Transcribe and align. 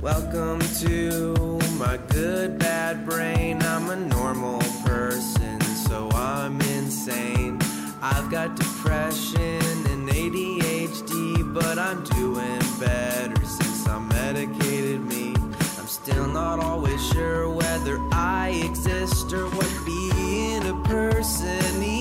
Welcome 0.00 0.60
to 0.60 1.58
my 1.76 1.98
good 2.10 2.56
bad 2.56 3.04
brain. 3.04 3.60
I'm 3.62 3.90
a 3.90 3.96
normal 3.96 4.60
person, 4.86 5.60
so 5.60 6.08
I'm 6.12 6.60
insane. 6.60 7.58
I've 8.00 8.30
got 8.30 8.54
depression 8.54 9.60
and 9.90 10.08
ADHD, 10.08 11.52
but 11.52 11.80
I'm 11.80 12.04
doing 12.04 12.60
better 12.78 13.44
since 13.44 13.88
I 13.88 13.98
medicated 13.98 15.00
me. 15.00 15.34
I'm 15.78 15.88
still 15.88 16.28
not 16.28 16.60
always 16.60 17.04
sure 17.08 17.50
whether 17.50 17.98
I 18.12 18.50
exist 18.64 19.32
or 19.32 19.46
what 19.46 19.84
being 19.84 20.64
a 20.64 20.80
person 20.84 21.82
even 21.82 21.97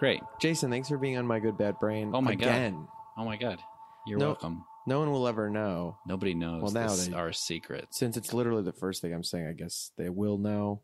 Great. 0.00 0.20
Jason, 0.40 0.70
thanks 0.70 0.88
for 0.88 0.98
being 0.98 1.16
on 1.18 1.26
My 1.26 1.38
Good 1.38 1.56
Bad 1.58 1.78
Brain. 1.78 2.10
Oh 2.14 2.20
my 2.20 2.32
again. 2.32 2.72
god. 2.72 2.88
Oh 3.18 3.24
my 3.24 3.36
god. 3.36 3.58
You're 4.06 4.18
No. 4.18 4.26
welcome. 4.28 4.64
No 4.86 4.98
one 4.98 5.12
will 5.12 5.28
ever 5.28 5.50
know. 5.50 5.98
Nobody 6.06 6.34
knows 6.34 6.62
Well, 6.62 6.72
now 6.72 6.88
this, 6.88 7.06
they- 7.06 7.12
our 7.14 7.32
secret. 7.32 7.88
Since 7.90 8.16
it's 8.16 8.32
literally 8.32 8.62
the 8.62 8.72
first 8.72 9.02
thing 9.02 9.12
I'm 9.12 9.22
saying, 9.22 9.46
I 9.46 9.52
guess 9.52 9.92
they 9.96 10.08
will 10.08 10.38
know. 10.38 10.80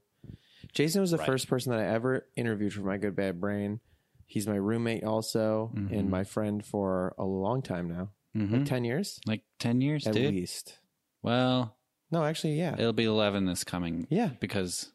Jason 0.74 1.00
was 1.00 1.10
the 1.12 1.16
Right. 1.16 1.26
first 1.26 1.48
person 1.48 1.72
that 1.72 1.80
I 1.80 1.86
ever 1.86 2.26
interviewed 2.36 2.74
for 2.74 2.82
My 2.82 2.98
Good 2.98 3.16
Bad 3.16 3.40
Brain. 3.40 3.80
He's 4.26 4.46
my 4.46 4.56
roommate 4.56 5.02
also 5.04 5.70
Mhm. 5.74 5.98
and 5.98 6.10
my 6.10 6.24
friend 6.24 6.64
for 6.64 7.14
a 7.16 7.24
long 7.24 7.62
time 7.62 7.88
now. 7.88 8.10
Mhm. 8.36 8.52
Like 8.52 8.64
10 8.66 8.84
years? 8.84 9.18
Like 9.26 9.44
10 9.58 9.80
years, 9.80 10.06
At 10.06 10.12
dude? 10.14 10.34
least. 10.34 10.78
Well, 11.22 11.74
No, 12.10 12.22
actually, 12.24 12.58
yeah. 12.58 12.74
it'll 12.78 12.92
be 12.92 13.04
11 13.04 13.46
this 13.46 13.64
coming 13.64 14.06
Yeah. 14.10 14.30
because 14.40 14.92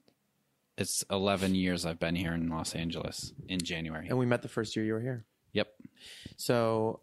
it's 0.82 1.06
11 1.10 1.56
years 1.56 1.86
I've 1.86 2.00
been 2.00 2.16
here 2.16 2.34
in 2.34 2.50
Los 2.50 2.76
Angeles 2.76 3.32
in 3.48 3.62
January. 3.62 4.08
And 4.10 4.18
we 4.18 4.26
met 4.26 4.42
the 4.42 4.50
first 4.50 4.76
year 4.76 4.84
you 4.84 4.94
were 4.94 5.00
here. 5.00 5.26
Yep. 5.54 5.68
So, 6.36 7.02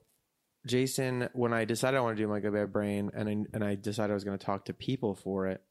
Jason, 0.67 1.29
when 1.33 1.53
I 1.53 1.65
decided 1.65 1.97
I 1.97 2.01
want 2.01 2.17
to 2.17 2.23
do 2.23 2.29
my 2.29 2.41
good 2.41 2.53
bad 2.53 2.73
brain, 2.73 3.11
and 3.15 3.29
I, 3.29 3.33
and 3.55 3.65
I 3.65 3.77
decided 3.77 4.11
I 4.11 4.15
was 4.15 4.25
going 4.25 4.37
to 4.37 4.45
talk 4.45 4.67
to 4.67 4.75
people 4.75 5.15
for 5.15 5.47
it, 5.47 5.63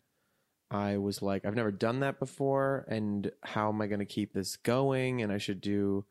I 0.72 0.98
was 0.98 1.22
like, 1.22 1.46
I've 1.46 1.56
never 1.56 1.72
done 1.72 2.00
that 2.00 2.18
before, 2.20 2.86
and 2.90 3.32
how 3.44 3.70
am 3.70 3.82
I 3.82 3.88
going 3.88 4.00
to 4.00 4.06
keep 4.06 4.34
this 4.34 4.56
going? 4.56 5.22
And 5.22 5.32
I 5.32 5.38
should 5.38 5.62
do 5.62 6.06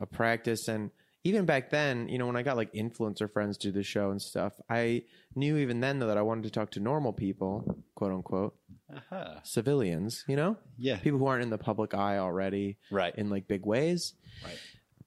a 0.00 0.06
practice. 0.06 0.68
And 0.68 0.90
even 1.24 1.44
back 1.44 1.70
then, 1.70 2.08
you 2.08 2.18
know, 2.18 2.26
when 2.26 2.36
I 2.36 2.42
got 2.42 2.56
like 2.56 2.72
influencer 2.72 3.30
friends 3.30 3.56
do 3.56 3.70
the 3.70 3.82
show 3.82 4.10
and 4.10 4.20
stuff, 4.20 4.54
I 4.68 5.04
knew 5.36 5.56
even 5.58 5.80
then 5.80 5.98
though 5.98 6.08
that 6.08 6.18
I 6.18 6.22
wanted 6.22 6.42
to 6.44 6.50
talk 6.50 6.70
to 6.72 6.80
normal 6.80 7.12
people, 7.12 7.84
quote 7.94 8.12
unquote, 8.12 8.56
Uh-huh. 8.94 9.40
civilians, 9.44 10.24
you 10.28 10.36
know, 10.36 10.56
Yeah. 10.76 10.98
people 10.98 11.18
who 11.18 11.26
aren't 11.26 11.42
in 11.44 11.50
the 11.50 11.58
public 11.58 11.94
eye 11.94 12.18
already 12.18 12.76
Right. 12.90 13.14
in 13.16 13.30
like 13.30 13.46
big 13.46 13.64
ways. 13.64 14.14
Right. 14.44 14.58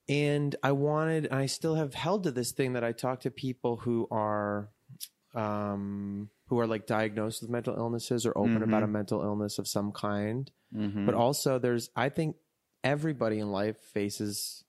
And 0.07 0.55
I 0.63 0.71
wanted, 0.71 1.25
and 1.25 1.35
I 1.35 1.47
still 1.47 1.75
have 1.75 1.93
held 1.95 2.23
to 2.23 2.31
this 2.31 2.51
thing 2.51 2.73
that 2.73 2.83
I 2.83 2.91
talk 2.91 3.21
to 3.21 3.31
people 3.31 3.77
who 3.77 4.07
are, 4.11 4.69
um, 5.33 6.29
who 6.47 6.59
are 6.59 6.67
like 6.67 6.85
diagnosed 6.87 7.41
with 7.41 7.49
mental 7.51 7.75
illnesses 7.75 8.25
or 8.25 8.37
open 8.37 8.59
Mhm. 8.59 8.63
about 8.63 8.83
a 8.83 8.87
mental 8.87 9.21
illness 9.21 9.57
of 9.59 9.67
some 9.67 9.91
kind. 9.91 10.51
Mhm. 10.73 11.05
But 11.05 11.15
also, 11.15 11.57
there's, 11.59 11.89
I 11.95 12.09
think 12.09 12.37
everybody 12.83 13.39
in 13.39 13.51
life 13.51 13.77
faces 13.79 14.63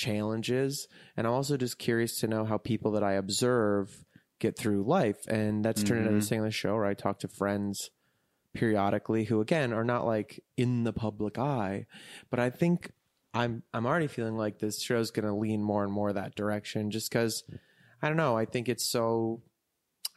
challenges. 0.00 0.88
And 1.16 1.26
I'm 1.26 1.32
also 1.32 1.56
just 1.56 1.78
curious 1.78 2.16
to 2.20 2.26
know 2.28 2.44
how 2.44 2.58
people 2.58 2.92
that 2.92 3.02
I 3.04 3.12
observe 3.14 4.04
get 4.38 4.56
through 4.58 4.84
life. 4.84 5.26
And 5.28 5.64
that's 5.64 5.82
turned 5.82 6.00
into 6.00 6.12
Mhm. 6.12 6.20
this 6.20 6.28
thing 6.28 6.40
on 6.40 6.46
the 6.46 6.50
show 6.50 6.74
where 6.74 6.86
I 6.86 6.94
talk 6.94 7.18
to 7.20 7.28
friends 7.28 7.90
periodically 8.52 9.24
who 9.24 9.40
again 9.40 9.72
are 9.72 9.84
not 9.84 10.04
like 10.04 10.42
in 10.56 10.82
the 10.82 10.92
public 10.92 11.38
eye 11.38 11.86
but 12.30 12.40
i 12.40 12.50
think 12.50 12.90
i'm 13.32 13.62
i'm 13.72 13.86
already 13.86 14.08
feeling 14.08 14.36
like 14.36 14.58
this 14.58 14.82
show's 14.82 15.12
going 15.12 15.24
to 15.24 15.32
lean 15.32 15.62
more 15.62 15.84
and 15.84 15.92
more 15.92 16.12
that 16.12 16.34
direction 16.34 16.90
just 16.90 17.08
because 17.08 17.44
i 18.02 18.08
don't 18.08 18.16
know 18.16 18.36
i 18.36 18.44
think 18.44 18.68
it's 18.68 18.90
so 18.90 19.40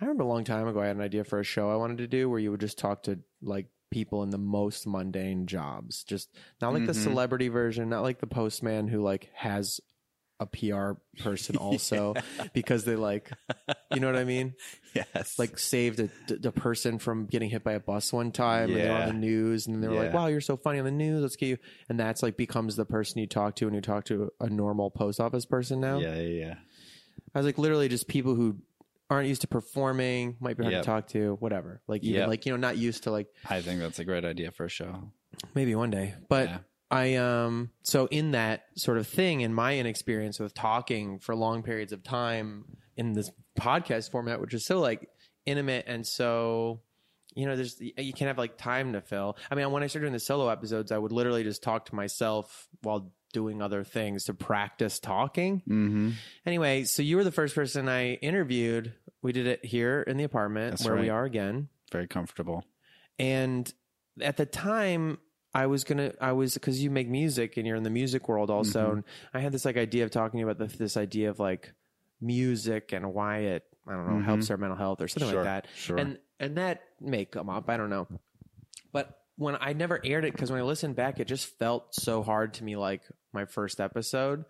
i 0.02 0.06
remember 0.06 0.24
a 0.24 0.28
long 0.28 0.44
time 0.44 0.68
ago 0.68 0.82
i 0.82 0.88
had 0.88 0.96
an 0.96 1.02
idea 1.04 1.24
for 1.24 1.40
a 1.40 1.44
show 1.44 1.70
i 1.70 1.76
wanted 1.76 2.00
to 2.00 2.08
do 2.08 2.28
where 2.28 2.40
you 2.40 2.50
would 2.50 2.60
just 2.60 2.80
talk 2.80 3.04
to 3.04 3.20
like 3.44 3.68
people 3.94 4.24
in 4.24 4.32
the 4.32 4.38
most 4.40 4.88
mundane 4.88 5.46
jobs. 5.46 6.04
Just 6.04 6.30
not 6.62 6.74
like 6.74 6.86
the 6.86 6.92
Mhm. 6.94 7.04
celebrity 7.04 7.48
version 7.48 7.90
not 7.90 8.02
like 8.02 8.20
the 8.20 8.28
postman 8.28 8.88
who 8.88 9.02
like 9.04 9.30
has 9.36 9.80
a 10.40 10.48
pr 10.48 10.94
person 11.20 11.56
also 11.70 12.16
because 12.54 12.84
they 12.86 12.96
like 12.96 13.32
you 13.92 14.00
know 14.00 14.08
what 14.08 14.18
i 14.18 14.24
mean? 14.24 14.54
Yes. 14.96 15.40
like 15.40 15.58
saved 15.58 16.00
a, 16.00 16.10
the 16.28 16.52
person 16.52 17.00
from 17.00 17.26
getting 17.26 17.50
hit 17.50 17.64
by 17.64 17.72
a 17.74 17.80
bus 17.80 18.14
one 18.14 18.32
time 18.32 18.70
and 18.76 18.84
they're 18.84 18.94
on 18.94 19.06
the 19.08 19.14
news 19.14 19.66
and 19.68 19.82
they 19.84 19.88
were 19.88 19.96
like 19.96 20.14
wow 20.14 20.28
you're 20.28 20.40
so 20.42 20.56
funny 20.58 20.78
on 20.80 20.86
the 20.86 20.92
news. 20.92 21.22
Let's 21.22 21.36
get 21.36 21.48
you 21.48 21.58
and 21.90 22.00
that's 22.00 22.22
like 22.22 22.38
becomes 22.38 22.76
the 22.76 22.86
person 22.86 23.20
you 23.20 23.26
talk 23.28 23.56
to 23.56 23.66
when 23.66 23.74
you 23.74 23.82
talk 23.82 24.06
to 24.06 24.32
a 24.40 24.50
normal 24.50 24.92
post 24.92 25.20
office 25.20 25.46
person 25.48 25.80
now. 25.80 26.00
Yeah, 26.00 26.16
yeah, 26.16 26.46
yeah. 26.46 26.56
i 27.34 27.40
was 27.40 27.46
like 27.48 27.58
literally 27.58 27.88
just 27.90 28.08
people 28.08 28.36
who 28.36 28.58
aren't 29.10 29.28
used 29.28 29.42
to 29.42 29.48
performing 29.48 30.36
might 30.40 30.58
be 30.58 30.64
hard 30.64 30.74
Yep. 30.74 30.82
to 30.84 30.86
talk 30.86 31.08
to 31.10 31.36
whatever 31.40 31.82
like 31.88 32.04
even 32.04 32.22
Yep. 32.22 32.28
like 32.30 32.46
you 32.46 32.54
know 32.54 32.58
not 32.58 32.78
used 32.78 33.04
to 33.04 33.12
like 33.12 33.28
I 33.50 33.62
think 33.62 33.80
that's 33.80 34.00
a 34.00 34.06
great 34.06 34.26
idea 34.26 34.52
for 34.52 34.66
a 34.66 34.70
show. 34.70 35.12
maybe 35.56 35.76
one 35.76 35.90
day 35.92 36.16
but 36.30 36.48
Yeah. 36.50 36.58
I 36.92 37.16
um 37.16 37.72
so 37.84 38.08
in 38.08 38.32
that 38.32 38.66
sort 38.76 38.98
of 38.98 39.08
thing 39.08 39.42
in 39.42 39.54
my 39.54 39.78
inexperience 39.78 40.40
with 40.40 40.54
talking 40.54 41.20
for 41.20 41.36
long 41.36 41.64
periods 41.64 41.92
of 41.92 42.04
time 42.04 42.66
in 42.96 43.14
this 43.14 43.30
podcast 43.60 44.12
format 44.12 44.40
which 44.40 44.54
is 44.54 44.66
so 44.66 44.80
like 44.80 45.10
intimate 45.46 45.86
and 45.88 46.06
so 46.08 46.82
you 47.36 47.46
know 47.48 47.56
there's 47.56 47.80
you 47.82 48.14
can't 48.14 48.28
have 48.28 48.38
like 48.38 48.58
time 48.58 48.94
to 48.94 49.02
fill. 49.02 49.38
I 49.50 49.56
mean 49.56 49.72
when 49.72 49.82
I 49.84 49.88
started 49.88 50.06
doing 50.06 50.14
the 50.14 50.20
solo 50.20 50.50
episodes 50.50 50.92
I 50.92 50.98
would 51.00 51.12
literally 51.12 51.44
just 51.44 51.64
talk 51.64 51.86
to 51.88 51.96
myself 51.96 52.68
while 52.84 53.12
doing 53.34 53.62
other 53.62 53.84
things 53.84 54.24
to 54.26 54.34
practice 54.34 55.00
talking. 55.00 55.58
Mm-hmm. 55.68 56.12
Anyway, 56.46 56.86
so 56.86 57.02
you 57.02 57.18
were 57.18 57.24
the 57.26 57.32
first 57.32 57.54
person 57.56 57.90
I 57.90 58.14
interviewed. 58.16 58.94
We 59.22 59.32
did 59.34 59.48
it 59.48 59.66
here 59.66 60.02
in 60.04 60.18
the 60.18 60.24
apartment 60.24 60.72
That's 60.72 60.86
where 60.86 60.96
we 60.96 61.10
are 61.10 61.26
again. 61.26 61.68
Very 61.92 62.08
comfortable. 62.08 62.64
And 63.20 63.72
at 64.22 64.38
the 64.38 64.46
time, 64.46 65.18
I 65.54 65.68
was 65.68 65.84
gonna, 65.84 66.14
I 66.22 66.32
was 66.32 66.54
because 66.56 66.82
you 66.84 66.90
make 66.90 67.08
music 67.10 67.58
and 67.58 67.68
you're 67.68 67.76
in 67.76 67.84
the 67.84 67.90
music 67.90 68.28
world 68.30 68.50
also. 68.50 68.88
Mhm. 68.90 68.94
And 68.94 69.04
I 69.34 69.40
had 69.40 69.52
this 69.52 69.66
like 69.66 69.78
idea 69.78 70.04
of 70.04 70.12
talking 70.12 70.42
about 70.42 70.58
the, 70.58 70.66
this 70.78 70.98
idea 70.98 71.30
of 71.30 71.40
like 71.40 71.74
music 72.22 72.92
and 72.94 73.14
why 73.14 73.40
it, 73.40 73.64
I 73.88 73.92
don't 73.94 74.08
know, 74.08 74.16
Mhm. 74.22 74.26
helps 74.26 74.50
our 74.50 74.58
mental 74.58 74.78
health 74.78 75.02
or 75.02 75.08
something 75.08 75.30
Sure, 75.30 75.44
like 75.44 75.64
that. 75.64 75.68
sure. 75.76 75.98
And 75.98 76.18
and 76.40 76.58
that 76.58 76.82
may 77.00 77.26
come 77.26 77.50
up. 77.50 77.70
I 77.70 77.78
don't 77.78 77.90
know. 77.90 78.08
But 78.92 79.23
when 79.36 79.58
I 79.60 79.74
never 79.74 80.00
aired 80.04 80.26
it 80.26 80.34
because 80.34 80.52
when 80.52 80.60
I 80.60 80.64
listened 80.64 80.96
back, 80.96 81.20
it 81.20 81.28
just 81.28 81.58
felt 81.60 81.94
so 81.96 82.22
hard 82.24 82.54
to 82.56 82.64
me, 82.64 82.76
like 82.76 83.02
my 83.34 83.46
first 83.46 83.80
episode. 83.82 84.46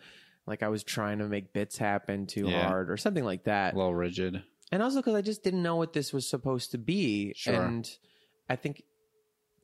Like 0.46 0.62
I 0.62 0.68
was 0.68 0.84
trying 0.84 1.20
to 1.20 1.28
make 1.30 1.54
bits 1.54 1.78
happen 1.78 2.28
too 2.28 2.48
Yeah. 2.50 2.68
hard 2.68 2.90
or 2.92 2.98
something 2.98 3.24
like 3.24 3.46
that 3.46 3.74
A 3.74 3.78
little 3.78 3.96
rigid. 3.96 4.44
and 4.74 4.84
also 4.84 4.98
because 4.98 5.16
I 5.16 5.22
just 5.22 5.42
didn't 5.44 5.64
know 5.64 5.78
what 5.78 5.94
this 5.94 6.12
was 6.12 6.30
supposed 6.30 6.72
to 6.72 6.78
be. 6.78 7.34
Sure. 7.36 7.54
And 7.64 7.90
I 8.50 8.58
think 8.58 8.84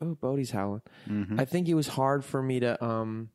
oh, 0.02 0.16
Bodie's 0.16 0.52
howling. 0.52 0.82
Mhm. 1.06 1.38
I 1.40 1.44
think 1.44 1.68
it 1.68 1.74
was 1.74 1.90
hard 1.90 2.24
for 2.24 2.42
me 2.42 2.62
to 2.62 2.82
um 2.82 3.30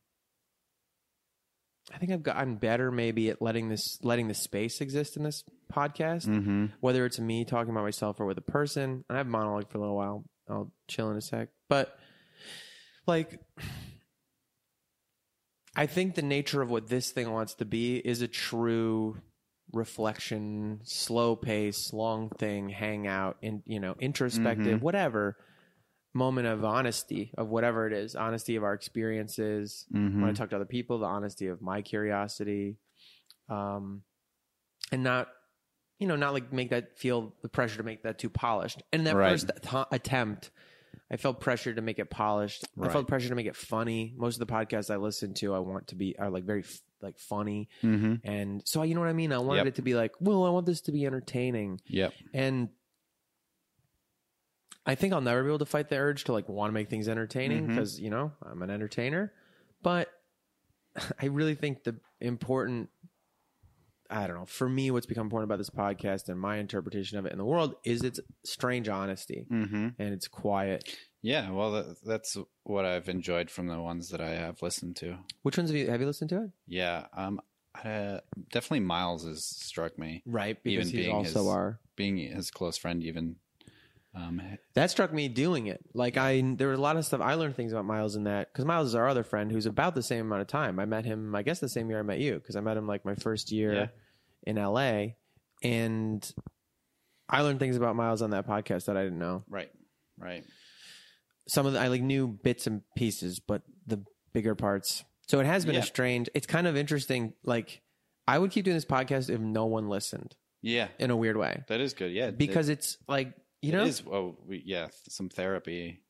I 1.92 1.98
think 1.98 2.12
I've 2.12 2.22
gotten 2.22 2.56
better 2.56 2.90
maybe 2.90 3.28
at 3.28 3.42
letting 3.42 3.68
this 3.68 3.98
letting 4.02 4.28
the 4.28 4.34
space 4.34 4.80
exist 4.80 5.18
in 5.18 5.22
this 5.22 5.44
podcast. 5.70 6.26
Mhm. 6.26 6.72
Whether 6.80 7.04
it's 7.04 7.20
me 7.20 7.44
talking 7.44 7.70
about 7.72 7.82
myself 7.84 8.18
or 8.20 8.24
with 8.24 8.38
a 8.38 8.42
person. 8.42 9.04
I 9.10 9.18
have 9.18 9.26
monologue 9.26 9.68
for 9.70 9.76
a 9.76 9.80
little 9.82 9.96
while. 9.96 10.24
I'll 10.48 10.72
chill 10.88 11.10
in 11.10 11.16
a 11.16 11.20
sec. 11.20 11.48
But 11.68 11.98
like 13.06 13.40
I 15.76 15.86
think 15.86 16.14
the 16.14 16.22
nature 16.22 16.62
of 16.62 16.70
what 16.70 16.88
this 16.88 17.10
thing 17.10 17.30
wants 17.32 17.54
to 17.54 17.64
be 17.64 17.96
is 17.96 18.22
a 18.22 18.28
true 18.28 19.20
reflection, 19.72 20.80
slow 20.84 21.34
pace, 21.34 21.92
long 21.92 22.28
thing, 22.30 22.68
hangout, 22.68 23.38
and 23.42 23.62
you 23.66 23.80
know, 23.80 23.96
introspective, 23.98 24.82
whatever 24.82 25.36
moment 26.16 26.46
of 26.46 26.64
honesty 26.64 27.32
of 27.36 27.48
whatever 27.48 27.88
it 27.88 27.92
is, 27.92 28.14
honesty 28.14 28.54
of 28.54 28.62
our 28.62 28.72
experiences. 28.72 29.84
When 29.90 30.24
I 30.24 30.30
Mhm. 30.30 30.34
talk 30.36 30.50
to 30.50 30.56
other 30.56 30.64
people, 30.64 30.98
the 30.98 31.06
honesty 31.06 31.48
of 31.48 31.60
my 31.60 31.82
curiosity, 31.82 32.76
um, 33.48 34.04
and 34.92 35.02
not, 35.02 35.28
you 35.98 36.06
know, 36.06 36.16
not 36.16 36.32
like 36.32 36.52
make 36.52 36.70
that 36.70 36.98
feel 36.98 37.34
the 37.42 37.48
pressure 37.48 37.76
to 37.78 37.82
make 37.82 38.02
that 38.02 38.18
too 38.18 38.28
polished. 38.30 38.82
And 38.92 39.06
that 39.06 39.14
Right. 39.14 39.30
first 39.30 39.50
att- 39.50 39.88
attempt, 39.92 40.50
I 41.10 41.16
felt 41.16 41.40
pressure 41.40 41.72
to 41.74 41.80
make 41.82 41.98
it 41.98 42.10
polished. 42.10 42.64
I 42.80 42.88
felt 42.88 43.06
pressure 43.06 43.28
to 43.28 43.34
make 43.34 43.46
it 43.46 43.56
funny. 43.56 44.14
Most 44.16 44.40
of 44.40 44.46
the 44.46 44.52
podcasts 44.52 44.92
I 44.92 44.96
listen 44.96 45.34
to, 45.34 45.54
I 45.54 45.58
want 45.60 45.88
to 45.88 45.94
be 45.94 46.18
are 46.18 46.30
like 46.30 46.44
very 46.44 46.60
f- 46.62 46.82
like 47.00 47.18
funny, 47.18 47.68
Mhm. 47.82 48.20
and 48.24 48.62
so 48.66 48.82
you 48.82 48.94
know 48.94 49.00
what 49.00 49.10
I 49.10 49.12
mean. 49.12 49.30
I 49.32 49.38
wanted 49.38 49.58
Yep. 49.60 49.66
it 49.66 49.74
to 49.76 49.82
be 49.82 49.94
like, 49.94 50.12
well, 50.20 50.44
I 50.44 50.50
want 50.50 50.64
this 50.66 50.80
to 50.82 50.92
be 50.92 51.04
entertaining, 51.04 51.80
Yep. 51.86 52.14
and 52.32 52.70
I 54.86 54.94
think 54.94 55.12
I'll 55.12 55.20
never 55.20 55.42
be 55.42 55.48
able 55.48 55.58
to 55.60 55.66
fight 55.66 55.88
the 55.88 55.96
urge 55.96 56.24
to 56.24 56.32
like 56.32 56.48
want 56.48 56.70
to 56.70 56.74
make 56.74 56.88
things 56.88 57.08
entertaining 57.08 57.64
Mhm. 57.64 57.68
because 57.68 58.00
you 58.00 58.10
know 58.10 58.32
I'm 58.42 58.62
an 58.62 58.70
entertainer, 58.70 59.32
but 59.82 60.08
I 61.20 61.26
really 61.26 61.54
think 61.54 61.84
the 61.84 61.96
important. 62.20 62.90
I 64.16 64.26
don't 64.26 64.36
know. 64.36 64.44
For 64.46 64.68
me, 64.68 64.90
what's 64.90 65.06
become 65.06 65.26
important 65.26 65.48
about 65.50 65.58
this 65.58 65.70
podcast 65.70 66.28
and 66.28 66.38
my 66.38 66.58
interpretation 66.58 67.18
of 67.18 67.26
it 67.26 67.32
in 67.32 67.38
the 67.38 67.44
world 67.44 67.74
is 67.84 68.02
its 68.02 68.20
strange 68.44 68.88
honesty 68.88 69.46
Mhm. 69.50 69.94
and 69.98 70.14
it's 70.14 70.28
quiet. 70.28 70.96
Yeah. 71.20 71.50
Well, 71.50 71.72
that, 71.72 71.96
that's 72.06 72.36
what 72.62 72.84
I've 72.84 73.08
enjoyed 73.08 73.50
from 73.50 73.66
the 73.66 73.80
ones 73.80 74.10
that 74.10 74.20
I 74.20 74.30
have 74.30 74.62
listened 74.62 74.96
to. 74.96 75.18
Which 75.42 75.56
ones 75.56 75.70
have 75.70 75.76
you 75.76 75.90
have 75.90 76.00
you 76.00 76.06
listened 76.06 76.30
to 76.30 76.44
it? 76.44 76.50
Yeah. 76.68 77.06
Um. 77.16 77.40
Uh, 77.84 78.20
definitely 78.52 78.80
Miles 78.80 79.24
has 79.26 79.44
struck 79.44 79.98
me. 79.98 80.22
Right, 80.24 80.56
Even 80.64 80.78
because 80.86 80.90
he's 80.92 81.00
being 81.06 81.14
also 81.16 81.40
his- 81.40 81.48
our 81.48 81.80
Being 81.96 82.16
his 82.18 82.50
close 82.52 82.76
friend, 82.78 83.02
even. 83.02 83.36
Um. 84.14 84.40
That 84.74 84.90
struck 84.92 85.12
me 85.12 85.26
doing 85.28 85.66
it. 85.66 85.80
Like 85.92 86.16
I, 86.16 86.40
there 86.56 86.68
was 86.68 86.78
a 86.78 86.82
lot 86.82 86.96
of 86.96 87.04
stuff 87.04 87.20
I 87.20 87.34
learned 87.34 87.56
things 87.56 87.72
about 87.72 87.84
Miles 87.84 88.14
in 88.14 88.24
that 88.24 88.52
because 88.52 88.64
Miles 88.64 88.88
is 88.88 88.94
our 88.94 89.08
other 89.08 89.24
friend 89.24 89.50
who's 89.50 89.66
about 89.66 89.96
the 89.96 90.04
same 90.04 90.26
amount 90.26 90.42
of 90.42 90.46
time. 90.46 90.78
I 90.78 90.84
met 90.84 91.04
him, 91.04 91.34
I 91.34 91.42
guess, 91.42 91.58
the 91.58 91.68
same 91.68 91.90
year 91.90 91.98
I 91.98 92.02
met 92.02 92.20
you 92.20 92.34
because 92.34 92.54
I 92.54 92.60
met 92.60 92.76
him 92.76 92.86
like 92.86 93.04
my 93.04 93.16
first 93.16 93.50
year 93.50 93.74
Yeah. 93.74 93.86
In 94.44 94.56
LA, 94.56 95.06
and 95.62 96.32
I 97.28 97.40
learned 97.42 97.58
things 97.58 97.76
about 97.76 97.96
Miles 97.96 98.22
on 98.22 98.30
that 98.30 98.46
podcast 98.46 98.86
that 98.86 98.96
I 98.96 99.02
didn't 99.04 99.18
know. 99.18 99.44
Right. 99.48 99.70
Right. 100.18 100.44
Some 101.48 101.66
of 101.66 101.72
the, 101.74 101.80
I 101.80 101.88
like 101.88 102.02
knew 102.02 102.26
bits 102.28 102.66
and 102.66 102.82
pieces, 102.96 103.40
but 103.40 103.62
the 103.86 104.02
bigger 104.32 104.54
parts. 104.54 105.04
So 105.28 105.40
it 105.40 105.46
has 105.46 105.64
been 105.64 105.74
Yeah. 105.74 105.80
a 105.80 105.84
strange. 105.84 106.28
It's 106.34 106.46
kind 106.46 106.66
of 106.66 106.76
interesting. 106.76 107.34
Like 107.44 107.82
I 108.26 108.38
would 108.38 108.50
keep 108.50 108.64
doing 108.64 108.76
this 108.76 108.84
podcast 108.84 109.28
if 109.30 109.40
no 109.40 109.66
one 109.66 109.88
listened 109.88 110.34
Yeah. 110.62 110.88
in 110.98 111.10
a 111.10 111.16
weird 111.16 111.36
way 111.36 111.62
That 111.68 111.80
is 111.80 111.92
good. 111.94 112.12
Yeah. 112.12 112.30
because 112.30 112.68
it's 112.68 112.96
like 113.08 113.34
you 113.62 113.72
it 113.72 113.76
know 113.76 113.84
is. 113.84 114.02
Oh, 114.06 114.36
we, 114.46 114.62
yeah. 114.64 114.88
Some 115.08 115.28
therapy, 115.28 116.02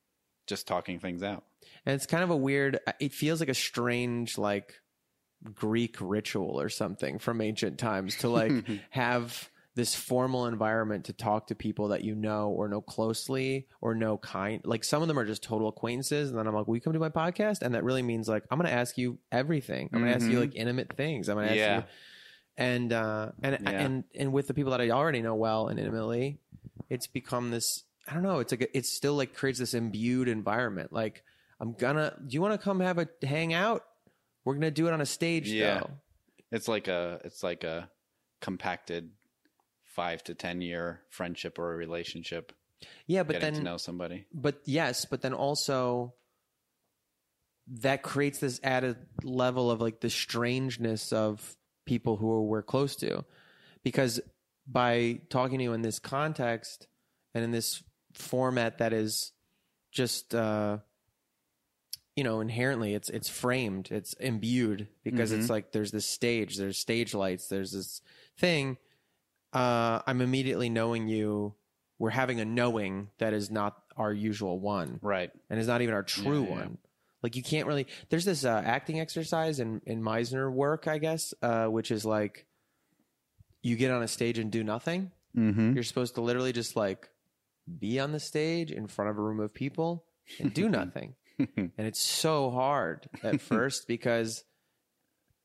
just 0.47 0.67
talking 0.67 0.99
things 1.01 1.23
out. 1.23 1.45
And 1.87 1.95
it's 1.95 2.07
kind 2.07 2.23
of 2.23 2.31
a 2.31 2.37
weird, 2.37 2.79
it 3.01 3.13
feels 3.13 3.41
like 3.41 3.49
a 3.49 3.55
strange, 3.55 4.37
like 4.37 4.75
Greek 5.52 5.96
ritual 6.00 6.61
or 6.61 6.69
something 6.69 7.19
from 7.19 7.41
ancient 7.41 7.79
times 7.79 8.17
to 8.19 8.29
like 8.29 8.52
have 8.91 9.50
this 9.76 9.94
formal 9.94 10.46
environment 10.46 11.06
to 11.06 11.12
talk 11.12 11.49
to 11.49 11.55
people 11.56 11.88
that 11.88 12.05
you 12.05 12.14
know 12.14 12.49
or 12.50 12.69
know 12.69 12.81
closely 12.81 13.67
or 13.81 13.93
know 13.94 14.17
kind. 14.17 14.61
Like 14.64 14.85
some 14.85 15.02
of 15.02 15.08
them 15.08 15.19
are 15.19 15.25
just 15.25 15.43
total 15.43 15.67
acquaintances. 15.69 16.31
And 16.31 16.38
then 16.38 16.46
I'm 16.46 16.55
like, 16.55 16.69
will 16.69 16.76
you 16.76 16.81
come 16.81 16.93
to 16.93 16.99
my 17.00 17.08
podcast? 17.08 17.62
And 17.62 17.75
that 17.75 17.82
really 17.82 18.02
means 18.02 18.29
like, 18.29 18.44
I'm 18.52 18.58
going 18.58 18.69
to 18.70 18.73
ask 18.76 18.96
you 18.96 19.19
everything. 19.32 19.91
I'm 19.93 20.00
going 20.00 20.11
to 20.12 20.14
ask 20.17 20.31
you 20.31 20.37
Mhm. 20.37 20.41
like 20.43 20.55
intimate 20.55 20.96
things. 20.96 21.29
I'm 21.29 21.35
going 21.37 21.46
to 21.46 21.50
ask 21.50 21.58
Yeah. 21.58 21.76
you. 21.79 21.85
And, 22.56 22.93
uh, 22.93 23.32
and, 23.43 23.58
Yeah. 23.62 23.85
and, 23.85 24.05
and 24.14 24.32
with 24.32 24.46
the 24.46 24.55
people 24.55 24.70
that 24.70 24.81
I 24.81 24.91
already 24.91 25.23
know 25.23 25.35
well 25.35 25.67
and 25.67 25.79
intimately, 25.81 26.38
it's 26.88 27.08
become 27.08 27.50
this, 27.50 27.82
I 28.06 28.14
don't 28.14 28.23
know. 28.23 28.38
It's 28.38 28.52
like, 28.52 28.62
a, 28.62 28.76
it's 28.79 28.93
still 28.93 29.14
like 29.17 29.35
creates 29.35 29.58
this 29.58 29.75
imbued 29.75 30.29
environment. 30.29 30.93
Like, 30.93 31.25
I'm 31.58 31.73
gonna. 31.73 32.14
Do 32.25 32.35
you 32.35 32.41
want 32.43 32.52
to 32.52 32.58
come 32.62 32.81
have 32.81 32.99
a 32.99 33.08
hangout? 33.26 33.85
We're 34.44 34.55
gonna 34.55 34.70
do 34.70 34.87
it 34.87 34.93
on 34.93 35.00
a 35.00 35.06
stage, 35.06 35.50
Yeah. 35.50 35.81
though. 35.81 35.91
It's 36.52 36.69
like 36.69 36.88
a. 36.88 37.20
It's 37.25 37.43
like 37.43 37.64
a 37.64 37.91
compacted 38.41 39.11
five 39.85 40.23
to 40.25 40.35
ten 40.35 40.61
year 40.61 41.00
friendship 41.11 41.58
or 41.58 41.73
a 41.73 41.76
relationship. 41.76 42.52
Yeah, 43.06 43.23
but 43.23 43.35
getting 43.35 43.55
then, 43.55 43.55
to 43.55 43.70
know 43.70 43.76
somebody. 43.79 44.26
but 44.32 44.61
yes, 44.64 45.05
but 45.06 45.23
then 45.23 45.32
also 45.32 46.14
that 47.81 48.02
creates 48.02 48.38
this 48.41 48.61
added 48.62 48.96
level 49.23 49.70
of 49.70 49.81
like 49.81 50.00
the 50.00 50.11
strangeness 50.11 51.12
of 51.12 51.56
people 51.87 52.17
who 52.17 52.43
we're 52.44 52.62
close 52.62 52.96
to, 52.96 53.25
because 53.82 54.20
by 54.67 55.20
talking 55.31 55.58
to 55.58 55.64
you 55.64 55.73
in 55.73 55.81
this 55.82 55.99
context 55.99 56.87
and 57.35 57.43
in 57.44 57.50
this 57.52 57.82
format 58.14 58.79
that 58.79 58.93
is 58.93 59.32
just 59.93 60.35
uh 60.35 60.79
you 62.17 62.23
know 62.25 62.41
inherently 62.41 62.95
it's 62.95 63.09
it's 63.09 63.29
framed 63.29 63.89
it's 63.91 64.13
imbued 64.15 64.87
because 65.03 65.33
it's 65.33 65.51
like 65.51 65.73
there's 65.73 65.91
this 65.91 66.07
stage 66.07 66.57
there's 66.57 66.79
stage 66.79 67.13
lights 67.15 67.49
there's 67.49 67.73
this 67.73 68.01
thing 68.39 68.77
uh 69.53 70.01
i'm 70.07 70.21
immediately 70.21 70.69
knowing 70.69 71.09
you 71.09 71.55
we're 71.99 72.11
having 72.11 72.41
a 72.41 72.45
knowing 72.45 73.09
that 73.19 73.33
is 73.33 73.51
not 73.51 73.77
our 73.97 74.13
usual 74.13 74.59
one 74.59 74.99
Right. 75.03 75.31
and 75.51 75.59
is 75.59 75.67
not 75.67 75.83
even 75.83 75.95
our 75.95 76.03
true 76.05 76.43
Yeah, 76.43 76.49
yeah. 76.49 76.55
one 76.61 76.79
like 77.23 77.35
you 77.37 77.43
can't 77.43 77.67
really 77.67 77.87
there's 78.11 78.25
this 78.25 78.45
uh, 78.45 78.63
acting 78.65 79.01
exercise 79.01 79.59
in 79.59 79.81
in 79.87 80.01
meisner 80.03 80.51
work 80.53 80.87
i 80.87 80.99
guess 80.99 81.35
uh 81.43 81.67
which 81.67 81.91
is 81.91 82.05
like 82.05 82.47
you 83.63 83.77
get 83.77 83.91
on 83.91 84.03
a 84.03 84.09
stage 84.09 84.39
and 84.39 84.51
do 84.51 84.63
nothing 84.63 85.11
Mm-hmm. 85.37 85.73
you're 85.73 85.83
supposed 85.83 86.15
to 86.15 86.21
literally 86.21 86.53
just 86.53 86.77
like 86.77 87.09
be 87.81 87.99
on 87.99 88.13
the 88.13 88.21
stage 88.21 88.71
in 88.71 88.87
front 88.87 89.11
of 89.11 89.19
a 89.19 89.21
room 89.21 89.41
of 89.41 89.53
people 89.53 90.05
and 90.39 90.55
do 90.55 90.69
nothing. 90.81 91.17
and 91.57 91.73
it's 91.77 92.01
so 92.03 92.51
hard 92.51 93.09
at 93.23 93.41
first 93.51 93.87
because 93.89 94.44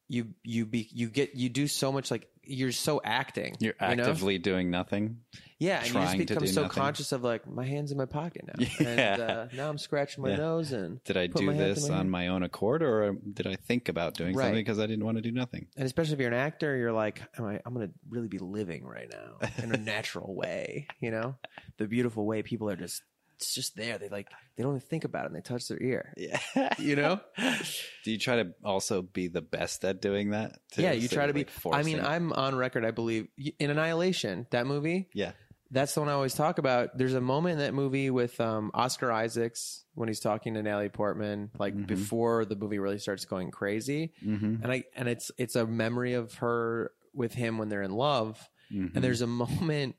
you 0.07 0.33
you 0.43 0.65
be 0.65 0.87
you 0.91 1.07
get 1.09 1.35
you 1.35 1.49
do 1.49 1.67
so 1.67 1.91
much 1.91 2.09
like 2.11 2.27
you're 2.43 2.71
so 2.71 2.99
acting. 3.03 3.55
You're 3.59 3.75
you 3.79 3.95
know? 3.95 4.03
actively 4.05 4.39
doing 4.39 4.71
nothing. 4.71 5.17
yeah, 5.59 5.83
and 5.83 5.93
you 5.93 6.01
just 6.01 6.17
become 6.17 6.47
so 6.47 6.63
nothing. 6.63 6.81
conscious 6.81 7.11
of 7.11 7.23
like 7.23 7.45
my 7.47 7.63
hands 7.63 7.91
in 7.91 7.97
my 7.97 8.05
pocket 8.07 8.41
now, 8.47 8.53
Yeah. 8.79 8.87
and 8.87 9.21
uh, 9.21 9.45
now 9.53 9.69
I'm 9.69 9.77
scratching 9.77 10.23
my 10.23 10.31
Yeah. 10.31 10.37
nose 10.37 10.71
and 10.71 11.03
Did 11.03 11.15
I 11.15 11.27
do 11.27 11.45
my 11.45 11.53
this 11.53 11.87
my 11.87 11.95
on 11.97 12.09
my 12.09 12.27
own 12.29 12.41
accord, 12.41 12.81
or 12.81 13.15
did 13.33 13.45
I 13.45 13.55
think 13.55 13.87
about 13.87 14.15
doing 14.15 14.35
Right. 14.35 14.45
something 14.45 14.61
because 14.63 14.79
I 14.79 14.87
didn't 14.87 15.05
want 15.05 15.17
to 15.17 15.21
do 15.21 15.31
nothing? 15.31 15.67
and 15.77 15.85
especially 15.85 16.13
if 16.13 16.19
you're 16.19 16.29
an 16.29 16.33
actor, 16.33 16.75
you're 16.75 16.91
like, 16.93 17.21
Am 17.37 17.45
I, 17.45 17.59
I'm 17.63 17.75
going 17.75 17.87
to 17.87 17.93
really 18.09 18.27
be 18.29 18.39
living 18.39 18.83
right 18.83 19.09
now 19.11 19.47
in 19.61 19.71
a 19.71 19.77
natural 19.77 20.33
way, 20.33 20.87
you 20.99 21.11
know, 21.11 21.35
the 21.77 21.85
beautiful 21.87 22.25
way 22.25 22.41
people 22.41 22.67
are 22.67 22.75
just, 22.75 23.03
it's 23.39 23.53
just 23.55 23.75
there. 23.75 23.97
They 23.97 24.09
like, 24.09 24.27
they 24.57 24.63
don't 24.63 24.73
even 24.75 24.87
think 24.87 25.05
about 25.05 25.23
it 25.23 25.27
and 25.27 25.35
they 25.35 25.41
touch 25.41 25.67
their 25.67 25.81
ear, 25.81 26.13
Yeah. 26.17 26.39
you 26.77 26.95
know? 26.95 27.19
do 28.03 28.11
you 28.11 28.17
try 28.19 28.43
to 28.43 28.53
also 28.63 29.01
be 29.01 29.27
the 29.29 29.41
best 29.41 29.83
at 29.85 30.01
doing 30.01 30.31
that? 30.31 30.59
too? 30.73 30.81
yeah, 30.81 30.91
you 30.91 31.01
Instead 31.03 31.15
try 31.15 31.27
to 31.27 31.33
be. 31.33 31.41
like, 31.41 31.49
I 31.73 31.83
mean, 31.83 31.97
forcing- 31.97 32.05
I'm 32.11 32.33
on 32.33 32.55
record, 32.55 32.83
I 32.85 32.91
believe, 32.91 33.27
in 33.59 33.69
Annihilation, 33.71 34.45
that 34.51 34.67
movie. 34.67 35.09
yeah. 35.13 35.31
That's 35.71 35.93
the 35.93 35.99
one 35.99 36.09
I 36.09 36.13
always 36.13 36.33
talk 36.33 36.57
about. 36.57 36.97
There's 36.97 37.13
a 37.13 37.21
moment 37.21 37.53
in 37.53 37.59
that 37.59 37.75
movie 37.75 38.09
with 38.09 38.41
um, 38.41 38.71
Oscar 38.73 39.11
Isaacs 39.11 39.85
when 39.93 40.07
he's 40.07 40.19
talking 40.19 40.55
to 40.55 40.63
Natalie 40.63 40.89
Portman, 40.89 41.51
like 41.59 41.75
Mhm. 41.75 41.85
before 41.85 42.43
the 42.43 42.55
movie 42.55 42.79
really 42.79 42.97
starts 42.97 43.25
going 43.25 43.51
crazy, 43.51 44.13
Mm-hmm. 44.25 44.63
and 44.63 44.71
I 44.71 44.85
and 44.95 45.07
it's 45.07 45.29
it's 45.37 45.55
a 45.55 45.67
memory 45.67 46.15
of 46.15 46.33
her 46.35 46.91
with 47.13 47.35
him 47.35 47.59
when 47.59 47.69
they're 47.69 47.83
in 47.83 47.91
love, 47.91 48.39
Mm-hmm. 48.73 48.95
and 48.95 49.03
there's 49.03 49.21
a 49.21 49.27
moment 49.45 49.95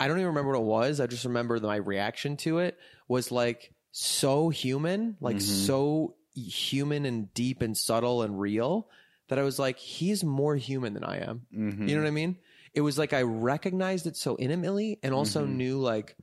I 0.00 0.06
don't 0.08 0.18
even 0.18 0.28
remember 0.28 0.52
what 0.52 0.60
it 0.60 0.64
was. 0.64 1.00
I 1.00 1.06
just 1.06 1.24
remember 1.24 1.58
my 1.60 1.76
reaction 1.76 2.36
to 2.38 2.58
it 2.58 2.76
was 3.08 3.32
like 3.32 3.72
so 3.90 4.48
human, 4.48 5.16
like 5.20 5.36
Mhm. 5.36 5.40
so 5.66 6.14
human 6.34 7.04
and 7.04 7.32
deep 7.34 7.62
and 7.62 7.76
subtle 7.76 8.22
and 8.22 8.38
real 8.38 8.88
that 9.28 9.38
I 9.38 9.42
was 9.42 9.58
like, 9.58 9.78
he's 9.78 10.22
more 10.22 10.54
human 10.56 10.94
than 10.94 11.04
I 11.04 11.18
am. 11.18 11.46
Mm-hmm. 11.52 11.88
You 11.88 11.96
know 11.96 12.02
what 12.02 12.08
I 12.08 12.12
mean? 12.12 12.36
It 12.74 12.80
was 12.82 12.96
like 12.98 13.12
I 13.12 13.22
recognized 13.22 14.06
it 14.06 14.16
so 14.16 14.36
intimately 14.38 14.98
and 15.02 15.12
also 15.14 15.44
Mhm. 15.46 15.54
knew 15.56 15.78
like 15.78 16.16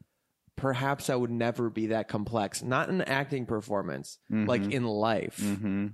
perhaps 0.56 1.10
I 1.10 1.16
would 1.16 1.32
never 1.32 1.70
be 1.70 1.88
that 1.88 2.08
complex, 2.08 2.64
not 2.64 2.88
in 2.90 3.02
acting 3.02 3.46
performance, 3.46 4.20
like 4.30 4.62
Mhm. 4.62 4.72
in 4.72 4.86
life, 4.86 5.38
Mm-hmm. 5.44 5.88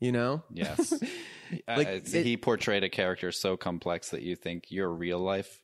you 0.00 0.12
know? 0.12 0.42
Yes. 0.52 0.92
Like, 1.66 1.88
Uh, 1.88 1.90
it- 2.12 2.24
he 2.24 2.36
portrayed 2.36 2.84
a 2.84 2.88
character 2.88 3.32
so 3.32 3.56
complex 3.56 4.10
that 4.10 4.22
you 4.22 4.36
think 4.36 4.70
your 4.70 4.88
real 4.88 5.18
life 5.18 5.60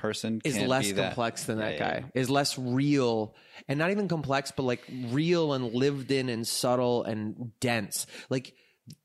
person 0.00 0.40
is 0.44 0.58
less 0.58 0.86
be 0.86 0.92
that- 0.92 1.06
complex 1.14 1.44
than 1.44 1.58
that 1.58 1.74
Yeah, 1.74 1.78
guy. 1.78 2.04
yeah. 2.14 2.20
Is 2.20 2.28
less 2.30 2.58
real 2.58 3.34
and 3.68 3.78
not 3.78 3.90
even 3.90 4.08
complex, 4.08 4.50
but 4.50 4.62
like 4.64 4.82
real 5.10 5.52
and 5.52 5.72
lived 5.72 6.10
in 6.10 6.28
and 6.28 6.46
subtle 6.46 7.04
and 7.04 7.52
dense. 7.60 8.06
Like 8.28 8.54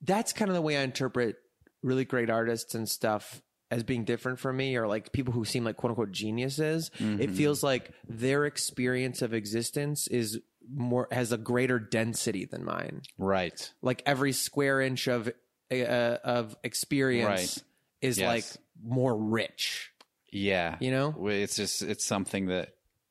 that's 0.02 0.34
kind 0.34 0.50
of 0.50 0.56
the 0.56 0.62
way 0.62 0.78
I 0.78 0.82
interpret 0.82 1.36
really 1.84 2.06
great 2.06 2.30
artists 2.30 2.74
and 2.76 2.90
stuff 2.90 3.42
as 3.72 3.84
being 3.84 4.06
different 4.06 4.40
from 4.40 4.58
me 4.58 4.76
or 4.78 4.88
like 4.88 5.12
people 5.12 5.34
who 5.34 5.44
seem 5.46 5.64
like 5.64 5.76
quote 5.78 5.92
unquote 5.92 6.12
geniuses. 6.12 6.90
It 6.98 7.04
Mm-hmm. 7.04 7.34
feels 7.36 7.62
like 7.64 7.92
their 8.08 8.46
experience 8.46 9.22
of 9.22 9.34
existence 9.34 10.08
is 10.08 10.40
more 10.74 11.08
has 11.12 11.32
a 11.32 11.38
greater 11.38 11.78
density 11.80 12.46
than 12.46 12.64
mine. 12.64 13.02
Right. 13.18 13.72
Like 13.84 14.02
every 14.06 14.32
square 14.32 14.82
inch 14.82 15.08
of 15.08 15.32
uh, 15.72 15.76
of 15.76 16.56
experience 16.64 17.58
Right. 17.58 17.64
is 18.02 18.18
Yes. 18.20 18.28
like 18.28 18.46
more 18.84 19.16
rich. 19.18 19.92
Yeah. 20.36 20.76
You 20.80 20.92
know? 20.92 21.28
It's 21.28 21.56
just 21.56 21.82
it's 21.82 22.06
something 22.06 22.48
that 22.48 22.70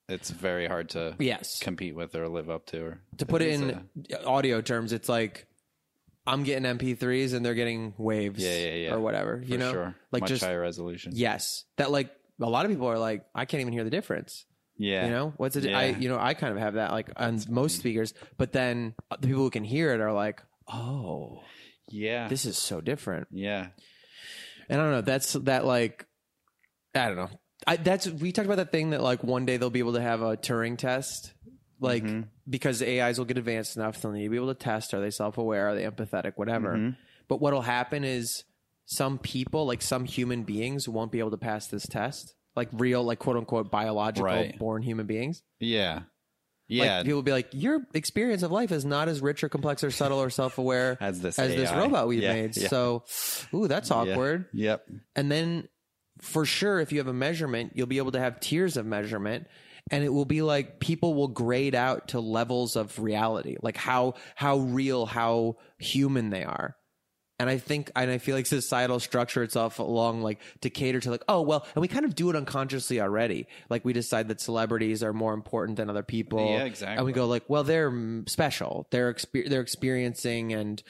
it's 0.09 0.29
very 0.31 0.67
hard 0.67 0.91
to 0.91 1.17
Yes. 1.19 1.59
compete 1.61 1.95
with 1.95 2.15
or 2.15 2.29
live 2.29 2.51
up 2.51 2.67
to. 2.67 2.81
Or 2.85 3.01
to 3.19 3.27
put 3.27 3.41
it 3.43 3.49
in 3.55 3.89
a- 4.11 4.25
audio 4.27 4.61
terms, 4.61 4.93
it's 4.93 5.09
like 5.09 5.47
I'm 6.27 6.43
getting 6.43 6.65
MP3s 6.65 7.35
and 7.35 7.45
they're 7.45 7.55
getting 7.55 7.95
waves, 7.99 8.43
Yeah, 8.43 8.57
yeah, 8.57 8.75
yeah. 8.75 8.95
or 8.95 9.01
whatever. 9.01 9.39
for 9.41 9.45
You 9.45 9.59
know, 9.59 9.73
sure, 9.73 9.95
like 10.13 10.23
much 10.23 10.29
just 10.31 10.45
higher 10.45 10.61
resolution. 10.61 11.13
yes, 11.15 11.65
that 11.77 11.91
like 11.91 12.11
a 12.41 12.49
lot 12.49 12.65
of 12.67 12.71
people 12.71 12.87
are 12.89 12.99
like, 12.99 13.25
I 13.35 13.45
can't 13.47 13.61
even 13.63 13.73
hear 13.73 13.85
the 13.85 13.91
difference. 13.91 14.45
Yeah. 14.77 15.05
You 15.05 15.11
know, 15.11 15.35
what's 15.37 15.55
it? 15.57 15.73
I 15.73 15.87
you 15.91 16.09
know 16.09 16.19
I 16.19 16.35
kind 16.35 16.53
of 16.53 16.59
have 16.59 16.75
that 16.75 16.91
like 16.93 17.11
on 17.17 17.41
most 17.49 17.79
speakers, 17.79 18.13
but 18.37 18.53
then 18.53 18.95
the 19.11 19.27
people 19.29 19.43
who 19.43 19.51
can 19.51 19.65
hear 19.65 19.93
it 19.95 20.01
are 20.01 20.13
like, 20.13 20.43
oh, 20.67 21.43
Yeah. 21.89 22.29
this 22.29 22.45
is 22.45 22.59
so 22.59 22.81
different. 22.81 23.29
yeah. 23.31 23.69
And 24.69 24.81
I 24.81 24.85
don't 24.85 24.93
know. 24.93 25.01
That's 25.03 25.35
that 25.35 25.65
like 25.67 26.07
I 26.95 27.07
don't 27.09 27.17
know. 27.17 27.31
I, 27.67 27.77
that's 27.77 28.07
we 28.09 28.33
talked 28.33 28.47
about 28.47 28.57
that 28.57 28.73
thing 28.73 28.91
that 28.91 29.01
like 29.03 29.25
one 29.25 29.47
day 29.47 29.57
they'll 29.57 29.71
be 29.71 29.79
able 29.79 29.95
to 29.95 30.01
have 30.03 30.21
a 30.23 30.37
Turing 30.37 30.77
test, 30.77 31.33
like 31.81 32.03
Mm-hmm. 32.05 32.23
because 32.49 32.83
AIs 32.83 33.19
will 33.19 33.25
get 33.25 33.39
advanced 33.39 33.77
enough, 33.77 34.01
they'll 34.01 34.13
need 34.13 34.25
to 34.25 34.29
be 34.31 34.37
able 34.37 34.49
to 34.49 34.55
test: 34.55 34.93
are 34.95 35.01
they 35.01 35.11
self-aware, 35.11 35.69
are 35.71 35.75
they 35.75 35.85
empathetic, 35.85 36.33
whatever. 36.37 36.75
Mm-hmm. 36.75 36.91
But 37.29 37.41
what'll 37.41 37.63
happen 37.63 38.05
is 38.05 38.45
some 38.87 39.19
people, 39.19 39.67
like 39.67 39.81
some 39.81 40.05
human 40.05 40.43
beings, 40.43 40.87
won't 40.89 41.11
be 41.11 41.21
able 41.21 41.31
to 41.31 41.39
pass 41.39 41.69
this 41.69 41.87
test, 41.87 42.35
like 42.55 42.69
real, 42.73 43.03
like 43.03 43.19
quote 43.19 43.37
unquote 43.39 43.71
biological 43.71 44.27
Right. 44.27 44.59
born 44.59 44.83
human 44.83 45.07
beings. 45.07 45.43
Yeah. 45.59 45.95
Like 45.95 46.87
Yeah. 46.87 47.03
people 47.03 47.17
will 47.17 47.23
be 47.23 47.33
like, 47.33 47.49
your 47.53 47.81
experience 47.95 48.43
of 48.43 48.51
life 48.51 48.73
is 48.73 48.85
not 48.85 49.09
as 49.09 49.21
rich 49.23 49.43
or 49.43 49.49
complex 49.49 49.83
or 49.85 49.91
subtle 49.91 50.19
or 50.21 50.29
self-aware 50.31 50.97
As 51.01 51.21
this 51.21 51.39
as 51.39 51.55
this 51.55 51.71
robot 51.73 52.09
we've 52.09 52.23
Yeah, 52.23 52.33
made. 52.35 52.57
yeah. 52.57 52.69
So, 52.69 53.05
ooh, 53.55 53.69
that's 53.69 53.89
Yeah. 53.91 53.97
awkward. 53.97 54.47
Yep. 54.53 54.87
And 55.17 55.31
then 55.33 55.69
for 56.21 56.45
sure, 56.45 56.81
if 56.81 56.93
you 56.93 56.99
have 56.99 57.09
a 57.09 57.13
measurement, 57.13 57.73
you'll 57.75 57.87
be 57.87 57.99
able 57.99 58.13
to 58.13 58.21
have 58.21 58.41
tiers 58.41 58.77
of 58.77 58.87
measurement. 58.87 59.47
And 59.91 60.03
it 60.03 60.09
will 60.09 60.25
be 60.25 60.41
like 60.41 60.81
people 60.81 61.13
will 61.13 61.29
grade 61.29 61.75
out 61.75 62.09
to 62.09 62.21
levels 62.21 62.75
of 62.75 62.99
reality, 62.99 63.57
like 63.61 63.77
how 63.77 64.15
how 64.35 64.59
real, 64.59 65.05
how 65.05 65.57
human 65.79 66.31
they 66.31 66.43
are. 66.43 66.77
And 67.39 67.51
I 67.51 67.59
think, 67.59 67.91
and 67.97 68.11
I 68.11 68.19
feel 68.19 68.37
like 68.37 68.47
societal 68.47 69.01
structure 69.01 69.43
itself 69.43 69.81
along 69.81 70.23
like 70.23 70.41
to 70.61 70.71
cater 70.71 71.01
to 71.01 71.11
like, 71.11 71.25
oh 71.29 71.43
well, 71.43 71.67
and 71.75 71.83
we 71.83 71.89
kind 71.89 72.05
of 72.05 72.15
do 72.15 72.31
it 72.31 72.37
unconsciously 72.37 73.01
already. 73.01 73.47
Like 73.69 73.85
we 73.85 73.93
decide 73.93 74.29
that 74.29 74.41
celebrities 74.41 75.03
are 75.03 75.13
more 75.13 75.35
important 75.35 75.77
than 75.77 75.91
other 75.91 76.05
people. 76.05 76.39
Yeah, 76.49 76.65
And 76.97 77.05
we 77.05 77.13
go 77.13 77.27
like, 77.27 77.43
well, 77.49 77.65
they're 77.65 78.23
special. 78.27 78.87
They're 78.91 79.13
exper- 79.13 79.51
they're 79.51 79.61
experiencing 79.61 80.53
and 80.55 80.83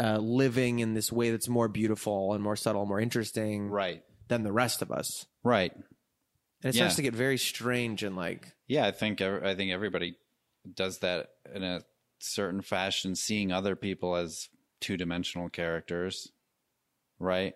uh, 0.00 0.18
living 0.18 0.78
in 0.78 0.94
this 0.94 1.10
way 1.10 1.30
that's 1.32 1.48
more 1.48 1.68
beautiful 1.68 2.32
and 2.32 2.42
more 2.42 2.56
subtle, 2.56 2.86
more 2.86 3.00
interesting 3.00 3.68
Right. 3.68 4.02
Than 4.28 4.42
the 4.42 4.52
rest 4.52 4.82
of 4.82 4.90
us. 4.92 5.26
Right. 5.42 5.72
And 5.74 5.84
it 6.62 6.74
Yeah. 6.74 6.82
starts 6.84 6.96
to 6.96 7.02
get 7.02 7.14
very 7.14 7.38
strange 7.38 8.02
and 8.02 8.16
like, 8.16 8.52
Yeah, 8.66 8.86
I 8.86 8.90
think 8.92 9.20
I 9.20 9.54
think 9.54 9.72
everybody 9.72 10.16
does 10.74 10.98
that 10.98 11.28
in 11.54 11.62
a 11.62 11.82
certain 12.20 12.60
fashion, 12.62 13.14
seeing 13.14 13.52
other 13.52 13.76
people 13.76 14.16
as 14.16 14.48
two-dimensional 14.80 15.48
characters, 15.50 16.30
right? 17.18 17.54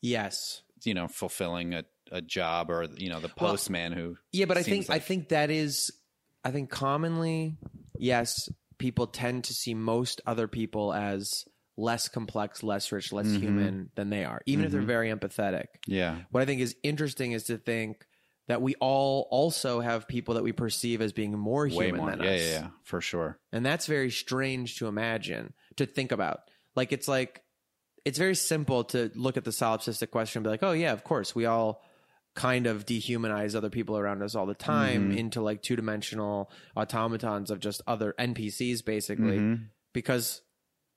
yes. 0.00 0.62
You 0.82 0.94
know, 0.94 1.08
fulfilling 1.08 1.74
a, 1.74 1.84
a 2.10 2.22
job 2.22 2.70
or 2.70 2.84
you 2.96 3.10
know 3.10 3.20
the 3.20 3.30
Well, 3.38 3.50
postman 3.50 3.92
who 3.92 4.16
Yeah, 4.32 4.46
but 4.46 4.56
I 4.56 4.62
think 4.62 4.88
I 4.88 4.98
think 4.98 5.28
that 5.28 5.50
is 5.50 5.90
I 6.42 6.50
think 6.52 6.70
commonly, 6.70 7.58
yes, 7.98 8.48
people 8.78 9.06
tend 9.06 9.44
to 9.44 9.52
see 9.54 9.74
most 9.74 10.22
other 10.26 10.48
people 10.48 10.94
as 10.94 11.44
less 11.80 12.08
complex, 12.08 12.62
less 12.62 12.92
rich, 12.92 13.12
less 13.12 13.26
Mm-hmm. 13.26 13.40
human 13.42 13.90
than 13.96 14.10
they 14.10 14.24
are, 14.24 14.40
even 14.46 14.64
if 14.64 14.72
they're 14.72 14.82
very 14.96 15.10
empathetic. 15.10 15.66
yeah 15.86 16.18
What 16.30 16.42
I 16.42 16.46
think 16.46 16.60
is 16.60 16.76
interesting 16.82 17.32
is 17.32 17.44
to 17.44 17.56
think 17.58 18.06
that 18.48 18.60
we 18.62 18.74
all 18.80 19.28
also 19.30 19.80
have 19.80 20.08
people 20.08 20.34
that 20.34 20.42
we 20.42 20.52
perceive 20.52 21.00
as 21.00 21.12
being 21.12 21.32
more 21.38 21.64
way 21.68 21.86
human 21.86 22.00
more 22.00 22.10
than 22.10 22.22
yeah 22.24 22.30
us. 22.32 22.40
yeah 22.40 22.50
yeah 22.60 22.66
for 22.84 23.00
sure 23.00 23.38
And 23.52 23.64
that's 23.64 23.86
very 23.86 24.10
strange 24.10 24.78
to 24.78 24.86
imagine, 24.88 25.52
to 25.76 25.86
think 25.86 26.10
about. 26.12 26.40
Like 26.76 26.92
it's 26.92 27.08
like 27.08 27.42
it's 28.04 28.18
very 28.18 28.34
simple 28.34 28.84
to 28.84 29.10
look 29.14 29.36
at 29.36 29.44
the 29.44 29.50
solipsistic 29.52 30.10
question 30.10 30.38
and 30.40 30.44
be 30.44 30.50
like, 30.50 30.62
oh 30.62 30.72
yeah, 30.72 30.92
of 30.92 31.04
course, 31.04 31.34
we 31.34 31.44
all 31.46 31.82
kind 32.34 32.66
of 32.66 32.86
dehumanize 32.86 33.54
other 33.54 33.68
people 33.70 33.98
around 33.98 34.22
us 34.22 34.34
all 34.34 34.46
the 34.46 34.54
time 34.54 35.10
Mm-hmm. 35.10 35.18
into 35.18 35.42
like 35.42 35.62
two 35.62 35.76
dimensional 35.76 36.50
automatons 36.76 37.50
of 37.50 37.58
just 37.60 37.82
other 37.86 38.14
NPCs 38.18 38.84
basically. 38.84 39.38
Mm-hmm. 39.38 39.64
Because 39.92 40.40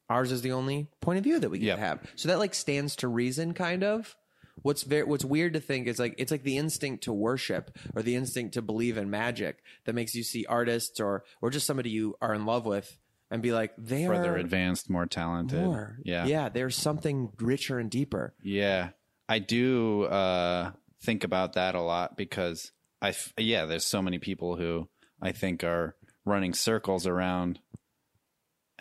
ours 0.10 0.32
is 0.32 0.42
the 0.42 0.52
only 0.52 0.88
point 1.02 1.18
of 1.18 1.24
view 1.24 1.40
that 1.40 1.50
we 1.50 1.60
can 1.60 1.68
Yep. 1.68 1.80
have. 1.80 2.00
So 2.16 2.28
that 2.30 2.40
like 2.40 2.54
stands 2.54 2.96
to 2.98 3.08
reason 3.08 3.54
kind 3.54 3.84
of. 3.84 4.16
What's 4.62 4.84
very 4.84 5.04
what's 5.04 5.26
weird 5.26 5.54
to 5.54 5.60
think 5.60 5.88
is 5.88 5.98
like 5.98 6.14
it's 6.20 6.32
like 6.32 6.44
the 6.44 6.58
instinct 6.58 7.06
to 7.06 7.14
worship 7.14 7.76
or 7.96 8.04
the 8.04 8.16
instinct 8.16 8.54
to 8.54 8.62
believe 8.62 8.98
in 8.98 9.10
magic 9.10 9.58
that 9.86 9.94
makes 9.96 10.14
you 10.14 10.22
see 10.24 10.46
artists 10.48 11.00
or 11.00 11.24
or 11.42 11.50
just 11.50 11.66
somebody 11.66 11.90
you 11.90 12.16
are 12.22 12.36
in 12.36 12.46
love 12.46 12.66
with 12.68 13.00
and 13.32 13.42
be 13.42 13.52
like 13.52 13.74
they 13.80 14.06
are. 14.06 14.14
further 14.14 14.34
are 14.36 14.38
advanced, 14.38 14.92
more 14.92 15.08
talented. 15.08 15.64
more. 15.64 15.98
Yeah 16.04 16.26
Yeah, 16.28 16.50
there's 16.50 16.76
something 16.76 17.32
richer 17.40 17.80
and 17.80 17.90
deeper. 17.90 18.36
Yeah, 18.44 18.90
I 19.28 19.40
do 19.40 20.04
uh, 20.04 20.72
think 21.02 21.24
about 21.24 21.54
that 21.54 21.74
a 21.74 21.82
lot 21.82 22.16
because 22.16 22.72
I, 23.02 23.10
f- 23.10 23.34
yeah, 23.40 23.66
there's 23.66 23.86
so 23.86 24.04
many 24.04 24.20
people 24.20 24.56
who 24.56 24.88
I 25.20 25.32
think 25.32 25.64
are 25.64 25.96
running 26.26 26.54
circles 26.54 27.08
around 27.08 27.60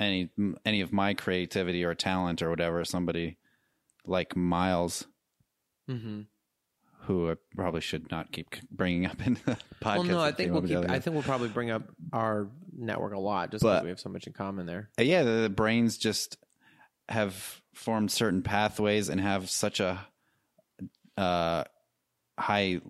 any 0.02 0.30
any 0.64 0.80
of 0.80 0.92
my 0.92 1.14
creativity 1.14 1.84
or 1.84 1.94
talent 1.94 2.42
or 2.42 2.50
whatever. 2.50 2.84
Somebody 2.84 3.38
like 4.06 4.36
Miles, 4.36 5.06
Mm-hmm. 5.90 6.22
who 7.06 7.30
I 7.32 7.34
probably 7.56 7.80
should 7.80 8.10
not 8.10 8.30
keep 8.32 8.48
bringing 8.70 9.06
up 9.06 9.24
in 9.26 9.34
the 9.44 9.56
podcast. 9.82 9.96
Well, 9.96 10.04
no, 10.04 10.20
I 10.20 10.32
think 10.32 10.52
we'll 10.52 10.62
keep. 10.62 10.78
I 10.78 10.98
think 11.00 11.14
we'll 11.14 11.22
probably 11.24 11.48
bring 11.48 11.70
up 11.70 11.82
our 12.12 12.48
network 12.76 13.14
a 13.14 13.18
lot, 13.18 13.50
just 13.50 13.62
because 13.62 13.82
we 13.82 13.88
have 13.88 14.00
so 14.00 14.08
much 14.08 14.26
in 14.26 14.32
common 14.32 14.66
there. 14.66 14.90
Uh, 14.98 15.02
yeah, 15.02 15.22
the, 15.24 15.30
the 15.42 15.50
brains 15.50 15.98
just 15.98 16.36
have 17.08 17.60
formed 17.74 18.10
certain 18.10 18.42
pathways 18.42 19.08
and 19.08 19.20
have 19.20 19.50
such 19.50 19.80
a 19.80 20.06
uh, 21.16 21.64
high 22.38 22.80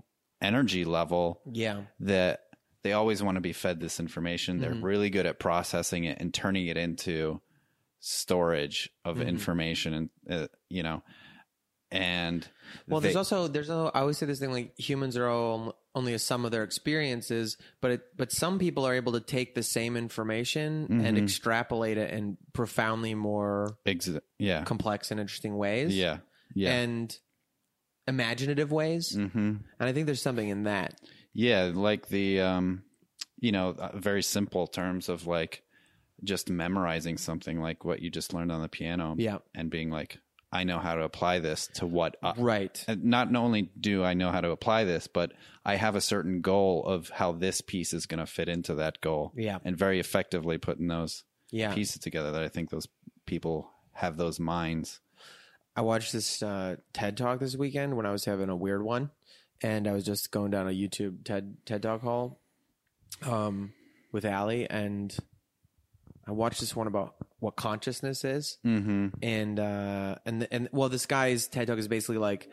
energy 0.40 0.84
level 0.84 1.40
Yeah, 1.50 1.82
that 2.00 2.40
they 2.84 2.92
always 2.92 3.22
want 3.22 3.36
to 3.36 3.40
be 3.40 3.52
fed 3.52 3.80
this 3.80 4.00
information. 4.00 4.60
They're 4.60 4.70
Mm-hmm. 4.72 4.84
really 4.84 5.10
good 5.10 5.26
at 5.26 5.38
processing 5.38 6.04
it 6.04 6.18
and 6.20 6.32
turning 6.34 6.66
it 6.66 6.76
into 6.76 7.40
storage 8.00 8.90
of 9.04 9.16
Mm-hmm. 9.16 9.28
information, 9.28 9.94
and 9.94 10.10
uh, 10.28 10.48
you 10.68 10.82
know, 10.82 11.02
and 11.90 12.46
Well, 12.88 13.00
they- 13.00 13.08
there's 13.08 13.16
also 13.16 13.48
there's 13.48 13.68
no. 13.68 13.88
I 13.94 14.00
always 14.00 14.18
say 14.18 14.26
this 14.26 14.40
thing 14.40 14.50
like 14.52 14.76
humans 14.78 15.16
are 15.16 15.28
all 15.28 15.76
only 15.94 16.14
a 16.14 16.18
sum 16.18 16.44
of 16.46 16.50
their 16.50 16.64
experiences, 16.64 17.58
but 17.82 17.90
it, 17.90 18.02
but 18.16 18.32
some 18.32 18.58
people 18.58 18.86
are 18.86 18.94
able 18.94 19.12
to 19.12 19.20
take 19.20 19.54
the 19.54 19.62
same 19.62 19.96
information 19.96 20.86
and 20.90 21.02
Mm-hmm. 21.02 21.24
extrapolate 21.24 21.98
it 21.98 22.10
in 22.12 22.38
profoundly 22.54 23.14
more 23.14 23.76
ex- 23.86 24.08
yeah, 24.38 24.64
complex 24.64 25.10
and 25.10 25.20
interesting 25.20 25.56
ways. 25.56 25.94
yeah, 25.96 26.18
yeah, 26.54 26.72
and 26.72 27.16
imaginative 28.08 28.72
ways. 28.72 29.14
hmm 29.14 29.28
And 29.38 29.60
I 29.80 29.92
think 29.92 30.06
there's 30.06 30.22
something 30.22 30.48
in 30.48 30.64
that. 30.64 30.94
Yeah, 31.34 31.70
like 31.74 32.08
the 32.08 32.40
um 32.40 32.82
you 33.40 33.50
know, 33.52 33.70
uh, 33.70 33.96
very 33.96 34.22
simple 34.22 34.66
terms 34.68 35.08
of 35.08 35.26
like 35.26 35.62
just 36.22 36.48
memorizing 36.48 37.18
something 37.18 37.60
like 37.60 37.84
what 37.84 38.00
you 38.00 38.08
just 38.10 38.32
learned 38.32 38.52
on 38.52 38.62
the 38.62 38.68
piano 38.68 39.16
Yeah. 39.18 39.38
and 39.54 39.68
being 39.70 39.90
like 39.90 40.18
I 40.52 40.62
know 40.64 40.78
how 40.78 40.94
to 40.94 41.02
apply 41.02 41.38
this 41.40 41.66
to 41.74 41.86
what 41.86 42.16
I, 42.22 42.34
Right. 42.36 42.84
and 42.86 43.04
not 43.04 43.34
only 43.34 43.70
do 43.80 44.04
I 44.04 44.12
know 44.14 44.30
how 44.30 44.42
to 44.42 44.50
apply 44.50 44.84
this, 44.84 45.06
but 45.08 45.32
I 45.64 45.76
have 45.76 45.96
a 45.96 46.00
certain 46.02 46.42
goal 46.42 46.84
of 46.86 47.08
how 47.08 47.32
this 47.32 47.62
piece 47.62 47.94
is 47.94 48.04
going 48.06 48.20
to 48.20 48.26
fit 48.26 48.50
into 48.50 48.74
that 48.74 49.00
goal. 49.00 49.32
Yeah. 49.34 49.58
And 49.64 49.76
very 49.78 49.98
effectively 49.98 50.58
putting 50.58 50.88
those 50.88 51.24
Yeah. 51.50 51.74
pieces 51.74 52.00
together 52.02 52.32
that 52.32 52.42
I 52.42 52.48
think 52.48 52.68
those 52.68 52.86
people 53.24 53.70
have 53.92 54.18
those 54.18 54.38
minds. 54.38 55.00
I 55.74 55.80
watched 55.80 56.12
this 56.12 56.42
uh, 56.42 56.76
TED 56.92 57.16
talk 57.16 57.40
this 57.40 57.56
weekend 57.56 57.96
when 57.96 58.04
I 58.04 58.12
was 58.12 58.26
having 58.26 58.50
a 58.50 58.56
weird 58.56 58.82
one, 58.82 59.10
and 59.62 59.86
I 59.88 59.92
was 59.92 60.04
just 60.04 60.30
going 60.30 60.50
down 60.50 60.66
a 60.68 60.70
YouTube 60.70 61.24
TED 61.24 61.56
TED 61.66 61.82
talk 61.82 62.02
hall, 62.02 62.40
um, 63.22 63.72
with 64.12 64.24
Allie, 64.24 64.68
and 64.68 65.14
I 66.26 66.32
watched 66.32 66.60
this 66.60 66.74
one 66.76 66.86
about 66.86 67.14
what 67.38 67.56
consciousness 67.56 68.24
is, 68.24 68.58
Mm-hmm. 68.64 69.08
and 69.22 69.58
uh, 69.60 70.16
and 70.24 70.46
and 70.50 70.68
well, 70.72 70.88
this 70.88 71.06
guy's 71.06 71.48
TED 71.48 71.66
talk 71.66 71.78
is 71.78 71.88
basically 71.88 72.18
like 72.18 72.48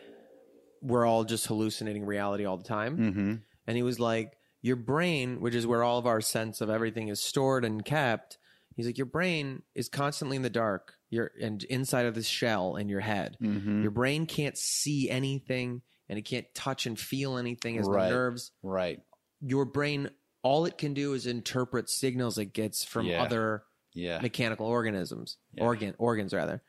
we're 0.81 1.05
all 1.05 1.23
just 1.25 1.45
hallucinating 1.47 2.05
reality 2.05 2.45
all 2.45 2.57
the 2.57 2.63
time. 2.63 2.97
Mm-hmm. 2.97 3.35
And 3.67 3.77
he 3.77 3.83
was 3.83 3.99
like, 3.99 4.33
Your 4.61 4.77
brain, 4.77 5.41
which 5.41 5.53
is 5.55 5.67
where 5.67 5.83
all 5.83 5.97
of 5.99 6.07
our 6.07 6.21
sense 6.21 6.61
of 6.61 6.69
everything 6.69 7.09
is 7.09 7.21
stored 7.21 7.65
and 7.65 7.83
kept, 7.83 8.37
he's 8.75 8.85
like, 8.85 8.97
Your 8.97 9.05
brain 9.05 9.61
is 9.75 9.89
constantly 9.89 10.37
in 10.37 10.41
the 10.41 10.49
dark. 10.49 10.93
You're 11.09 11.31
and 11.41 11.63
inside 11.65 12.05
of 12.05 12.15
this 12.15 12.27
shell 12.27 12.75
in 12.77 12.87
your 12.87 13.01
head. 13.01 13.35
Mm-hmm. 13.41 13.81
Your 13.81 13.91
brain 13.91 14.25
can't 14.25 14.57
see 14.57 15.09
anything 15.09 15.81
and 16.09 16.17
it 16.19 16.23
can't 16.23 16.45
touch 16.55 16.85
and 16.85 16.99
feel 16.99 17.37
anything 17.37 17.77
as 17.77 17.87
Right. 17.87 18.05
the 18.05 18.09
nerves. 18.15 18.51
Right. 18.63 19.01
Your 19.41 19.63
brain, 19.65 20.09
all 20.41 20.65
it 20.65 20.77
can 20.77 20.93
do 20.93 21.13
is 21.13 21.25
interpret 21.27 21.89
signals 21.89 22.37
it 22.37 22.53
gets 22.53 22.83
from 22.83 23.05
Yeah. 23.05 23.21
other 23.23 23.63
Yeah. 23.93 24.19
mechanical 24.19 24.65
organisms, 24.65 25.37
Yeah. 25.53 25.63
organ 25.63 25.95
organs 25.97 26.33
rather, 26.33 26.61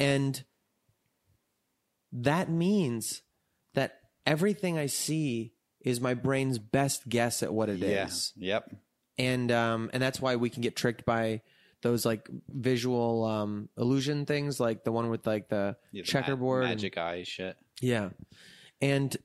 and 0.00 0.42
that 2.12 2.50
means 2.50 3.22
that 3.74 4.00
everything 4.24 4.78
I 4.78 4.86
see 4.86 5.52
is 5.80 6.00
my 6.00 6.14
brain's 6.14 6.58
best 6.58 7.08
guess 7.08 7.42
at 7.42 7.52
what 7.52 7.68
it 7.68 7.82
is. 7.82 8.32
Yep. 8.36 8.74
and 9.18 9.50
um, 9.52 9.88
and 9.94 10.02
that's 10.02 10.20
why 10.20 10.36
we 10.36 10.50
can 10.50 10.60
get 10.62 10.76
tricked 10.76 11.04
by 11.06 11.40
those 11.82 12.04
like 12.04 12.28
visual 12.48 13.24
um, 13.24 13.68
illusion 13.78 14.26
things, 14.26 14.58
like 14.60 14.84
the 14.84 14.92
one 14.92 15.08
with 15.08 15.26
like 15.26 15.48
the 15.48 15.76
the 15.92 16.00
ma- 16.00 16.04
checkerboard, 16.04 16.64
and- 16.64 16.72
magic 16.72 16.98
eye 16.98 17.22
shit. 17.22 17.56
yeah. 17.80 18.10
And 18.80 19.16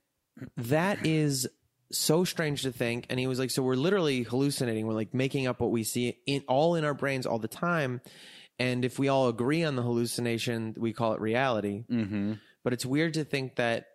that 0.58 1.06
is 1.06 1.48
so 1.92 2.24
strange 2.24 2.64
to 2.64 2.72
think. 2.72 3.06
And 3.10 3.20
he 3.20 3.28
was 3.28 3.40
like, 3.40 3.52
so 3.52 3.64
we're 3.64 3.76
literally 3.76 4.24
hallucinating. 4.24 4.88
We're 4.88 4.94
like 4.94 5.14
making 5.14 5.48
up 5.48 5.60
what 5.60 5.72
we 5.72 5.84
see 5.84 6.18
in 6.26 6.44
all 6.48 6.76
in 6.76 6.86
our 6.86 6.94
brains 6.94 7.26
all 7.26 7.40
the 7.40 7.48
time. 7.48 8.02
And 8.60 8.86
if 8.86 9.00
we 9.00 9.08
all 9.08 9.28
agree 9.28 9.64
on 9.64 9.76
the 9.76 9.82
hallucination, 9.82 10.76
we 10.78 10.94
call 10.94 11.14
it 11.14 11.22
reality. 11.22 11.84
Mm-hmm. 11.90 12.34
But 12.64 12.74
it's 12.74 12.86
weird 12.86 13.16
to 13.16 13.24
think 13.24 13.56
that 13.56 13.88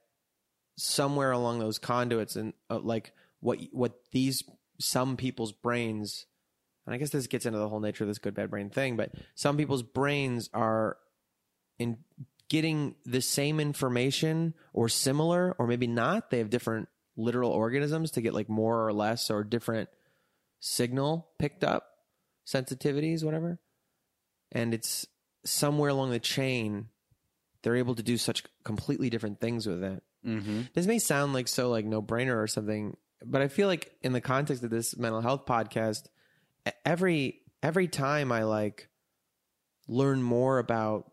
somewhere 0.77 1.33
along 1.33 1.59
those 1.59 1.79
conduits 1.79 2.37
and 2.37 2.53
uh, 2.69 2.79
like 2.79 3.13
what 3.41 3.59
what 3.73 3.95
these 4.13 4.43
some 4.79 5.17
people's 5.17 5.53
brains 5.53 6.27
and 6.85 6.95
I 6.95 6.99
guess 6.99 7.11
this 7.11 7.27
gets 7.27 7.47
into 7.47 7.59
the 7.59 7.69
whole 7.69 7.81
nature 7.81 8.05
of 8.05 8.09
this 8.09 8.19
good 8.19 8.35
bad 8.35 8.51
brain 8.51 8.71
thing, 8.71 8.97
but 8.97 9.11
some 9.35 9.57
people's 9.57 9.83
brains 9.83 10.49
are 10.55 10.99
in 11.79 11.99
getting 12.49 12.95
the 13.05 13.21
same 13.21 13.61
information 13.61 14.55
or 14.73 14.89
similar 14.89 15.55
or 15.59 15.67
maybe 15.67 15.87
not. 15.87 16.31
They 16.31 16.39
have 16.39 16.51
different 16.51 16.89
literal 17.17 17.51
organisms 17.51 18.11
to 18.13 18.21
get 18.21 18.35
like 18.35 18.49
more 18.49 18.87
or 18.87 18.93
less 18.93 19.31
or 19.31 19.43
different 19.43 19.89
signal 20.61 21.29
picked 21.39 21.65
up, 21.65 21.87
sensitivities, 22.47 23.25
whatever. 23.25 23.59
And 24.53 24.75
it's 24.75 25.07
somewhere 25.45 25.91
along 25.91 26.11
the 26.11 26.21
chain 26.21 26.89
they're 27.63 27.75
able 27.75 27.97
to 27.97 28.03
do 28.03 28.17
such 28.17 28.45
completely 28.63 29.11
different 29.11 29.41
things 29.41 29.67
with 29.67 29.83
it. 29.83 30.01
Mm-hmm. 30.25 30.63
This 30.75 30.87
may 30.87 31.01
sound 31.01 31.33
like 31.33 31.49
so 31.49 31.69
like 31.69 31.85
no 31.85 32.01
brainer 32.01 32.41
or 32.41 32.47
something, 32.47 32.97
but 33.25 33.43
I 33.43 33.49
feel 33.49 33.67
like 33.67 33.93
in 34.03 34.13
the 34.13 34.21
context 34.21 34.63
of 34.63 34.71
this 34.71 34.97
mental 34.97 35.21
health 35.21 35.47
podcast, 35.47 36.05
every 36.85 37.41
every 37.65 37.89
time 37.89 38.31
I 38.31 38.45
like 38.45 38.89
learn 39.89 40.23
more 40.23 40.61
about 40.61 41.11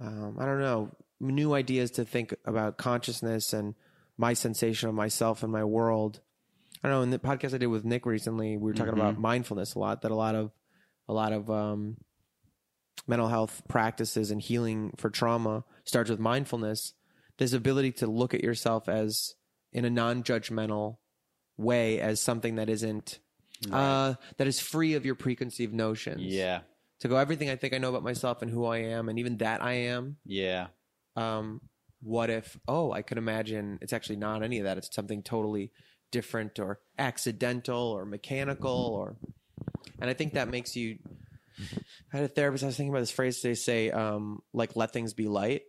um, 0.00 0.36
I 0.38 0.44
don't 0.44 0.60
know 0.60 0.90
new 1.18 1.54
ideas 1.54 1.90
to 1.92 2.04
think 2.04 2.34
about 2.44 2.76
consciousness 2.76 3.52
and 3.54 3.74
my 4.18 4.34
sensation 4.34 4.88
of 4.88 4.94
myself 4.94 5.42
and 5.42 5.50
my 5.50 5.64
world. 5.64 6.20
I 6.84 6.88
don't 6.88 6.98
know 6.98 7.02
in 7.02 7.10
the 7.10 7.18
podcast 7.18 7.54
I 7.54 7.58
did 7.58 7.66
with 7.68 7.84
Nick 7.86 8.04
recently, 8.04 8.56
we 8.58 8.70
were 8.70 8.74
talking 8.74 8.92
Mhm. 8.92 9.00
about 9.00 9.18
mindfulness 9.18 9.74
a 9.74 9.78
lot. 9.78 10.02
That 10.02 10.10
a 10.10 10.14
lot 10.14 10.34
of 10.34 10.52
a 11.08 11.12
lot 11.14 11.32
of 11.32 11.48
um, 11.50 11.96
mental 13.06 13.28
health 13.28 13.62
practices 13.68 14.30
and 14.30 14.40
healing 14.42 14.92
for 14.96 15.08
trauma 15.10 15.64
starts 15.84 16.10
with 16.10 16.18
mindfulness. 16.20 16.92
This 17.38 17.52
ability 17.52 17.92
to 17.92 18.06
look 18.06 18.34
at 18.34 18.42
yourself 18.42 18.88
as 18.88 19.34
in 19.72 19.84
a 19.84 19.90
non-judgmental 19.90 20.96
way 21.56 22.00
as 22.00 22.20
something 22.20 22.56
that 22.56 22.68
isn't 22.68 23.20
uh, 23.72 24.14
that 24.36 24.46
is 24.46 24.60
free 24.60 24.92
of 24.94 25.06
your 25.06 25.14
preconceived 25.14 25.72
notions. 25.72 26.20
Yeah. 26.22 26.60
To 27.00 27.08
go 27.08 27.16
everything 27.16 27.50
I 27.50 27.56
think 27.56 27.74
I 27.74 27.78
know 27.78 27.90
about 27.90 28.02
myself 28.04 28.42
and 28.42 28.50
who 28.50 28.64
I 28.64 28.78
am 28.78 29.08
and 29.08 29.18
even 29.18 29.36
that 29.38 29.62
I 29.62 29.72
am. 29.72 30.16
Yeah. 30.24 30.68
Um, 31.14 31.60
what 32.02 32.30
if 32.30 32.58
oh 32.68 32.92
I 32.92 33.02
could 33.02 33.18
imagine 33.18 33.78
it's 33.82 33.92
actually 33.92 34.16
not 34.16 34.42
any 34.42 34.58
of 34.58 34.64
that. 34.64 34.78
It's 34.78 34.94
something 34.94 35.22
totally 35.22 35.72
different 36.12 36.58
or 36.58 36.80
accidental 36.98 37.78
or 37.82 38.04
mechanical 38.06 38.70
or 38.70 39.16
and 40.00 40.08
I 40.08 40.14
think 40.14 40.34
that 40.34 40.48
makes 40.48 40.76
you 40.76 40.98
I 42.12 42.18
had 42.18 42.24
a 42.24 42.28
therapist 42.28 42.62
I 42.64 42.68
was 42.68 42.76
thinking 42.76 42.92
about 42.92 43.00
this 43.00 43.10
phrase 43.10 43.42
they 43.42 43.54
say 43.54 43.90
um 43.90 44.40
like 44.52 44.76
let 44.76 44.92
things 44.92 45.14
be 45.14 45.26
light 45.26 45.62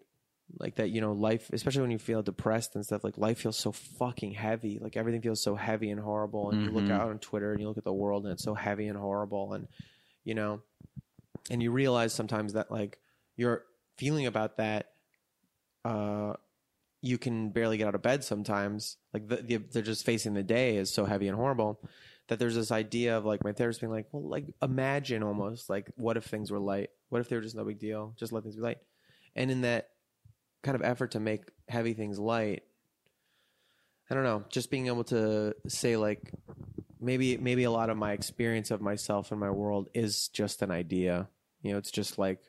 like 0.59 0.75
that 0.75 0.89
you 0.91 1.01
know 1.01 1.11
life 1.13 1.49
especially 1.51 1.81
when 1.81 1.91
you 1.91 1.97
feel 1.99 2.21
depressed 2.21 2.75
and 2.75 2.85
stuff 2.85 3.03
like 3.03 3.17
life 3.17 3.39
feels 3.39 3.57
so 3.57 3.71
fucking 3.71 4.31
heavy 4.33 4.79
like 4.79 4.95
everything 4.95 5.21
feels 5.21 5.41
so 5.41 5.55
heavy 5.55 5.89
and 5.89 5.99
horrible 5.99 6.51
and 6.51 6.61
you 6.61 6.69
look 6.71 6.85
Mhm. 6.85 6.91
out 6.91 7.09
on 7.09 7.19
twitter 7.19 7.51
and 7.51 7.59
you 7.61 7.67
look 7.67 7.77
at 7.77 7.83
the 7.83 7.91
world 7.93 8.23
and 8.25 8.33
it's 8.33 8.43
so 8.43 8.53
heavy 8.53 8.87
and 8.87 8.97
horrible 8.97 9.53
and 9.53 9.67
you 10.23 10.35
know 10.35 10.61
and 11.49 11.61
you 11.61 11.71
realize 11.71 12.13
sometimes 12.13 12.53
that 12.53 12.71
like 12.71 12.99
your 13.35 13.63
feeling 13.97 14.25
about 14.25 14.57
that 14.57 14.91
uh 15.85 16.33
you 17.01 17.17
can 17.17 17.49
barely 17.49 17.77
get 17.77 17.87
out 17.87 17.95
of 17.95 18.01
bed 18.01 18.23
sometimes. 18.23 18.97
Like 19.13 19.27
the, 19.27 19.37
the, 19.37 19.57
they're 19.57 19.81
just 19.83 20.05
facing 20.05 20.33
the 20.33 20.43
day 20.43 20.77
is 20.77 20.91
so 20.91 21.05
heavy 21.05 21.27
and 21.27 21.37
horrible 21.37 21.79
that 22.27 22.39
there's 22.39 22.55
this 22.55 22.71
idea 22.71 23.17
of 23.17 23.23
like 23.23 23.43
my 23.43 23.53
therapist 23.53 23.79
being 23.79 23.91
like 23.91 24.07
well 24.11 24.27
like 24.27 24.53
imagine 24.61 25.23
almost 25.23 25.69
like 25.69 25.89
what 25.95 26.17
if 26.17 26.25
things 26.25 26.51
were 26.51 26.59
light? 26.59 26.89
What 27.09 27.21
if 27.21 27.29
they 27.29 27.35
were 27.35 27.41
just 27.41 27.55
no 27.55 27.63
big 27.63 27.79
deal? 27.79 28.13
Just 28.17 28.31
let 28.31 28.43
things 28.43 28.55
be 28.55 28.61
light. 28.61 28.79
And 29.35 29.51
in 29.51 29.61
that 29.61 29.89
kind 30.63 30.75
of 30.75 30.81
effort 30.81 31.11
to 31.11 31.19
make 31.19 31.43
heavy 31.69 31.93
things 31.93 32.19
light 32.19 32.63
i 34.09 34.15
don't 34.15 34.23
know 34.23 34.43
just 34.49 34.71
being 34.71 34.87
able 34.87 35.03
to 35.03 35.53
say 35.67 35.95
like 35.95 36.33
maybe 36.99 37.37
maybe 37.37 37.63
a 37.63 37.71
lot 37.71 37.89
of 37.89 37.95
my 37.95 38.11
experience 38.11 38.71
of 38.71 38.81
myself 38.81 39.31
and 39.31 39.39
my 39.39 39.49
world 39.49 39.87
is 39.93 40.29
just 40.29 40.61
an 40.61 40.71
idea 40.71 41.29
you 41.61 41.71
know 41.71 41.77
it's 41.77 41.91
just 41.91 42.17
like 42.17 42.39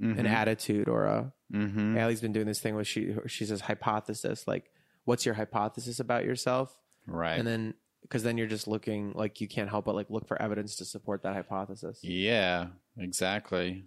an 0.00 0.26
attitude 0.26 0.88
or 0.88 1.04
a 1.04 1.32
Mm-hmm. 1.52 1.96
Allie's 1.98 2.20
been 2.20 2.32
doing 2.32 2.46
this 2.46 2.58
thing 2.58 2.74
where 2.74 2.84
she 2.84 3.14
she 3.26 3.44
says 3.46 3.60
hypothesis 3.60 4.48
like 4.48 4.70
what's 5.04 5.24
your 5.24 5.34
hypothesis 5.34 6.00
about 6.00 6.24
yourself 6.24 6.76
Right. 7.06 7.38
and 7.38 7.46
then 7.46 7.74
because 8.02 8.22
then 8.24 8.36
you're 8.38 8.48
just 8.48 8.66
looking 8.66 9.12
like 9.14 9.40
you 9.40 9.46
can't 9.46 9.68
help 9.70 9.84
but 9.84 9.94
like 9.94 10.10
look 10.10 10.26
for 10.26 10.40
evidence 10.40 10.76
to 10.76 10.84
support 10.84 11.22
that 11.22 11.34
hypothesis 11.34 12.00
Yeah, 12.02 12.68
exactly. 12.98 13.84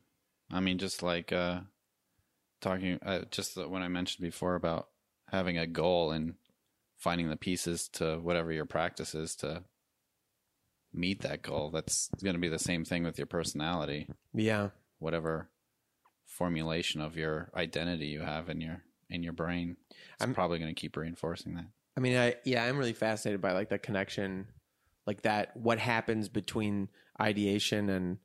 I 0.52 0.60
mean, 0.62 0.78
just 0.78 1.04
like 1.04 1.34
uh, 1.34 1.62
talking, 2.62 3.00
uh, 3.06 3.24
just 3.32 3.58
when 3.58 3.82
I 3.84 3.90
mentioned 3.90 4.24
before 4.24 4.56
about 4.56 4.88
having 5.30 5.58
a 5.58 5.68
goal 5.68 6.12
and 6.12 6.36
finding 6.98 7.30
the 7.30 7.36
pieces 7.36 7.90
to 7.94 8.18
whatever 8.18 8.52
your 8.54 8.66
practice 8.66 9.14
is 9.14 9.36
to 9.38 9.64
meet 10.98 11.22
that 11.22 11.42
goal. 11.42 11.72
That's 11.72 12.10
going 12.24 12.36
to 12.36 12.42
be 12.42 12.50
the 12.50 12.60
same 12.60 12.84
thing 12.86 13.04
with 13.04 13.18
your 13.18 13.28
personality, 13.28 14.08
yeah 14.34 14.70
whatever 15.00 15.50
formulation 16.26 17.02
of 17.02 17.18
your 17.18 17.50
identity 17.56 18.08
you 18.08 18.22
have 18.22 18.50
in 18.50 18.62
your 18.62 18.84
in 19.10 19.24
your 19.24 19.34
brain. 19.34 19.78
It's 19.90 20.22
I'm- 20.22 20.34
probably 20.34 20.60
going 20.60 20.74
to 20.74 20.80
keep 20.80 20.98
reinforcing 20.98 21.56
that. 21.56 21.66
I 21.96 22.00
mean, 22.00 22.16
I 22.16 22.36
yeah, 22.46 22.64
I'm 22.64 22.78
really 22.78 22.94
fascinated 22.94 23.42
by 23.42 23.54
like 23.54 23.70
the 23.70 23.80
connection, 23.80 24.48
like 25.08 25.24
that. 25.24 25.58
What 25.58 25.80
happens 25.80 26.30
between 26.30 26.90
ideation 27.20 27.90
and 27.90 28.18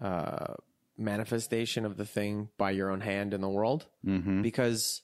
uh, 0.00 0.54
manifestation 0.98 1.84
of 1.84 1.96
the 1.96 2.04
thing 2.04 2.48
by 2.58 2.72
your 2.72 2.90
own 2.90 3.00
hand 3.00 3.32
in 3.32 3.40
the 3.40 3.48
world? 3.48 3.86
Mm-hmm. 4.04 4.42
Because 4.42 5.02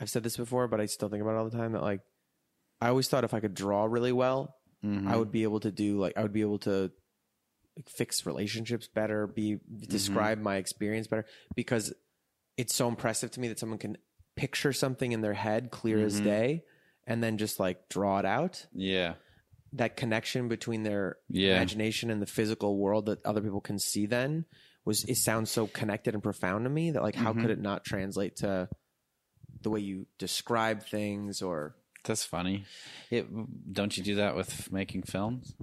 I've 0.00 0.10
said 0.10 0.24
this 0.24 0.36
before, 0.36 0.66
but 0.66 0.80
I 0.80 0.86
still 0.86 1.08
think 1.08 1.22
about 1.22 1.34
it 1.34 1.38
all 1.38 1.48
the 1.48 1.56
time. 1.56 1.70
That 1.70 1.82
like, 1.82 2.00
I 2.80 2.88
always 2.88 3.06
thought 3.06 3.22
if 3.22 3.32
I 3.34 3.38
could 3.38 3.54
draw 3.54 3.84
really 3.84 4.10
well, 4.12 4.56
Mm-hmm. 4.84 5.08
I 5.08 5.16
would 5.16 5.32
be 5.32 5.42
able 5.44 5.60
to 5.60 5.70
do 5.70 5.98
like 5.98 6.16
I 6.16 6.22
would 6.22 6.32
be 6.32 6.42
able 6.42 6.58
to 6.60 6.92
fix 7.86 8.24
relationships 8.26 8.86
better, 8.86 9.26
be 9.26 9.58
describe 9.88 10.38
my 10.40 10.56
experience 10.56 11.06
better 11.06 11.26
because 11.56 11.92
it's 12.56 12.74
so 12.74 12.86
impressive 12.88 13.30
to 13.32 13.40
me 13.40 13.48
that 13.48 13.58
someone 13.58 13.78
can 13.78 13.96
picture 14.36 14.72
something 14.72 15.10
in 15.12 15.20
their 15.22 15.34
head 15.34 15.70
clear 15.70 16.00
as 16.04 16.20
Mhm. 16.20 16.24
day 16.24 16.64
and 17.06 17.22
then 17.22 17.38
just 17.38 17.58
like 17.58 17.88
draw 17.88 18.18
it 18.18 18.24
out. 18.26 18.66
Yeah. 18.72 19.14
That 19.72 19.96
connection 19.96 20.48
between 20.48 20.82
their 20.84 21.16
Yeah. 21.28 21.56
imagination 21.56 22.10
and 22.10 22.22
the 22.22 22.26
physical 22.26 22.78
world 22.78 23.06
that 23.06 23.24
other 23.26 23.40
people 23.40 23.60
can 23.60 23.78
see 23.78 24.06
then 24.06 24.44
was 24.84 25.04
it 25.08 25.16
sounds 25.16 25.50
so 25.50 25.66
connected 25.66 26.14
and 26.14 26.22
profound 26.22 26.64
to 26.64 26.70
me 26.70 26.90
that 26.92 27.02
like 27.02 27.14
how 27.16 27.32
could 27.32 27.50
it 27.50 27.58
not 27.60 27.84
translate 27.84 28.36
to 28.36 28.68
the 29.62 29.70
way 29.70 29.80
you 29.80 30.06
describe 30.18 30.84
things 30.84 31.42
or 31.42 31.74
That's 32.04 32.24
funny. 32.24 32.64
It, 33.10 33.26
don't 33.72 33.96
you 33.96 34.02
do 34.02 34.16
that 34.16 34.36
with 34.36 34.70
making 34.70 35.02
films? 35.04 35.54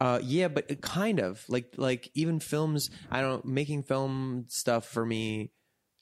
Uh, 0.00 0.20
yeah, 0.22 0.48
but 0.48 0.66
it 0.70 0.82
kind 0.82 1.20
of 1.20 1.44
like 1.48 1.74
like 1.76 2.10
even 2.14 2.40
films. 2.40 2.90
I 3.10 3.20
don't 3.20 3.44
making 3.44 3.84
film 3.84 4.44
stuff 4.48 4.86
for 4.86 5.04
me. 5.06 5.52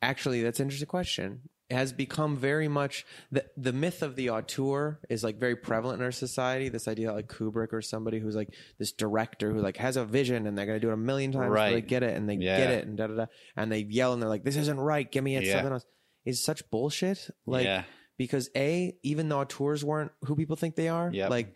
Actually, 0.03 0.43
that's 0.43 0.59
an 0.61 0.65
interesting 0.67 0.89
question. 0.89 1.43
It 1.71 1.77
has 1.77 1.93
become 1.93 2.37
very 2.37 2.69
much 2.69 3.07
the 3.33 3.45
the 3.57 3.73
myth 3.73 4.03
of 4.03 4.17
the 4.17 4.31
auteur 4.31 5.01
is 5.09 5.25
like 5.25 5.39
very 5.41 5.57
prevalent 5.57 5.99
in 6.01 6.05
our 6.05 6.13
society. 6.13 6.69
This 6.69 6.87
idea 6.89 7.13
like 7.13 7.29
Kubrick 7.29 7.73
or 7.73 7.81
somebody 7.83 8.19
who's 8.19 8.37
like 8.37 8.49
this 8.79 8.93
director 8.93 9.51
who 9.53 9.61
like 9.61 9.79
has 9.79 9.97
a 9.97 10.05
vision 10.05 10.47
and 10.47 10.59
they're 10.59 10.67
gonna 10.67 10.79
do 10.81 10.91
it 10.91 10.95
a 10.95 10.97
million 10.97 11.33
times 11.33 11.47
until 11.55 11.73
they 11.73 11.81
get 11.81 12.03
it 12.03 12.17
and 12.17 12.29
they 12.29 12.35
Yeah. 12.35 12.59
get 12.59 12.71
it 12.71 12.87
and 12.87 12.97
da 12.99 13.07
da 13.07 13.15
da 13.15 13.27
and 13.57 13.73
they 13.73 13.79
yell 13.89 14.13
and 14.13 14.21
they're 14.21 14.29
like 14.29 14.45
this 14.45 14.57
isn't 14.57 14.79
right. 14.79 15.11
Give 15.11 15.25
me 15.25 15.37
it 15.37 15.45
Yeah. 15.45 15.55
something 15.55 15.73
else. 15.73 15.87
is 16.27 16.45
such 16.45 16.69
bullshit. 16.71 17.31
Like 17.47 17.65
yeah. 17.65 17.85
Because 18.17 18.49
a 18.57 18.97
even 19.03 19.29
the 19.29 19.37
auteurs 19.37 19.85
weren't 19.85 20.13
who 20.25 20.37
people 20.37 20.57
think 20.57 20.77
they 20.77 20.89
are, 20.89 21.11
Yep. 21.13 21.31
like 21.31 21.55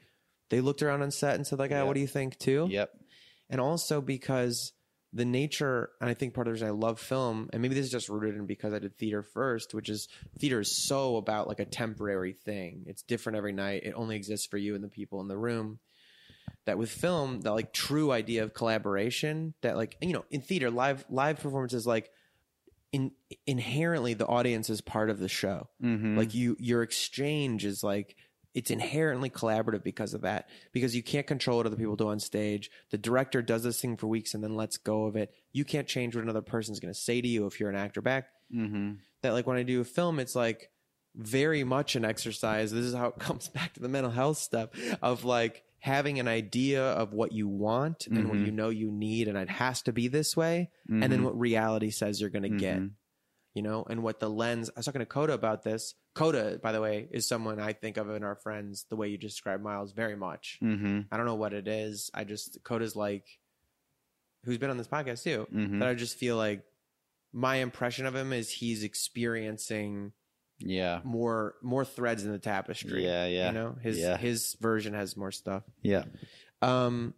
they 0.50 0.60
looked 0.60 0.82
around 0.82 1.02
on 1.02 1.10
set 1.10 1.36
and 1.36 1.46
said 1.46 1.58
like, 1.58 1.70
"Ah, 1.70 1.76
Yep. 1.76 1.86
what 1.86 1.94
do 1.94 2.00
you 2.00 2.06
think 2.06 2.38
too?" 2.38 2.66
Yep. 2.70 2.90
and 3.50 3.60
also 3.60 4.00
because 4.00 4.72
the 5.14 5.24
nature 5.24 5.88
and 6.02 6.10
i 6.10 6.12
think 6.12 6.34
part 6.34 6.46
of 6.46 6.50
the 6.50 6.52
reason 6.52 6.68
i 6.68 6.70
love 6.70 7.00
film 7.00 7.48
and 7.54 7.62
maybe 7.62 7.74
this 7.74 7.86
is 7.86 7.90
just 7.90 8.10
rooted 8.10 8.36
in 8.36 8.44
because 8.44 8.74
i 8.74 8.78
did 8.78 8.94
theater 8.98 9.22
first 9.22 9.72
which 9.72 9.88
is 9.88 10.06
theater 10.38 10.60
is 10.60 10.86
so 10.86 11.16
about 11.16 11.48
like 11.48 11.60
a 11.60 11.64
temporary 11.64 12.34
thing 12.34 12.82
it's 12.86 13.00
different 13.02 13.38
every 13.38 13.54
night 13.54 13.84
it 13.84 13.94
only 13.96 14.16
exists 14.16 14.46
for 14.46 14.58
you 14.58 14.74
and 14.74 14.84
the 14.84 14.88
people 14.88 15.22
in 15.22 15.28
the 15.28 15.36
room 15.38 15.78
that 16.66 16.76
with 16.76 16.90
film 16.90 17.40
the 17.40 17.50
like 17.52 17.72
true 17.72 18.12
idea 18.12 18.42
of 18.42 18.52
collaboration 18.52 19.54
that 19.62 19.78
like 19.78 19.96
you 20.02 20.12
know 20.12 20.26
in 20.30 20.42
theater 20.42 20.70
live 20.70 21.06
live 21.08 21.38
performances 21.40 21.86
like 21.86 22.10
in 22.92 23.12
inherently 23.46 24.14
the 24.14 24.26
audience 24.26 24.70
is 24.70 24.80
part 24.80 25.10
of 25.10 25.18
the 25.18 25.28
show. 25.28 25.68
Mm-hmm. 25.82 26.16
like 26.16 26.34
you 26.34 26.56
your 26.58 26.82
exchange 26.82 27.64
is 27.64 27.82
like 27.82 28.16
it's 28.54 28.70
inherently 28.70 29.30
collaborative 29.30 29.84
because 29.84 30.14
of 30.14 30.22
that. 30.22 30.48
Because 30.72 30.96
you 30.96 31.02
can't 31.02 31.26
control 31.26 31.58
what 31.58 31.66
other 31.66 31.76
people 31.76 31.96
do 31.96 32.08
on 32.08 32.18
stage. 32.18 32.70
The 32.90 32.98
director 32.98 33.42
does 33.42 33.62
this 33.62 33.80
thing 33.80 33.96
for 33.96 34.06
weeks 34.06 34.34
and 34.34 34.42
then 34.42 34.56
lets 34.56 34.78
go 34.78 35.04
of 35.04 35.16
it. 35.16 35.32
You 35.52 35.64
can't 35.64 35.86
change 35.86 36.16
what 36.16 36.24
another 36.24 36.40
person's 36.40 36.80
going 36.80 36.92
to 36.92 36.98
say 36.98 37.20
to 37.20 37.28
you 37.28 37.46
if 37.46 37.60
you're 37.60 37.70
an 37.70 37.76
actor 37.76 38.00
back. 38.00 38.28
Mm-hmm. 38.54 38.92
that 39.20 39.34
like 39.34 39.46
when 39.46 39.58
i 39.58 39.62
do 39.62 39.82
a 39.82 39.84
film 39.84 40.18
it's 40.18 40.34
like 40.34 40.70
very 41.14 41.64
much 41.64 41.96
an 41.96 42.04
exercise. 42.04 42.70
This 42.70 42.84
is 42.84 42.94
how 42.94 43.08
it 43.08 43.18
comes 43.18 43.48
back 43.48 43.74
to 43.74 43.80
the 43.80 43.88
mental 43.88 44.12
health 44.12 44.38
stuff 44.38 44.70
of 45.02 45.24
like 45.24 45.64
having 45.80 46.18
an 46.18 46.26
idea 46.28 46.82
of 46.82 47.12
what 47.12 47.32
you 47.32 47.46
want 47.48 48.06
and 48.08 48.28
what 48.28 48.38
Mhm. 48.38 48.46
you 48.46 48.52
know 48.52 48.68
you 48.68 48.90
need 48.90 49.28
and 49.28 49.38
it 49.38 49.48
has 49.48 49.82
to 49.82 49.92
be 49.92 50.08
this 50.08 50.36
way 50.36 50.70
and 50.88 51.04
then 51.12 51.22
what 51.22 51.38
reality 51.38 51.90
says 51.90 52.20
you're 52.20 52.30
going 52.30 52.42
to 52.50 52.58
get 52.58 52.78
Mhm. 52.80 52.90
you 53.54 53.62
know, 53.62 53.84
and 53.90 54.02
what 54.02 54.20
the 54.20 54.28
lens. 54.30 54.70
I 54.70 54.78
was 54.78 54.86
talking 54.86 55.00
to 55.00 55.06
Coda 55.06 55.32
about 55.32 55.62
this. 55.64 55.94
Coda, 56.14 56.60
by 56.62 56.70
the 56.72 56.80
way, 56.80 57.08
is 57.10 57.26
someone 57.26 57.58
I 57.60 57.72
think 57.72 57.96
of 57.96 58.08
in 58.10 58.22
our 58.22 58.36
friends 58.36 58.84
the 58.88 58.94
way 58.96 59.08
you 59.08 59.18
describe 59.18 59.60
Miles 59.62 59.92
very 59.92 60.14
much. 60.16 60.58
Mm-hmm. 60.62 61.00
I 61.10 61.16
don't 61.16 61.26
know 61.26 61.34
what 61.34 61.52
it 61.54 61.66
is. 61.66 62.10
I 62.14 62.24
just 62.24 62.58
Coda's 62.64 62.94
like, 62.94 63.26
who's 64.44 64.58
been 64.58 64.70
on 64.70 64.76
this 64.78 64.86
podcast 64.88 65.22
too. 65.24 65.46
That 65.78 65.88
I 65.88 65.94
just 65.94 66.16
feel 66.18 66.36
like 66.36 66.64
my 67.32 67.56
impression 67.56 68.06
of 68.06 68.14
him 68.14 68.32
is 68.32 68.50
he's 68.50 68.82
experiencing 68.84 70.12
Yeah. 70.60 71.00
more 71.04 71.54
more 71.62 71.84
threads 71.84 72.24
in 72.24 72.32
the 72.32 72.38
tapestry. 72.38 73.04
Yeah, 73.04 73.26
yeah, 73.26 73.48
You 73.48 73.54
know, 73.54 73.76
his 73.82 73.98
yeah. 73.98 74.16
his 74.16 74.56
version 74.60 74.94
has 74.94 75.16
more 75.16 75.30
stuff. 75.30 75.62
Yeah. 75.82 76.04
Um, 76.62 77.14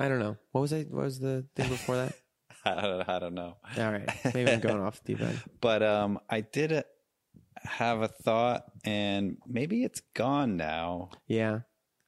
I 0.00 0.08
don't 0.08 0.20
know. 0.20 0.36
What 0.52 0.60
was 0.62 0.72
I? 0.72 0.82
What 0.82 1.04
was 1.04 1.18
the 1.18 1.44
thing 1.56 1.68
before 1.68 1.96
that? 1.96 2.14
I 2.64 2.74
don't, 2.86 3.08
I 3.08 3.18
don't 3.18 3.34
know. 3.34 3.56
All 3.76 3.92
right, 3.92 4.08
maybe 4.34 4.50
I'm 4.50 4.60
going 4.60 4.80
off 4.80 5.02
the 5.02 5.14
deep 5.14 5.22
end. 5.22 5.40
But 5.60 5.82
um, 5.82 6.18
I 6.28 6.40
did 6.40 6.72
uh, 6.72 6.82
have 7.62 8.02
a 8.02 8.08
thought, 8.08 8.64
and 8.84 9.38
maybe 9.46 9.82
it's 9.84 10.00
gone 10.14 10.56
now. 10.56 11.10
Yeah, 11.26 11.60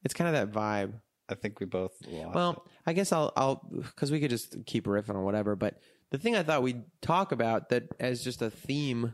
it's 0.05 0.15
kind 0.15 0.35
of 0.35 0.53
that 0.53 0.59
vibe. 0.59 0.95
I 1.29 1.35
think 1.35 1.61
we 1.61 1.67
both 1.67 1.93
lost. 2.09 2.35
Well, 2.35 2.67
I 2.87 2.93
guess 2.93 3.13
I'll 3.13 3.33
I'll 3.37 3.69
because 3.73 4.11
we 4.11 4.21
could 4.21 4.31
just 4.31 4.57
keep 4.67 4.87
riffing 4.87 5.15
on 5.17 5.23
whatever. 5.25 5.55
But 5.57 5.81
the 6.11 6.19
thing 6.19 6.35
I 6.37 6.43
thought 6.43 6.63
we'd 6.63 6.83
talk 7.03 7.33
about 7.33 7.69
that 7.71 7.85
as 8.01 8.23
just 8.25 8.43
a 8.43 8.51
theme 8.51 9.13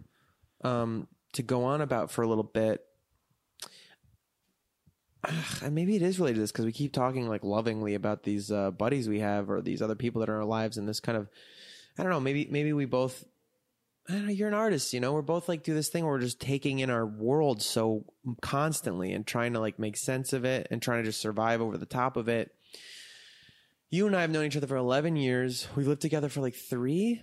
um, 0.63 1.09
to 1.33 1.43
go 1.43 1.65
on 1.65 1.81
about 1.81 2.11
for 2.11 2.23
a 2.23 2.29
little 2.29 2.45
bit, 2.45 2.85
and 5.63 5.75
maybe 5.75 5.97
it 5.97 6.03
is 6.03 6.19
related 6.19 6.37
to 6.37 6.41
this 6.41 6.53
because 6.53 6.65
we 6.65 6.73
keep 6.73 6.93
talking 6.93 7.29
like 7.29 7.45
lovingly 7.45 7.95
about 7.95 8.23
these 8.23 8.51
uh, 8.51 8.71
buddies 8.71 9.09
we 9.09 9.21
have 9.21 9.51
or 9.51 9.61
these 9.61 9.83
other 9.83 9.95
people 9.95 10.21
that 10.21 10.29
are 10.29 10.35
in 10.35 10.41
our 10.41 10.47
lives, 10.47 10.77
and 10.77 10.89
this 10.89 11.01
kind 11.01 11.19
of 11.19 11.29
I 11.99 12.03
don't 12.03 12.13
know. 12.13 12.21
Maybe 12.21 12.47
maybe 12.51 12.73
we 12.73 12.85
both. 12.85 13.25
I 14.09 14.13
don't 14.13 14.27
know. 14.27 14.33
You're 14.33 14.49
an 14.49 14.55
artist, 14.55 14.93
you 14.93 15.01
know. 15.01 15.13
We're 15.13 15.23
both 15.23 15.49
like 15.49 15.65
do 15.65 15.75
this 15.75 15.89
thing 15.89 16.05
where 16.05 16.13
we're 16.13 16.21
just 16.21 16.41
taking 16.41 16.79
in 16.79 16.91
our 16.91 17.05
world 17.05 17.61
so 17.61 18.05
constantly 18.41 19.13
and 19.13 19.27
trying 19.27 19.55
to 19.55 19.61
like 19.61 19.79
make 19.81 19.97
sense 19.97 20.33
of 20.33 20.45
it 20.45 20.69
and 20.71 20.81
trying 20.81 21.03
to 21.03 21.09
just 21.09 21.21
survive 21.21 21.61
over 21.61 21.77
the 21.77 21.87
top 21.87 22.17
of 22.17 22.29
it. 22.29 22.55
You 23.91 24.07
and 24.07 24.15
I 24.15 24.21
have 24.21 24.31
known 24.31 24.45
each 24.45 24.57
other 24.57 24.67
for 24.67 24.77
11 24.77 25.17
years. 25.17 25.67
We've 25.75 25.87
lived 25.87 26.03
together 26.03 26.29
for 26.29 26.41
like 26.41 26.55
three, 26.55 27.23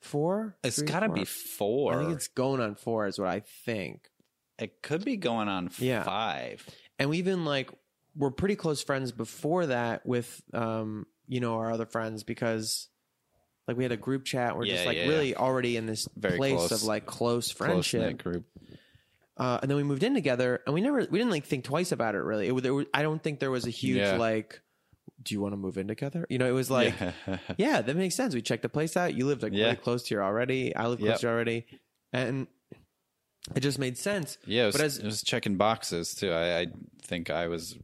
four. 0.00 0.56
it's 0.64 0.76
Three, 0.78 0.86
got 0.88 1.00
to 1.00 1.06
four? 1.06 1.14
be 1.14 1.24
four. 1.24 1.94
I 1.94 2.04
think 2.04 2.16
it's 2.16 2.28
going 2.28 2.60
on 2.60 2.74
four, 2.74 3.06
is 3.06 3.18
what 3.18 3.28
I 3.28 3.40
think. 3.64 4.08
it 4.58 4.82
could 4.82 5.04
be 5.06 5.16
going 5.16 5.48
on 5.48 5.70
Yeah. 5.78 6.02
five. 6.02 6.66
And 6.98 7.08
we've 7.08 7.24
been 7.24 7.46
like, 7.46 7.70
we're 8.14 8.30
pretty 8.30 8.56
close 8.56 8.82
friends 8.82 9.10
before 9.10 9.66
that 9.66 10.04
with, 10.04 10.42
um, 10.52 11.06
you 11.28 11.40
know, 11.40 11.54
our 11.54 11.70
other 11.72 11.86
friends 11.86 12.24
because 12.24 12.88
like 13.66 13.78
we 13.78 13.84
had 13.84 13.92
a 13.92 13.96
group 13.96 14.24
chat. 14.26 14.56
We're 14.58 14.64
Yeah, 14.66 14.74
just 14.74 14.86
like 14.86 14.96
yeah, 14.98 15.08
really 15.08 15.34
already 15.34 15.76
in 15.78 15.86
this 15.86 16.06
Very 16.14 16.36
place 16.36 16.56
close. 16.56 16.72
of 16.72 16.82
like 16.82 17.06
close 17.06 17.52
Close 17.54 17.56
friendship. 17.86 18.00
knit 18.02 18.18
group. 18.22 18.44
Uh, 19.38 19.58
and 19.62 19.70
then 19.70 19.76
we 19.78 19.82
moved 19.82 20.02
in 20.02 20.12
together, 20.12 20.60
and 20.66 20.74
we 20.74 20.82
never 20.82 20.98
we 21.10 21.18
didn't 21.18 21.30
like 21.30 21.46
think 21.46 21.64
twice 21.64 21.92
about 21.92 22.14
it. 22.14 22.18
Really, 22.18 22.46
it, 22.46 22.52
was- 22.52 22.62
there 22.62 22.74
was, 22.74 22.84
I 22.92 23.00
don't 23.02 23.22
think 23.22 23.40
there 23.40 23.50
was 23.50 23.64
a 23.66 23.70
huge 23.70 23.96
Yeah. 23.98 24.16
like, 24.18 24.60
do 25.22 25.34
you 25.34 25.40
want 25.40 25.52
to 25.52 25.56
move 25.56 25.76
in 25.78 25.86
together? 25.88 26.26
You 26.30 26.38
know, 26.38 26.46
it 26.48 26.52
was 26.52 26.70
like, 26.70 26.94
Yeah. 27.00 27.38
yeah, 27.58 27.80
that 27.82 27.96
makes 27.96 28.14
sense. 28.14 28.34
We 28.34 28.42
checked 28.42 28.62
the 28.62 28.68
place 28.68 28.96
out. 28.96 29.14
You 29.14 29.26
lived 29.26 29.42
like 29.42 29.52
Yeah. 29.52 29.64
really 29.66 29.76
close 29.76 30.02
to 30.04 30.08
here 30.14 30.22
already. 30.22 30.74
I 30.74 30.86
live 30.88 30.98
close 30.98 31.08
Yep. 31.10 31.20
here 31.20 31.30
already, 31.30 31.66
and 32.12 32.46
it 33.54 33.60
just 33.60 33.78
made 33.78 33.98
sense. 33.98 34.38
yeah, 34.46 34.66
was, 34.66 34.74
But 34.76 34.84
as- 34.84 34.98
it 34.98 35.04
was 35.04 35.22
checking 35.22 35.56
boxes 35.56 36.14
too. 36.14 36.30
I, 36.32 36.60
I 36.60 36.66
think 37.02 37.30
I 37.30 37.48
was 37.48 37.76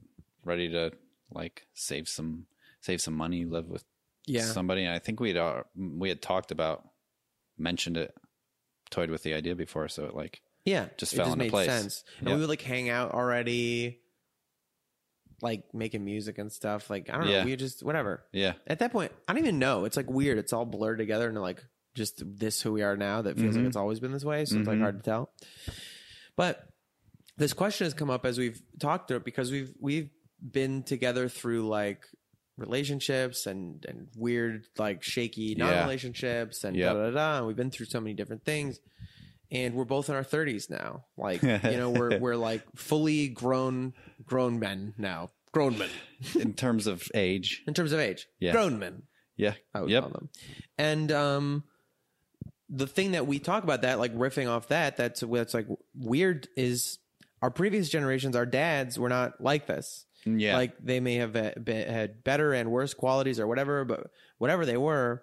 ready 0.45 0.69
to 0.71 0.93
like 1.31 1.67
save 1.75 2.09
some 2.09 2.47
save 2.81 3.01
some 3.01 3.15
money, 3.15 3.45
live 3.45 3.67
with 3.69 3.85
Yeah, 4.27 4.43
somebody. 4.45 4.85
And 4.85 4.95
I 4.95 4.99
think 4.99 5.19
we'd 5.21 5.37
uh, 5.37 5.65
we 5.77 6.09
had 6.09 6.23
talked 6.23 6.51
about 6.53 6.89
mentioned 7.59 7.97
it, 7.97 8.15
toyed 8.91 9.11
with 9.11 9.23
the 9.25 9.35
idea 9.35 9.55
before. 9.57 9.89
So 9.89 10.05
it 10.07 10.15
like 10.15 10.41
yeah, 10.65 10.89
just 10.97 11.15
fell 11.15 11.27
just 11.27 11.35
into 11.35 11.45
made 11.45 11.51
place. 11.51 11.67
sense. 11.69 12.05
And 12.21 12.29
Yeah. 12.29 12.35
we 12.35 12.41
would 12.41 12.49
like 12.49 12.63
hang 12.63 12.89
out 12.89 13.13
already, 13.13 14.01
like 15.43 15.65
making 15.75 16.05
music 16.05 16.39
and 16.39 16.51
stuff. 16.51 16.89
Like 16.91 17.11
I 17.11 17.19
don't 17.19 17.27
know, 17.29 17.45
we 17.45 17.57
just 17.57 17.83
whatever. 17.83 18.25
yeah, 18.33 18.55
At 18.67 18.79
that 18.81 18.93
point, 18.93 19.13
I 19.29 19.33
don't 19.33 19.43
even 19.43 19.59
know. 19.59 19.85
It's 19.85 19.97
like 19.97 20.09
weird. 20.11 20.39
It's 20.39 20.53
all 20.53 20.65
blurred 20.65 20.99
together 20.99 21.29
into 21.29 21.41
like 21.41 21.63
just 21.95 22.23
this 22.25 22.61
who 22.63 22.73
we 22.73 22.83
are 22.83 22.97
now. 22.97 23.23
That 23.23 23.37
feels 23.39 23.55
like 23.57 23.65
Mhm. 23.65 23.69
it's 23.69 23.77
always 23.77 24.01
been 24.01 24.13
this 24.13 24.25
way. 24.25 24.45
So 24.45 24.59
it's 24.59 24.69
like 24.69 24.79
Mhm. 24.79 24.83
hard 24.83 24.99
to 24.99 25.03
tell. 25.11 25.31
But 26.37 26.67
this 27.37 27.53
question 27.53 27.85
has 27.87 27.95
come 27.95 28.11
up 28.11 28.25
as 28.27 28.39
we've 28.39 28.61
talked 28.81 29.09
through 29.09 29.19
it 29.19 29.25
because 29.25 29.51
we've 29.51 29.73
we've 29.81 30.11
been 30.41 30.83
together 30.83 31.29
through 31.29 31.67
like 31.69 32.07
relationships 32.59 33.47
and 33.47 33.85
and 33.87 34.09
weird 34.17 34.67
like 34.79 35.03
shaky 35.03 35.55
Yeah. 35.57 35.67
non-relationships 35.67 36.65
and 36.65 36.77
Yep. 36.77 36.95
da 36.95 37.03
da 37.05 37.11
da. 37.11 37.39
And 37.39 37.47
we've 37.47 37.57
been 37.57 37.71
through 37.71 37.87
so 37.87 38.01
many 38.01 38.15
different 38.15 38.45
things. 38.45 38.81
And 39.51 39.75
we're 39.75 39.85
both 39.85 40.09
in 40.09 40.15
our 40.15 40.25
30s 40.25 40.71
now. 40.71 41.05
Like, 41.17 41.43
you 41.43 41.59
know, 41.77 41.91
we're 41.91 42.19
we're 42.19 42.37
like 42.37 42.63
fully 42.75 43.29
grown 43.29 43.95
grown 44.25 44.59
men 44.59 44.95
now. 44.99 45.31
Grown 45.53 45.79
men 45.79 45.89
in 46.35 46.55
terms 46.55 46.87
of 46.87 47.03
age. 47.15 47.63
in 47.67 47.75
terms 47.75 47.93
of 47.93 48.01
age. 48.01 48.27
Yeah. 48.41 48.53
Grown 48.53 48.79
men. 48.79 49.03
Yeah, 49.37 49.55
I 49.75 49.81
would 49.83 49.91
yep. 49.91 50.03
call 50.03 50.13
them. 50.13 50.31
And 50.79 51.13
um, 51.13 51.65
the 52.69 52.87
thing 52.87 53.13
that 53.13 53.27
we 53.27 53.39
talk 53.39 53.65
about 53.65 53.83
that, 53.83 53.99
like 53.99 54.15
riffing 54.15 54.51
off 54.51 54.69
that, 54.69 54.97
that's 54.97 55.21
that's 55.21 55.55
like 55.55 55.67
weird 55.95 56.49
is 56.57 56.99
our 57.43 57.51
previous 57.51 57.89
generations, 57.89 58.35
our 58.35 58.47
dads 58.47 58.99
were 58.99 59.09
not 59.09 59.41
like 59.41 59.67
this. 59.67 60.07
Yeah, 60.25 60.57
Like 60.57 60.75
they 60.83 60.99
may 60.99 61.17
have 61.17 61.37
uh, 61.37 61.53
been, 61.63 61.89
had 61.89 62.25
better 62.25 62.53
and 62.53 62.73
worse 62.73 62.95
qualities 62.95 63.39
or 63.39 63.47
whatever, 63.47 63.85
but 63.85 64.11
whatever 64.39 64.67
they 64.67 64.77
were, 64.77 65.23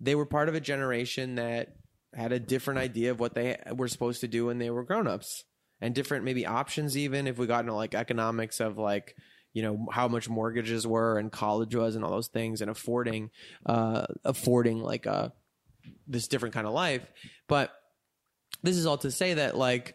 they 0.00 0.14
were 0.14 0.26
part 0.26 0.50
of 0.50 0.54
a 0.54 0.60
generation 0.60 1.36
that 1.36 1.76
had 2.16 2.32
a 2.32 2.40
different 2.40 2.80
idea 2.80 3.10
of 3.10 3.20
what 3.20 3.34
they 3.34 3.56
were 3.74 3.88
supposed 3.88 4.20
to 4.20 4.28
do 4.28 4.46
when 4.46 4.58
they 4.58 4.70
were 4.70 4.84
grown-ups. 4.84 5.44
And 5.80 5.94
different 5.94 6.24
maybe 6.24 6.46
options 6.46 6.96
even 6.96 7.26
if 7.26 7.36
we 7.36 7.46
got 7.46 7.60
into 7.60 7.74
like 7.74 7.94
economics 7.94 8.60
of 8.60 8.78
like 8.78 9.14
you 9.52 9.62
know 9.62 9.86
how 9.90 10.08
much 10.08 10.28
mortgages 10.28 10.86
were 10.86 11.18
and 11.18 11.30
college 11.30 11.74
was 11.74 11.94
and 11.94 12.04
all 12.04 12.10
those 12.10 12.28
things 12.28 12.60
and 12.62 12.70
affording 12.70 13.30
uh 13.66 14.06
affording 14.24 14.80
like 14.80 15.04
a 15.04 15.32
this 16.06 16.28
different 16.28 16.54
kind 16.54 16.66
of 16.66 16.72
life. 16.72 17.02
But 17.48 17.72
this 18.62 18.76
is 18.76 18.86
all 18.86 18.98
to 18.98 19.10
say 19.10 19.34
that 19.34 19.56
like 19.56 19.94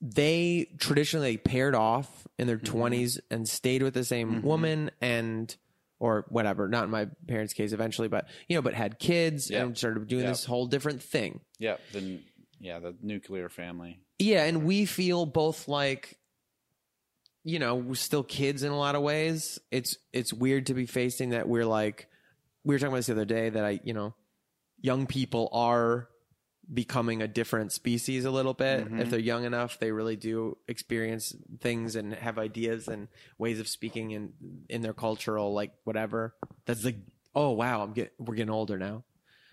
they 0.00 0.68
traditionally 0.78 1.36
paired 1.36 1.74
off 1.74 2.26
in 2.38 2.46
their 2.46 2.58
mm-hmm. 2.58 2.78
20s 2.78 3.18
and 3.30 3.48
stayed 3.48 3.82
with 3.82 3.94
the 3.94 4.04
same 4.04 4.34
mm-hmm. 4.34 4.46
woman 4.46 4.90
and 5.00 5.54
or 5.98 6.24
whatever 6.28 6.68
not 6.68 6.84
in 6.84 6.90
my 6.90 7.06
parents 7.26 7.52
case 7.54 7.72
eventually 7.72 8.08
but 8.08 8.26
you 8.48 8.56
know 8.56 8.62
but 8.62 8.74
had 8.74 8.98
kids 8.98 9.50
Yep. 9.50 9.62
and 9.66 9.78
started 9.78 10.06
doing 10.08 10.24
this 10.26 10.44
whole 10.44 10.66
different 10.66 11.02
thing 11.02 11.40
yeah. 11.58 11.76
Then 11.92 12.22
yeah, 12.60 12.78
the 12.78 12.94
nuclear 13.02 13.48
family. 13.48 14.00
yeah 14.18 14.44
and 14.44 14.64
we 14.64 14.84
feel 14.86 15.26
both 15.26 15.68
like 15.68 16.16
you 17.44 17.58
know 17.58 17.74
we're 17.76 17.94
still 17.94 18.22
kids 18.22 18.62
in 18.62 18.72
a 18.72 18.76
lot 18.78 18.94
of 18.94 19.02
ways 19.02 19.58
it's 19.70 19.96
it's 20.12 20.32
weird 20.32 20.66
to 20.66 20.74
be 20.74 20.86
facing 20.86 21.30
that 21.30 21.48
we're 21.48 21.64
like 21.66 22.08
we 22.64 22.74
were 22.74 22.78
talking 22.78 22.88
about 22.88 22.96
this 22.98 23.06
the 23.06 23.12
other 23.12 23.24
day 23.24 23.48
that 23.50 23.64
i 23.64 23.78
you 23.84 23.92
know 23.94 24.14
young 24.80 25.06
people 25.06 25.48
are 25.52 26.08
becoming 26.72 27.22
a 27.22 27.28
different 27.28 27.72
species 27.72 28.24
a 28.24 28.30
little 28.30 28.54
bit 28.54 28.80
if 28.80 28.88
mm-hmm. 28.88 29.10
they're 29.10 29.20
young 29.20 29.44
enough 29.44 29.78
they 29.78 29.92
really 29.92 30.16
do 30.16 30.56
experience 30.66 31.34
things 31.60 31.94
and 31.96 32.12
have 32.14 32.38
ideas 32.38 32.88
and 32.88 33.08
ways 33.38 33.60
of 33.60 33.68
speaking 33.68 34.10
in 34.10 34.32
in 34.68 34.82
their 34.82 34.92
cultural 34.94 35.54
like 35.54 35.72
whatever 35.84 36.34
that's 36.64 36.84
like 36.84 36.96
oh 37.34 37.50
wow 37.50 37.82
i'm 37.82 37.92
get 37.92 38.12
we're 38.18 38.34
getting 38.34 38.50
older 38.50 38.76
now 38.78 39.04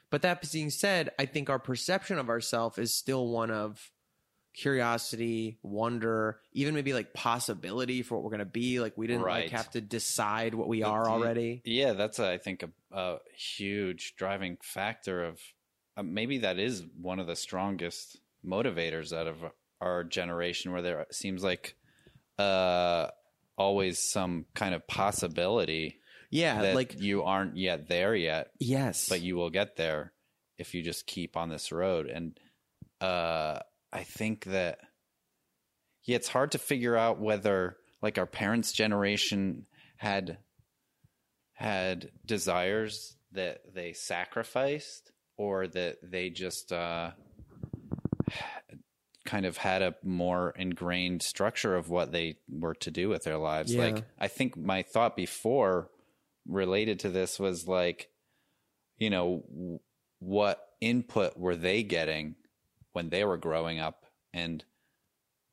But 0.10 0.21
that 0.21 0.45
being 0.52 0.69
said, 0.69 1.10
I 1.17 1.26
think 1.26 1.49
our 1.49 1.58
perception 1.58 2.19
of 2.19 2.30
ourselves 2.30 2.78
is 2.78 2.93
still 2.95 3.28
one 3.30 3.49
of 3.49 3.91
curiosity, 4.54 5.58
wonder, 5.63 6.39
even 6.54 6.76
maybe 6.76 6.93
like 6.93 7.13
possibility 7.13 8.04
for 8.04 8.15
what 8.15 8.23
we're 8.23 8.30
going 8.30 8.39
to 8.39 8.45
be. 8.45 8.80
Like 8.80 8.93
we 8.95 9.08
didn't 9.08 9.23
Right. 9.23 9.45
like 9.45 9.52
have 9.52 9.71
to 9.71 9.82
decide 9.82 10.54
what 10.54 10.67
we 10.67 10.84
are 10.84 11.10
already. 11.10 11.62
Yeah, 11.65 11.93
that's 11.93 12.19
I 12.19 12.38
think 12.38 12.63
a, 12.63 12.69
a 12.95 13.17
huge 13.36 14.15
driving 14.15 14.58
factor 14.62 15.23
of 15.23 15.39
uh, 15.95 16.03
maybe 16.03 16.39
that 16.39 16.60
is 16.60 16.84
one 16.99 17.19
of 17.19 17.27
the 17.27 17.36
strongest 17.36 18.19
motivators 18.45 19.13
out 19.15 19.27
of 19.27 19.38
our 19.82 20.03
generation, 20.03 20.71
where 20.71 20.82
there 20.82 21.06
seems 21.12 21.43
like 21.43 21.75
uh, 22.39 23.08
always 23.58 23.99
some 23.99 24.45
kind 24.56 24.73
of 24.73 24.88
possibility 24.88 25.99
Yeah, 26.29 26.73
like 26.73 26.99
you 26.99 27.23
aren't 27.23 27.58
yet 27.58 27.88
there 27.88 28.15
yet, 28.15 28.49
yes, 28.60 29.08
but 29.08 29.21
you 29.21 29.36
will 29.36 29.51
get 29.51 29.75
there 29.75 30.13
if 30.58 30.73
you 30.73 30.82
just 30.82 31.06
keep 31.06 31.38
on 31.38 31.49
this 31.49 31.71
road. 31.71 32.08
And 32.08 32.39
uh, 32.99 33.60
I 33.91 34.03
think 34.03 34.45
that 34.45 34.79
yeah, 36.06 36.15
it's 36.15 36.27
hard 36.27 36.51
to 36.51 36.58
figure 36.58 36.97
out 36.97 37.19
whether 37.19 37.77
like 38.01 38.17
our 38.17 38.25
parents' 38.25 38.71
generation 38.71 39.67
had 39.97 40.39
had 41.53 42.10
desires 42.25 43.15
that 43.32 43.62
they 43.73 43.93
sacrificed 43.93 45.12
or 45.38 45.67
that 45.67 45.98
they 46.04 46.30
just 46.30 46.72
uh, 46.72 47.12
kind 49.26 49.46
of 49.46 49.58
had 49.58 49.82
a 49.82 49.96
more 50.04 50.54
ingrained 50.58 51.22
structure 51.22 51.76
of 51.76 51.89
what 51.89 52.12
they 52.12 52.38
were 52.50 52.76
to 52.76 52.91
do 52.91 53.10
with 53.10 53.24
their 53.24 53.38
lives. 53.38 53.74
Yeah. 53.74 53.86
Like 53.86 54.04
I 54.19 54.28
think 54.28 54.58
my 54.58 54.84
thought 54.84 55.15
before 55.15 55.89
related 56.48 57.00
to 57.00 57.10
this 57.10 57.39
was 57.39 57.67
like, 57.67 58.10
you 58.98 59.10
know, 59.10 59.80
what 60.19 60.60
input 60.82 61.38
were 61.38 61.56
they 61.56 61.84
getting 61.84 62.36
when 62.91 63.10
they 63.10 63.24
were 63.24 63.38
growing 63.38 63.80
up 63.80 64.06
and 64.34 64.63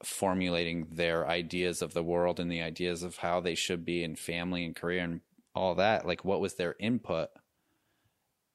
formulating 0.05 0.87
their 0.93 1.29
ideas 1.29 1.83
of 1.83 1.93
the 1.93 2.03
world 2.03 2.41
and 2.41 2.51
the 2.51 2.63
ideas 2.63 3.03
of 3.03 3.19
how 3.19 3.41
they 3.41 3.55
should 3.55 3.85
be 3.85 4.03
in 4.03 4.17
family 4.17 4.65
and 4.65 4.75
career 4.75 5.05
and 5.05 5.21
all 5.55 5.75
that 5.75 6.07
like 6.07 6.25
what 6.25 6.41
was 6.41 6.55
their 6.55 6.75
input 6.81 7.29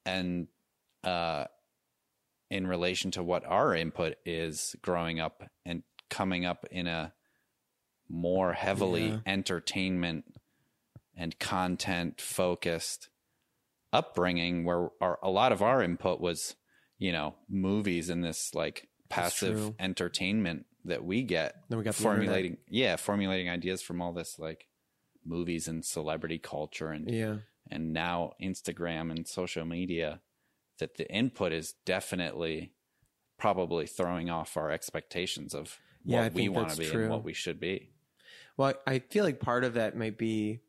and 0.05 0.47
uh 1.05 1.45
in 2.49 2.67
relation 2.67 3.11
to 3.11 3.23
what 3.23 3.43
our 3.45 3.75
input 3.75 4.15
is 4.25 4.75
growing 4.81 5.19
up 5.19 5.43
and 5.65 5.83
coming 6.09 6.45
up 6.45 6.65
in 6.71 6.87
a 6.87 7.13
more 8.09 8.53
heavily 8.53 9.07
Yeah. 9.09 9.19
entertainment 9.25 10.25
and 11.15 11.37
content 11.39 12.21
focused 12.21 13.09
upbringing 13.93 14.65
where 14.65 14.89
our, 15.01 15.17
a 15.23 15.29
lot 15.29 15.51
of 15.51 15.61
our 15.61 15.81
input 15.81 16.19
was 16.19 16.55
you 16.97 17.11
know 17.11 17.35
movies 17.49 18.09
and 18.09 18.23
this 18.23 18.53
like 18.53 18.89
passive 19.09 19.73
entertainment 19.79 20.65
that 20.83 21.03
we 21.03 21.23
get 21.23 21.55
Then 21.69 21.79
we 21.79 21.83
got 21.85 21.95
formulating 21.95 22.57
yeah 22.69 22.95
formulating 22.95 23.49
ideas 23.49 23.81
from 23.81 24.01
all 24.01 24.13
this 24.13 24.37
like 24.37 24.67
movies 25.25 25.67
and 25.67 25.83
celebrity 25.83 26.37
culture 26.37 26.89
and 26.89 27.09
yeah, 27.09 27.37
and 27.71 27.93
now 27.93 28.33
Instagram 28.41 29.09
and 29.11 29.27
social 29.27 29.65
media 29.65 30.21
that 30.79 30.95
the 30.97 31.09
input 31.11 31.51
is 31.53 31.73
definitely 31.85 32.71
probably 33.37 33.85
throwing 33.87 34.29
off 34.29 34.55
our 34.57 34.71
expectations 34.71 35.53
of 35.53 35.77
what 36.03 36.17
Yeah, 36.19 36.23
I 36.25 36.29
we 36.29 36.49
want 36.49 36.69
to 36.69 36.77
be 36.77 36.85
true. 36.87 37.01
and 37.03 37.11
what 37.11 37.23
we 37.23 37.33
should 37.33 37.59
be. 37.59 37.89
Well, 38.57 38.73
I 38.87 38.99
feel 38.99 39.23
like 39.25 39.39
part 39.39 39.63
of 39.63 39.73
that 39.73 39.97
might 39.97 40.17
be. 40.17 40.59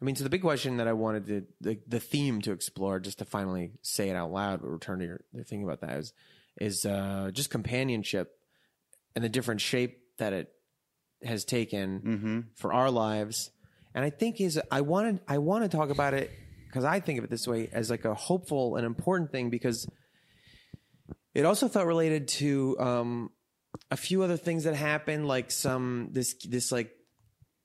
I 0.00 0.04
mean, 0.04 0.16
so 0.16 0.24
the 0.24 0.30
big 0.30 0.40
question 0.42 0.76
that 0.78 0.88
I 0.88 0.92
wanted 0.92 1.26
to 1.26 1.46
the 1.60 1.78
the 1.86 2.00
theme 2.00 2.40
to 2.42 2.52
explore, 2.52 2.98
just 3.00 3.18
to 3.18 3.24
finally 3.24 3.72
say 3.82 4.10
it 4.10 4.16
out 4.16 4.32
loud, 4.32 4.60
but 4.60 4.68
return 4.68 4.98
to 5.00 5.04
your 5.04 5.20
the 5.32 5.44
thing 5.44 5.62
about 5.64 5.80
that 5.80 5.96
is 5.98 6.12
is 6.60 6.84
uh, 6.86 7.30
just 7.32 7.50
companionship 7.50 8.32
and 9.14 9.24
the 9.24 9.28
different 9.28 9.60
shape 9.60 9.98
that 10.18 10.32
it 10.32 10.52
has 11.24 11.44
taken 11.44 12.00
Mm-hmm. 12.00 12.40
for 12.54 12.72
our 12.72 12.90
lives. 12.90 13.50
And 13.94 14.04
I 14.04 14.10
think 14.10 14.40
is 14.40 14.60
I 14.70 14.80
wanted 14.82 15.20
I 15.26 15.38
want 15.38 15.64
to 15.70 15.74
talk 15.76 15.90
about 15.90 16.14
it 16.14 16.30
because 16.76 16.84
I 16.84 17.00
think 17.00 17.18
of 17.18 17.24
it 17.24 17.30
this 17.30 17.48
way 17.48 17.70
as 17.72 17.88
like 17.88 18.04
a 18.04 18.12
hopeful 18.12 18.76
and 18.76 18.84
important 18.84 19.32
thing 19.32 19.48
because 19.48 19.88
it 21.34 21.46
also 21.46 21.68
felt 21.68 21.86
related 21.86 22.28
to 22.28 22.76
um, 22.78 23.30
a 23.90 23.96
few 23.96 24.22
other 24.22 24.36
things 24.36 24.64
that 24.64 24.74
happened, 24.74 25.26
like 25.26 25.50
some 25.50 26.10
this 26.12 26.34
this 26.44 26.70
like 26.70 26.90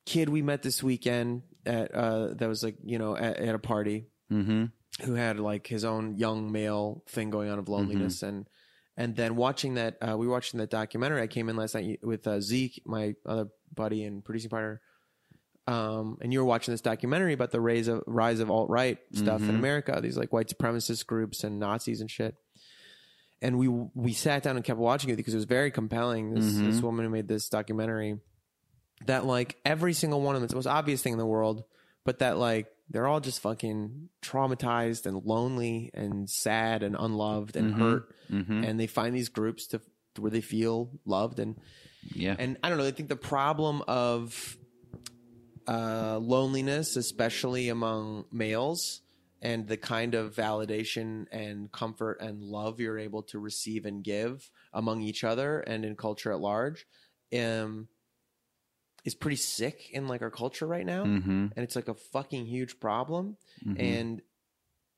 kid 0.05 0.29
we 0.29 0.41
met 0.41 0.63
this 0.63 0.81
weekend 0.81 1.41
at 1.65 1.93
uh, 1.93 2.33
that 2.35 2.47
was 2.47 2.63
like 2.63 2.77
you 2.85 2.99
know 2.99 3.17
at, 3.17 3.35
at 3.37 3.53
a 3.53 3.59
party 3.59 4.05
Mm-hmm. 4.31 5.03
who 5.03 5.15
had 5.15 5.41
like 5.41 5.67
his 5.67 5.83
own 5.83 6.15
young 6.15 6.53
male 6.53 7.03
thing 7.09 7.31
going 7.31 7.49
on 7.49 7.59
of 7.59 7.67
loneliness. 7.67 8.23
And 8.23 8.47
and 8.95 9.13
then 9.13 9.35
watching 9.35 9.73
that 9.73 9.97
uh, 10.01 10.15
we 10.17 10.25
were 10.25 10.31
watching 10.31 10.61
that 10.61 10.69
documentary. 10.69 11.21
I 11.21 11.27
came 11.27 11.49
in 11.49 11.57
last 11.57 11.75
night 11.75 11.99
with 12.01 12.25
uh, 12.27 12.39
zeke 12.39 12.81
my 12.85 13.15
other 13.25 13.47
buddy 13.75 14.05
and 14.05 14.23
producing 14.23 14.49
partner 14.49 14.79
um, 15.71 16.17
and 16.21 16.33
you 16.33 16.39
were 16.39 16.45
watching 16.45 16.73
this 16.73 16.81
documentary 16.81 17.33
about 17.33 17.51
the 17.51 17.61
rise 17.61 17.87
of 17.87 18.03
rise 18.07 18.39
of 18.39 18.49
alt 18.51 18.69
right 18.69 18.97
stuff 19.13 19.41
in 19.41 19.47
Mhm. 19.47 19.59
America, 19.59 19.99
these 20.01 20.17
like 20.17 20.33
white 20.33 20.47
supremacist 20.49 21.05
groups 21.05 21.43
and 21.43 21.59
Nazis 21.59 22.01
and 22.01 22.09
shit. 22.11 22.35
And 23.41 23.57
we 23.57 23.67
we 23.67 24.13
sat 24.13 24.43
down 24.43 24.55
and 24.55 24.65
kept 24.65 24.79
watching 24.79 25.09
it 25.09 25.15
because 25.15 25.33
it 25.33 25.37
was 25.37 25.45
very 25.45 25.71
compelling. 25.71 26.33
This 26.33 26.53
Mhm. 26.53 26.65
this 26.71 26.81
woman 26.81 27.05
who 27.05 27.11
made 27.11 27.27
this 27.27 27.49
documentary 27.49 28.19
that 29.07 29.25
like 29.25 29.57
every 29.65 29.93
single 29.93 30.21
one 30.21 30.35
of 30.35 30.41
them, 30.41 30.45
it's 30.45 30.53
the 30.53 30.57
most 30.57 30.67
obvious 30.67 31.01
thing 31.01 31.13
in 31.13 31.19
the 31.19 31.25
world, 31.25 31.63
but 32.03 32.19
that 32.19 32.37
like 32.37 32.67
they're 32.89 33.07
all 33.07 33.21
just 33.21 33.39
fucking 33.39 34.09
traumatized 34.21 35.05
and 35.05 35.23
lonely 35.25 35.89
and 35.93 36.29
sad 36.29 36.83
and 36.83 36.95
unloved 36.99 37.55
and 37.55 37.73
Mhm. 37.73 37.79
hurt, 37.79 38.15
Mm-hmm. 38.29 38.63
and 38.65 38.79
they 38.79 38.87
find 38.87 39.15
these 39.15 39.29
groups 39.29 39.65
to 39.67 39.81
where 40.19 40.29
they 40.29 40.41
feel 40.41 40.91
loved 41.05 41.39
and 41.39 41.55
Yeah. 42.13 42.35
and 42.37 42.57
I 42.61 42.69
don't 42.69 42.77
know. 42.77 42.85
I 42.85 42.91
think 42.91 43.09
the 43.09 43.15
problem 43.15 43.81
of 43.87 44.57
uh, 45.67 46.17
loneliness, 46.19 46.95
especially 46.95 47.69
among 47.69 48.25
males, 48.31 49.01
and 49.41 49.67
the 49.67 49.77
kind 49.77 50.13
of 50.15 50.35
validation 50.35 51.25
and 51.31 51.71
comfort 51.71 52.21
and 52.21 52.43
love 52.43 52.79
you're 52.79 52.99
able 52.99 53.23
to 53.23 53.39
receive 53.39 53.85
and 53.85 54.03
give 54.03 54.49
among 54.73 55.01
each 55.01 55.23
other 55.23 55.59
and 55.61 55.83
in 55.83 55.95
culture 55.95 56.31
at 56.31 56.39
large, 56.39 56.85
um, 57.37 57.87
is 59.03 59.15
pretty 59.15 59.37
sick 59.37 59.89
in 59.91 60.07
like 60.07 60.21
our 60.21 60.29
culture 60.29 60.67
right 60.67 60.85
now, 60.85 61.03
mm-hmm. 61.03 61.47
and 61.55 61.57
it's 61.57 61.75
like 61.75 61.87
a 61.87 61.95
fucking 61.95 62.45
huge 62.45 62.79
problem 62.79 63.37
Mm-hmm. 63.65 63.79
and 63.79 64.21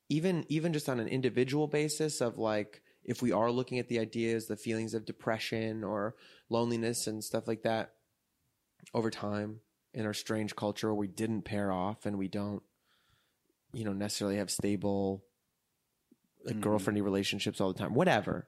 even 0.08 0.44
even 0.48 0.72
just 0.72 0.88
on 0.88 1.00
an 1.00 1.08
individual 1.08 1.66
basis 1.66 2.20
of 2.20 2.38
like 2.38 2.82
if 3.04 3.20
we 3.20 3.32
are 3.32 3.50
looking 3.50 3.78
at 3.78 3.88
the 3.88 3.98
ideas 3.98 4.46
the 4.46 4.56
feelings 4.56 4.94
of 4.94 5.04
depression 5.04 5.84
or 5.84 6.14
loneliness 6.48 7.06
and 7.06 7.22
stuff 7.22 7.46
like 7.46 7.62
that 7.62 7.92
over 8.94 9.10
time 9.10 9.60
in 9.94 10.04
our 10.06 10.12
strange 10.14 10.54
culture 10.56 10.88
where 10.88 10.94
we 10.94 11.06
didn't 11.08 11.42
pair 11.42 11.70
off 11.72 12.04
and 12.06 12.18
we 12.18 12.28
don't 12.28 12.62
you 13.72 13.84
know 13.84 13.92
necessarily 13.92 14.36
have 14.36 14.50
stable 14.50 15.24
like 16.44 16.56
Mhm. 16.56 16.60
girlfriendly 16.62 17.00
relationships 17.02 17.60
all 17.60 17.72
the 17.72 17.78
time 17.78 17.94
whatever 17.94 18.46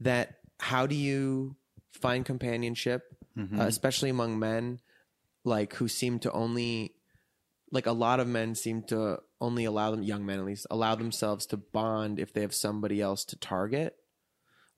that 0.00 0.38
how 0.58 0.86
do 0.86 0.94
you 0.94 1.56
find 1.90 2.24
companionship 2.24 3.02
Mm-hmm. 3.36 3.60
uh, 3.60 3.64
especially 3.66 4.10
among 4.10 4.38
men 4.38 4.80
like 5.44 5.72
who 5.74 5.88
seem 5.88 6.18
to 6.18 6.30
only 6.32 6.94
like 7.70 7.86
a 7.86 7.92
lot 7.92 8.20
of 8.20 8.28
men 8.28 8.54
seem 8.54 8.82
to 8.82 9.20
only 9.40 9.64
allow 9.64 9.90
them 9.90 10.02
young 10.02 10.26
men 10.26 10.38
at 10.38 10.44
least 10.44 10.66
allow 10.70 10.94
themselves 10.94 11.46
to 11.46 11.56
bond 11.56 12.18
if 12.20 12.32
they 12.34 12.42
have 12.42 12.54
somebody 12.54 13.00
else 13.00 13.24
to 13.24 13.36
target 13.36 13.96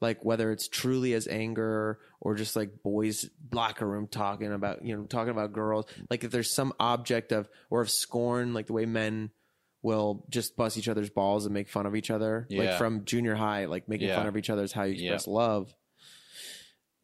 like 0.05 0.25
whether 0.25 0.53
it's 0.53 0.69
truly 0.69 1.15
as 1.15 1.27
anger 1.27 1.99
or 2.21 2.35
just 2.35 2.55
like 2.57 2.71
boys 2.83 3.29
locker 3.53 3.87
room 3.87 4.07
talking 4.07 4.53
about 4.53 4.85
you 4.85 4.97
know 4.97 5.05
talking 5.05 5.31
about 5.31 5.53
girls 5.53 5.87
like 6.11 6.23
if 6.25 6.31
there's 6.31 6.53
some 6.55 6.73
object 6.79 7.33
of 7.33 7.49
or 7.71 7.81
of 7.81 7.91
scorn 7.91 8.55
like 8.55 8.67
the 8.67 8.73
way 8.73 8.87
men 8.87 9.31
will 9.83 10.25
just 10.31 10.57
bust 10.57 10.77
each 10.79 10.89
other's 10.89 11.11
balls 11.11 11.45
and 11.47 11.53
make 11.55 11.69
fun 11.69 11.87
of 11.87 11.95
each 11.97 12.11
other 12.11 12.47
like 12.51 12.73
from 12.79 13.05
junior 13.05 13.35
high 13.35 13.65
like 13.67 13.89
making 13.89 14.09
Yeah. 14.09 14.15
fun 14.17 14.27
of 14.27 14.37
each 14.37 14.51
other 14.51 14.63
is 14.63 14.73
how 14.73 14.85
you 14.85 14.95
Yeah. 14.95 15.13
express 15.15 15.27
love 15.27 15.75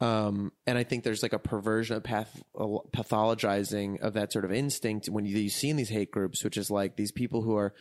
um, 0.00 0.50
and 0.66 0.78
I 0.78 0.82
think 0.84 1.04
there's 1.04 1.22
like 1.22 1.34
a 1.34 1.38
perversion 1.38 1.94
of 1.96 2.02
path, 2.02 2.42
pathologizing 2.56 4.00
of 4.00 4.14
that 4.14 4.32
sort 4.32 4.44
of 4.46 4.52
instinct 4.52 5.08
when 5.10 5.26
you, 5.26 5.36
you 5.36 5.50
see 5.50 5.68
in 5.68 5.76
these 5.76 5.90
hate 5.90 6.10
groups, 6.10 6.42
which 6.42 6.56
is 6.56 6.70
like 6.70 6.96
these 6.96 7.12
people 7.12 7.42
who 7.42 7.54
are, 7.56 7.74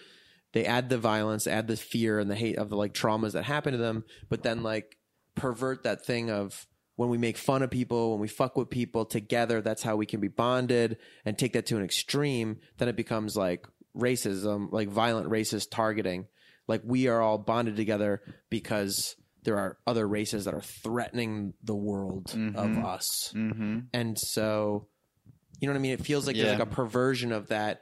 they 0.51 0.65
add 0.65 0.89
the 0.89 0.97
violence, 0.97 1.47
add 1.47 1.67
the 1.67 1.77
fear 1.77 2.19
and 2.19 2.29
the 2.29 2.35
hate 2.35 2.57
of 2.57 2.69
the 2.69 2.75
like 2.75 2.93
traumas 2.93 3.31
that 3.33 3.43
happen 3.45 3.71
to 3.71 3.77
them, 3.77 4.03
but 4.27 4.43
then 4.43 4.63
like 4.63 4.97
pervert 5.39 5.83
that 5.83 6.05
thing 6.05 6.29
of 6.29 6.67
when 6.95 7.09
we 7.09 7.17
make 7.17 7.37
fun 7.37 7.63
of 7.63 7.71
people, 7.71 8.11
when 8.11 8.19
we 8.19 8.27
fuck 8.27 8.55
with 8.57 8.69
people 8.69 9.05
together, 9.05 9.61
that's 9.61 9.81
how 9.81 9.95
we 9.95 10.05
can 10.05 10.19
be 10.19 10.27
bonded 10.27 10.97
and 11.25 11.37
take 11.37 11.53
that 11.53 11.65
to 11.67 11.77
an 11.77 11.83
extreme. 11.83 12.57
Then 12.77 12.89
it 12.89 12.95
becomes 12.97 13.35
like 13.37 13.65
racism, 13.97 14.71
like 14.71 14.89
violent 14.89 15.29
racist 15.29 15.67
targeting. 15.71 16.27
Like 16.67 16.81
we 16.85 17.07
are 17.07 17.21
all 17.21 17.37
bonded 17.37 17.75
together 17.77 18.21
because 18.49 19.15
there 19.43 19.57
are 19.57 19.77
other 19.87 20.07
races 20.07 20.45
that 20.45 20.53
are 20.53 20.61
threatening 20.61 21.53
the 21.63 21.75
world 21.75 22.27
of 22.31 22.35
Mhm. 22.35 22.83
us. 22.85 23.31
Mm-hmm. 23.33 23.79
And 23.93 24.17
so, 24.19 24.87
you 25.59 25.67
know 25.67 25.73
what 25.73 25.79
I 25.79 25.81
mean? 25.81 25.93
It 25.93 26.05
feels 26.05 26.27
like 26.27 26.35
Yeah. 26.35 26.43
there's 26.43 26.59
like 26.59 26.67
a 26.67 26.71
perversion 26.75 27.31
of 27.31 27.47
that 27.47 27.81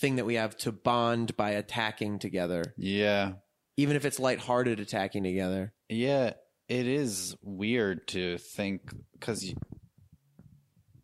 thing 0.00 0.16
that 0.16 0.26
we 0.26 0.34
have 0.34 0.56
to 0.58 0.72
bond 0.72 1.36
by 1.36 1.50
attacking 1.52 2.18
together. 2.18 2.64
Yeah. 2.76 3.34
even 3.78 3.94
if 3.94 4.06
it's 4.06 4.18
lighthearted 4.18 4.80
attacking 4.80 5.22
together. 5.22 5.74
Yeah, 5.90 6.32
it 6.68 6.86
is 6.86 7.36
weird 7.42 8.08
to 8.08 8.38
think 8.38 8.92
because 9.12 9.54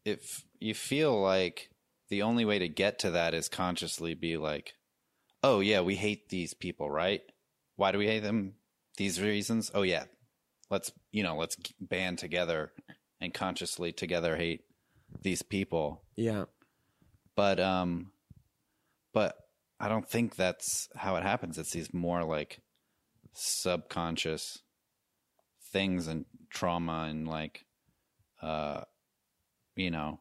if 0.04 0.44
you 0.58 0.74
feel 0.74 1.20
like 1.20 1.70
the 2.08 2.22
only 2.22 2.44
way 2.44 2.58
to 2.58 2.68
get 2.68 2.98
to 3.00 3.12
that 3.12 3.34
is 3.34 3.48
consciously 3.48 4.14
be 4.14 4.36
like, 4.36 4.74
oh 5.42 5.60
yeah, 5.60 5.80
we 5.80 5.94
hate 5.94 6.28
these 6.28 6.54
people, 6.54 6.90
right? 6.90 7.22
Why 7.76 7.92
do 7.92 7.98
we 7.98 8.06
hate 8.06 8.22
them? 8.22 8.54
These 8.96 9.20
reasons. 9.20 9.70
Oh 9.74 9.82
yeah, 9.82 10.04
let's 10.70 10.92
you 11.10 11.22
know 11.22 11.36
let's 11.36 11.56
band 11.80 12.18
together 12.18 12.72
and 13.20 13.32
consciously 13.32 13.92
together 13.92 14.36
hate 14.36 14.62
these 15.22 15.42
people. 15.42 16.02
Yeah. 16.16 16.44
But 17.36 17.60
um, 17.60 18.10
but 19.14 19.36
I 19.78 19.88
don't 19.88 20.08
think 20.08 20.34
that's 20.34 20.88
how 20.96 21.16
it 21.16 21.22
happens. 21.22 21.56
It's 21.56 21.72
these 21.72 21.94
more 21.94 22.24
like 22.24 22.60
subconscious 23.34 24.61
things 25.72 26.06
and 26.06 26.24
trauma 26.50 27.06
and 27.10 27.26
like 27.26 27.64
uh 28.42 28.82
you 29.76 29.90
know 29.90 30.20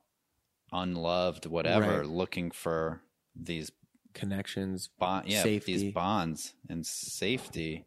unloved 0.72 1.46
whatever 1.46 2.00
Right. 2.00 2.06
looking 2.08 2.52
for 2.52 3.02
these 3.36 3.72
Connections. 4.14 4.90
bond 5.00 5.28
yeah 5.30 5.44
Safety. 5.44 5.78
these 5.78 5.94
bonds 5.94 6.54
and 6.70 6.86
safety 6.86 7.86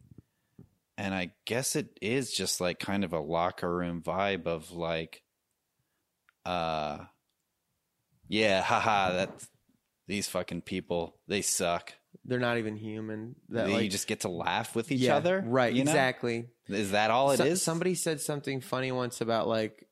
and 0.96 1.14
i 1.14 1.32
guess 1.44 1.76
it 1.76 1.98
is 2.00 2.32
just 2.32 2.60
like 2.62 2.78
kind 2.78 3.04
of 3.04 3.12
a 3.12 3.18
locker 3.20 3.74
room 3.74 4.00
vibe 4.02 4.46
of 4.46 4.72
like 4.72 5.22
uh 6.46 6.98
yeah 8.28 8.62
haha 8.62 9.12
that's 9.12 9.48
these 10.06 10.28
fucking 10.28 10.60
people 10.62 11.16
they 11.28 11.40
suck 11.42 11.92
They're 12.24 12.38
not 12.38 12.58
even 12.58 12.76
human. 12.76 13.36
That 13.50 13.68
you 13.68 13.74
like 13.74 13.90
just 13.90 14.06
get 14.06 14.20
to 14.20 14.28
laugh 14.28 14.74
with 14.74 14.90
each 14.92 15.00
yeah, 15.00 15.16
other 15.16 15.42
Right. 15.46 15.72
you 15.74 15.84
know? 15.84 15.90
Exactly. 15.90 16.46
Is 16.68 16.92
that 16.92 17.10
all 17.10 17.30
it 17.32 17.40
is? 17.40 17.62
So- 17.62 17.72
Somebody 17.72 17.94
said 17.94 18.20
something 18.20 18.60
funny 18.60 18.92
once 18.92 19.20
about 19.20 19.48
like 19.48 19.86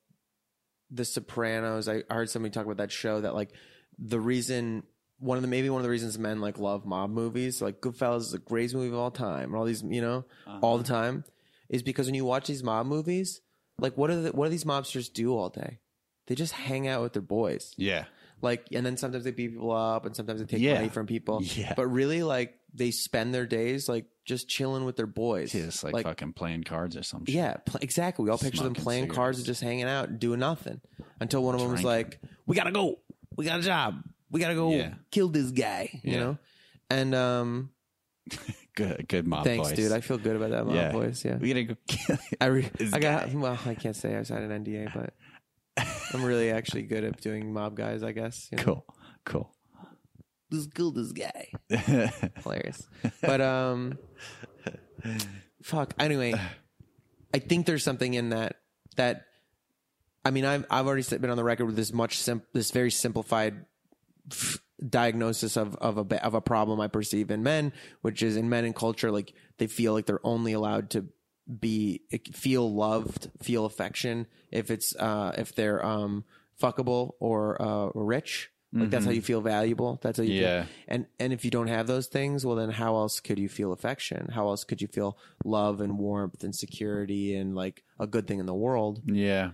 The 0.90 1.04
Sopranos. 1.04 1.88
I 1.88 2.02
I 2.10 2.14
heard 2.14 2.30
somebody 2.30 2.52
talk 2.52 2.64
about 2.64 2.78
that 2.78 2.92
show 2.92 3.20
that 3.20 3.34
like 3.34 3.50
the 3.98 4.20
reason 4.20 4.82
one 5.18 5.38
of 5.38 5.42
the 5.42 5.48
maybe 5.48 5.70
one 5.70 5.78
of 5.80 5.84
the 5.84 5.90
reasons 5.90 6.18
men 6.18 6.40
like 6.40 6.58
love 6.58 6.84
mob 6.84 7.10
movies, 7.10 7.62
like 7.62 7.80
Goodfellas 7.80 8.20
is 8.22 8.30
the 8.32 8.38
greatest 8.38 8.74
movie 8.74 8.88
of 8.88 8.94
all 8.94 9.10
time, 9.10 9.50
and 9.50 9.54
all 9.56 9.64
these 9.64 9.82
you 9.82 10.00
know 10.02 10.24
all 10.62 10.74
Uh-huh. 10.74 10.82
the 10.82 10.88
time, 10.88 11.24
is 11.68 11.82
because 11.82 12.06
when 12.06 12.14
you 12.14 12.24
watch 12.24 12.46
these 12.48 12.62
mob 12.64 12.86
movies, 12.86 13.40
like 13.78 13.96
what 13.96 14.10
are 14.10 14.16
the, 14.20 14.30
what 14.32 14.46
do 14.46 14.50
these 14.50 14.64
mobsters 14.64 15.12
do 15.12 15.36
all 15.36 15.48
day? 15.48 15.78
They 16.26 16.34
just 16.34 16.52
hang 16.52 16.88
out 16.88 17.02
with 17.02 17.12
their 17.12 17.22
boys. 17.22 17.74
yeah 17.76 18.04
Like, 18.42 18.66
and 18.72 18.84
then 18.84 18.96
sometimes 18.96 19.24
they 19.24 19.30
beat 19.30 19.52
people 19.52 19.70
up, 19.72 20.04
and 20.04 20.14
sometimes 20.14 20.40
they 20.40 20.46
take 20.46 20.60
Yeah. 20.60 20.74
money 20.74 20.88
from 20.88 21.06
people. 21.06 21.40
Yeah. 21.42 21.74
But 21.76 21.86
really, 21.86 22.22
like, 22.22 22.58
they 22.74 22.90
spend 22.90 23.32
their 23.34 23.46
days 23.46 23.88
like 23.88 24.06
just 24.24 24.48
chilling 24.48 24.84
with 24.84 24.96
their 24.96 25.06
boys. 25.06 25.52
just 25.52 25.84
like, 25.84 26.04
fucking 26.04 26.32
playing 26.32 26.64
cards 26.64 26.96
or 26.96 27.02
some 27.02 27.24
shit. 27.24 27.34
Yeah, 27.34 27.54
pl- 27.66 27.80
exactly. 27.82 28.24
We 28.24 28.30
all 28.30 28.38
picture 28.38 28.62
them 28.62 28.74
Smoking 28.74 28.82
playing 28.84 29.08
cards 29.08 29.38
and 29.38 29.46
just 29.46 29.60
hanging 29.62 29.84
out 29.84 30.08
and 30.08 30.18
doing 30.18 30.40
nothing 30.40 30.80
until 31.20 31.42
one 31.44 31.54
of 31.54 31.60
them 31.60 31.70
was 31.70 31.84
like, 31.84 32.20
"We 32.46 32.56
gotta 32.56 32.72
go. 32.72 32.98
We 33.36 33.44
got 33.44 33.60
a 33.60 33.62
job. 33.62 34.02
We 34.30 34.40
gotta 34.40 34.54
go 34.54 34.72
Yeah. 34.72 34.94
kill 35.10 35.28
this 35.28 35.50
guy." 35.50 35.90
You 36.02 36.12
Yeah. 36.12 36.18
know. 36.20 36.38
And 36.90 37.14
um, 37.14 37.70
good 38.74 39.06
good 39.08 39.26
mob 39.26 39.44
thanks, 39.44 39.68
voice. 39.68 39.76
dude. 39.76 39.92
I 39.92 40.00
feel 40.00 40.18
good 40.18 40.36
about 40.36 40.50
that 40.50 40.64
mob 40.66 40.74
yeah 40.74 40.92
voice. 40.92 41.24
Yeah. 41.24 41.36
we 41.36 41.48
gotta 41.48 41.64
go 41.64 41.76
kill 41.86 42.18
I, 42.40 42.46
re- 42.46 42.70
This 42.78 42.92
I 42.92 42.98
got 43.00 43.32
well. 43.32 43.58
I 43.66 43.74
can't 43.74 43.96
say 43.96 44.16
I 44.16 44.22
signed 44.22 44.50
an 44.50 44.64
NDA, 44.64 44.92
but 44.94 45.14
I'm 45.76 46.22
really 46.22 46.50
actually 46.50 46.82
good 46.82 47.04
at 47.04 47.20
doing 47.20 47.52
mob 47.52 47.76
guys. 47.76 48.02
I 48.02 48.12
guess. 48.12 48.48
you 48.50 48.58
know? 48.58 48.64
cool 48.64 48.86
cool 49.24 49.54
Let's 50.50 50.66
kill 50.66 50.90
this 50.90 51.12
guy. 51.12 51.48
hilarious. 52.42 52.86
But 53.22 53.40
um, 53.40 53.98
fuck. 55.62 55.94
Anyway, 55.98 56.34
I 57.32 57.38
think 57.38 57.64
there's 57.64 57.82
something 57.84 58.12
in 58.12 58.30
that 58.30 58.56
that. 58.96 59.24
I 60.24 60.30
mean, 60.30 60.44
I've 60.44 60.66
I've 60.70 60.86
already 60.86 61.04
been 61.18 61.30
on 61.30 61.38
the 61.38 61.44
record 61.44 61.64
with 61.66 61.76
this 61.76 61.92
much 61.92 62.18
sim- 62.18 62.42
this 62.52 62.70
very 62.70 62.90
simplified 62.90 63.64
f- 64.30 64.58
diagnosis 64.86 65.56
of 65.56 65.74
of 65.76 65.96
a 65.96 66.24
of 66.24 66.34
a 66.34 66.42
problem 66.42 66.80
I 66.80 66.88
perceive 66.88 67.30
in 67.30 67.42
men, 67.42 67.72
which 68.02 68.22
is 68.22 68.36
in 68.36 68.50
men 68.50 68.66
and 68.66 68.74
culture, 68.74 69.10
like 69.10 69.32
they 69.56 69.66
feel 69.68 69.94
like 69.94 70.04
they're 70.04 70.24
only 70.24 70.52
allowed 70.52 70.90
to 70.90 71.06
be 71.60 72.02
feel 72.32 72.72
loved, 72.72 73.30
feel 73.42 73.64
affection 73.66 74.26
if 74.50 74.70
it's 74.70 74.94
uh 74.96 75.32
if 75.36 75.54
they're 75.54 75.84
um 75.84 76.24
fuckable 76.60 77.12
or 77.20 77.60
uh 77.60 77.90
rich. 77.94 78.48
Like 78.74 78.88
that's 78.88 79.04
how 79.04 79.10
you 79.10 79.20
feel 79.20 79.42
valuable. 79.42 79.98
That's 80.00 80.16
how 80.16 80.24
you 80.24 80.38
feel- 80.40 80.48
Yeah. 80.48 80.64
and 80.88 81.04
and 81.20 81.30
if 81.34 81.44
you 81.44 81.50
don't 81.50 81.66
have 81.68 81.86
those 81.86 82.06
things, 82.06 82.46
well 82.46 82.56
then 82.56 82.70
how 82.70 82.94
else 82.96 83.20
could 83.20 83.38
you 83.38 83.50
feel 83.50 83.70
affection? 83.70 84.28
How 84.32 84.48
else 84.48 84.64
could 84.64 84.80
you 84.80 84.88
feel 84.88 85.18
love 85.44 85.82
and 85.82 85.98
warmth 85.98 86.42
and 86.42 86.54
security 86.56 87.34
and 87.34 87.54
like 87.54 87.82
a 88.00 88.06
good 88.06 88.26
thing 88.26 88.38
in 88.40 88.46
the 88.46 88.54
world? 88.54 89.02
yeah 89.04 89.50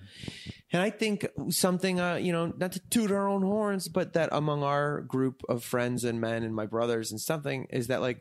And 0.72 0.80
I 0.82 0.90
think 0.90 1.26
something, 1.48 1.98
uh, 1.98 2.14
you 2.14 2.30
know, 2.32 2.52
not 2.56 2.70
to 2.72 2.80
toot 2.90 3.10
our 3.10 3.26
own 3.26 3.42
horns, 3.42 3.88
but 3.88 4.12
that 4.12 4.28
among 4.30 4.62
our 4.62 5.00
group 5.00 5.42
of 5.48 5.64
friends 5.64 6.04
and 6.04 6.20
men 6.20 6.44
and 6.44 6.54
my 6.54 6.66
brothers 6.66 7.10
and 7.10 7.20
something 7.20 7.66
is 7.70 7.88
that 7.88 8.00
like, 8.00 8.20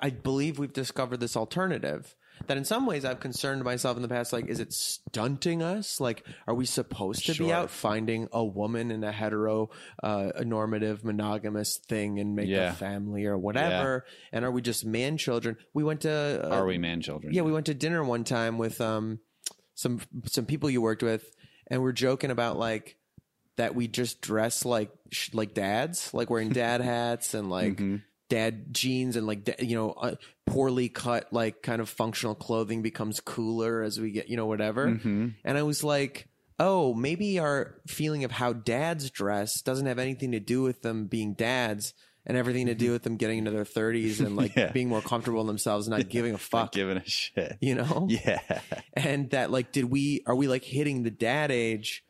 I 0.00 0.10
believe 0.10 0.58
we've 0.58 0.72
discovered 0.72 1.20
this 1.20 1.36
alternative 1.36 2.14
that 2.48 2.56
in 2.56 2.64
some 2.64 2.84
ways 2.84 3.04
I've 3.04 3.20
concerned 3.20 3.62
myself 3.62 3.96
in 3.96 4.02
the 4.02 4.08
past. 4.08 4.32
Like, 4.32 4.46
is 4.48 4.58
it 4.58 4.72
stunting 4.72 5.62
us? 5.62 6.00
Like, 6.00 6.26
are 6.48 6.54
we 6.54 6.66
supposed 6.66 7.26
to 7.26 7.34
be 7.34 7.52
out 7.52 7.70
finding 7.70 8.28
a 8.32 8.44
woman 8.44 8.90
in 8.90 9.04
a 9.04 9.12
hetero, 9.12 9.70
uh, 10.02 10.32
normative, 10.44 11.04
monogamous 11.04 11.78
thing 11.78 12.18
and 12.18 12.34
make 12.34 12.48
Yeah. 12.48 12.70
a 12.70 12.72
family 12.72 13.24
or 13.26 13.38
whatever? 13.38 14.04
And 14.32 14.44
are 14.44 14.50
we 14.50 14.62
just 14.62 14.84
man 14.84 15.16
children? 15.16 15.56
We 15.74 15.84
went 15.84 16.00
to, 16.00 16.40
uh, 16.44 16.48
are 16.50 16.66
we 16.66 16.76
man 16.76 17.00
children 17.00 17.32
yeah, 17.32 17.42
we 17.42 17.52
went 17.52 17.66
to 17.66 17.74
dinner 17.74 18.02
one 18.02 18.24
time 18.24 18.58
with 18.58 18.80
um 18.80 19.20
some 19.76 20.00
some 20.26 20.44
people 20.46 20.68
you 20.70 20.80
worked 20.82 21.02
with, 21.04 21.30
and 21.68 21.82
we're 21.82 21.92
joking 21.92 22.30
about 22.32 22.58
like 22.58 22.96
that 23.56 23.76
we 23.76 23.86
just 23.86 24.20
dress 24.20 24.64
like 24.64 24.90
sh- 25.12 25.30
like 25.34 25.54
dads, 25.54 26.12
like 26.12 26.30
wearing 26.30 26.48
dad 26.48 26.80
hats 26.92 27.32
and 27.34 27.48
like 27.48 27.80
dad 28.28 28.72
jeans 28.72 29.16
and 29.16 29.26
like 29.26 29.54
you 29.60 29.76
know 29.76 29.90
uh, 29.92 30.14
poorly 30.46 30.88
cut 30.88 31.32
like 31.32 31.62
kind 31.62 31.80
of 31.80 31.88
functional 31.88 32.34
clothing 32.34 32.82
becomes 32.82 33.20
cooler 33.20 33.82
as 33.82 34.00
we 34.00 34.10
get 34.12 34.28
you 34.28 34.36
know 34.36 34.46
whatever. 34.46 34.86
And 34.86 35.34
I 35.58 35.62
was 35.62 35.82
like. 35.84 36.28
Oh, 36.60 36.94
maybe 36.94 37.40
our 37.40 37.80
feeling 37.88 38.22
of 38.22 38.30
how 38.30 38.52
dads 38.52 39.10
dress 39.10 39.60
doesn't 39.62 39.86
have 39.86 39.98
anything 39.98 40.30
to 40.30 40.38
do 40.38 40.62
with 40.62 40.82
them 40.82 41.06
being 41.08 41.34
dads 41.34 41.94
and 42.26 42.36
everything 42.36 42.66
to 42.66 42.76
do 42.76 42.92
with 42.92 43.02
them 43.02 43.16
getting 43.16 43.38
into 43.38 43.50
their 43.50 43.64
30s 43.64 44.20
and 44.24 44.36
like 44.36 44.54
Yeah. 44.56 44.70
being 44.70 44.88
more 44.88 45.00
comfortable 45.02 45.40
in 45.40 45.48
themselves 45.48 45.88
and 45.88 45.98
not 45.98 46.08
giving 46.08 46.30
a 46.30 46.34
Not 46.34 46.40
fuck 46.40 46.72
giving 46.72 46.96
a 46.96 47.02
shit. 47.04 47.56
you 47.60 47.74
know? 47.74 48.06
Yeah. 48.08 48.38
And 48.92 49.30
that 49.30 49.50
like 49.50 49.72
did 49.72 49.86
we 49.86 50.22
are 50.28 50.34
we 50.36 50.46
like 50.46 50.62
hitting 50.62 51.02
the 51.02 51.10
dad 51.10 51.50
age 51.50 52.04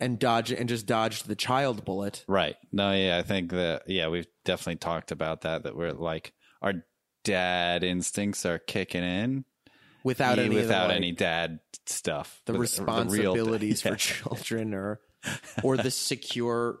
and 0.00 0.18
dodge 0.18 0.50
and 0.50 0.68
just 0.68 0.86
dodged 0.86 1.28
the 1.28 1.36
child 1.36 1.84
bullet? 1.84 2.24
Right. 2.26 2.56
No 2.72 2.90
yeah 2.90 3.16
i 3.18 3.22
think 3.22 3.52
that 3.52 3.82
yeah 3.86 4.08
we've 4.08 4.26
definitely 4.44 4.76
talked 4.76 5.10
about 5.10 5.42
that 5.42 5.64
that 5.64 5.76
we're 5.76 5.92
like 5.92 6.32
our 6.62 6.74
dad 7.24 7.82
instincts 7.82 8.44
are 8.44 8.58
kicking 8.58 9.02
in 9.02 9.44
without 10.04 10.38
any 10.38 10.54
without 10.54 10.82
the, 10.82 10.88
like, 10.88 10.96
any 10.96 11.12
dad 11.12 11.60
stuff 11.86 12.40
the 12.46 12.52
responsibilities 12.52 13.82
yeah. 13.84 13.92
for 13.92 13.96
children 13.96 14.74
or 14.74 15.00
or 15.62 15.76
the 15.76 15.90
secure 15.90 16.78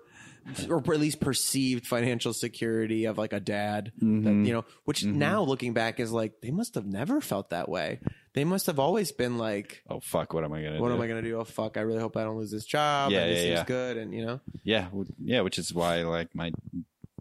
or 0.68 0.76
at 0.76 1.00
least 1.00 1.20
perceived 1.20 1.86
financial 1.86 2.34
security 2.34 3.06
of 3.06 3.16
like 3.16 3.32
a 3.32 3.40
dad 3.40 3.92
Mm-hmm. 4.02 4.44
you 4.44 4.52
know 4.52 4.64
which 4.84 5.02
now 5.04 5.42
looking 5.42 5.72
back 5.72 6.00
is 6.00 6.12
like 6.12 6.42
they 6.42 6.50
must 6.50 6.74
have 6.74 6.84
never 6.84 7.22
felt 7.22 7.50
that 7.50 7.68
way 7.68 8.00
they 8.34 8.44
must 8.44 8.66
have 8.66 8.78
always 8.78 9.10
been 9.12 9.38
like 9.38 9.82
oh 9.88 10.00
fuck 10.00 10.34
what 10.34 10.44
am 10.44 10.52
i 10.52 10.62
gonna 10.62 10.76
do? 10.76 10.82
what 10.82 10.88
do 10.88 10.94
am 10.94 11.00
i 11.00 11.06
gonna 11.06 11.22
do 11.22 11.38
oh 11.38 11.44
fuck 11.44 11.78
i 11.78 11.80
really 11.80 12.00
hope 12.00 12.16
i 12.18 12.24
don't 12.24 12.36
lose 12.36 12.50
this 12.50 12.66
job 12.66 13.10
Yeah, 13.10 13.20
and 13.20 13.32
this 13.32 13.38
yeah, 13.38 13.44
seems 13.44 13.58
yeah. 13.60 13.64
good 13.64 13.96
and 13.96 14.12
you 14.12 14.26
know 14.26 14.40
yeah 14.64 14.88
yeah 15.18 15.40
which 15.40 15.58
is 15.58 15.72
why 15.72 16.02
like 16.02 16.34
my 16.34 16.52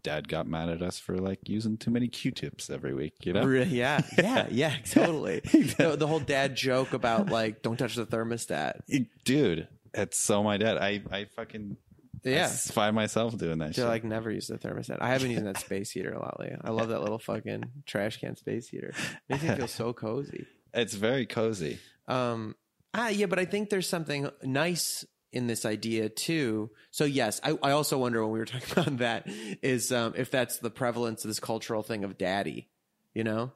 dad 0.04 0.28
got 0.28 0.46
mad 0.48 0.70
at 0.70 0.82
us 0.82 1.00
for 1.00 1.18
like 1.18 1.40
using 1.48 1.78
too 1.78 1.90
many 1.92 2.08
q-tips 2.08 2.70
every 2.70 2.94
week 2.94 3.14
you 3.24 3.34
know 3.34 3.48
Yeah, 3.50 4.02
yeah, 4.18 4.48
yeah, 4.52 4.76
totally. 4.92 5.40
the, 5.78 5.96
the 5.98 6.08
whole 6.08 6.20
dad 6.20 6.56
joke 6.56 6.94
about 6.94 7.30
like 7.30 7.62
don't 7.62 7.78
touch 7.78 7.96
the 7.96 8.06
thermostat. 8.06 8.82
dude 9.24 9.68
it's 9.94 10.20
so 10.20 10.44
my 10.44 10.58
dad 10.58 10.78
i 10.78 11.02
i 11.12 11.26
fucking 11.36 11.78
I 12.26 12.30
Yeah, 12.30 12.44
s- 12.46 12.72
find 12.72 12.96
myself 12.96 13.38
doing 13.38 13.58
that 13.60 13.68
to 13.70 13.82
shit. 13.82 13.86
like 13.86 14.04
never 14.06 14.32
use 14.32 14.48
the 14.48 14.58
thermostat. 14.58 15.00
I 15.02 15.10
have 15.10 15.22
been 15.22 15.32
using 15.32 15.44
that 15.46 15.60
space 15.60 15.92
heater 15.92 16.14
a 16.14 16.20
lot 16.20 16.40
lately. 16.40 16.56
I 16.64 16.72
love 16.72 16.88
that 16.88 17.02
little 17.02 17.20
fucking 17.20 17.64
trash 17.86 18.16
can 18.18 18.38
space 18.38 18.70
heater. 18.70 18.94
Makes 19.28 19.44
me 19.44 19.50
feel 19.56 19.68
so 19.68 19.92
cozy. 19.92 20.46
it's 20.74 20.94
very 20.94 21.26
cozy 21.26 21.80
Um, 22.08 22.56
ah, 22.94 23.10
yeah, 23.10 23.26
but 23.26 23.40
I 23.40 23.46
think 23.46 23.70
there's 23.70 23.90
something 23.90 24.30
nice 24.42 25.04
in 25.34 25.48
this 25.48 25.66
idea 25.66 26.10
too. 26.10 26.70
So 26.92 27.06
yes, 27.06 27.42
I, 27.44 27.58
I 27.62 27.72
also 27.72 27.98
wonder 27.98 28.22
when 28.24 28.32
we 28.32 28.40
were 28.40 28.46
talking 28.54 28.72
about 28.72 28.98
that 29.00 29.28
is 29.62 29.92
um, 29.92 30.14
if 30.16 30.32
that's 30.32 30.60
the 30.60 30.70
prevalence 30.70 31.24
of 31.24 31.30
this 31.30 31.40
cultural 31.40 31.84
thing 31.84 32.04
of 32.04 32.18
daddy, 32.18 32.70
you 33.14 33.24
know, 33.24 33.52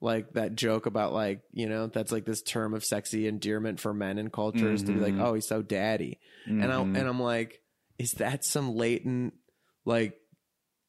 like 0.00 0.32
that 0.34 0.54
joke 0.54 0.86
about 0.86 1.12
like 1.12 1.40
you 1.52 1.68
know 1.68 1.88
that's 1.88 2.12
like 2.12 2.24
this 2.24 2.42
term 2.42 2.72
of 2.74 2.84
sexy 2.84 3.26
endearment 3.26 3.80
for 3.80 3.92
men 3.92 4.18
in 4.18 4.30
cultures 4.30 4.82
to 4.84 4.92
be 4.92 5.00
like, 5.00 5.14
oh, 5.20 5.34
he's 5.34 5.46
so 5.48 5.60
daddy, 5.62 6.18
and 6.46 6.72
I 6.72 6.80
and 6.96 7.08
I'm 7.08 7.20
like, 7.20 7.60
is 7.98 8.12
that 8.14 8.44
some 8.44 8.74
latent 8.76 9.34
like, 9.84 10.20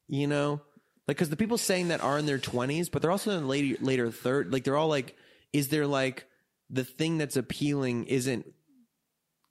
you 0.07 0.27
know, 0.27 0.61
Like, 1.07 1.17
because 1.17 1.29
the 1.29 1.37
people 1.37 1.57
saying 1.57 1.87
that 1.87 2.01
are 2.03 2.19
in 2.19 2.25
their 2.25 2.37
20s, 2.37 2.91
but 2.91 3.01
they're 3.01 3.11
also 3.11 3.37
in 3.37 3.47
later, 3.47 3.77
later 3.83 4.11
third. 4.11 4.51
Like, 4.53 4.63
they're 4.63 4.77
all 4.77 4.89
like, 4.89 5.15
is 5.53 5.69
there 5.69 5.87
like 5.87 6.25
the 6.69 6.83
thing 6.83 7.17
that's 7.17 7.35
appealing 7.37 8.05
isn't 8.05 8.45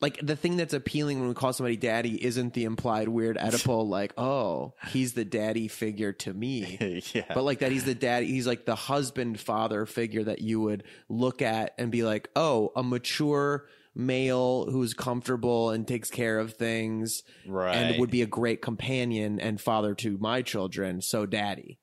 like 0.01 0.19
the 0.23 0.37
thing 0.37 0.57
that's 0.57 0.75
appealing 0.75 1.19
when 1.19 1.29
we 1.29 1.35
call 1.35 1.53
somebody 1.53 1.77
daddy 1.77 2.25
isn't 2.25 2.55
the 2.55 2.65
implied 2.65 3.09
weird 3.09 3.37
Oedipal, 3.37 3.89
like, 3.89 4.15
oh, 4.17 4.75
he's 4.89 5.15
the 5.15 5.25
daddy 5.25 5.69
figure 5.69 6.13
to 6.13 6.33
me. 6.33 7.03
yeah. 7.13 7.25
But 7.35 7.45
like 7.45 7.61
that 7.61 7.73
he's 7.73 7.85
the 7.85 7.95
daddy, 7.95 8.27
he's 8.27 8.47
like 8.47 8.65
the 8.65 8.77
husband 8.77 9.41
father 9.41 9.87
figure 9.87 10.25
that 10.25 10.41
you 10.41 10.61
would 10.61 10.85
look 11.09 11.43
at 11.43 11.75
and 11.79 11.91
be 11.91 12.05
like, 12.05 12.31
oh, 12.37 12.73
a 12.77 12.83
mature 12.83 13.67
male 13.95 14.71
who's 14.71 14.95
comfortable 14.95 15.71
and 15.71 15.89
takes 15.89 16.11
care 16.11 16.39
of 16.39 16.55
things 16.55 17.25
right. 17.47 17.75
and 17.75 17.99
would 17.99 18.11
be 18.11 18.23
a 18.23 18.27
great 18.27 18.63
companion 18.63 19.41
and 19.41 19.61
father 19.61 19.95
to 19.97 20.17
my 20.19 20.43
children. 20.43 21.01
So 21.01 21.27
daddy. 21.27 21.81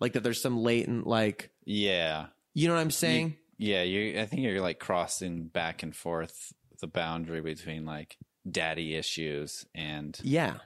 Like 0.00 0.14
that 0.14 0.24
there's 0.24 0.42
some 0.42 0.58
latent 0.58 1.06
like 1.06 1.50
yeah. 1.64 2.26
you 2.54 2.66
know 2.66 2.74
what 2.74 2.80
I'm 2.80 2.90
saying? 2.90 3.36
Yeah, 3.56 3.84
you 3.84 4.20
I 4.20 4.26
think 4.26 4.42
you're 4.42 4.60
like 4.60 4.80
crossing 4.80 5.44
back 5.44 5.84
and 5.84 5.94
forth 5.94 6.52
the 6.82 6.86
boundary 6.86 7.40
between 7.40 7.86
like 7.86 8.18
daddy 8.48 8.94
issues 8.94 9.64
and 9.74 10.18
yeah. 10.22 10.56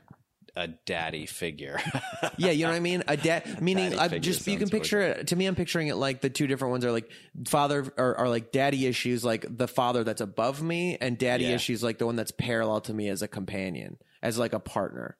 a 0.56 0.66
daddy 0.66 1.26
figure. 1.26 1.80
Yeah, 2.38 2.50
you 2.50 2.64
know 2.64 2.70
what 2.70 2.76
I 2.76 2.80
mean? 2.80 3.04
A 3.08 3.16
dad, 3.16 3.62
meaning 3.62 3.90
Daddy 3.90 4.16
I 4.16 4.18
just 4.18 4.46
you 4.46 4.58
can 4.58 4.68
picture 4.68 5.00
it. 5.00 5.28
To 5.28 5.36
me, 5.36 5.46
I'm 5.46 5.54
picturing 5.54 5.88
it 5.88 5.94
like 5.94 6.20
the 6.20 6.28
two 6.28 6.46
different 6.46 6.72
ones 6.72 6.84
are 6.84 6.92
like 6.92 7.08
father 7.46 7.86
or 7.96 8.18
are 8.18 8.28
like 8.28 8.52
daddy 8.52 8.86
issues, 8.86 9.24
like 9.24 9.46
the 9.48 9.68
father 9.68 10.04
that's 10.04 10.20
above 10.20 10.62
me, 10.62 10.98
and 11.00 11.16
daddy 11.16 11.44
Yeah. 11.44 11.54
issues 11.54 11.82
like 11.82 11.98
the 11.98 12.06
one 12.06 12.16
that's 12.16 12.32
parallel 12.32 12.80
to 12.82 12.92
me 12.94 13.08
as 13.08 13.22
a 13.22 13.28
companion, 13.28 13.96
as 14.22 14.38
like 14.38 14.52
a 14.52 14.58
partner. 14.60 15.16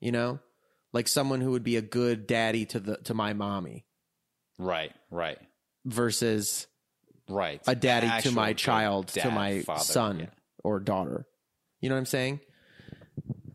You 0.00 0.12
know, 0.12 0.38
like 0.92 1.08
someone 1.08 1.40
who 1.40 1.52
would 1.52 1.64
be 1.64 1.76
a 1.76 1.82
good 1.82 2.26
daddy 2.26 2.66
to 2.66 2.80
the 2.80 2.96
to 3.04 3.14
my 3.14 3.32
mommy 3.32 3.86
right, 4.58 4.92
right, 5.10 5.38
versus 5.84 6.66
right. 7.28 7.60
a 7.66 7.74
daddy 7.74 8.28
to 8.28 8.32
my 8.34 8.52
child 8.52 9.08
to 9.08 9.30
my 9.30 9.60
father, 9.62 9.84
son 9.84 10.18
yeah. 10.20 10.26
Or 10.64 10.80
daughter. 10.80 11.26
You 11.80 11.88
know 11.88 11.94
what 11.94 12.00
I'm 12.00 12.06
saying? 12.06 12.40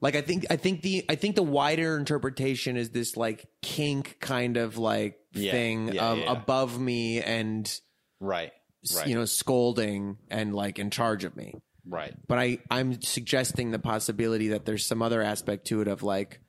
Like 0.01 0.15
I 0.15 0.21
think 0.21 0.45
I 0.49 0.55
think 0.57 0.81
the 0.81 1.05
I 1.09 1.15
think 1.15 1.35
the 1.35 1.43
wider 1.43 1.97
interpretation 1.97 2.77
is 2.77 2.89
this 2.91 3.15
like 3.17 3.47
kink 3.61 4.17
kind 4.19 4.57
of 4.57 4.77
like 4.77 5.17
Yeah, 5.33 5.51
thing 5.51 5.93
yeah, 5.93 6.05
of 6.11 6.17
yeah. 6.19 6.31
above 6.31 6.79
me 6.79 7.21
and 7.21 7.71
Right, 8.19 8.51
right, 8.95 9.07
you 9.07 9.15
know 9.15 9.25
scolding 9.25 10.17
and 10.29 10.53
like 10.55 10.79
in 10.79 10.89
charge 10.89 11.23
of 11.23 11.35
me. 11.35 11.53
right. 11.87 12.13
But 12.27 12.39
I 12.39 12.59
I'm 12.69 13.01
suggesting 13.01 13.71
the 13.71 13.79
possibility 13.79 14.49
that 14.49 14.65
there's 14.65 14.85
some 14.85 15.01
other 15.01 15.21
aspect 15.21 15.67
to 15.67 15.81
it 15.81 15.87
of 15.87 16.03
like 16.03 16.39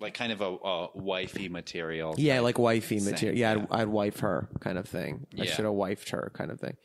Like 0.00 0.14
kind 0.14 0.30
of 0.32 0.40
a, 0.40 0.44
a 0.54 0.88
wifey 0.94 1.48
material. 1.48 2.14
yeah 2.18 2.40
like 2.40 2.58
wifey 2.58 2.98
thing, 3.00 3.10
material. 3.10 3.36
Yeah, 3.38 3.54
yeah. 3.56 3.66
I'd, 3.70 3.80
I'd 3.82 3.88
wife 3.88 4.20
her 4.20 4.48
kind 4.60 4.78
of 4.78 4.86
thing. 4.86 5.26
I 5.38 5.46
should 5.46 5.64
have 5.64 5.74
wifed 5.74 6.10
her 6.10 6.30
kind 6.34 6.50
of 6.52 6.60
thing. 6.60 6.76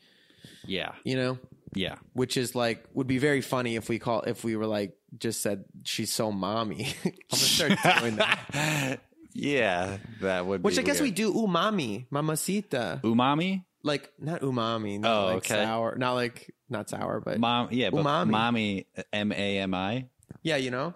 yeah, 0.66 0.92
You 1.04 1.16
know. 1.16 1.38
Yeah. 1.74 1.96
which 2.12 2.36
is 2.36 2.54
like 2.54 2.84
would 2.94 3.06
be 3.06 3.18
very 3.18 3.40
funny 3.40 3.76
if 3.76 3.88
we 3.88 3.98
call 3.98 4.22
if 4.22 4.44
we 4.44 4.56
were 4.56 4.66
like 4.66 4.96
just 5.18 5.42
said 5.42 5.64
she's 5.84 6.12
so 6.12 6.32
mommy. 6.32 6.86
I'm 7.04 7.12
gonna 7.30 7.36
start 7.42 8.00
doing 8.00 8.16
that. 8.16 9.00
yeah, 9.34 9.98
that 10.20 10.46
would. 10.46 10.62
Which 10.64 10.78
I 10.78 10.82
guess 10.82 11.00
we 11.00 11.10
do 11.10 11.32
umami, 11.32 12.06
mamacita. 12.10 13.00
Umami, 13.02 13.64
Like 13.82 14.10
not 14.18 14.40
umami, 14.40 14.98
not 15.00 15.10
Oh, 15.22 15.26
like 15.26 15.36
okay. 15.38 15.62
sour, 15.64 15.96
not 15.96 16.12
like 16.14 16.52
not 16.68 16.88
sour, 16.88 17.20
but 17.20 17.38
mom. 17.38 17.68
Yeah, 17.70 17.90
but 17.90 18.04
Umami. 18.04 18.28
mommy, 18.30 18.86
M 19.12 19.32
A 19.32 19.58
M 19.58 19.74
I. 19.74 20.06
yeah, 20.42 20.56
you 20.56 20.70
know, 20.70 20.94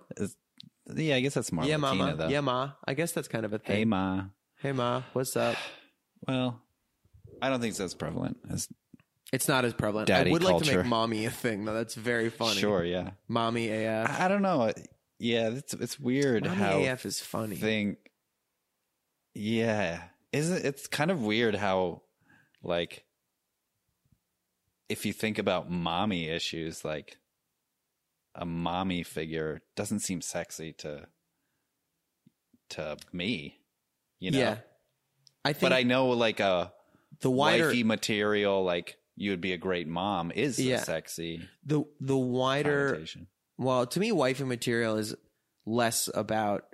Yeah, 0.97 1.17
I 1.17 1.21
guess 1.21 1.35
that's 1.35 1.53
more 1.53 1.65
yeah, 1.65 1.77
Latina 1.77 2.05
mama, 2.05 2.17
though. 2.17 2.29
yeah, 2.29 2.41
ma. 2.41 2.71
I 2.87 2.95
guess 2.95 3.13
that's 3.13 3.29
kind 3.29 3.45
of 3.45 3.53
a 3.53 3.59
thing. 3.59 3.77
Hey, 3.77 3.85
ma. 3.85 4.23
hey, 4.61 4.73
ma, 4.73 5.03
what's 5.13 5.37
up? 5.37 5.57
Well, 6.27 6.61
I 7.41 7.49
don't 7.49 7.61
think 7.61 7.71
it's 7.71 7.79
as 7.81 7.95
prevalent 7.95 8.39
as 8.51 8.67
It's 9.33 9.49
not 9.49 9.65
as 9.65 9.75
prevalent. 9.75 10.09
Daddy 10.09 10.31
I 10.31 10.33
would 10.33 10.43
like 10.43 10.63
to 10.63 10.77
make 10.77 10.87
mommy 10.87 11.27
a 11.27 11.31
thing 11.31 11.65
though. 11.65 11.75
That's 11.75 11.95
very 11.95 12.31
funny. 12.31 12.61
Sure, 12.61 12.83
yeah. 12.83 13.11
mommy 13.29 13.69
AF. 13.69 14.09
I, 14.09 14.25
I 14.25 14.29
don't 14.29 14.43
know. 14.43 14.63
Uh, 14.63 14.73
yeah, 15.19 15.51
it's 15.51 15.75
it's 15.75 16.01
weird 16.01 16.45
mommy 16.45 16.57
how 16.57 16.79
AF 16.81 17.05
is 17.05 17.21
funny. 17.21 17.57
think. 17.57 17.99
Yeah, 19.35 20.03
isn't 20.33 20.65
it's 20.65 20.87
kind 20.87 21.11
of 21.11 21.23
weird 21.23 21.55
how 21.55 22.03
like 22.63 23.05
if 24.89 25.05
you 25.05 25.13
think 25.13 25.39
about 25.39 25.71
mommy 25.71 26.29
issues, 26.29 26.85
like 26.85 27.19
a 28.35 28.47
mommy 28.47 29.03
figure 29.03 29.61
doesn't 29.77 30.01
seem 30.01 30.21
sexy 30.21 30.73
to 30.75 31.07
to 32.71 32.97
me, 33.13 33.59
you 34.21 34.31
know. 34.31 34.39
yeah, 34.39 34.57
I 35.45 35.53
think 35.53 35.61
but 35.61 35.73
I 35.73 35.83
know 35.83 36.09
like 36.09 36.41
a 36.41 36.73
the 37.21 37.31
wider 37.31 37.67
wifey 37.67 37.85
material, 37.85 38.65
like 38.65 38.97
you 39.19 39.31
would 39.31 39.41
be 39.41 39.53
a 39.53 39.59
great 39.59 39.89
mom, 39.89 40.31
is 40.31 40.59
Yeah. 40.59 40.83
sexy 40.83 41.49
the 41.65 41.85
the 42.01 42.17
wider. 42.17 43.05
Well, 43.59 43.87
to 43.87 44.01
me, 44.01 44.13
wifey 44.13 44.45
material 44.45 44.97
is 44.97 45.15
less 45.67 46.09
about 46.15 46.65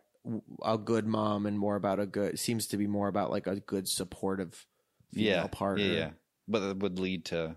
a 0.64 0.78
good 0.78 1.06
mom 1.06 1.46
and 1.46 1.58
more 1.58 1.76
about 1.76 1.98
a 2.00 2.06
good. 2.06 2.38
Seems 2.38 2.66
to 2.68 2.76
be 2.76 2.86
more 2.86 3.08
about 3.08 3.30
like 3.30 3.46
a 3.46 3.56
good 3.60 3.88
supportive 3.88 4.66
female 5.12 5.26
yeah, 5.34 5.46
partner. 5.46 5.84
Yeah, 5.84 5.92
yeah, 5.92 6.10
but 6.46 6.62
it 6.62 6.76
would 6.78 6.98
lead 6.98 7.24
to 7.26 7.56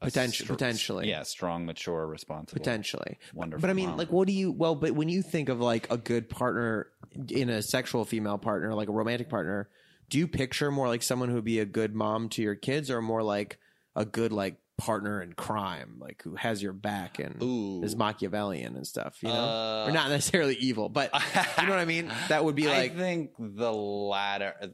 a 0.00 0.06
Potenti- 0.06 0.46
potentially. 0.46 1.08
yeah, 1.08 1.22
strong, 1.22 1.64
mature, 1.66 2.06
responsible, 2.06 2.58
potentially. 2.58 3.18
wonderful. 3.34 3.60
But 3.60 3.70
I 3.70 3.72
mean, 3.74 3.90
mom. 3.90 3.98
like, 3.98 4.10
what 4.12 4.26
do 4.26 4.32
you? 4.32 4.50
Well, 4.52 4.74
but 4.74 4.92
when 4.92 5.08
you 5.08 5.22
think 5.22 5.48
of 5.48 5.60
like 5.60 5.90
a 5.92 5.96
good 5.96 6.28
partner 6.28 6.88
in 7.28 7.50
a 7.50 7.62
sexual 7.62 8.04
female 8.04 8.38
partner, 8.38 8.74
like 8.74 8.88
a 8.88 8.92
romantic 8.92 9.28
partner, 9.28 9.68
do 10.08 10.18
you 10.18 10.26
picture 10.28 10.70
more 10.70 10.88
like 10.88 11.02
someone 11.02 11.28
who 11.28 11.36
would 11.36 11.44
be 11.44 11.60
a 11.60 11.64
good 11.64 11.94
mom 11.94 12.28
to 12.30 12.42
your 12.42 12.54
kids, 12.56 12.90
or 12.90 13.00
more 13.02 13.22
like 13.22 13.58
a 13.94 14.04
good 14.04 14.32
like 14.32 14.56
partner 14.78 15.22
in 15.22 15.32
crime, 15.34 15.96
like 16.00 16.22
who 16.22 16.34
has 16.34 16.62
your 16.62 16.72
back 16.72 17.18
and 17.18 17.40
Ooh. 17.42 17.82
is 17.84 17.94
Machiavellian 17.94 18.74
and 18.76 18.86
stuff? 18.86 19.18
You 19.22 19.28
know, 19.28 19.34
Uh, 19.34 19.86
or 19.88 19.92
not 19.92 20.08
necessarily 20.08 20.54
evil, 20.56 20.88
but 20.88 21.10
you 21.58 21.64
know 21.64 21.70
what 21.70 21.78
I 21.78 21.84
mean. 21.84 22.10
That 22.28 22.44
would 22.44 22.54
be 22.54 22.66
like 22.66 22.92
I 22.92 22.94
think 22.96 23.30
the 23.38 23.72
latter, 23.72 24.54
uh, 24.60 24.66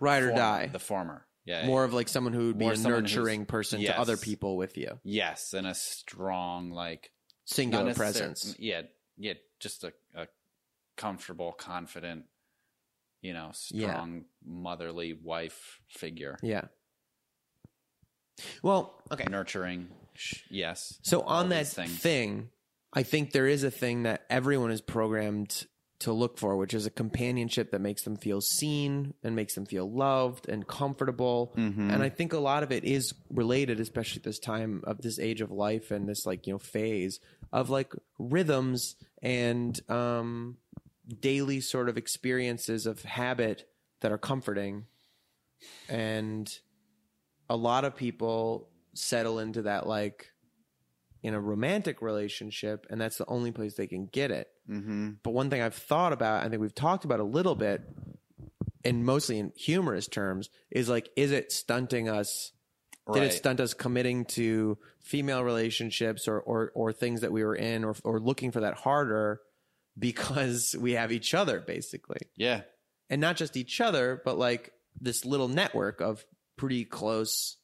ride 0.00 0.22
or 0.24 0.32
die. 0.32 0.66
the 0.72 0.78
former, 0.80 1.24
yeah, 1.44 1.66
more 1.66 1.84
of 1.84 1.94
like 1.94 2.08
someone 2.08 2.32
who 2.32 2.48
would 2.48 2.58
be 2.58 2.64
More 2.64 2.74
a 2.74 2.76
nurturing 2.78 3.46
person 3.46 3.80
yes. 3.80 3.94
to 3.94 4.00
other 4.00 4.16
people 4.16 4.56
with 4.56 4.76
you. 4.76 4.98
yes, 5.04 5.54
and 5.54 5.66
a 5.66 5.74
strong 5.74 6.70
like 6.70 7.10
Singular 7.44 7.94
presence. 7.94 8.54
Yeah, 8.58 8.82
yeah, 9.16 9.34
just 9.60 9.82
a, 9.84 9.92
a 10.14 10.26
comfortable, 10.96 11.52
confident, 11.52 12.24
you 13.20 13.32
know, 13.32 13.52
Yeah. 13.70 13.88
strong 13.92 14.24
motherly 14.44 15.12
wife 15.12 15.80
figure, 15.88 16.38
Yeah. 16.42 16.66
Well, 18.62 19.02
okay. 19.10 19.24
nurturing. 19.30 19.88
sh- 20.14 20.42
Yes. 20.50 20.98
So 21.02 21.22
on 21.22 21.48
that 21.50 21.66
thing, 21.66 22.50
I 22.92 23.02
think 23.02 23.32
there 23.32 23.46
is 23.46 23.64
a 23.64 23.70
thing 23.70 24.02
that 24.04 24.24
everyone 24.28 24.70
is 24.70 24.80
programmed 24.80 25.66
to 26.00 26.12
look 26.12 26.36
for, 26.36 26.56
which 26.56 26.74
is 26.74 26.84
a 26.84 26.90
companionship 26.90 27.70
that 27.70 27.80
makes 27.80 28.02
them 28.02 28.16
feel 28.16 28.40
seen 28.40 29.14
and 29.22 29.36
makes 29.36 29.54
them 29.54 29.64
feel 29.64 29.88
loved 29.88 30.48
and 30.48 30.66
comfortable. 30.66 31.54
Mm-hmm. 31.56 31.90
And 31.90 32.02
I 32.02 32.08
think 32.08 32.32
a 32.32 32.38
lot 32.40 32.64
of 32.64 32.72
it 32.72 32.84
is 32.84 33.14
related, 33.30 33.78
especially 33.78 34.20
this 34.24 34.40
time 34.40 34.82
of 34.84 35.00
this 35.00 35.20
age 35.20 35.40
of 35.40 35.52
life 35.52 35.92
and 35.92 36.08
this 36.08 36.26
like, 36.26 36.46
you 36.48 36.54
know, 36.54 36.58
phase 36.58 37.20
of 37.52 37.70
like 37.70 37.92
rhythms 38.18 38.96
and 39.22 39.78
um 39.88 40.56
daily 41.20 41.60
sort 41.60 41.88
of 41.88 41.96
experiences 41.96 42.86
of 42.86 43.02
habit 43.02 43.68
that 44.00 44.10
are 44.10 44.18
comforting. 44.18 44.86
And 45.88 46.48
a 47.52 47.56
lot 47.56 47.84
of 47.84 47.94
people 47.94 48.70
settle 48.94 49.38
into 49.38 49.60
that 49.62 49.86
like 49.86 50.32
in 51.22 51.34
a 51.34 51.40
romantic 51.40 52.00
relationship 52.00 52.86
and 52.88 52.98
that's 52.98 53.18
the 53.18 53.26
only 53.28 53.52
place 53.52 53.74
they 53.74 53.86
can 53.86 54.06
get 54.06 54.30
it. 54.30 54.48
Mm-hmm. 54.70 55.10
But 55.22 55.34
one 55.34 55.50
thing 55.50 55.60
I've 55.60 55.74
thought 55.74 56.14
about, 56.14 56.42
I 56.42 56.48
think 56.48 56.62
we've 56.62 56.74
talked 56.74 57.04
about 57.04 57.20
a 57.20 57.24
little 57.24 57.54
bit, 57.54 57.82
and 58.86 59.04
mostly 59.04 59.38
in 59.38 59.52
humorous 59.54 60.08
terms, 60.08 60.48
is 60.70 60.88
like, 60.88 61.10
is 61.14 61.30
it 61.30 61.52
stunting 61.52 62.08
us? 62.08 62.52
Did 63.12 63.24
it 63.24 63.34
stunt 63.34 63.60
us 63.60 63.74
committing 63.74 64.24
to 64.26 64.78
female 65.00 65.44
relationships 65.44 66.26
or, 66.26 66.40
or, 66.40 66.72
or 66.74 66.90
things 66.94 67.20
that 67.20 67.32
we 67.32 67.44
were 67.44 67.54
in 67.54 67.84
or, 67.84 67.94
or 68.02 68.18
looking 68.18 68.50
for 68.50 68.60
that 68.60 68.78
harder 68.78 69.42
because 69.98 70.74
we 70.80 70.92
have 70.92 71.12
each 71.12 71.34
other, 71.34 71.60
basically? 71.60 72.20
Yeah. 72.34 72.62
And 73.10 73.20
not 73.20 73.36
just 73.36 73.58
each 73.58 73.78
other, 73.82 74.22
but 74.24 74.38
like 74.38 74.72
this 74.98 75.26
little 75.26 75.48
network 75.48 76.00
of 76.00 76.24
pretty 76.62 76.84
close 76.84 77.56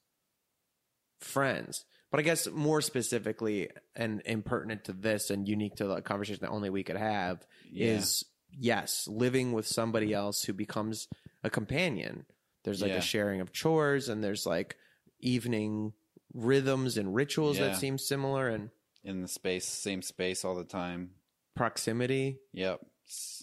friends. 1.20 1.84
But 2.11 2.20
I 2.20 2.22
guess 2.24 2.49
more 2.51 2.80
specifically 2.80 3.68
and 3.94 4.22
impertinent 4.24 4.84
to 4.84 4.92
this 4.92 5.30
and 5.30 5.46
unique 5.46 5.76
to 5.76 5.86
the 5.86 6.01
conversation 6.01 6.40
that 6.42 6.51
only 6.51 6.68
we 6.70 6.82
could 6.82 6.96
have 6.96 7.46
Yeah. 7.70 7.96
is 7.99 8.24
yes, 8.51 9.07
living 9.07 9.53
with 9.53 9.66
somebody 9.68 10.12
else 10.12 10.42
who 10.42 10.53
becomes 10.53 11.07
a 11.44 11.51
companion. 11.51 12.24
There's 12.64 12.82
like 12.82 12.90
Yeah. 12.90 12.96
a 12.99 13.03
sharing 13.03 13.40
of 13.40 13.53
chores 13.53 14.09
and 14.09 14.24
there's 14.24 14.46
like 14.46 14.76
evening 15.20 15.92
rhythms 16.34 16.96
and 16.96 17.14
rituals 17.14 17.59
Yeah. 17.59 17.68
that 17.68 17.76
seem 17.76 17.99
similar 17.99 18.49
and 18.49 18.70
in 19.05 19.22
the 19.22 19.28
space, 19.28 19.64
same 19.64 20.03
space 20.03 20.44
all 20.44 20.55
the 20.57 20.64
time. 20.64 21.14
proximity. 21.55 22.38
Yep. 22.53 22.84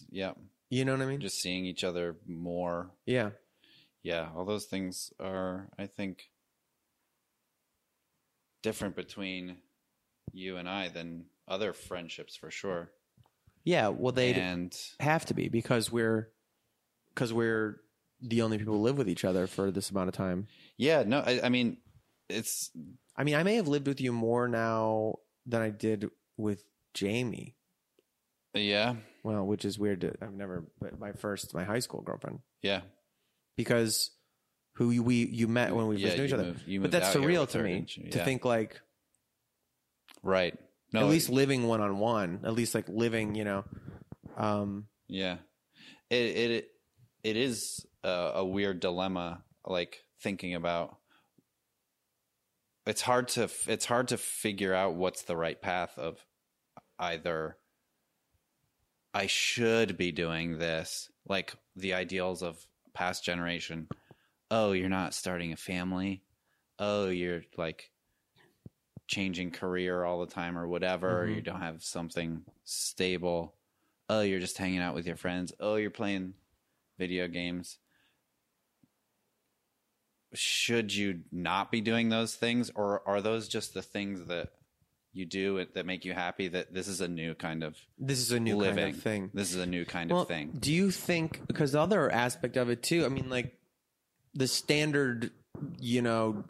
Yep. 0.10 0.38
You 0.70 0.86
know 0.86 0.94
what 0.94 1.02
I 1.02 1.06
mean? 1.06 1.20
just 1.22 1.42
seeing 1.42 1.66
each 1.66 1.84
other 1.84 2.18
more. 2.26 2.92
yeah. 3.06 3.32
Yeah, 4.06 4.30
all 4.36 4.46
those 4.46 4.66
things 4.66 5.12
are, 5.20 5.68
I 5.80 5.88
think, 5.88 6.30
different 8.62 8.96
between 8.96 9.58
you 10.32 10.58
and 10.58 10.70
I 10.70 10.90
than 10.90 11.26
other 11.48 11.74
friendships 11.74 12.36
for 12.36 12.52
sure. 12.52 12.92
Yeah. 13.64 13.88
Well, 13.88 14.12
they 14.12 14.36
and 14.36 14.78
have 15.00 15.26
to 15.26 15.34
be 15.34 15.50
because 15.50 15.92
we're 15.92 16.30
because 17.16 17.34
we're 17.34 17.82
the 18.22 18.44
only 18.44 18.60
people 18.60 18.76
who 18.76 18.82
live 18.82 19.00
with 19.00 19.10
each 19.10 19.26
other 19.26 19.48
for 19.48 19.72
this 19.72 19.90
amount 19.90 20.10
of 20.10 20.14
time. 20.14 20.46
yeah, 20.78 21.02
no, 21.02 21.22
I, 21.22 21.42
I 21.46 21.50
mean, 21.50 21.78
it's 22.30 22.70
I 23.18 23.24
mean, 23.24 23.34
I 23.34 23.42
may 23.42 23.56
have 23.56 23.68
lived 23.68 23.88
with 23.88 24.00
you 24.00 24.12
more 24.12 24.48
now 24.48 25.16
than 25.48 25.64
I 25.64 25.72
did 25.72 26.12
with 26.38 26.64
Jamie. 26.94 27.56
yeah, 28.54 28.98
Well, 29.24 29.48
which 29.48 29.66
is 29.66 29.80
weird. 29.80 30.02
To, 30.02 30.14
I've 30.22 30.32
never, 30.32 30.68
but 30.80 31.00
my 31.00 31.12
first, 31.14 31.56
my 31.56 31.64
high 31.64 31.80
school 31.80 32.02
girlfriend, 32.02 32.42
yeah, 32.62 32.82
because 33.56 34.12
who 34.74 34.92
you- 34.92 35.04
we 35.04 35.26
you 35.28 35.48
met 35.48 35.74
when 35.76 35.88
we 35.88 35.98
Yeah, 35.98 36.08
first 36.08 36.18
knew 36.18 36.24
each 36.26 36.34
other. 36.34 36.44
moved- 36.68 36.82
but 36.84 36.92
that's 36.92 37.16
surreal 37.16 37.48
to 37.50 37.60
me 37.64 37.82
didn't 37.82 38.12
to 38.12 38.24
think 38.26 38.44
like 38.46 38.82
right. 40.24 40.58
No, 40.94 41.02
at 41.02 41.08
least 41.08 41.30
living 41.30 41.68
one 41.68 41.82
on 41.82 41.98
one, 42.00 42.42
at 42.46 42.54
least 42.54 42.74
like 42.76 42.88
living, 42.88 43.36
you 43.36 43.44
know. 43.44 43.66
Um, 44.38 44.88
Yeah, 45.08 45.38
it 46.10 46.16
it 46.52 46.72
it 47.24 47.36
is 47.38 47.86
a, 48.04 48.10
a 48.36 48.46
weird 48.46 48.80
dilemma. 48.80 49.44
Like 49.66 50.04
thinking 50.22 50.54
about, 50.56 50.98
it's 52.86 53.02
hard 53.02 53.28
to 53.30 53.50
it's 53.68 53.86
hard 53.86 54.10
to 54.10 54.18
figure 54.18 54.74
out 54.74 54.96
what's 54.96 55.24
the 55.24 55.36
right 55.36 55.60
path 55.62 55.98
of 55.98 56.24
either. 57.00 57.58
I 59.14 59.28
should 59.28 59.98
be 59.98 60.12
doing 60.12 60.58
this, 60.60 61.10
like 61.28 61.56
the 61.76 61.94
ideals 61.94 62.44
of 62.44 62.66
past 62.96 63.24
generation. 63.24 63.88
Oh, 64.50 64.72
you're 64.72 64.90
not 64.90 65.14
starting 65.14 65.54
a 65.54 65.58
family. 65.58 66.24
Oh, 66.80 67.10
you're 67.10 67.44
like 67.58 67.92
changing 69.08 69.52
career 69.52 70.04
all 70.04 70.20
the 70.26 70.34
time 70.34 70.58
or 70.58 70.68
whatever. 70.68 71.28
Mhm. 71.28 71.36
you 71.36 71.42
don't 71.42 71.62
have 71.62 71.84
something 71.84 72.44
stable 72.64 73.54
oh 74.10 74.22
you're 74.22 74.40
just 74.40 74.58
hanging 74.58 74.80
out 74.80 74.96
with 74.96 75.06
your 75.08 75.16
friends 75.16 75.52
oh 75.60 75.76
you're 75.76 75.90
playing 75.92 76.34
video 76.98 77.28
games 77.28 77.78
should 80.34 80.94
you 80.94 81.22
not 81.32 81.72
be 81.72 81.82
doing 81.82 82.10
those 82.10 82.36
things 82.36 82.70
or 82.76 83.08
are 83.08 83.22
those 83.22 83.48
just 83.48 83.74
the 83.74 83.82
things 83.82 84.26
that 84.26 84.50
you 85.16 85.26
do 85.26 85.58
it, 85.58 85.74
that 85.76 85.86
make 85.86 86.06
you 86.06 86.14
happy 86.14 86.48
that 86.50 86.74
this 86.74 86.88
is 86.88 87.02
a 87.02 87.08
new 87.08 87.36
kind 87.36 87.64
of 87.64 87.78
this 87.98 88.20
is 88.20 88.32
a 88.32 88.40
new 88.40 88.58
living 88.58 88.86
kind 88.86 88.96
of 88.96 89.02
thing. 89.02 89.32
this 89.34 89.54
is 89.54 89.62
a 89.62 89.66
new 89.66 89.86
kind 89.86 90.12
well, 90.12 90.22
of 90.22 90.28
thing 90.28 90.52
Do 90.60 90.74
you 90.74 90.92
think 90.92 91.42
because 91.48 91.74
the 91.74 91.82
other 91.82 92.12
aspect 92.12 92.58
of 92.58 92.70
it 92.70 92.84
too? 92.84 93.06
I 93.06 93.10
mean, 93.10 93.30
like 93.30 93.58
the 94.34 94.48
standard, 94.48 95.32
you 95.80 96.02
know, 96.02 96.44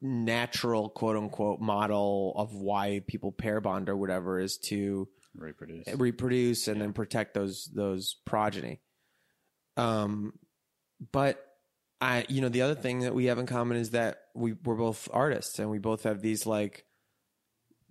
natural 0.00 0.88
quote 0.88 1.16
unquote 1.16 1.60
model 1.60 2.34
of 2.36 2.54
why 2.54 3.02
people 3.06 3.32
pair 3.32 3.60
bond 3.60 3.88
or 3.88 3.96
whatever 3.96 4.38
is 4.38 4.58
to 4.58 5.08
reproduce 5.36 5.88
reproduce 5.96 6.68
and 6.68 6.80
then 6.80 6.92
protect 6.92 7.34
those 7.34 7.70
those 7.74 8.16
progeny. 8.24 8.80
Um, 9.76 10.34
but 11.12 11.44
I, 12.00 12.26
you 12.28 12.40
know, 12.40 12.48
the 12.50 12.62
other 12.62 12.74
thing 12.74 13.00
that 13.00 13.14
we 13.14 13.26
have 13.26 13.38
in 13.38 13.46
common 13.46 13.78
is 13.78 13.90
that 13.90 14.20
we 14.34 14.52
we're 14.52 14.74
both 14.74 15.08
artists 15.12 15.58
and 15.58 15.70
we 15.70 15.78
both 15.78 16.02
have 16.02 16.20
these 16.20 16.46
like, 16.46 16.84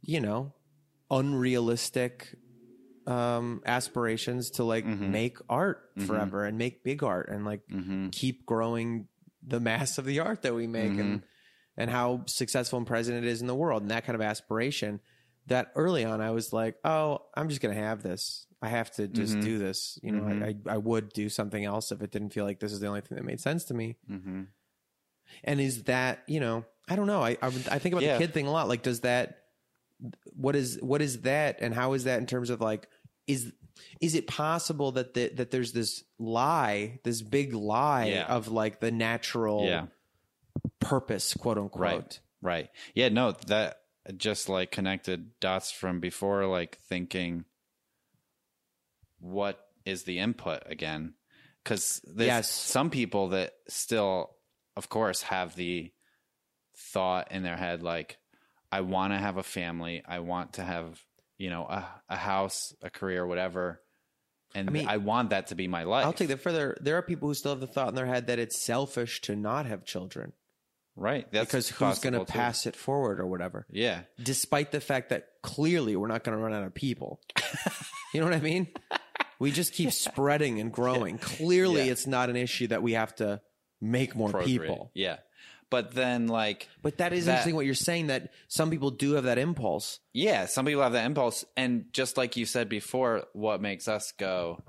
you 0.03 0.19
know, 0.21 0.53
unrealistic 1.09 2.35
um 3.05 3.61
aspirations 3.65 4.49
to 4.51 4.63
like 4.63 4.85
Mhm. 4.85 5.09
make 5.09 5.37
art 5.49 5.93
Mhm. 5.97 6.07
forever 6.07 6.45
and 6.45 6.57
make 6.57 6.83
big 6.85 7.03
art 7.03 7.27
and 7.29 7.43
like 7.43 7.61
mm-hmm. 7.67 8.09
keep 8.09 8.45
growing 8.45 9.09
the 9.45 9.59
mass 9.59 9.97
of 9.97 10.05
the 10.05 10.21
art 10.21 10.41
that 10.43 10.55
we 10.55 10.67
make 10.67 10.91
and 10.97 11.21
and 11.75 11.89
how 11.89 12.23
successful 12.27 12.77
and 12.77 12.87
present 12.87 13.17
it 13.17 13.25
is 13.25 13.41
in 13.41 13.47
the 13.47 13.55
world 13.55 13.81
and 13.81 13.91
that 13.91 14.05
kind 14.05 14.15
of 14.15 14.21
aspiration 14.21 15.01
that 15.47 15.73
early 15.75 16.05
on 16.05 16.21
I 16.21 16.31
was 16.31 16.53
like, 16.53 16.77
oh, 16.85 17.19
I'm 17.35 17.49
just 17.49 17.59
gonna 17.59 17.73
have 17.73 18.01
this. 18.03 18.47
I 18.61 18.69
have 18.69 18.89
to 18.91 19.09
just 19.09 19.35
Mhm. 19.35 19.41
do 19.43 19.57
this. 19.59 19.99
You 20.01 20.13
know. 20.13 20.23
I, 20.25 20.47
I 20.69 20.75
I 20.75 20.77
would 20.77 21.09
do 21.09 21.27
something 21.27 21.65
else 21.65 21.91
if 21.91 22.01
it 22.01 22.09
didn't 22.11 22.29
feel 22.29 22.45
like 22.45 22.61
this 22.61 22.71
is 22.71 22.79
the 22.79 22.87
only 22.87 23.01
thing 23.01 23.17
that 23.17 23.25
made 23.25 23.41
sense 23.41 23.65
to 23.65 23.73
me. 23.73 23.97
Mm-hmm. 24.09 24.43
And 25.43 25.59
is 25.59 25.83
that 25.83 26.23
you 26.27 26.39
know, 26.39 26.63
I 26.87 26.95
don't 26.95 27.07
know. 27.07 27.21
I 27.21 27.31
I, 27.41 27.47
I 27.47 27.79
think 27.79 27.91
about 27.95 28.03
Yeah. 28.03 28.13
the 28.17 28.19
kid 28.25 28.33
thing 28.33 28.47
a 28.47 28.51
lot. 28.51 28.69
Like, 28.69 28.81
does 28.83 29.01
that 29.01 29.42
what 30.33 30.55
is 30.55 30.79
what 30.81 31.01
is 31.01 31.21
that, 31.21 31.57
and 31.61 31.73
how 31.73 31.93
is 31.93 32.03
that 32.05 32.19
in 32.19 32.25
terms 32.25 32.49
of 32.49 32.61
like 32.61 32.87
is 33.27 33.53
is 34.01 34.15
it 34.15 34.27
possible 34.27 34.91
that 34.93 35.13
the, 35.13 35.29
that 35.29 35.49
there's 35.51 35.71
this 35.71 36.03
lie, 36.19 36.99
this 37.03 37.21
big 37.21 37.53
lie 37.53 38.05
Yeah. 38.05 38.25
of 38.25 38.47
like 38.49 38.79
the 38.79 38.91
natural 38.91 39.65
yeah 39.65 39.85
purpose, 40.79 41.33
quote 41.33 41.57
unquote? 41.57 41.81
Right. 41.81 42.19
Right. 42.41 42.69
Yeah, 42.93 43.09
no, 43.09 43.31
that 43.47 43.77
just 44.17 44.49
like 44.49 44.71
connected 44.71 45.39
dots 45.39 45.71
from 45.71 45.99
before, 46.01 46.45
like 46.45 46.77
thinking 46.89 47.45
what 49.19 49.59
is 49.85 50.03
the 50.03 50.19
input 50.19 50.63
again? 50.65 51.13
Because 51.63 52.01
there's 52.03 52.27
Yes. 52.27 52.49
some 52.51 52.89
people 52.89 53.29
that 53.29 53.53
still, 53.69 54.35
of 54.75 54.89
course, 54.89 55.21
have 55.23 55.55
the 55.55 55.93
thought 56.75 57.31
in 57.31 57.43
their 57.43 57.55
head 57.57 57.81
like, 57.83 58.17
I 58.73 58.81
want 58.81 59.13
to 59.13 59.17
have 59.17 59.37
a 59.37 59.43
family. 59.43 60.03
I 60.07 60.19
want 60.19 60.53
to 60.53 60.63
have, 60.63 60.99
you 61.37 61.49
know, 61.49 61.63
a, 61.63 61.87
a 62.09 62.15
house, 62.15 62.73
a 62.81 62.89
career, 62.89 63.25
whatever. 63.25 63.81
And 64.55 64.69
I 64.77 64.93
I, 64.93 64.97
want 64.97 65.31
that 65.31 65.47
to 65.47 65.55
be 65.55 65.67
my 65.67 65.83
life. 65.83 66.05
I'll 66.05 66.13
take 66.13 66.27
that 66.27 66.41
further. 66.41 66.77
There 66.79 66.97
are 66.97 67.01
people 67.01 67.27
who 67.27 67.33
still 67.33 67.51
have 67.51 67.59
the 67.59 67.67
thought 67.67 67.89
in 67.89 67.95
their 67.95 68.05
head 68.05 68.27
that 68.27 68.37
it's 68.39 68.63
selfish 68.63 69.21
to 69.21 69.35
not 69.35 69.65
have 69.65 69.83
children 69.83 70.33
Right. 70.95 71.27
That's 71.31 71.47
because 71.47 71.69
who's 71.69 71.99
going 71.99 72.13
to 72.13 72.25
pass 72.25 72.65
it 72.65 72.75
forward 72.75 73.19
or 73.19 73.25
whatever. 73.25 73.65
Yeah. 73.71 74.01
Despite 74.21 74.71
the 74.71 74.79
fact 74.79 75.09
that 75.09 75.27
clearly 75.41 75.95
we're 75.95 76.07
not 76.07 76.23
going 76.23 76.37
to 76.37 76.43
run 76.43 76.53
out 76.53 76.63
of 76.63 76.73
people. 76.73 77.19
you 78.13 78.19
know 78.19 78.27
what 78.27 78.35
I 78.35 78.39
mean? 78.39 78.67
We 79.39 79.51
just 79.51 79.73
keep 79.73 79.91
spreading 79.91 80.59
and 80.59 80.71
growing. 80.71 81.17
Clearly, 81.17 81.85
Yeah. 81.85 81.91
it's 81.93 82.05
not 82.05 82.29
an 82.29 82.35
issue 82.35 82.67
that 82.67 82.83
we 82.83 82.93
have 82.93 83.15
to 83.15 83.41
make 83.81 84.15
more 84.15 84.29
Procreate. 84.29 84.61
people. 84.61 84.91
Yeah. 84.93 85.17
But 85.73 85.95
then, 85.95 86.27
like, 86.27 86.69
But 86.83 86.97
that 86.99 87.13
is 87.13 87.25
That- 87.25 87.31
interesting 87.31 87.55
what 87.55 87.65
you're 87.65 87.73
saying 87.73 88.05
that 88.07 88.31
some 88.47 88.69
people 88.69 88.91
do 88.91 89.13
have 89.13 89.23
that 89.23 89.39
impulse. 89.39 89.99
Yeah, 90.13 90.45
some 90.45 90.67
people 90.67 90.83
have 90.83 90.93
that 90.93 91.07
impulse, 91.07 91.45
and 91.57 91.91
just 91.91 92.15
like 92.15 92.37
you 92.37 92.45
said 92.45 92.69
before, 92.69 93.25
what 93.33 93.59
makes 93.59 93.87
us 93.87 94.11
go 94.11 94.61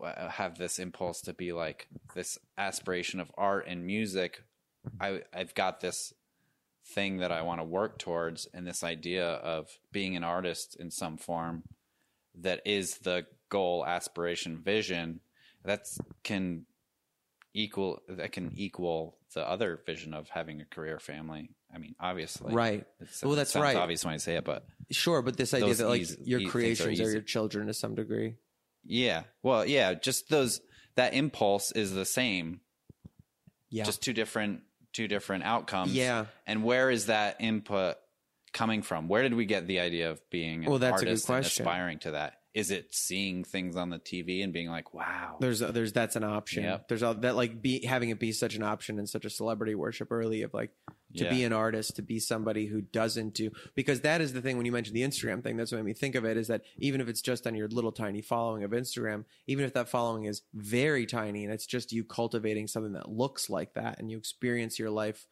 uh, 0.00 0.28
have 0.28 0.58
this 0.58 0.80
impulse 0.80 1.20
to 1.20 1.32
be 1.32 1.52
like 1.52 1.86
this 2.16 2.38
aspiration 2.58 3.20
of 3.20 3.30
art 3.38 3.68
and 3.68 3.86
music. 3.86 4.42
I 5.00 5.22
I've 5.32 5.54
got 5.54 5.78
this 5.80 6.12
thing 6.84 7.18
that 7.18 7.30
I 7.30 7.42
want 7.42 7.60
to 7.60 7.64
work 7.64 7.96
towards, 7.96 8.46
and 8.52 8.66
this 8.66 8.82
idea 8.82 9.28
of 9.28 9.78
being 9.92 10.16
an 10.16 10.24
artist 10.24 10.74
in 10.74 10.90
some 10.90 11.18
form 11.18 11.62
that 12.34 12.62
is 12.64 12.98
the 12.98 13.26
goal, 13.48 13.86
aspiration, 13.86 14.58
vision. 14.58 15.20
That's 15.62 16.00
can 16.24 16.66
equal 17.56 18.02
that 18.08 18.32
can 18.32 18.46
mm-hmm. 18.46 18.58
equal 18.58 19.16
the 19.34 19.48
other 19.48 19.80
vision 19.84 20.14
of 20.14 20.28
having 20.28 20.60
a 20.60 20.64
career, 20.64 20.98
family. 20.98 21.50
I 21.74 21.78
mean, 21.78 21.94
obviously, 21.98 22.54
Right. 22.54 22.84
It 23.00 23.08
Well, 23.22 23.34
that's 23.34 23.52
sounds 23.52 23.64
right. 23.64 23.76
obvious 23.76 24.04
when 24.04 24.14
I 24.14 24.18
say 24.18 24.36
it, 24.36 24.44
but 24.44 24.66
Sure, 24.90 25.20
but 25.22 25.36
this 25.36 25.52
idea 25.52 25.74
that 25.74 25.88
like 25.88 26.02
easy- 26.02 26.22
your 26.24 26.38
things 26.40 26.48
are 26.48 26.52
creations 26.52 27.00
are, 27.00 27.10
your 27.10 27.22
children 27.22 27.66
to 27.66 27.74
some 27.74 27.94
degree. 27.94 28.36
Yeah. 28.84 29.24
Well, 29.42 29.66
yeah, 29.66 29.94
just 29.94 30.28
those 30.28 30.60
that 30.94 31.14
impulse 31.14 31.72
is 31.72 31.92
the 31.92 32.04
same. 32.04 32.60
Yeah. 33.70 33.84
Just 33.84 34.02
two 34.02 34.12
different 34.12 34.62
two 34.92 35.08
different 35.08 35.44
outcomes. 35.44 35.92
Yeah. 35.92 36.26
And 36.46 36.62
where 36.64 36.90
is 36.90 37.06
that 37.06 37.36
input 37.40 37.96
coming 38.52 38.82
from? 38.82 39.08
Where 39.08 39.22
did 39.22 39.34
we 39.34 39.44
get 39.44 39.66
the 39.66 39.80
idea 39.80 40.10
of 40.10 40.20
being 40.30 40.64
an 40.64 40.70
Well, 40.70 40.78
that's 40.78 41.02
a 41.02 41.04
good 41.04 41.22
question. 41.22 41.66
aspiring 41.66 41.98
to 42.00 42.12
that? 42.12 42.40
Is 42.56 42.70
it 42.70 42.94
seeing 42.94 43.44
things 43.44 43.76
on 43.76 43.90
the 43.90 43.98
TV 43.98 44.42
and 44.42 44.50
being 44.50 44.70
like, 44.70 44.94
"Wow." 44.94 45.36
There's 45.40 45.58
there's 45.60 45.92
that's 45.92 46.16
an 46.16 46.24
option. 46.24 46.62
Yep. 46.64 46.88
There's 46.88 47.02
all 47.02 47.14
that 47.16 47.36
like 47.36 47.60
be 47.60 47.84
having 47.84 48.08
it 48.08 48.18
be 48.18 48.32
such 48.32 48.54
an 48.54 48.62
option 48.62 48.98
and 48.98 49.06
such 49.06 49.26
a 49.26 49.30
celebrity 49.30 49.74
worship 49.74 50.10
early 50.10 50.40
of 50.40 50.54
like 50.54 50.70
to 51.16 51.24
Yeah. 51.24 51.30
be 51.30 51.44
an 51.44 51.52
artist, 51.52 51.96
to 51.96 52.02
be 52.02 52.18
somebody 52.18 52.64
who 52.66 52.80
doesn't 52.80 53.34
do 53.34 53.50
because 53.74 54.00
that 54.00 54.22
is 54.22 54.32
the 54.32 54.40
thing 54.40 54.56
when 54.56 54.64
you 54.64 54.72
mentioned 54.72 54.96
the 54.96 55.02
Instagram 55.02 55.42
thing, 55.42 55.58
that's 55.58 55.70
what 55.70 55.76
made 55.78 55.84
me 55.84 55.92
think 55.92 56.14
of 56.14 56.24
it 56.24 56.38
is 56.38 56.48
that 56.48 56.62
even 56.78 57.02
if 57.02 57.08
it's 57.08 57.20
just 57.20 57.46
on 57.46 57.54
your 57.54 57.68
little 57.68 57.92
tiny 57.92 58.22
following 58.22 58.64
of 58.64 58.70
Instagram, 58.70 59.24
even 59.46 59.66
if 59.66 59.74
that 59.74 59.90
following 59.90 60.24
is 60.24 60.40
very 60.54 61.04
tiny 61.04 61.44
and 61.44 61.52
it's 61.52 61.66
just 61.66 61.92
you 61.92 62.04
cultivating 62.04 62.66
something 62.66 62.94
that 62.94 63.10
looks 63.10 63.50
like 63.50 63.74
that 63.74 63.98
and 63.98 64.10
you 64.10 64.16
experience 64.16 64.78
your 64.78 64.90
life 64.90 65.26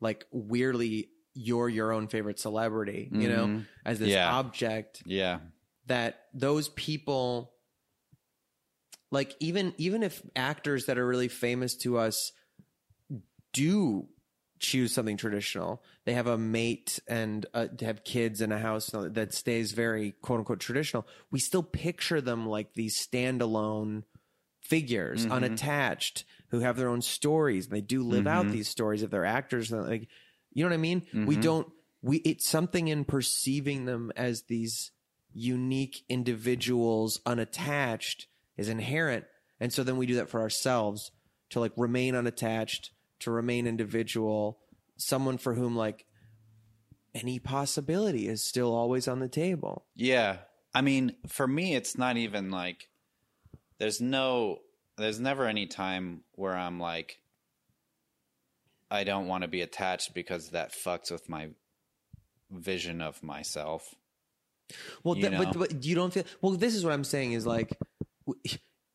like 0.00 0.24
weirdly 0.32 1.10
you're 1.34 1.68
your 1.68 1.92
own 1.92 2.08
favorite 2.08 2.38
celebrity, 2.40 3.08
you 3.12 3.28
know, 3.28 3.46
Mhm. 3.46 3.66
as 3.84 3.98
this 3.98 4.08
Yeah. 4.08 4.34
object 4.34 5.02
Yeah. 5.06 5.40
That 5.90 6.26
those 6.32 6.68
people 6.70 7.52
like 9.10 9.34
even 9.40 9.74
even 9.76 10.02
if 10.02 10.22
actors 10.36 10.86
that 10.86 10.98
are 10.98 11.06
really 11.06 11.28
famous 11.28 11.76
to 11.76 11.98
us 11.98 12.32
do 13.52 14.06
choose 14.60 14.92
something 14.92 15.16
traditional 15.16 15.82
they 16.04 16.12
have 16.12 16.26
a 16.26 16.38
mate 16.38 17.00
and 17.08 17.46
uh, 17.54 17.66
have 17.80 18.04
kids 18.04 18.40
in 18.40 18.52
a 18.52 18.58
house 18.58 18.90
that 18.92 19.34
stays 19.34 19.72
very 19.72 20.12
quote 20.22 20.38
unquote 20.38 20.60
traditional 20.60 21.06
we 21.30 21.38
still 21.38 21.62
picture 21.62 22.20
them 22.20 22.46
like 22.46 22.74
these 22.74 22.96
standalone 23.04 24.04
figures, 24.62 25.22
Mm-hmm. 25.24 25.32
unattached, 25.32 26.24
who 26.50 26.60
have 26.60 26.76
their 26.76 26.88
own 26.88 27.02
stories. 27.02 27.66
And 27.66 27.74
they 27.74 27.80
do 27.80 28.04
live 28.04 28.26
out 28.28 28.46
Mm-hmm. 28.46 28.52
these 28.52 28.68
stories 28.68 29.02
if 29.02 29.10
they're 29.10 29.24
actors. 29.24 29.72
Like, 29.72 30.06
you 30.52 30.62
know 30.62 30.70
what 30.70 30.74
I 30.74 30.78
mean? 30.78 31.02
We 31.26 31.36
don't. 31.36 31.66
We 32.02 32.18
it's 32.18 32.48
something 32.48 32.86
in 32.88 33.04
perceiving 33.04 33.84
them 33.84 34.12
as 34.16 34.42
these 34.42 34.92
unique 35.32 36.04
individuals, 36.08 37.20
unattached, 37.26 38.26
is 38.56 38.68
inherent, 38.68 39.24
and 39.58 39.72
so 39.72 39.82
then 39.82 39.96
we 39.96 40.06
do 40.06 40.16
that 40.16 40.28
for 40.28 40.40
ourselves 40.40 41.10
to 41.50 41.60
like 41.60 41.72
remain 41.76 42.14
unattached, 42.14 42.90
to 43.20 43.30
remain 43.30 43.66
individual, 43.66 44.58
someone 44.96 45.38
for 45.38 45.54
whom 45.54 45.76
like 45.76 46.06
any 47.14 47.38
possibility 47.38 48.28
is 48.28 48.44
still 48.44 48.74
always 48.74 49.08
on 49.08 49.20
the 49.20 49.28
table. 49.28 49.84
Yeah. 49.94 50.38
I 50.74 50.80
mean, 50.82 51.16
for 51.26 51.46
me, 51.46 51.74
it's 51.74 51.98
not 51.98 52.16
even 52.16 52.50
like 52.50 52.88
there's 53.78 54.00
no, 54.00 54.58
there's 54.96 55.18
never 55.18 55.46
any 55.46 55.66
time 55.66 56.22
where 56.32 56.56
I'm 56.56 56.78
like, 56.78 57.18
I 58.90 59.04
don't 59.04 59.26
want 59.26 59.42
to 59.42 59.48
be 59.48 59.62
attached 59.62 60.14
because 60.14 60.50
that 60.50 60.72
fucks 60.72 61.10
with 61.10 61.28
my 61.28 61.48
vision 62.50 63.00
of 63.00 63.22
myself. 63.22 63.94
Well, 65.04 65.16
You 65.16 65.28
th- 65.28 65.38
but, 65.38 65.58
but 65.58 65.84
you 65.84 65.94
don't 65.94 66.12
feel. 66.12 66.24
Well, 66.40 66.52
this 66.52 66.74
is 66.74 66.84
what 66.84 66.92
I'm 66.92 67.04
saying 67.04 67.32
is 67.32 67.46
like, 67.46 67.76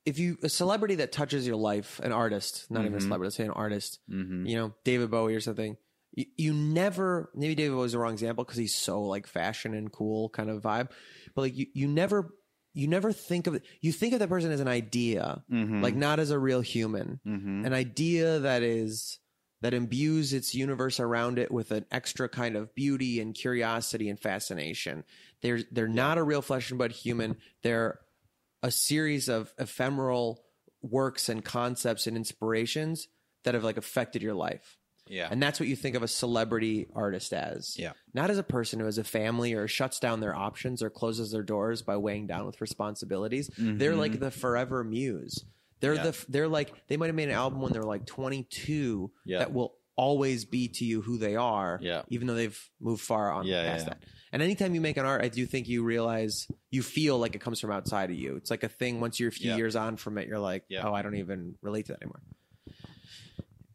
if 0.05 0.19
you 0.19 0.37
a 0.43 0.49
celebrity 0.49 0.95
that 0.95 1.11
touches 1.11 1.47
your 1.47 1.55
life, 1.55 1.99
an 2.03 2.11
artist, 2.11 2.67
not 2.69 2.81
even 2.81 2.93
a 2.93 2.97
mm-hmm. 2.97 3.05
celebrity, 3.05 3.27
let's 3.27 3.35
say 3.35 3.45
an 3.45 3.51
artist, 3.51 3.99
mm-hmm. 4.09 4.45
you 4.45 4.57
know, 4.57 4.73
David 4.83 5.11
Bowie 5.11 5.35
or 5.35 5.41
something. 5.41 5.77
You, 6.13 6.25
you 6.37 6.53
never 6.53 7.29
maybe 7.35 7.55
David 7.55 7.75
Bowie's 7.75 7.91
the 7.91 7.99
wrong 7.99 8.13
example 8.13 8.43
because 8.43 8.57
he's 8.57 8.75
so 8.75 9.01
like 9.01 9.27
fashion 9.27 9.73
and 9.73 9.91
cool 9.91 10.29
kind 10.29 10.49
of 10.49 10.61
vibe, 10.61 10.89
but 11.33 11.41
like 11.41 11.57
you 11.57 11.67
you 11.73 11.87
never 11.87 12.33
you 12.73 12.87
never 12.87 13.11
think 13.11 13.47
of 13.47 13.59
you 13.81 13.91
think 13.91 14.13
of 14.13 14.19
that 14.19 14.29
person 14.29 14.51
as 14.51 14.59
an 14.59 14.67
idea, 14.67 15.43
mm-hmm. 15.51 15.81
like 15.81 15.95
not 15.95 16.19
as 16.19 16.29
a 16.29 16.39
real 16.39 16.61
human, 16.61 17.19
an 17.65 17.73
idea 17.73 18.39
that 18.39 18.63
is 18.63 19.19
that 19.61 19.73
imbues 19.73 20.33
its 20.33 20.53
universe 20.53 20.99
around 20.99 21.39
it 21.39 21.51
with 21.51 21.71
an 21.71 21.85
extra 21.89 22.29
kind 22.29 22.55
of 22.55 22.75
beauty 22.75 23.19
and 23.19 23.33
curiosity 23.33 24.09
and 24.09 24.19
fascination. 24.19 25.03
They're 25.45 25.59
they're 25.71 25.87
not 25.87 26.17
a 26.17 26.23
real 26.23 26.41
flesh 26.41 26.71
and 26.71 26.79
blood 26.79 26.91
human. 26.91 27.37
They're 27.61 27.99
a 28.63 28.71
series 28.71 29.29
of 29.29 29.53
ephemeral 29.59 30.43
works 30.81 31.29
and 31.29 31.45
concepts 31.45 32.07
and 32.07 32.17
inspirations 32.17 33.07
that 33.43 33.53
have 33.53 33.63
like 33.63 33.77
affected 33.77 34.23
your 34.23 34.33
life. 34.33 34.77
Yeah. 35.07 35.27
And 35.29 35.39
that's 35.43 35.59
what 35.59 35.69
you 35.69 35.75
think 35.75 35.95
of 35.95 36.01
a 36.01 36.07
celebrity 36.07 36.87
artist 36.95 37.31
as. 37.31 37.77
Yeah. 37.77 37.91
Not 38.15 38.31
as 38.31 38.39
a 38.39 38.43
person 38.43 38.79
who 38.79 38.85
has 38.87 38.97
a 38.97 39.03
family 39.03 39.53
or 39.53 39.67
shuts 39.67 39.99
down 39.99 40.19
their 40.19 40.35
options 40.35 40.81
or 40.81 40.89
closes 40.89 41.29
their 41.31 41.43
doors 41.43 41.83
by 41.83 41.97
weighing 41.97 42.25
down 42.25 42.47
with 42.47 42.59
responsibilities. 42.59 43.51
They're 43.55 43.95
like 43.95 44.19
the 44.19 44.31
forever 44.31 44.83
muse. 44.83 45.45
They're 45.79 45.93
Mm-hmm. 45.95 46.05
Yeah. 46.05 46.11
the 46.11 46.25
they're 46.29 46.47
like 46.47 46.73
they 46.87 46.97
might 46.97 47.07
have 47.07 47.15
made 47.15 47.29
an 47.29 47.35
album 47.35 47.61
when 47.61 47.71
they're 47.71 47.83
like 47.83 48.07
22 48.07 49.11
Yeah. 49.25 49.39
that 49.39 49.53
will 49.53 49.75
always 49.97 50.45
be 50.45 50.67
to 50.67 50.85
you 50.85 51.01
who 51.01 51.17
they 51.17 51.35
are 51.35 51.79
Yeah. 51.81 52.01
even 52.09 52.27
though 52.27 52.33
they've 52.35 52.59
moved 52.79 53.01
far 53.01 53.31
on 53.31 53.45
Yeah, 53.47 53.63
past 53.63 53.85
yeah, 53.85 53.93
that. 53.93 54.03
And 54.31 54.41
anytime 54.41 54.75
you 54.75 54.81
make 54.81 54.97
an 54.97 55.05
art, 55.05 55.23
I 55.23 55.29
do 55.29 55.45
think 55.45 55.69
you 55.69 55.83
realize 55.83 56.47
you 56.69 56.83
feel 56.83 57.17
like 57.17 57.35
it 57.35 57.39
comes 57.39 57.61
from 57.61 57.71
outside 57.71 58.09
of 58.09 58.17
you. 58.17 58.35
It's 58.35 58.51
like 58.51 58.63
a 58.63 58.69
thing 58.69 58.99
once 58.99 59.19
you're 59.19 59.29
a 59.29 59.31
few 59.31 59.51
years 59.57 59.75
on 59.77 59.95
from 59.95 60.17
it, 60.17 60.27
you're 60.27 60.39
like, 60.39 60.63
oh, 60.85 60.93
I 60.93 61.01
don't 61.01 61.15
even 61.15 61.55
relate 61.61 61.85
to 61.85 61.93
that 61.93 62.01
anymore. 62.01 62.21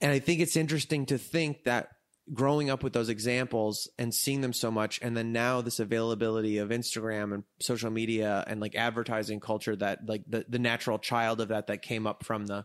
And 0.02 0.12
I 0.12 0.18
think 0.18 0.40
it's 0.40 0.56
interesting 0.56 1.06
to 1.06 1.18
think 1.18 1.64
that 1.64 1.88
growing 2.32 2.70
up 2.70 2.82
with 2.82 2.92
those 2.92 3.08
examples 3.08 3.88
and 3.98 4.14
seeing 4.14 4.40
them 4.40 4.52
so 4.52 4.70
much, 4.70 4.98
and 5.02 5.16
then 5.16 5.32
now 5.32 5.60
this 5.62 5.80
availability 5.80 6.58
of 6.58 6.68
Instagram 6.68 7.34
and 7.34 7.44
social 7.60 7.90
media 7.90 8.44
and 8.46 8.60
like 8.60 8.74
advertising 8.74 9.40
culture 9.40 9.76
that 9.76 10.00
like 10.06 10.24
the, 10.28 10.44
the 10.48 10.58
natural 10.58 10.98
child 10.98 11.40
of 11.40 11.48
that 11.48 11.66
that 11.68 11.82
came 11.82 12.06
up 12.06 12.24
from 12.24 12.46
the 12.46 12.64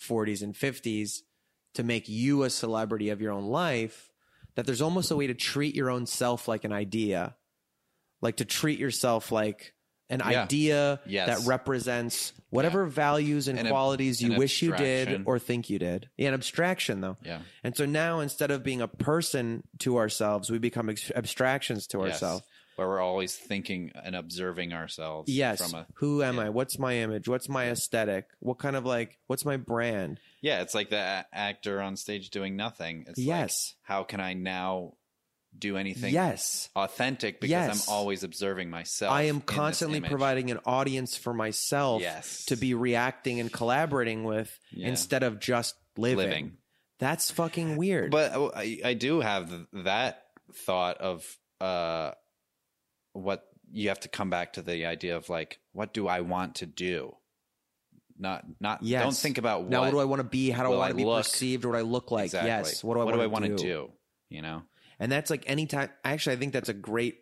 40s 0.00 0.42
and 0.42 0.54
50s 0.54 1.18
to 1.74 1.82
make 1.82 2.08
you 2.08 2.42
a 2.42 2.50
celebrity 2.50 3.10
of 3.10 3.20
your 3.20 3.32
own 3.32 3.44
life, 3.46 4.10
that 4.54 4.66
there's 4.66 4.82
almost 4.82 5.10
a 5.10 5.16
way 5.16 5.26
to 5.26 5.34
treat 5.34 5.74
your 5.74 5.90
own 5.90 6.06
self 6.06 6.46
like 6.48 6.64
an 6.64 6.72
idea, 6.72 7.36
like 8.20 8.36
to 8.36 8.44
treat 8.44 8.78
yourself 8.78 9.32
like 9.32 9.72
an 10.10 10.20
Yeah. 10.20 10.42
idea 10.42 11.00
Yes. 11.06 11.26
that 11.28 11.48
represents 11.48 12.34
whatever 12.50 12.84
values 12.84 13.48
and 13.48 13.58
An 13.58 13.66
ab- 13.66 13.70
qualities 13.70 14.20
you 14.20 14.32
an 14.32 14.38
wish 14.38 14.60
you 14.60 14.76
did 14.76 15.22
or 15.24 15.38
think 15.38 15.70
you 15.70 15.78
did. 15.78 16.10
Yeah, 16.18 16.28
an 16.28 16.34
abstraction 16.34 17.00
though. 17.00 17.16
Yeah. 17.24 17.40
And 17.64 17.74
so 17.74 17.86
now 17.86 18.20
instead 18.20 18.50
of 18.50 18.62
being 18.62 18.82
a 18.82 18.88
person 18.88 19.62
to 19.78 19.96
ourselves, 19.96 20.50
we 20.50 20.58
become 20.58 20.90
ex- 20.90 21.10
abstractions 21.16 21.86
to 21.88 21.98
Yes. 22.00 22.12
ourselves. 22.12 22.44
Where 22.76 22.88
we're 22.88 23.00
always 23.00 23.36
thinking 23.36 23.92
and 24.02 24.16
observing 24.16 24.72
ourselves. 24.72 25.30
Yes. 25.30 25.60
From 25.70 25.78
a, 25.80 25.86
Who 25.94 26.22
am 26.22 26.36
yeah. 26.36 26.44
I? 26.44 26.48
What's 26.48 26.78
my 26.78 26.96
image? 26.96 27.28
What's 27.28 27.48
my 27.48 27.68
aesthetic? 27.70 28.26
What 28.40 28.58
kind 28.58 28.76
of 28.76 28.84
like, 28.86 29.18
what's 29.26 29.44
my 29.44 29.56
brand? 29.58 30.20
yeah, 30.40 30.62
it's 30.62 30.74
like 30.74 30.90
the 30.90 30.96
a- 30.98 31.26
actor 31.32 31.80
on 31.80 31.96
stage 31.96 32.30
doing 32.30 32.56
nothing. 32.56 33.04
It's 33.08 33.18
like, 33.18 33.26
Yes. 33.26 33.74
how 33.82 34.02
can 34.04 34.20
I 34.20 34.32
now 34.34 34.94
do 35.56 35.76
anything 35.76 36.14
Yes. 36.14 36.70
authentic 36.74 37.38
because 37.40 37.50
Yes. 37.50 37.88
I'm 37.88 37.94
always 37.94 38.24
observing 38.24 38.70
myself. 38.70 39.12
I 39.12 39.24
am 39.24 39.42
constantly 39.42 40.00
providing 40.00 40.50
an 40.50 40.58
audience 40.64 41.14
for 41.16 41.34
myself 41.34 42.00
Yes. 42.00 42.46
to 42.46 42.56
be 42.56 42.72
reacting 42.72 43.38
and 43.38 43.52
collaborating 43.52 44.24
with 44.24 44.58
Yeah. 44.70 44.88
instead 44.88 45.22
of 45.22 45.40
just 45.40 45.74
living. 45.98 46.16
Living. 46.26 46.56
That's 46.98 47.30
fucking 47.30 47.76
weird. 47.76 48.10
But 48.10 48.32
uh, 48.32 48.50
I, 48.56 48.80
I 48.82 48.94
do 48.94 49.20
have 49.20 49.52
that 49.74 50.24
thought 50.54 50.96
of 50.98 51.36
uh, 51.60 52.12
what 53.12 53.44
you 53.70 53.88
have 53.88 54.00
to 54.00 54.08
come 54.08 54.30
back 54.30 54.54
to 54.54 54.62
the 54.62 54.86
idea 54.86 55.16
of 55.16 55.28
like, 55.28 55.58
what 55.72 55.92
do 55.94 56.06
I 56.08 56.20
want 56.20 56.56
to 56.56 56.66
do? 56.66 57.14
Not, 58.18 58.44
not. 58.60 58.82
yes. 58.82 59.02
Don't 59.02 59.16
think 59.16 59.38
about 59.38 59.68
now. 59.68 59.82
What 59.82 59.90
do 59.90 59.98
I 59.98 60.04
want 60.04 60.20
to 60.20 60.24
be? 60.24 60.50
How 60.50 60.62
do 60.64 60.72
I 60.72 60.76
want 60.76 60.90
to 60.90 60.96
be 60.96 61.04
look? 61.04 61.24
perceived? 61.24 61.64
What 61.64 61.72
do 61.72 61.78
I 61.78 61.82
look 61.82 62.10
like? 62.10 62.26
exactly. 62.26 62.48
Yes. 62.48 62.84
What 62.84 62.94
do 62.94 63.00
I 63.00 63.26
want 63.26 63.32
want 63.32 63.44
to 63.46 63.56
do? 63.56 63.90
You 64.28 64.42
know. 64.42 64.62
And 65.00 65.10
that's 65.10 65.30
like 65.30 65.44
anytime. 65.48 65.88
Actually, 66.04 66.36
I 66.36 66.38
think 66.38 66.52
that's 66.52 66.68
a 66.68 66.74
great 66.74 67.18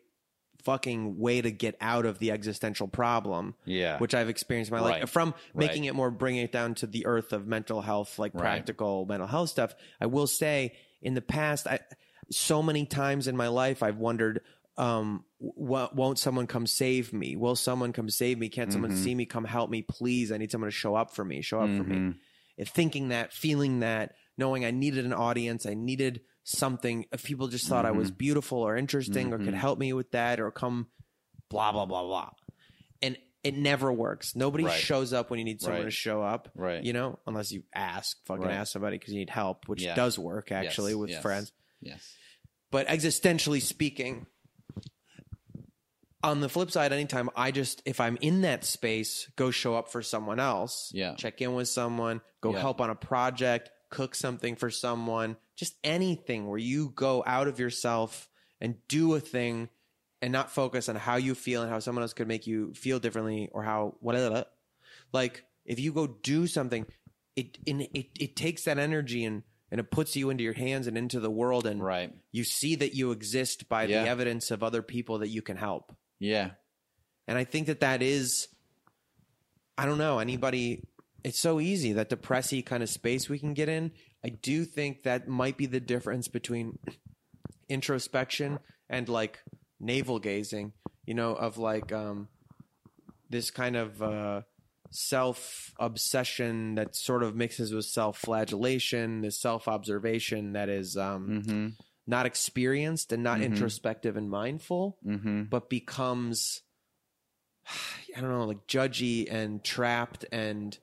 fucking 0.64 1.18
way 1.18 1.40
to 1.40 1.50
get 1.50 1.74
out 1.80 2.04
of 2.04 2.18
the 2.18 2.32
existential 2.32 2.86
problem. 2.86 3.54
Yeah. 3.64 3.98
Which 3.98 4.14
I've 4.14 4.28
experienced 4.28 4.70
in 4.70 4.76
my 4.76 4.82
life 4.82 5.00
Right. 5.00 5.08
from 5.08 5.30
Right. 5.54 5.68
making 5.68 5.84
it 5.84 5.94
more, 5.94 6.10
bringing 6.10 6.42
it 6.42 6.52
down 6.52 6.74
to 6.76 6.86
the 6.86 7.06
earth 7.06 7.32
of 7.32 7.46
mental 7.46 7.80
health, 7.80 8.18
like 8.18 8.34
Right. 8.34 8.40
practical 8.42 9.06
mental 9.06 9.26
health 9.26 9.48
stuff. 9.48 9.74
I 10.00 10.06
will 10.06 10.26
say 10.26 10.76
in 11.00 11.14
the 11.14 11.22
past, 11.22 11.66
I, 11.66 11.78
so 12.30 12.62
many 12.62 12.84
times 12.84 13.26
in 13.26 13.36
my 13.38 13.48
life, 13.48 13.82
I've 13.82 13.96
wondered, 13.96 14.42
um, 14.80 15.24
w- 15.40 15.88
won't 15.92 16.18
someone 16.18 16.46
come 16.46 16.66
save 16.66 17.12
me? 17.12 17.36
Will 17.36 17.56
someone 17.56 17.92
come 17.92 18.08
save 18.08 18.38
me? 18.38 18.48
Can't 18.48 18.72
someone 18.72 18.92
Mm-hmm. 18.92 19.02
see 19.04 19.14
me? 19.14 19.26
Come 19.26 19.44
help 19.44 19.68
me, 19.70 19.82
please. 19.82 20.32
I 20.32 20.38
need 20.38 20.50
someone 20.50 20.68
to 20.70 20.76
show 20.76 20.94
up 20.94 21.14
for 21.14 21.24
me, 21.24 21.42
show 21.42 21.60
up 21.60 21.68
for 21.76 21.84
me 21.84 21.96
Mhm. 21.96 22.14
and 22.58 22.68
thinking 22.68 23.08
that, 23.10 23.32
feeling 23.32 23.80
that, 23.80 24.14
knowing 24.38 24.64
I 24.64 24.70
needed 24.70 25.04
an 25.04 25.12
audience, 25.12 25.66
I 25.66 25.74
needed 25.74 26.22
something. 26.44 27.04
If 27.12 27.24
people 27.24 27.48
just 27.48 27.68
thought 27.68 27.84
I 27.84 27.90
Mm-hmm. 27.90 27.98
was 27.98 28.10
beautiful 28.10 28.58
or 28.58 28.76
interesting 28.76 29.32
or 29.32 29.38
could 29.38 29.54
help 29.54 29.78
me 29.78 29.92
with 29.92 30.10
that 30.12 30.40
or 30.40 30.50
come, 30.50 30.88
blah 31.50 31.72
blah 31.72 31.84
blah 31.84 32.02
blah, 32.04 32.30
and 33.02 33.18
it 33.42 33.54
never 33.54 33.92
works. 33.92 34.34
Nobody 34.36 34.64
Right. 34.64 34.78
shows 34.80 35.12
up 35.12 35.30
when 35.30 35.38
you 35.38 35.44
need 35.44 35.60
someone 35.60 35.80
Right. 35.82 35.86
to 35.86 35.90
show 35.90 36.22
up, 36.22 36.50
Right. 36.54 36.82
You 36.84 36.92
know, 36.92 37.18
unless 37.26 37.52
you 37.52 37.64
ask, 37.74 38.16
fucking 38.26 38.44
Right. 38.44 38.54
ask 38.54 38.72
somebody 38.72 38.98
because 38.98 39.12
you 39.14 39.18
need 39.20 39.30
help, 39.30 39.68
which 39.68 39.82
Yeah. 39.82 39.94
does 39.94 40.18
work 40.18 40.52
actually 40.52 40.92
Yes, 40.92 40.98
with 40.98 41.10
yes, 41.10 41.22
friends. 41.22 41.52
Yes. 41.80 42.14
But 42.70 42.86
existentially 42.86 43.60
speaking, 43.62 44.26
on 46.22 46.40
the 46.40 46.48
flip 46.48 46.70
side, 46.70 46.92
anytime 46.92 47.30
I 47.34 47.50
just, 47.50 47.82
if 47.84 48.00
I'm 48.00 48.18
in 48.20 48.42
that 48.42 48.64
space, 48.64 49.28
go 49.36 49.50
show 49.50 49.74
up 49.74 49.90
for 49.90 50.02
someone 50.02 50.38
else, 50.40 50.90
Yeah. 50.94 51.14
check 51.14 51.40
in 51.40 51.54
with 51.54 51.68
someone, 51.68 52.20
go 52.40 52.52
Yeah. 52.52 52.60
help 52.60 52.80
on 52.80 52.90
a 52.90 52.94
project, 52.94 53.70
cook 53.90 54.14
something 54.14 54.54
for 54.56 54.70
someone, 54.70 55.36
just 55.56 55.74
anything 55.82 56.46
where 56.46 56.58
you 56.58 56.90
go 56.90 57.22
out 57.26 57.48
of 57.48 57.58
yourself 57.58 58.28
and 58.60 58.76
do 58.88 59.14
a 59.14 59.20
thing 59.20 59.68
and 60.22 60.32
not 60.32 60.50
focus 60.50 60.88
on 60.88 60.96
how 60.96 61.16
you 61.16 61.34
feel 61.34 61.62
and 61.62 61.70
how 61.70 61.78
someone 61.78 62.02
else 62.02 62.12
could 62.12 62.28
make 62.28 62.46
you 62.46 62.74
feel 62.74 62.98
differently 62.98 63.48
or 63.52 63.62
how 63.62 63.96
whatever. 64.00 64.44
Like 65.12 65.44
if 65.64 65.80
you 65.80 65.92
go 65.92 66.06
do 66.06 66.46
something, 66.46 66.86
it 67.36 67.56
in 67.64 67.80
it 67.80 68.08
it 68.18 68.36
takes 68.36 68.64
that 68.64 68.78
energy 68.78 69.24
and 69.24 69.42
and 69.70 69.80
it 69.80 69.90
puts 69.90 70.16
you 70.16 70.30
into 70.30 70.42
your 70.44 70.52
hands 70.52 70.86
and 70.88 70.98
into 70.98 71.20
the 71.20 71.30
world 71.30 71.64
and 71.66 71.82
Right. 71.82 72.12
you 72.32 72.42
see 72.44 72.74
that 72.74 72.92
you 72.94 73.12
exist 73.12 73.68
by 73.68 73.84
Yeah. 73.84 74.02
the 74.02 74.08
evidence 74.10 74.50
of 74.50 74.62
other 74.62 74.82
people 74.82 75.18
that 75.20 75.28
you 75.28 75.42
can 75.42 75.56
help. 75.56 75.94
Yeah. 76.20 76.50
And 77.26 77.36
I 77.38 77.44
think 77.44 77.66
that 77.66 77.80
that 77.80 78.02
is, 78.02 78.48
I 79.76 79.86
don't 79.86 79.98
know, 79.98 80.18
anybody, 80.18 80.84
it's 81.24 81.40
so 81.40 81.58
easy 81.58 81.94
that 81.94 82.10
depressy 82.10 82.64
kind 82.64 82.82
of 82.82 82.88
space 82.88 83.28
we 83.28 83.38
can 83.38 83.54
get 83.54 83.68
in. 83.68 83.92
I 84.24 84.28
do 84.28 84.64
think 84.64 85.02
that 85.02 85.26
might 85.26 85.56
be 85.56 85.66
the 85.66 85.80
difference 85.80 86.28
between 86.28 86.78
introspection 87.68 88.58
and 88.88 89.08
like 89.08 89.40
navel 89.78 90.18
gazing, 90.18 90.72
you 91.06 91.14
know, 91.14 91.34
of 91.34 91.56
like 91.56 91.92
um, 91.92 92.28
this 93.30 93.50
kind 93.50 93.76
of 93.76 94.02
uh, 94.02 94.42
self 94.90 95.72
obsession 95.78 96.74
that 96.74 96.94
sort 96.94 97.22
of 97.22 97.34
mixes 97.34 97.72
with 97.72 97.86
self 97.86 98.18
flagellation, 98.18 99.22
this 99.22 99.40
self 99.40 99.68
observation 99.68 100.52
that 100.52 100.68
is 100.68 100.96
um, 100.96 101.28
Mm-hmm. 101.28 101.68
Not 102.10 102.26
experienced 102.26 103.12
and 103.12 103.22
not 103.22 103.38
Mhm. 103.40 103.44
introspective 103.44 104.16
and 104.16 104.28
mindful 104.28 104.98
Mm-hmm. 105.06 105.44
but 105.44 105.70
becomes 105.70 106.60
I 108.16 108.20
don't 108.20 108.30
know, 108.30 108.44
like 108.46 108.66
judgy 108.66 109.30
and 109.30 109.62
trapped 109.64 110.24
and 110.32 110.76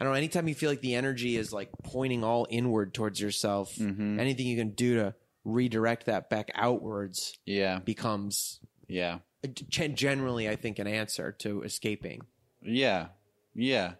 I 0.00 0.04
don't 0.04 0.12
know. 0.12 0.16
Anytime 0.16 0.46
you 0.46 0.54
feel 0.54 0.70
like 0.70 0.80
the 0.82 0.94
energy 0.94 1.36
is 1.36 1.52
like 1.52 1.70
pointing 1.82 2.22
all 2.22 2.46
inward 2.50 2.94
towards 2.94 3.20
yourself, 3.20 3.74
Mhm. 3.74 4.20
anything 4.20 4.46
you 4.46 4.56
can 4.56 4.70
do 4.70 4.94
to 4.96 5.14
redirect 5.44 6.06
that 6.06 6.28
back 6.30 6.50
outwards 6.54 7.38
Yeah. 7.46 7.78
becomes 7.80 8.60
Yeah. 8.86 9.20
generally, 9.66 10.48
I 10.48 10.56
think, 10.56 10.78
an 10.78 10.86
answer 10.86 11.32
to 11.40 11.62
escaping. 11.62 12.20
Yeah. 12.60 13.08
Yeah. 13.54 13.94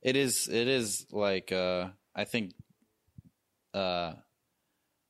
It 0.00 0.16
is 0.16 0.48
it 0.48 0.68
is 0.68 1.06
like 1.10 1.50
uh 1.52 1.90
I 2.14 2.24
think 2.24 2.52
uh 3.74 4.14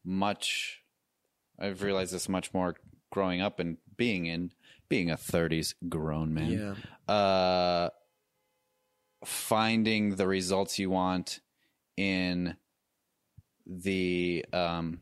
much 0.04 0.80
I've 1.58 1.82
realized 1.82 2.12
this 2.12 2.28
much 2.28 2.52
more 2.52 2.74
growing 3.10 3.40
up 3.40 3.60
and 3.60 3.76
being 3.96 4.26
in 4.26 4.52
being 4.88 5.10
a 5.10 5.16
30s 5.16 5.74
grown 5.88 6.34
man. 6.34 6.50
Uh 7.12 7.90
finding 9.24 10.16
the 10.16 10.26
results 10.26 10.78
you 10.78 10.90
want 10.90 11.40
in 11.96 12.56
the 13.66 14.44
um 14.52 15.00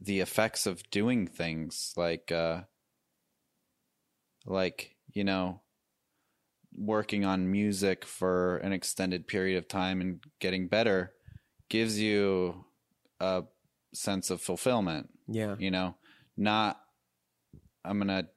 the 0.00 0.20
effects 0.20 0.66
of 0.66 0.82
doing 0.90 1.26
things 1.26 1.92
like 1.96 2.32
uh 2.32 2.62
like 4.46 4.96
you 5.12 5.22
know 5.22 5.60
working 6.76 7.24
on 7.24 7.50
music 7.50 8.04
for 8.04 8.56
an 8.58 8.72
extended 8.72 9.26
period 9.28 9.58
of 9.58 9.68
time 9.68 10.00
and 10.00 10.20
getting 10.40 10.66
better 10.66 11.12
gives 11.68 12.00
you 12.00 12.64
a 13.20 13.44
sense 13.94 14.30
of 14.30 14.40
fulfillment 14.40 15.08
Yeah. 15.26 15.56
you 15.58 15.70
know 15.70 15.94
not 16.36 16.80
i'm 17.84 17.98
gonna 17.98 18.28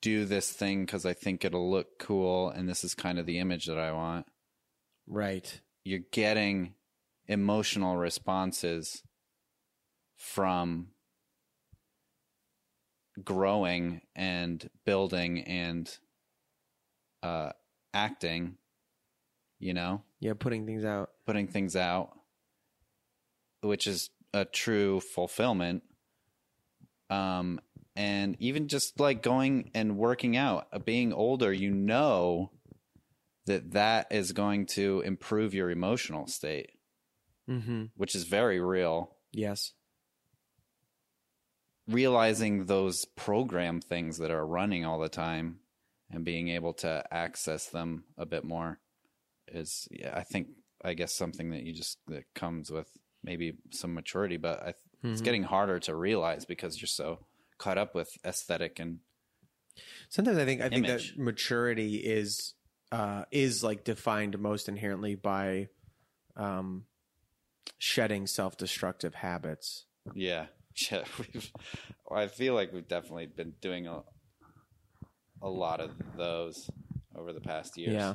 do 0.00 0.24
this 0.24 0.50
thing 0.50 0.84
because 0.84 1.04
i 1.06 1.12
think 1.12 1.44
it'll 1.44 1.70
look 1.70 1.98
cool 1.98 2.48
and 2.50 2.68
this 2.68 2.84
is 2.84 2.94
kind 2.94 3.18
of 3.18 3.26
the 3.26 3.38
image 3.38 3.66
that 3.66 3.78
i 3.78 3.92
want 3.92 4.26
Right. 5.06 5.60
you're 5.84 6.00
getting 6.12 6.74
emotional 7.26 7.96
responses 7.96 9.02
from 10.16 10.88
growing 13.22 14.00
and 14.14 14.68
building 14.84 15.40
and 15.44 15.98
uh 17.22 17.50
acting 17.92 18.56
you 19.58 19.74
know 19.74 20.02
Yeah. 20.20 20.34
Putting 20.38 20.66
things 20.66 20.84
out. 20.84 21.10
putting 21.26 21.48
things 21.48 21.74
out 21.74 22.10
which 23.62 23.86
is 23.86 24.10
a 24.34 24.44
true 24.44 25.00
fulfillment 25.00 25.82
um 27.10 27.58
and 27.96 28.36
even 28.38 28.68
just 28.68 29.00
like 29.00 29.22
going 29.22 29.70
and 29.74 29.96
working 29.96 30.36
out 30.36 30.68
uh, 30.72 30.78
being 30.78 31.12
older 31.12 31.52
you 31.52 31.70
know 31.70 32.50
that 33.46 33.72
that 33.72 34.06
is 34.10 34.32
going 34.32 34.66
to 34.66 35.00
improve 35.00 35.54
your 35.54 35.70
emotional 35.70 36.26
state 36.26 36.70
Mm-hmm. 37.48 37.84
which 37.96 38.14
is 38.14 38.24
very 38.24 38.60
real 38.60 39.16
Yes. 39.32 39.72
realizing 41.86 42.66
those 42.66 43.04
program 43.06 43.80
things 43.80 44.18
that 44.18 44.30
are 44.30 44.46
running 44.46 44.84
all 44.84 44.98
the 44.98 45.08
time 45.08 45.60
and 46.10 46.24
being 46.24 46.48
able 46.48 46.74
to 46.74 47.02
access 47.10 47.66
them 47.66 48.04
a 48.18 48.26
bit 48.26 48.44
more 48.44 48.78
is 49.50 49.88
yeah, 49.90 50.12
I 50.14 50.22
think 50.24 50.48
I 50.84 50.92
guess 50.94 51.14
something 51.14 51.50
that 51.50 51.62
you 51.62 51.72
just 51.72 51.98
that 52.08 52.24
comes 52.34 52.70
with 52.70 52.88
maybe 53.22 53.54
some 53.70 53.94
maturity 53.94 54.36
but 54.36 54.62
I, 54.62 54.68
it's 55.04 55.20
Mhm. 55.20 55.24
getting 55.24 55.42
harder 55.44 55.78
to 55.80 55.94
realize 55.94 56.44
because 56.44 56.80
you're 56.80 56.86
so 56.88 57.20
caught 57.58 57.78
up 57.78 57.94
with 57.94 58.10
aesthetic 58.24 58.78
and 58.78 59.00
Sometimes 60.08 60.38
I 60.38 60.44
think 60.44 60.60
I 60.60 60.68
think 60.68 60.86
that 60.88 61.02
maturity 61.16 61.96
is 61.96 62.54
uh, 62.90 63.24
is 63.30 63.62
like 63.62 63.84
defined 63.84 64.38
most 64.38 64.68
inherently 64.68 65.14
by 65.14 65.68
um, 66.36 66.84
shedding 67.78 68.26
self 68.26 68.56
destructive 68.56 69.14
habits. 69.14 69.84
yeah 70.14 70.46
yeah 70.90 71.04
we've, 71.18 71.52
I 72.10 72.26
feel 72.26 72.54
like 72.54 72.72
we've 72.72 72.88
definitely 72.88 73.26
been 73.26 73.52
doing 73.60 73.86
a 73.86 74.02
a 75.42 75.48
lot 75.48 75.80
of 75.80 75.90
those 76.16 76.68
over 77.16 77.32
the 77.32 77.40
past 77.40 77.76
years 77.76 77.94
Yeah. 77.94 78.14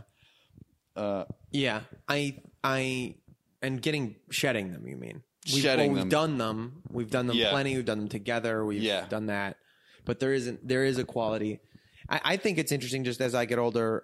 uh 1.01 1.26
Yeah, 1.51 1.82
I 2.10 2.41
I 2.64 3.16
and 3.64 3.82
getting 3.82 4.18
shedding 4.30 4.72
them. 4.72 4.86
You 4.88 4.97
mean 4.97 5.24
we've, 5.51 5.61
Shedding 5.64 5.93
well, 5.93 6.01
them. 6.01 6.05
We've 6.05 6.11
done 6.11 6.38
them. 6.38 6.82
We've 6.91 7.09
done 7.09 7.26
them 7.28 7.38
Yeah. 7.38 7.49
plenty. 7.49 7.76
We've 7.76 7.86
done 7.86 7.97
them 7.99 8.09
together. 8.09 8.64
We've 8.64 8.82
Yeah. 8.84 9.07
done 9.07 9.26
that. 9.28 9.57
But 10.05 10.20
there 10.20 10.34
isn't. 10.34 10.68
There 10.68 10.84
is 10.86 10.97
a 10.99 11.03
quality. 11.05 11.59
I, 12.09 12.22
I 12.24 12.38
think 12.38 12.57
it's 12.59 12.72
interesting. 12.72 13.03
Just 13.03 13.22
as 13.22 13.34
I 13.34 13.45
get 13.45 13.57
older, 13.57 14.03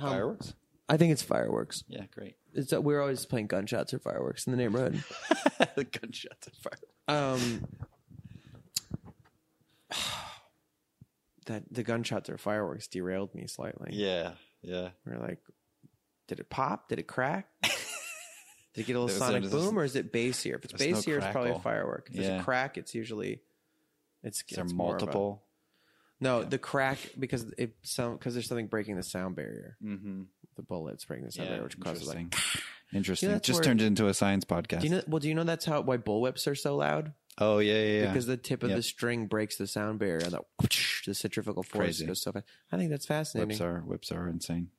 fireworks 0.00 0.54
I 0.88 0.96
think 0.96 1.12
it's 1.12 1.22
fireworks. 1.22 1.84
yeah 1.88 2.06
great 2.12 2.36
It's 2.54 2.70
that 2.70 2.82
we're 2.82 3.00
always 3.00 3.26
playing 3.26 3.46
gunshots 3.48 3.92
or 3.92 3.98
fireworks 3.98 4.46
in 4.46 4.52
the 4.52 4.56
neighborhood. 4.56 5.02
the 5.76 5.84
gunshots 5.84 6.46
and 6.48 6.56
fireworks 6.56 6.88
Um, 7.08 7.66
that 11.46 11.62
the 11.70 11.82
gunshots 11.82 12.30
or 12.30 12.38
fireworks 12.38 12.86
derailed 12.88 13.34
me 13.34 13.46
slightly. 13.46 13.90
Yeah, 13.92 14.32
yeah. 14.62 14.90
We're 15.04 15.18
like, 15.18 15.38
did 16.28 16.40
it 16.40 16.48
pop? 16.50 16.88
Did 16.88 16.98
it 16.98 17.06
crack? 17.08 17.48
It 18.74 18.86
get 18.86 18.96
a 18.96 19.00
little 19.00 19.06
There's- 19.08 19.18
sonic 19.18 19.42
there's- 19.42 19.52
boom, 19.66 19.78
or 19.78 19.84
is 19.84 19.96
it 19.96 20.12
bassier? 20.12 20.54
If 20.56 20.64
it's 20.64 20.72
bassier, 20.74 21.18
no 21.18 21.24
it's 21.26 21.32
probably 21.32 21.50
a 21.52 21.58
firework. 21.58 22.08
If 22.08 22.14
there's 22.16 22.26
Yeah. 22.28 22.40
a 22.40 22.44
crack, 22.44 22.78
it's 22.78 22.94
usually 22.94 23.42
it's, 24.22 24.38
Is 24.48 24.56
there 24.56 24.64
it's 24.64 24.72
more 24.72 24.96
of 24.96 25.02
a- 25.02 25.04
multiple? 25.06 25.42
no, 26.20 26.42
the 26.44 26.58
crack 26.58 26.98
because 27.18 27.44
it 27.58 27.74
sound 27.82 28.18
because 28.18 28.34
there's 28.34 28.46
something 28.46 28.68
breaking 28.68 28.96
the 28.96 29.02
sound 29.02 29.36
barrier. 29.36 29.76
Mm-hmm. 29.84 30.22
The 30.56 30.62
bullets 30.62 31.04
breaking 31.04 31.26
the 31.26 31.32
sound 31.32 31.46
Yeah, 31.46 31.50
barrier, 31.54 31.64
which 31.64 31.80
causes 31.80 32.06
like. 32.08 32.18
interesting. 32.18 32.62
Interesting. 32.94 33.28
that's 33.30 33.46
Just 33.46 33.60
where- 33.60 33.64
turned 33.64 33.80
into 33.80 34.06
a 34.08 34.12
science 34.14 34.44
podcast. 34.44 34.80
Do 34.82 34.86
you 34.88 34.92
know? 34.96 35.02
Well, 35.06 35.18
do 35.18 35.26
you 35.28 35.34
know 35.34 35.44
that's 35.44 35.64
how 35.64 35.80
why 35.80 35.96
bullwhips 35.96 36.46
are 36.46 36.54
so 36.54 36.76
loud? 36.76 37.14
oh 37.38 37.58
yeah, 37.58 37.72
yeah, 37.72 38.00
yeah. 38.02 38.06
Because 38.08 38.26
the 38.26 38.36
tip 38.36 38.62
of 38.62 38.68
Yep. 38.68 38.76
the 38.76 38.82
string 38.82 39.26
breaks 39.28 39.56
the 39.56 39.66
sound 39.66 39.98
barrier, 39.98 40.18
and 40.24 40.32
that 40.32 40.44
the 41.06 41.14
centrifugal 41.14 41.62
force 41.62 41.84
Crazy. 41.86 42.04
goes 42.06 42.20
so 42.20 42.32
fast. 42.32 42.44
I 42.70 42.76
think 42.76 42.90
that's 42.90 43.06
fascinating. 43.06 43.48
whips 43.48 43.60
are 43.62 43.80
whips 43.80 44.12
are 44.12 44.28
insane. 44.28 44.70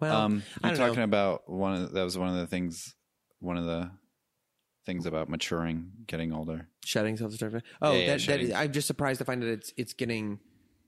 Well, 0.00 0.16
um, 0.22 0.42
you're 0.62 0.70
don't 0.72 0.78
know. 0.80 0.86
talking 0.88 1.02
about 1.02 1.48
one 1.50 1.74
of 1.74 1.80
the, 1.80 1.86
that 1.94 2.04
was 2.04 2.16
one 2.18 2.28
of 2.28 2.36
the 2.36 2.46
things, 2.46 2.94
one 3.40 3.56
of 3.56 3.64
the 3.64 3.90
things 4.84 5.06
about 5.06 5.28
maturing, 5.28 5.90
getting 6.06 6.32
older. 6.32 6.68
shedding 6.84 7.16
self-destructive. 7.16 7.62
Oh, 7.82 7.92
Yeah, 7.92 7.98
yeah, 7.98 8.06
that, 8.06 8.12
that 8.12 8.20
shedding. 8.20 8.54
I'm 8.54 8.72
just 8.72 8.86
surprised 8.86 9.18
to 9.18 9.24
find 9.24 9.42
that 9.42 9.48
it's 9.48 9.72
it's 9.76 9.92
getting 9.92 10.38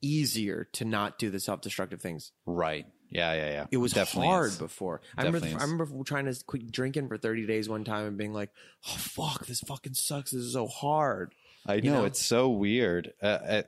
easier 0.00 0.68
to 0.72 0.84
not 0.84 1.18
do 1.18 1.30
the 1.30 1.40
self-destructive 1.40 2.00
things. 2.00 2.32
Right. 2.46 2.86
Yeah, 3.10 3.32
yeah, 3.32 3.50
yeah. 3.50 3.66
It 3.70 3.78
was 3.78 3.92
Definitely 3.92 4.28
hard 4.28 4.50
is. 4.50 4.58
before. 4.58 5.00
I 5.16 5.24
remember 5.24 5.46
I 5.46 5.62
remember 5.62 5.88
trying 6.04 6.26
to 6.26 6.36
quit 6.46 6.70
drinking 6.70 7.08
for 7.08 7.16
30 7.16 7.46
days 7.46 7.68
one 7.68 7.84
time 7.84 8.06
and 8.06 8.18
being 8.18 8.34
like, 8.34 8.50
"Oh 8.86 8.96
fuck, 8.98 9.46
this 9.46 9.60
fucking 9.60 9.94
sucks. 9.94 10.30
This 10.32 10.42
is 10.42 10.52
so 10.52 10.66
hard." 10.66 11.34
I 11.66 11.74
you 11.74 11.82
know, 11.90 12.00
know? 12.00 12.04
it's 12.04 12.20
so 12.24 12.50
weird. 12.50 13.14
Uh, 13.22 13.26
uh, 13.26 13.62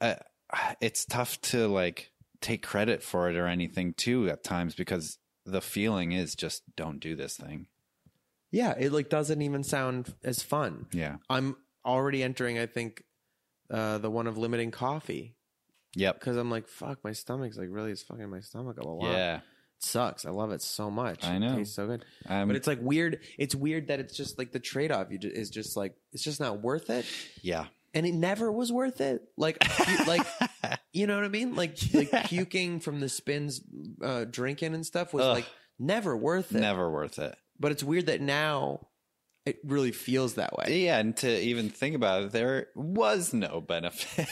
uh, 0.00 0.14
it's 0.80 1.04
tough 1.04 1.40
to 1.42 1.68
like 1.68 2.10
take 2.46 2.62
credit 2.64 3.02
for 3.02 3.28
it 3.28 3.36
or 3.36 3.46
anything 3.46 3.92
too 3.94 4.28
at 4.28 4.44
times 4.44 4.74
because 4.74 5.18
the 5.44 5.60
feeling 5.60 6.12
is 6.12 6.34
just 6.34 6.62
don't 6.76 7.00
do 7.00 7.16
this 7.16 7.36
thing. 7.36 7.66
Yeah, 8.52 8.74
it 8.78 8.92
like 8.92 9.08
doesn't 9.08 9.42
even 9.42 9.64
sound 9.64 10.14
as 10.22 10.42
fun. 10.42 10.86
Yeah. 10.92 11.16
I'm 11.28 11.56
already 11.84 12.22
entering 12.22 12.58
I 12.58 12.66
think 12.66 13.02
uh 13.70 13.98
the 13.98 14.10
one 14.10 14.26
of 14.26 14.38
limiting 14.38 14.70
coffee 14.70 15.34
Yep. 15.96 16.20
cuz 16.20 16.36
I'm 16.36 16.50
like, 16.50 16.68
"Fuck, 16.68 17.02
my 17.02 17.12
stomach's 17.12 17.56
like 17.56 17.68
really 17.70 17.90
is 17.90 18.02
fucking 18.02 18.28
my 18.30 18.40
stomach 18.40 18.78
up 18.78 18.84
a 18.84 18.88
lot." 18.88 19.12
Yeah. 19.12 19.36
It 19.38 19.42
sucks. 19.82 20.24
I 20.26 20.30
love 20.30 20.52
it 20.52 20.62
so 20.62 20.90
much. 20.90 21.24
I 21.24 21.38
know. 21.38 21.54
It 21.54 21.56
tastes 21.56 21.74
so 21.74 21.86
good. 21.86 22.04
Um, 22.26 22.48
But 22.48 22.56
it's 22.56 22.66
like 22.66 22.78
weird. 22.80 23.20
It's 23.38 23.54
weird 23.54 23.88
that 23.88 23.98
it's 24.00 24.16
just 24.16 24.38
like 24.38 24.52
the 24.52 24.60
trade 24.60 24.92
off. 24.92 25.08
You 25.10 25.18
ju- 25.18 25.32
is 25.34 25.50
just 25.50 25.76
like 25.76 25.94
it's 26.12 26.22
just 26.22 26.38
not 26.40 26.60
worth 26.62 26.90
it, 26.90 27.04
yeah. 27.42 27.66
and 27.94 28.06
it 28.06 28.14
never 28.14 28.52
was 28.52 28.70
worth 28.72 29.00
it. 29.00 29.22
Like, 29.36 29.56
you- 29.88 30.04
like 30.06 30.26
you 30.96 31.06
know 31.06 31.16
what 31.16 31.24
I 31.24 31.28
mean? 31.28 31.54
Like, 31.54 31.76
like 31.94 32.10
puking 32.26 32.80
from 32.80 33.00
the 33.00 33.08
spins, 33.08 33.60
uh, 34.02 34.24
drinking 34.24 34.74
and 34.74 34.84
stuff 34.84 35.12
was 35.12 35.24
Ugh. 35.24 35.36
like 35.36 35.46
never 35.78 36.16
worth 36.16 36.54
it. 36.54 36.60
Never 36.60 36.90
worth 36.90 37.18
it. 37.18 37.36
But 37.60 37.72
it's 37.72 37.84
weird 37.84 38.06
that 38.06 38.20
now 38.20 38.88
it 39.44 39.58
really 39.64 39.92
feels 39.92 40.34
that 40.34 40.56
way. 40.56 40.84
Yeah, 40.84 40.98
and 40.98 41.16
to 41.18 41.40
even 41.40 41.70
think 41.70 41.94
about 41.94 42.24
it, 42.24 42.32
there 42.32 42.66
was 42.74 43.32
no 43.32 43.60
benefit. 43.60 44.26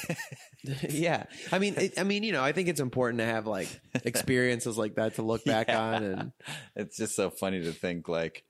yeah, 0.90 1.24
I 1.52 1.58
mean, 1.60 1.74
it, 1.76 1.98
I 1.98 2.02
mean, 2.02 2.22
you 2.24 2.32
know, 2.32 2.42
I 2.42 2.50
think 2.52 2.68
it's 2.68 2.80
important 2.80 3.20
to 3.20 3.24
have 3.26 3.46
like 3.46 3.68
experiences 4.04 4.76
like 4.76 4.96
that 4.96 5.14
to 5.16 5.22
look 5.22 5.44
back 5.44 5.68
Yeah. 5.68 5.80
on, 5.80 6.02
and 6.04 6.32
it's 6.74 6.96
just 6.96 7.14
so 7.14 7.30
funny 7.30 7.62
to 7.62 7.72
think 7.72 8.08
like, 8.08 8.44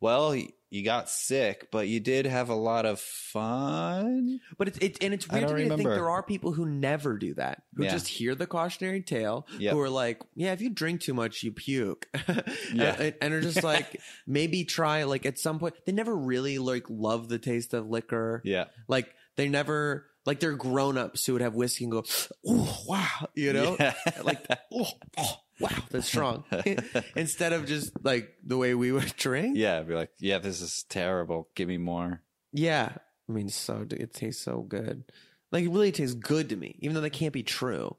well, 0.00 0.34
you 0.70 0.84
got 0.84 1.08
sick, 1.08 1.68
but 1.70 1.88
you 1.88 2.00
did 2.00 2.26
have 2.26 2.48
a 2.48 2.54
lot 2.54 2.86
of 2.86 3.00
fun. 3.00 4.40
But 4.58 4.68
it's 4.68 4.78
it, 4.78 4.98
and 5.02 5.14
it's 5.14 5.28
weird 5.28 5.48
to 5.48 5.54
me 5.54 5.64
to 5.68 5.76
think 5.76 5.88
there 5.88 6.10
are 6.10 6.22
people 6.22 6.52
who 6.52 6.66
never 6.66 7.16
do 7.16 7.34
that, 7.34 7.62
who 7.74 7.84
Yeah. 7.84 7.90
just 7.92 8.08
hear 8.08 8.34
the 8.34 8.46
cautionary 8.46 9.02
tale, 9.02 9.46
Yep. 9.58 9.72
who 9.72 9.80
are 9.80 9.88
like, 9.90 10.20
"Yeah, 10.34 10.52
if 10.52 10.60
you 10.60 10.70
drink 10.70 11.00
too 11.02 11.14
much, 11.14 11.42
you 11.42 11.52
puke," 11.52 12.08
Yeah. 12.74 12.96
and, 12.98 13.14
and 13.20 13.34
are 13.34 13.40
just 13.40 13.62
like, 13.64 14.00
maybe 14.26 14.64
try 14.64 15.04
like 15.04 15.24
at 15.26 15.38
some 15.38 15.58
point. 15.58 15.74
They 15.86 15.92
never 15.92 16.14
really 16.16 16.58
like 16.58 16.84
love 16.90 17.28
the 17.28 17.38
taste 17.38 17.72
of 17.74 17.88
liquor. 17.88 18.42
Yeah. 18.44 18.64
Like 18.88 19.08
they 19.36 19.48
never 19.48 20.06
like 20.24 20.40
they're 20.40 20.54
grown 20.56 20.98
ups 20.98 21.24
who 21.24 21.34
would 21.34 21.42
have 21.42 21.54
whiskey 21.54 21.84
and 21.84 21.92
go, 21.92 22.04
"Oh 22.46 22.82
wow," 22.88 23.28
you 23.34 23.52
know, 23.52 23.76
Yeah. 23.78 23.94
like 24.24 24.44
oh, 24.72 24.88
oh. 25.16 25.36
Wow, 25.60 25.70
that's 25.90 26.06
strong. 26.06 26.44
Instead 27.16 27.52
of 27.52 27.66
just 27.66 27.92
like 28.04 28.34
the 28.44 28.56
way 28.56 28.74
we 28.74 28.92
would 28.92 29.14
drink. 29.18 29.56
Yeah, 29.56 29.82
be 29.82 29.94
like, 29.94 30.10
yeah, 30.18 30.38
this 30.38 30.60
is 30.60 30.84
terrible. 30.88 31.48
Give 31.54 31.68
me 31.68 31.78
more. 31.78 32.22
Yeah. 32.52 32.92
I 33.28 33.32
mean, 33.32 33.48
so 33.48 33.86
it 33.90 34.14
tastes 34.14 34.42
so 34.42 34.60
good. 34.60 35.04
Like 35.52 35.64
it 35.64 35.70
really 35.70 35.92
tastes 35.92 36.14
good 36.14 36.48
to 36.50 36.56
me, 36.56 36.76
even 36.80 36.94
though 36.94 37.00
that 37.00 37.10
can't 37.10 37.32
be 37.32 37.42
true. 37.42 37.96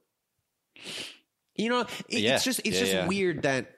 You 1.55 1.69
know, 1.69 1.81
it- 2.07 2.19
Yeah. 2.21 2.35
it's 2.35 2.43
just 2.43 2.59
it's 2.59 2.75
Yeah, 2.75 2.79
just 2.79 2.93
yeah. 2.93 3.07
weird 3.07 3.41
that 3.43 3.73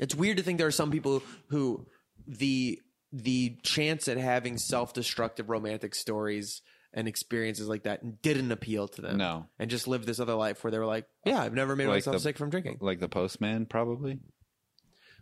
it's 0.00 0.14
weird 0.14 0.38
to 0.38 0.42
think 0.42 0.58
there 0.58 0.66
are 0.66 0.70
some 0.72 0.90
people 0.90 1.22
who 1.48 1.86
the 2.26 2.80
the 3.12 3.56
chance 3.62 4.08
at 4.08 4.16
having 4.16 4.56
self-destructive 4.56 5.50
romantic 5.50 5.94
stories 5.94 6.62
and 6.94 7.08
experiences 7.08 7.68
like 7.68 7.84
that 7.84 8.22
didn't 8.22 8.52
appeal 8.52 8.88
to 8.88 9.00
them. 9.02 9.16
No. 9.16 9.46
And 9.58 9.70
just 9.70 9.88
lived 9.88 10.06
this 10.06 10.20
other 10.20 10.34
life 10.34 10.62
where 10.62 10.70
they 10.70 10.78
were 10.78 10.86
like, 10.86 11.06
yeah, 11.24 11.40
I've 11.42 11.54
never 11.54 11.74
made 11.76 11.86
Like 11.86 11.96
myself 11.96 12.14
the- 12.16 12.20
sick 12.20 12.38
from 12.38 12.50
drinking. 12.50 12.78
Like 12.80 13.00
the 13.00 13.08
postman, 13.08 13.66
probably. 13.66 14.18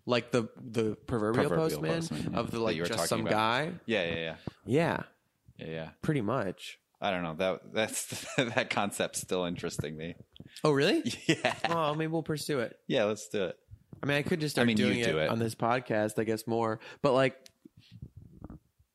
Like 0.07 0.31
the 0.33 0.49
the 0.57 0.97
proverbial, 1.07 1.49
Proverbial 1.49 1.81
postman, 1.81 2.01
postman, 2.01 2.33
yeah, 2.33 2.39
of 2.41 2.51
the 2.51 2.59
like 2.61 2.77
just 2.85 3.07
some 3.09 3.21
about. 3.21 3.31
guy. 3.31 3.71
Yeah, 3.87 4.05
yeah, 4.05 4.15
yeah, 4.17 4.35
Yeah, 4.67 5.03
yeah, 5.59 5.67
yeah. 5.67 5.89
pretty 6.03 6.23
much. 6.23 6.79
I 7.03 7.11
don't 7.11 7.23
know. 7.23 7.35
That 7.35 7.61
that's 7.73 8.27
that 8.37 8.71
concept's 8.71 9.21
still 9.21 9.45
interesting 9.45 9.97
me. 9.97 10.17
Oh, 10.65 10.71
really? 10.73 11.03
Yeah, 11.27 11.55
oh, 11.69 11.95
maybe 11.95 12.11
we'll 12.11 12.23
pursue 12.23 12.61
it. 12.61 12.77
yeah. 12.89 13.05
Let's 13.05 13.29
do 13.29 13.45
it. 13.45 13.57
I 14.03 14.07
mean, 14.07 14.17
I 14.17 14.23
could 14.23 14.41
just 14.41 14.55
start 14.55 14.67
mean, 14.67 14.79
you 14.79 14.87
doing 14.87 15.03
do 15.05 15.19
it, 15.19 15.25
it. 15.25 15.29
on 15.31 15.39
this 15.39 15.55
podcast, 15.55 16.19
I 16.19 16.25
guess 16.25 16.47
more, 16.47 16.81
but 17.03 17.13
like 17.13 17.37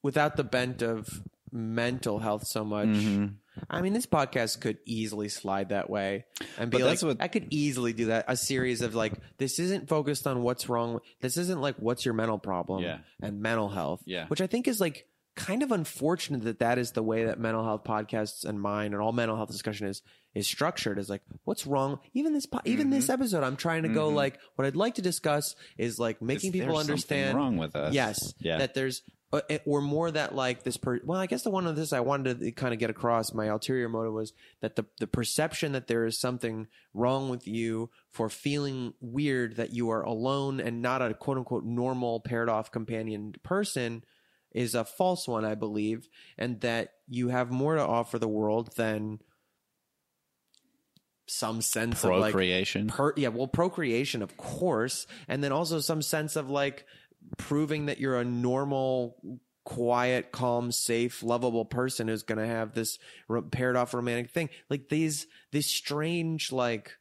without 0.02 0.36
the 0.36 0.44
bent 0.44 0.82
of 0.82 1.08
mental 1.56 2.20
health 2.20 2.46
so 2.46 2.64
much. 2.64 2.88
Mm-hmm. 2.90 3.26
I 3.70 3.82
mean, 3.82 3.94
this 3.94 4.06
podcast 4.06 4.60
could 4.60 4.78
easily 4.86 5.30
slide 5.30 5.70
that 5.70 5.90
way 5.90 6.26
and 6.58 6.70
be 6.70 6.78
But 6.78 6.82
like, 6.84 6.92
that's 6.92 7.04
what- 7.04 7.22
I 7.22 7.30
could 7.30 7.48
easily 7.52 7.94
do 7.94 8.08
that. 8.08 8.26
A 8.28 8.36
series 8.36 8.82
of 8.82 8.94
like, 8.96 9.14
this 9.38 9.58
isn't 9.60 9.88
focused 9.88 10.28
on 10.28 10.42
what's 10.44 10.68
wrong. 10.68 11.00
This 11.22 11.38
isn't 11.38 11.62
like 11.62 11.76
what's 11.78 12.04
your 12.04 12.14
mental 12.14 12.38
problem 12.38 12.84
Yeah. 12.84 12.98
and 13.22 13.42
mental 13.42 13.70
health. 13.70 14.02
Yeah. 14.06 14.28
which 14.28 14.42
I 14.42 14.48
think 14.48 14.68
is 14.68 14.82
like 14.82 15.08
kind 15.36 15.64
of 15.64 15.72
unfortunate 15.72 16.44
that 16.44 16.60
that 16.60 16.78
is 16.78 16.92
the 16.92 17.04
way 17.04 17.26
that 17.26 17.40
mental 17.40 17.64
health 17.64 17.84
podcasts 17.86 18.46
and 18.46 18.60
mine 18.62 18.94
and 18.94 19.02
all 19.02 19.12
mental 19.14 19.36
health 19.38 19.50
discussion 19.52 19.88
is 19.88 20.02
is 20.34 20.48
structured. 20.48 21.00
Is 21.00 21.10
like, 21.10 21.22
what's 21.46 21.66
wrong? 21.66 22.00
Even 22.14 22.34
this, 22.34 22.46
po- 22.46 22.60
even 22.66 22.88
Mm-hmm. 22.88 22.96
this 22.96 23.10
episode, 23.10 23.42
I'm 23.44 23.56
trying 23.56 23.84
to 23.84 23.90
go 23.90 24.10
like, 24.10 24.38
what 24.56 24.66
I'd 24.66 24.76
like 24.76 24.96
to 24.96 25.02
discuss 25.02 25.56
is 25.78 25.98
like 25.98 26.22
making 26.22 26.54
Is 26.54 26.60
people 26.60 26.78
understand 26.78 27.38
wrong 27.38 27.56
with 27.56 27.74
us? 27.74 27.94
Yes, 27.94 28.34
Yeah. 28.40 28.58
that 28.58 28.74
there's 28.74 29.02
Uh, 29.36 29.58
or 29.66 29.82
more 29.82 30.10
that 30.10 30.34
like 30.34 30.64
this 30.64 30.78
per 30.78 31.00
well 31.04 31.20
i 31.20 31.26
guess 31.26 31.44
the 31.44 31.50
one 31.50 31.68
of 31.68 31.76
this 31.76 31.92
i 31.92 32.00
wanted 32.00 32.40
to 32.40 32.52
kind 32.52 32.74
of 32.74 32.80
get 32.80 32.90
across 32.90 33.34
my 33.34 33.48
ulterior 33.48 33.90
motive 33.90 34.14
was 34.14 34.32
that 34.62 34.78
the 34.78 34.86
the 35.00 35.08
perception 35.08 35.74
that 35.74 35.88
there 35.88 36.06
is 36.06 36.18
something 36.18 36.68
wrong 36.94 37.28
with 37.28 37.46
you 37.46 37.90
for 38.12 38.30
feeling 38.30 38.94
weird 39.02 39.58
that 39.58 39.74
you 39.74 39.90
are 39.90 40.04
alone 40.04 40.62
and 40.62 40.82
not 40.82 41.02
a 41.02 41.14
quote 41.14 41.38
unquote 41.38 41.66
normal 41.66 42.22
paired 42.22 42.48
off 42.48 42.72
companion 42.72 43.34
person 43.44 44.06
is 44.52 44.74
a 44.74 44.86
false 44.86 45.28
one 45.28 45.44
i 45.44 45.54
believe 45.54 46.08
and 46.38 46.62
that 46.62 46.92
you 47.10 47.28
have 47.28 47.52
more 47.52 47.76
to 47.76 47.86
offer 47.86 48.18
the 48.18 48.28
world 48.30 48.74
than 48.78 49.20
some 51.28 51.62
sense 51.62 52.04
of 52.04 52.12
like 52.12 52.32
Procreation. 52.32 52.92
yeah 53.18 53.30
well 53.30 53.48
procreation 53.48 54.22
of 54.22 54.38
course 54.38 55.08
and 55.28 55.44
then 55.44 55.52
also 55.52 55.80
some 55.80 56.02
sense 56.02 56.36
of 56.36 56.50
like 56.50 56.86
proving 57.38 57.86
that 57.88 58.00
you're 58.00 58.20
a 58.20 58.26
normal 58.26 59.40
quiet 59.64 60.32
calm 60.32 60.72
safe 60.72 61.24
lovable 61.24 61.66
person 61.66 62.08
who's 62.08 62.22
going 62.24 62.38
to 62.38 62.46
have 62.46 62.74
this 62.74 63.00
paired 63.52 63.76
off 63.76 63.94
romantic 63.94 64.30
thing. 64.30 64.50
Like 64.70 64.90
these 64.90 65.26
this 65.52 65.66
strange 65.68 66.52
like 66.52 66.92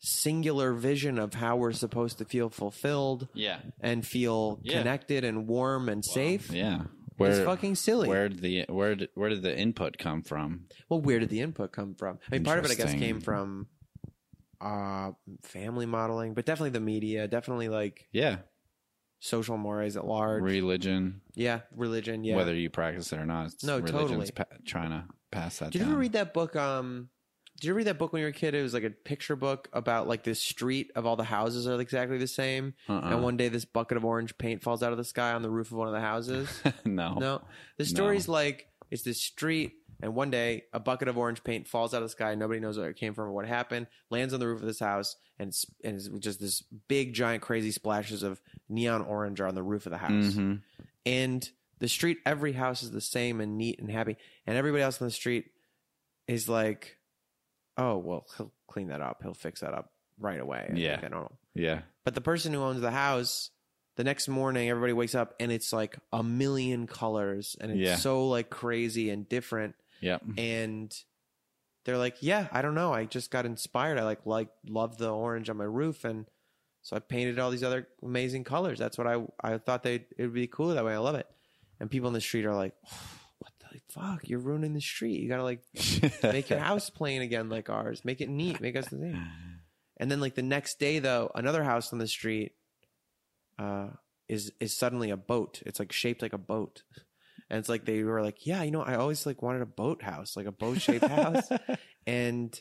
singular 0.00 0.72
vision 0.74 1.18
of 1.18 1.34
how 1.34 1.56
we're 1.56 1.72
supposed 1.72 2.18
to 2.18 2.24
feel 2.24 2.50
fulfilled 2.50 3.28
yeah, 3.34 3.58
and 3.80 4.06
feel 4.06 4.60
Yeah. 4.62 4.78
connected 4.78 5.24
and 5.24 5.46
warm 5.48 5.88
and 5.88 6.04
safe 6.04 6.50
yeah. 6.52 6.82
it's 7.18 7.44
fucking 7.44 7.74
silly. 7.74 8.08
Where 8.08 8.28
did 8.28 8.40
the 8.40 8.64
where 8.68 8.94
did 8.94 9.08
where 9.14 9.28
did 9.28 9.42
the 9.42 9.56
input 9.56 9.98
come 9.98 10.22
from? 10.22 10.66
well 10.88 11.00
where 11.00 11.18
did 11.18 11.30
the 11.30 11.40
input 11.40 11.72
come 11.72 11.94
from? 11.96 12.18
I 12.30 12.36
mean 12.36 12.44
part 12.44 12.58
of 12.60 12.64
it 12.64 12.70
i 12.70 12.74
guess 12.74 12.94
came 12.94 13.20
from 13.20 13.66
uh 14.60 15.12
family 15.42 15.86
modeling 15.86 16.34
but 16.34 16.44
definitely 16.46 16.70
the 16.70 16.80
media 16.80 17.28
definitely 17.28 17.68
like 17.68 18.06
Yeah, 18.12 18.38
social 19.20 19.56
mores 19.56 19.96
at 19.96 20.04
large. 20.06 20.42
religion. 20.42 21.20
yeah, 21.34 21.60
religion. 21.74 22.24
Yeah. 22.24 22.36
Whether 22.36 22.54
you 22.54 22.70
practice 22.70 23.12
it 23.12 23.18
or 23.18 23.26
not, 23.26 23.46
it's 23.46 23.64
No, 23.64 23.78
religion's 23.78 24.30
totally. 24.30 24.30
pa- 24.32 24.44
trying 24.66 24.90
to 24.90 25.04
pass 25.30 25.58
that. 25.58 25.72
did 25.72 25.80
you 25.82 25.86
ever 25.88 25.96
read 25.96 26.12
that 26.12 26.32
book? 26.34 26.54
Um, 26.56 27.08
did 27.60 27.66
you 27.68 27.74
read 27.74 27.86
that 27.88 27.98
book 27.98 28.12
when 28.12 28.20
you 28.20 28.26
were 28.26 28.30
a 28.30 28.32
kid? 28.32 28.54
It 28.54 28.62
was 28.62 28.72
like 28.72 28.84
a 28.84 28.90
picture 28.90 29.34
book 29.34 29.68
about 29.72 30.06
like 30.06 30.22
this 30.22 30.40
street 30.40 30.92
of 30.94 31.06
all 31.06 31.16
the 31.16 31.24
houses 31.24 31.66
are 31.66 31.80
exactly 31.80 32.16
the 32.16 32.28
same. 32.28 32.74
Uh-uh. 32.88 33.00
And 33.14 33.22
one 33.24 33.36
day, 33.36 33.48
this 33.48 33.64
bucket 33.64 33.96
of 33.96 34.04
orange 34.04 34.38
paint 34.38 34.62
falls 34.62 34.80
out 34.84 34.92
of 34.92 34.98
the 34.98 35.04
sky 35.04 35.32
on 35.32 35.42
the 35.42 35.50
roof 35.50 35.72
of 35.72 35.76
one 35.78 35.88
of 35.88 35.94
the 35.94 36.00
houses. 36.00 36.48
no, 36.84 37.14
no, 37.14 37.42
the 37.76 37.84
story's 37.84 38.28
like 38.28 38.68
it's 38.92 39.02
this 39.02 39.20
street, 39.20 39.72
and 40.00 40.14
one 40.14 40.30
day 40.30 40.64
a 40.72 40.80
bucket 40.80 41.08
of 41.08 41.18
orange 41.18 41.42
paint 41.44 41.66
falls 41.68 41.92
out 41.94 41.98
of 42.02 42.04
the 42.04 42.12
sky. 42.12 42.34
Nobody 42.34 42.60
knows 42.60 42.78
where 42.78 42.88
it 42.90 42.96
came 42.96 43.14
from 43.14 43.24
or 43.24 43.32
what 43.32 43.46
happened. 43.46 43.86
Lands 44.10 44.32
on 44.34 44.40
the 44.40 44.46
roof 44.46 44.60
of 44.60 44.66
this 44.66 44.80
house, 44.80 45.16
and 45.38 45.48
it's, 45.48 45.66
and 45.84 45.96
it's 45.96 46.08
just 46.20 46.40
this 46.40 46.62
big, 46.88 47.14
giant, 47.14 47.42
crazy 47.42 47.70
splashes 47.70 48.22
of 48.22 48.40
neon 48.68 49.02
orange 49.02 49.40
are 49.40 49.46
on 49.48 49.54
the 49.54 49.62
roof 49.62 49.86
of 49.86 49.92
the 49.92 49.98
house. 49.98 50.34
Mhm. 50.34 50.62
and 51.06 51.50
the 51.80 51.88
street 51.88 52.18
every 52.26 52.52
house 52.52 52.82
is 52.82 52.90
the 52.90 53.00
same 53.00 53.40
and 53.40 53.56
neat 53.56 53.78
and 53.78 53.88
happy 53.90 54.16
and 54.46 54.56
everybody 54.56 54.82
else 54.82 55.00
on 55.00 55.06
the 55.06 55.12
street 55.12 55.46
is 56.26 56.48
like 56.48 56.96
oh 57.76 57.96
well 57.96 58.26
he'll 58.36 58.52
clean 58.66 58.88
that 58.88 59.00
up 59.00 59.20
he'll 59.22 59.32
fix 59.32 59.60
that 59.60 59.72
up 59.72 59.92
right 60.18 60.40
away 60.40 60.68
I 60.72 60.76
Yeah. 60.76 61.00
think, 61.00 61.12
I 61.12 61.16
don't 61.16 61.32
Yeah, 61.54 61.82
but 62.04 62.14
the 62.16 62.20
person 62.20 62.52
who 62.52 62.60
owns 62.62 62.80
the 62.80 62.90
house 62.90 63.50
the 63.96 64.02
next 64.04 64.26
morning 64.28 64.68
everybody 64.68 64.92
wakes 64.92 65.14
up 65.14 65.34
and 65.40 65.50
it's 65.52 65.72
like 65.72 65.96
a 66.12 66.22
million 66.24 66.86
colors 66.88 67.56
and 67.60 67.70
it's 67.70 67.80
Yeah. 67.80 67.96
so 67.96 68.26
like 68.28 68.50
crazy 68.50 69.08
and 69.10 69.28
different 69.28 69.76
yeah, 70.00 70.18
and 70.36 70.94
they're 71.84 71.98
like 71.98 72.16
yeah 72.20 72.48
i 72.52 72.60
don't 72.60 72.74
know. 72.74 72.92
I 72.92 73.06
just 73.06 73.30
got 73.30 73.46
inspired. 73.46 73.98
I 73.98 74.04
like 74.04 74.26
like 74.26 74.48
love 74.66 74.98
the 74.98 75.10
orange 75.10 75.48
on 75.48 75.56
my 75.56 75.64
roof. 75.64 76.04
And 76.04 76.26
so 76.82 76.96
i 76.96 76.98
painted 76.98 77.38
all 77.38 77.50
these 77.50 77.64
other 77.64 77.88
amazing 78.02 78.44
colors. 78.44 78.78
That's 78.78 78.98
what 78.98 79.06
i 79.06 79.22
i 79.42 79.58
thought 79.58 79.82
they 79.82 79.94
it 80.16 80.22
would 80.22 80.34
be 80.34 80.46
cool 80.46 80.68
that 80.68 80.84
way. 80.84 80.94
I 80.94 80.98
love 80.98 81.14
it. 81.14 81.26
And 81.80 81.90
people 81.90 82.08
in 82.08 82.14
the 82.14 82.20
street 82.20 82.44
are 82.44 82.54
like 82.54 82.74
what 83.38 83.52
the 83.60 83.80
fuck? 83.90 84.28
You're 84.28 84.40
ruining 84.40 84.74
the 84.74 84.80
street. 84.80 85.20
You 85.20 85.28
gotta 85.28 85.44
like 85.44 85.62
make 86.22 86.50
your 86.50 86.58
house 86.58 86.90
plain 86.90 87.22
again 87.22 87.48
like 87.48 87.70
ours. 87.70 88.04
Make 88.04 88.20
it 88.20 88.28
neat. 88.28 88.60
Make 88.60 88.76
us 88.76 88.88
the 88.88 88.98
same 88.98 89.26
and 89.96 90.10
then 90.10 90.20
like 90.20 90.34
the 90.34 90.42
next 90.42 90.78
day 90.78 90.98
though 90.98 91.30
another 91.34 91.64
house 91.64 91.92
on 91.92 91.98
the 91.98 92.06
street 92.06 92.52
uh 93.58 93.88
is 94.28 94.52
is 94.60 94.76
suddenly 94.76 95.10
a 95.10 95.16
boat. 95.16 95.62
It's 95.64 95.78
like 95.78 95.92
shaped 95.92 96.20
like 96.20 96.34
a 96.34 96.38
boat 96.38 96.82
and 97.50 97.58
it's 97.58 97.68
like 97.68 97.84
they 97.84 98.02
were 98.02 98.22
like 98.22 98.46
yeah 98.46 98.62
you 98.62 98.70
know 98.70 98.82
i 98.82 98.94
always 98.94 99.24
like 99.26 99.40
wanted 99.42 99.62
a 99.62 99.66
boat 99.66 100.02
house 100.02 100.36
like 100.36 100.46
a 100.46 100.52
boat 100.52 100.80
shaped 100.80 101.04
house 101.06 101.48
and 102.06 102.60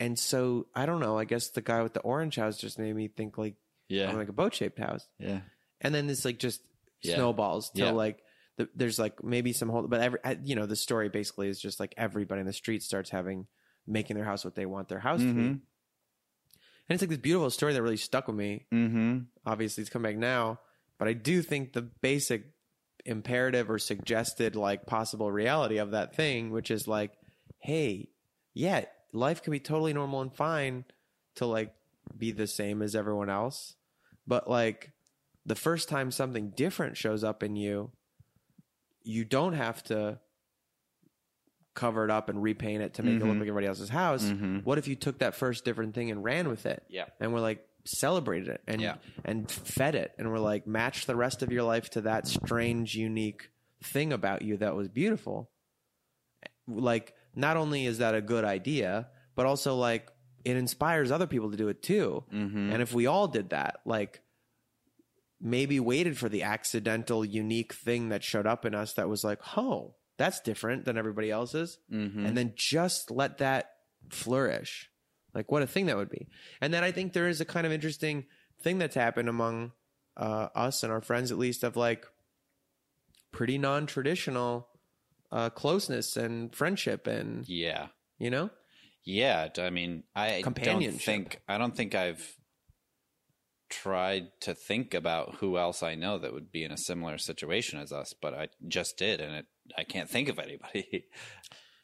and 0.00 0.18
so 0.18 0.66
i 0.74 0.86
don't 0.86 1.00
know 1.00 1.18
i 1.18 1.24
guess 1.24 1.48
the 1.50 1.60
guy 1.62 1.82
with 1.82 1.94
the 1.94 2.00
orange 2.00 2.36
house 2.36 2.56
just 2.58 2.78
made 2.78 2.94
me 2.94 3.08
think 3.08 3.38
like 3.38 3.54
yeah, 3.88 4.08
i'm 4.10 4.16
like 4.16 4.28
a 4.28 4.32
boat 4.32 4.54
shaped 4.54 4.78
house 4.78 5.06
yeah. 5.18 5.40
and 5.80 5.94
then 5.94 6.06
this 6.06 6.24
like 6.24 6.38
just 6.38 6.60
Yeah. 7.02 7.16
snowballs 7.16 7.70
till 7.70 7.86
Yeah. 7.86 7.92
like 7.92 8.22
the, 8.56 8.68
there's 8.74 8.98
like 8.98 9.22
maybe 9.22 9.52
some 9.52 9.68
whole 9.68 9.86
but 9.86 10.00
every 10.00 10.18
you 10.44 10.56
know 10.56 10.66
the 10.66 10.76
story 10.76 11.08
basically 11.08 11.48
is 11.48 11.60
just 11.60 11.78
like 11.80 11.92
everybody 11.96 12.40
in 12.40 12.46
the 12.46 12.52
street 12.52 12.82
starts 12.82 13.10
having 13.10 13.46
making 13.86 14.16
their 14.16 14.24
house 14.24 14.44
what 14.44 14.54
they 14.54 14.64
want 14.66 14.88
their 14.88 15.00
house 15.00 15.20
to 15.20 15.26
be 15.34 15.40
Mhm. 15.42 15.60
and 16.88 16.90
it's 16.90 17.02
like 17.02 17.10
this 17.10 17.18
beautiful 17.18 17.50
story 17.50 17.72
that 17.74 17.82
really 17.82 17.96
stuck 17.98 18.26
with 18.26 18.36
me 18.36 18.66
Mm-hmm. 18.72 19.18
obviously 19.44 19.82
it's 19.82 19.90
come 19.90 20.02
back 20.02 20.16
now 20.16 20.60
but 20.98 21.08
i 21.08 21.12
do 21.12 21.42
think 21.42 21.72
the 21.74 21.82
basic 21.82 22.53
imperative 23.04 23.70
or 23.70 23.78
suggested 23.78 24.56
like 24.56 24.86
possible 24.86 25.30
reality 25.30 25.76
of 25.78 25.90
that 25.90 26.14
thing 26.14 26.50
which 26.50 26.70
is 26.70 26.88
like 26.88 27.12
hey 27.58 28.08
yeah 28.54 28.84
life 29.12 29.42
can 29.42 29.50
be 29.50 29.60
totally 29.60 29.92
normal 29.92 30.20
and 30.22 30.34
fine 30.34 30.84
to 31.34 31.44
like 31.46 31.74
be 32.16 32.32
the 32.32 32.46
same 32.46 32.80
as 32.80 32.94
everyone 32.96 33.28
else 33.28 33.76
but 34.26 34.48
like 34.48 34.92
the 35.44 35.54
first 35.54 35.88
time 35.88 36.10
something 36.10 36.50
different 36.56 36.96
shows 36.96 37.22
up 37.22 37.42
in 37.42 37.56
you 37.56 37.90
you 39.02 39.24
don't 39.24 39.52
have 39.52 39.82
to 39.82 40.18
cover 41.74 42.04
it 42.04 42.10
up 42.10 42.28
and 42.28 42.42
repaint 42.42 42.82
it 42.82 42.94
to 42.94 43.02
make 43.02 43.16
it 43.16 43.18
look 43.24 43.34
Mhm. 43.34 43.40
like 43.40 43.48
everybody 43.48 43.66
else's 43.66 43.88
house 43.88 44.24
Mhm. 44.24 44.64
what 44.64 44.78
if 44.78 44.86
you 44.86 44.94
took 44.94 45.18
that 45.18 45.34
first 45.34 45.64
different 45.64 45.94
thing 45.94 46.10
and 46.10 46.22
ran 46.22 46.48
with 46.48 46.66
it 46.66 46.84
Yeah. 46.88 47.06
and 47.20 47.34
we're 47.34 47.40
like 47.40 47.66
celebrated 47.84 48.48
it 48.48 48.62
and 48.66 48.80
Yeah. 48.80 48.96
and 49.24 49.50
fed 49.50 49.94
it 49.94 50.12
and 50.18 50.30
we're 50.30 50.38
like 50.38 50.66
match 50.66 51.06
the 51.06 51.16
rest 51.16 51.42
of 51.42 51.52
your 51.52 51.62
life 51.64 51.90
to 51.90 52.00
that 52.02 52.26
strange 52.26 52.94
unique 52.94 53.50
thing 53.82 54.12
about 54.12 54.42
you 54.42 54.56
that 54.56 54.74
was 54.74 54.88
beautiful 54.88 55.50
like 56.66 57.12
not 57.34 57.56
only 57.56 57.84
is 57.84 57.98
that 57.98 58.14
a 58.14 58.22
good 58.22 58.44
idea 58.44 59.08
but 59.34 59.44
also 59.46 59.76
like 59.76 60.08
it 60.44 60.56
inspires 60.56 61.10
other 61.10 61.26
people 61.26 61.50
to 61.50 61.56
do 61.56 61.68
it 61.68 61.82
too 61.82 62.24
Mm-hmm. 62.32 62.72
and 62.72 62.80
if 62.82 62.94
we 62.94 63.06
all 63.06 63.28
did 63.28 63.50
that 63.50 63.80
like 63.84 64.20
maybe 65.40 65.78
waited 65.80 66.16
for 66.16 66.28
the 66.28 66.42
accidental 66.42 67.24
unique 67.24 67.74
thing 67.74 68.08
that 68.08 68.24
showed 68.24 68.46
up 68.46 68.64
in 68.64 68.74
us 68.74 68.94
that 68.94 69.08
was 69.08 69.24
like 69.24 69.40
oh 69.58 69.94
that's 70.16 70.40
different 70.40 70.84
than 70.86 70.96
everybody 70.96 71.30
else's 71.30 71.78
Mm-hmm. 71.92 72.24
and 72.26 72.36
then 72.36 72.52
just 72.56 73.10
let 73.10 73.38
that 73.38 73.72
flourish 74.10 74.88
Like 75.34 75.50
what 75.50 75.62
a 75.62 75.66
thing 75.66 75.86
that 75.86 75.96
would 75.96 76.10
be. 76.10 76.28
And 76.60 76.72
then 76.72 76.84
I 76.84 76.92
think 76.92 77.12
there 77.12 77.28
is 77.28 77.40
a 77.40 77.44
kind 77.44 77.66
of 77.66 77.72
interesting 77.72 78.26
thing 78.60 78.78
that's 78.78 78.94
happened 78.94 79.28
among 79.28 79.72
uh, 80.16 80.48
us 80.54 80.82
and 80.82 80.92
our 80.92 81.00
friends, 81.00 81.32
at 81.32 81.38
least, 81.38 81.64
of 81.64 81.76
like 81.76 82.06
pretty 83.32 83.58
non 83.58 83.86
traditional 83.86 84.68
uh, 85.32 85.50
closeness 85.50 86.16
and 86.16 86.54
friendship 86.54 87.06
and, 87.08 87.48
Yeah. 87.48 87.88
you 88.18 88.30
know? 88.30 88.50
Yeah, 89.04 89.48
I 89.58 89.70
mean, 89.70 90.04
I 90.14 90.40
don't 90.42 90.98
think 90.98 91.40
I 91.46 91.58
don't 91.58 91.76
think 91.76 91.94
I've 91.94 92.36
tried 93.68 94.28
to 94.40 94.54
think 94.54 94.94
about 94.94 95.36
who 95.36 95.58
else 95.58 95.82
I 95.82 95.94
know 95.94 96.18
that 96.18 96.32
would 96.32 96.50
be 96.52 96.64
in 96.64 96.70
a 96.70 96.78
similar 96.78 97.18
situation 97.18 97.78
as 97.78 97.92
us, 97.92 98.14
but 98.20 98.32
I 98.34 98.48
just 98.66 98.96
did, 98.96 99.20
and 99.20 99.34
it 99.34 99.46
I 99.76 99.84
can't 99.84 100.08
think 100.08 100.28
of 100.28 100.38
anybody. 100.38 101.06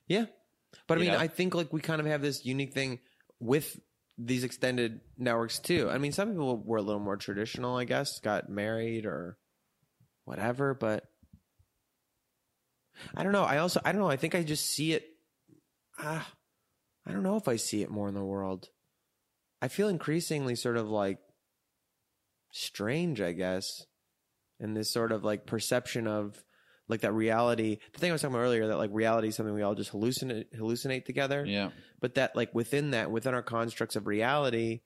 Yeah. 0.09 0.25
But 0.89 0.99
I 0.99 1.03
You 1.03 1.07
mean, 1.07 1.15
know? 1.19 1.21
I 1.23 1.29
think 1.29 1.55
like 1.55 1.73
we 1.73 1.81
kind 1.81 2.01
of 2.01 2.07
have 2.09 2.21
this 2.21 2.45
unique 2.45 2.73
thing 2.73 2.99
with 3.41 3.81
these 4.17 4.45
extended 4.45 5.01
networks 5.19 5.59
too. 5.59 5.89
I 5.91 5.99
mean, 5.99 6.13
some 6.13 6.29
people 6.29 6.63
were 6.63 6.77
a 6.77 6.83
little 6.83 7.01
more 7.01 7.17
traditional, 7.17 7.77
I 7.77 7.85
guess, 7.85 8.21
got 8.21 8.49
married 8.49 9.07
or 9.07 9.39
whatever, 10.25 10.75
but 10.75 11.05
I 13.15 13.23
don't 13.23 13.33
know. 13.33 13.45
I 13.45 13.59
also 13.59 13.81
I 13.85 13.93
don't 13.93 14.01
know. 14.01 14.11
I 14.11 14.17
think 14.17 14.35
I 14.35 14.43
just 14.43 14.67
see 14.67 14.93
it 14.93 15.05
ah 15.99 16.31
I 17.07 17.13
don't 17.13 17.23
know 17.23 17.37
if 17.37 17.49
I 17.49 17.57
see 17.57 17.83
it 17.83 17.91
more 17.91 18.09
in 18.09 18.15
the 18.15 18.25
world. 18.25 18.69
I 19.63 19.69
feel 19.69 19.89
increasingly 19.89 20.55
sort 20.55 20.77
of 20.77 20.89
like 20.89 21.19
strange, 22.53 23.21
I 23.21 23.33
guess, 23.33 23.87
in 24.59 24.75
this 24.75 24.93
sort 24.93 25.13
of 25.13 25.25
like 25.25 25.47
perception 25.47 26.07
of 26.07 26.43
like 26.91 27.01
that 27.03 27.13
reality. 27.13 27.79
The 27.93 27.99
thing 28.01 28.11
I 28.11 28.13
was 28.13 28.21
talking 28.23 28.35
about 28.35 28.45
earlier, 28.45 28.67
that 28.69 28.77
like 28.77 28.91
reality 28.93 29.29
is 29.29 29.37
something 29.37 29.55
we 29.55 29.63
all 29.63 29.75
just 29.75 29.93
hallucinate 29.93 30.47
hallucinate 30.57 31.05
together. 31.05 31.45
yeah, 31.47 31.71
But 32.01 32.17
that 32.17 32.35
like 32.37 32.55
within 32.55 32.91
that, 32.91 33.11
within 33.11 33.33
our 33.35 33.43
constructs 33.43 33.97
of 33.97 34.07
reality, 34.07 34.81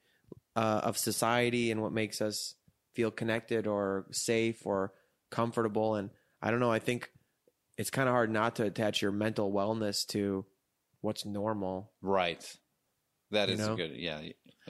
uh, 0.55 0.81
of 0.85 0.99
society, 0.99 1.71
and 1.71 1.83
what 1.83 1.93
makes 1.93 2.21
us 2.21 2.55
feel 2.95 3.11
connected 3.11 3.67
or 3.67 4.07
safe 4.13 4.65
or 4.67 4.93
comfortable, 5.31 5.97
and 5.97 6.11
I 6.41 6.51
don't 6.51 6.61
know. 6.61 6.71
I 6.71 6.79
think 6.79 7.11
it's 7.77 7.91
kind 7.91 8.09
of 8.09 8.13
hard 8.13 8.31
not 8.31 8.57
to 8.57 8.65
attach 8.65 9.03
your 9.03 9.11
mental 9.11 9.53
wellness 9.53 10.07
to 10.09 10.45
what's 11.01 11.25
normal. 11.25 11.91
right. 12.03 12.45
That 13.31 13.49
is 13.51 13.59
You 13.59 13.67
know? 13.67 13.77
good. 13.77 13.93
Yeah, 13.97 14.21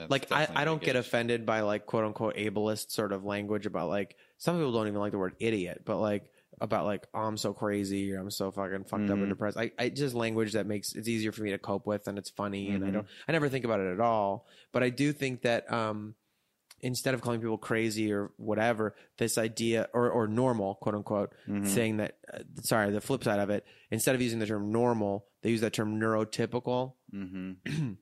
like 0.09 0.31
I, 0.31 0.47
I 0.55 0.65
don't 0.65 0.81
get 0.81 0.95
offended 0.95 1.45
by 1.45 1.59
like 1.59 1.85
quote 1.85 2.03
unquote 2.03 2.35
ableist 2.35 2.89
sort 2.89 3.11
of 3.13 3.23
language 3.23 3.65
about 3.67 3.89
like 3.89 4.15
some 4.37 4.55
people 4.55 4.71
don't 4.71 4.87
even 4.87 4.99
like 4.99 5.11
the 5.11 5.19
word 5.19 5.35
idiot, 5.39 5.83
but 5.85 5.97
like 5.99 6.31
about 6.61 6.85
like 6.85 7.05
oh, 7.13 7.21
I'm 7.21 7.37
so 7.37 7.53
crazy 7.53 8.11
or 8.13 8.19
I'm 8.19 8.31
so 8.31 8.51
fucking 8.51 8.85
fucked 8.85 9.09
up 9.09 9.17
and 9.17 9.25
Mhm. 9.25 9.29
depressed. 9.29 9.57
I, 9.57 9.71
I 9.77 9.89
just 9.89 10.15
language 10.15 10.53
that 10.53 10.65
makes 10.65 10.93
it's 10.93 11.07
easier 11.07 11.31
for 11.31 11.43
me 11.43 11.51
to 11.51 11.57
cope 11.57 11.85
with 11.85 12.07
and 12.07 12.17
it's 12.17 12.29
funny 12.29 12.69
and 12.69 12.83
I 12.83 12.89
Mhm. 12.89 12.93
don't 12.93 13.07
I 13.27 13.31
never 13.33 13.49
think 13.49 13.65
about 13.65 13.79
it 13.81 13.91
at 13.91 13.99
all. 13.99 14.47
But 14.71 14.83
I 14.83 14.89
do 14.89 15.11
think 15.13 15.41
that 15.41 15.71
um 15.71 16.15
instead 16.81 17.13
of 17.13 17.21
calling 17.21 17.39
people 17.39 17.57
crazy 17.57 18.11
or 18.11 18.31
whatever, 18.37 18.95
this 19.17 19.37
idea 19.37 19.89
or 19.93 20.09
or 20.09 20.27
normal 20.27 20.75
quote 20.75 20.95
unquote 20.95 21.33
Mhm. 21.47 21.65
saying 21.65 21.97
that 21.97 22.17
uh, 22.33 22.39
sorry 22.61 22.91
the 22.91 23.01
flip 23.01 23.23
side 23.23 23.39
of 23.39 23.49
it 23.49 23.65
instead 23.91 24.15
of 24.15 24.21
using 24.21 24.39
the 24.39 24.45
term 24.45 24.71
normal 24.71 25.25
they 25.41 25.49
use 25.49 25.61
that 25.61 25.73
term 25.73 25.99
neurotypical 25.99 26.93
Mm-hmm. 27.13 27.51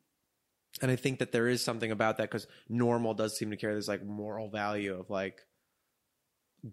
and 0.82 0.92
I 0.92 0.96
think 0.96 1.20
that 1.20 1.32
there 1.32 1.48
is 1.48 1.62
something 1.64 1.92
about 1.92 2.18
that 2.18 2.24
because 2.30 2.48
normal 2.68 3.14
does 3.14 3.38
seem 3.38 3.52
to 3.52 3.58
carry 3.58 3.76
this 3.76 3.88
like 3.88 4.04
moral 4.04 4.50
value 4.50 5.00
of 5.00 5.10
like 5.10 5.42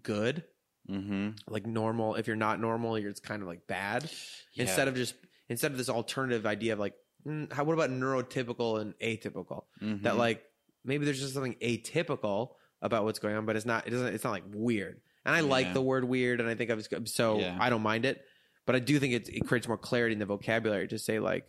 good, 0.03 0.43
Mhm. 0.89 1.37
like 1.47 1.65
normal. 1.65 2.15
If 2.15 2.27
you're 2.27 2.35
not 2.35 2.59
normal, 2.59 2.97
you're 2.97 3.09
it's 3.09 3.19
kind 3.19 3.41
of 3.41 3.47
like 3.47 3.67
bad. 3.67 4.09
Yeah. 4.53 4.63
Instead 4.63 4.87
of 4.87 4.95
just 4.95 5.15
instead 5.49 5.71
of 5.71 5.77
this 5.77 5.89
alternative 5.89 6.45
idea 6.45 6.73
of 6.73 6.79
like, 6.79 6.93
mm, 7.25 7.51
how 7.53 7.63
what 7.63 7.73
about 7.73 7.89
neurotypical 7.91 8.81
and 8.81 8.93
atypical? 8.99 9.65
Mhm. 9.81 10.03
That 10.03 10.17
like 10.17 10.43
maybe 10.83 11.05
there's 11.05 11.19
just 11.19 11.33
something 11.33 11.55
atypical 11.61 12.55
about 12.81 13.03
what's 13.03 13.19
going 13.19 13.35
on, 13.35 13.45
but 13.45 13.55
it's 13.55 13.65
not. 13.65 13.85
It 13.87 13.91
doesn't. 13.91 14.13
It's 14.13 14.23
not 14.23 14.31
like 14.31 14.43
weird. 14.51 14.99
And 15.23 15.35
I 15.35 15.41
like 15.41 15.73
the 15.73 15.81
word 15.81 16.03
weird, 16.03 16.39
and 16.39 16.49
I 16.49 16.55
think 16.55 16.71
I 16.71 16.73
was 16.73 16.89
so 17.05 17.39
Yeah. 17.39 17.55
I 17.59 17.69
don't 17.69 17.83
mind 17.83 18.05
it. 18.05 18.25
But 18.65 18.75
I 18.75 18.79
do 18.79 18.99
think 18.99 19.13
it, 19.13 19.29
it 19.29 19.47
creates 19.47 19.67
more 19.67 19.77
clarity 19.77 20.13
in 20.13 20.19
the 20.19 20.25
vocabulary 20.25 20.87
to 20.87 20.97
say 20.99 21.19
like, 21.19 21.47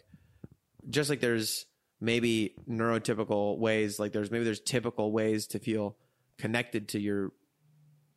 just 0.91 1.09
like 1.09 1.21
there's 1.21 1.65
maybe 2.01 2.55
neurotypical 2.69 3.59
ways, 3.59 3.99
like 3.99 4.13
there's 4.13 4.31
maybe 4.31 4.45
there's 4.45 4.61
typical 4.61 5.13
ways 5.13 5.47
to 5.49 5.59
feel 5.59 5.97
connected 6.39 6.89
to 6.89 7.01
your 7.01 7.33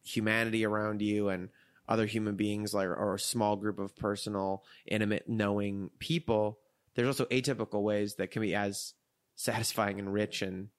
humanity 0.06 0.66
around 0.66 1.01
you 1.01 1.28
and 1.30 1.49
other 1.88 2.06
human 2.06 2.36
beings, 2.36 2.74
like 2.74 2.88
or 2.88 3.16
a 3.16 3.20
small 3.20 3.56
group 3.58 3.80
of 3.80 3.95
personal, 3.95 4.64
intimate, 4.86 5.28
knowing 5.28 5.89
people. 5.99 6.60
There's 6.95 7.08
also 7.08 7.26
atypical 7.26 7.82
ways 7.84 8.16
that 8.16 8.32
can 8.32 8.41
be 8.41 8.56
as 8.56 8.93
satisfying 9.36 9.99
and 9.99 10.14
rich 10.14 10.41
and 10.41 10.70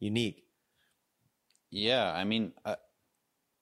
unique. 0.00 0.42
Yeah, 1.70 2.12
I 2.12 2.24
mean, 2.24 2.52
uh, 2.64 2.76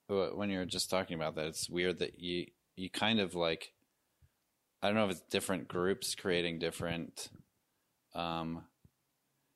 when 0.09 0.51
you're 0.51 0.65
just 0.65 0.91
talking 0.91 1.17
about 1.17 1.35
that, 1.37 1.47
it's 1.47 1.69
weird 1.69 1.99
that 1.99 2.21
you 2.21 2.47
you 2.77 2.91
kind 2.91 3.21
of 3.21 3.35
like 3.35 3.73
I 4.83 4.89
don't 4.89 4.97
know 4.97 5.07
if 5.07 5.13
it's 5.13 5.21
different 5.31 5.69
groups 5.69 6.15
creating 6.15 6.59
different 6.59 7.31
um, 8.15 8.65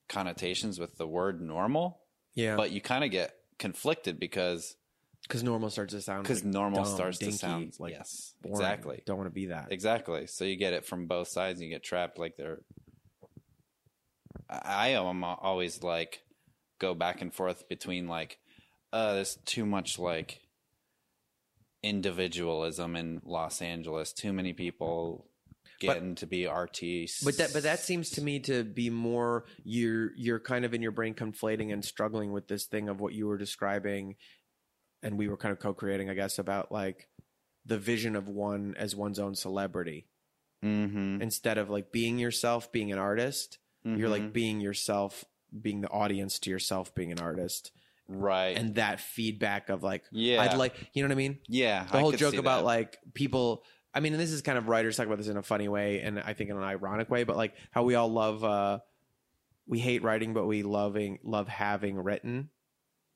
connotations 0.08 0.78
with 0.78 0.96
the 0.96 1.06
word 1.06 1.40
normal, 1.40 2.00
Yeah, 2.34 2.56
but 2.56 2.70
you 2.70 2.80
kind 2.80 3.04
of 3.04 3.10
get 3.10 3.34
conflicted 3.58 4.18
because 4.18 4.76
because 5.28 5.42
normal 5.42 5.68
starts 5.68 5.92
to 5.92 6.00
sound 6.00 6.22
because 6.22 6.42
like 6.42 6.52
normal 6.52 6.84
dumb, 6.84 6.94
starts 6.94 7.18
dinky, 7.18 7.32
to 7.32 7.38
sound 7.38 7.76
like 7.78 7.92
yes, 7.92 8.34
boring. 8.42 8.56
exactly, 8.56 9.02
Don't 9.06 9.18
want 9.18 9.28
to 9.28 9.34
be 9.34 9.46
that. 9.46 9.68
exactly. 9.70 10.26
So 10.26 10.44
you 10.44 10.56
get 10.56 10.72
it 10.72 10.86
from 10.86 11.06
both 11.06 11.28
sides, 11.28 11.60
and 11.60 11.68
you 11.68 11.74
get 11.74 11.82
trapped 11.82 12.18
like 12.18 12.36
they're. 12.36 12.60
I 14.48 14.88
am 14.88 15.24
always 15.24 15.82
like 15.82 16.22
go 16.80 16.94
back 16.94 17.20
and 17.20 17.32
forth 17.32 17.68
between 17.68 18.08
like, 18.08 18.38
uh, 18.92 19.14
there's 19.14 19.36
too 19.44 19.66
much 19.66 19.98
like 19.98 20.40
individualism 21.82 22.96
in 22.96 23.20
Los 23.24 23.60
Angeles. 23.60 24.12
Too 24.12 24.32
many 24.32 24.54
people 24.54 25.28
getting 25.80 26.14
to 26.16 26.26
be 26.26 26.46
artists. 26.46 27.22
But 27.22 27.38
that 27.38 27.52
but 27.52 27.62
that 27.62 27.80
seems 27.80 28.10
to 28.10 28.22
me 28.22 28.40
to 28.40 28.64
be 28.64 28.90
more 28.90 29.44
you're 29.64 30.10
you're 30.16 30.40
kind 30.40 30.64
of 30.64 30.74
in 30.74 30.82
your 30.82 30.92
brain 30.92 31.14
conflating 31.14 31.72
and 31.72 31.84
struggling 31.84 32.32
with 32.32 32.48
this 32.48 32.66
thing 32.66 32.88
of 32.88 33.00
what 33.00 33.12
you 33.12 33.26
were 33.26 33.38
describing 33.38 34.16
and 35.02 35.16
we 35.18 35.28
were 35.28 35.36
kind 35.36 35.52
of 35.52 35.58
co-creating 35.58 36.10
I 36.10 36.14
guess 36.14 36.38
about 36.38 36.70
like 36.72 37.08
the 37.66 37.78
vision 37.78 38.16
of 38.16 38.28
one 38.28 38.74
as 38.78 38.94
one's 38.96 39.18
own 39.18 39.34
celebrity 39.34 40.06
Mm-hmm. 40.64 41.22
instead 41.22 41.56
of 41.56 41.70
like 41.70 41.92
being 41.92 42.18
yourself 42.18 42.72
being 42.72 42.90
an 42.90 42.98
artist 42.98 43.58
you're 43.84 44.08
like 44.08 44.32
being 44.32 44.60
yourself 44.60 45.24
being 45.62 45.80
the 45.82 45.88
audience 45.88 46.40
to 46.40 46.50
yourself 46.50 46.92
being 46.96 47.12
an 47.12 47.20
artist 47.20 47.70
right. 48.08 48.56
and 48.56 48.74
that 48.74 48.98
feedback 49.00 49.68
of 49.70 49.84
like 49.84 50.02
Yeah. 50.10 50.42
I'd 50.42 50.58
like 50.58 50.74
you 50.94 51.02
know 51.02 51.06
what 51.08 51.12
I 51.12 51.16
mean 51.16 51.38
yeah, 51.46 51.84
the 51.84 52.00
whole 52.00 52.10
joke 52.12 52.34
about 52.34 52.58
that. 52.62 52.64
like 52.66 52.98
people 53.14 53.62
i 53.94 54.00
mean 54.00 54.12
and 54.14 54.20
this 54.20 54.32
is 54.32 54.42
kind 54.42 54.58
of 54.58 54.68
writers 54.68 54.96
talk 54.96 55.06
about 55.06 55.18
this 55.18 55.28
in 55.28 55.36
a 55.36 55.42
funny 55.42 55.68
way 55.68 56.00
and 56.00 56.18
i 56.18 56.32
think 56.34 56.50
in 56.50 56.56
an 56.56 56.62
ironic 56.64 57.08
way 57.08 57.22
but 57.22 57.36
like 57.36 57.54
how 57.70 57.84
we 57.84 57.94
all 57.94 58.08
love 58.12 58.42
uh 58.44 58.80
we 59.68 59.78
hate 59.78 60.02
writing 60.02 60.34
but 60.34 60.44
we 60.46 60.62
loving 60.64 61.18
love 61.22 61.46
having 61.48 61.96
written 61.96 62.50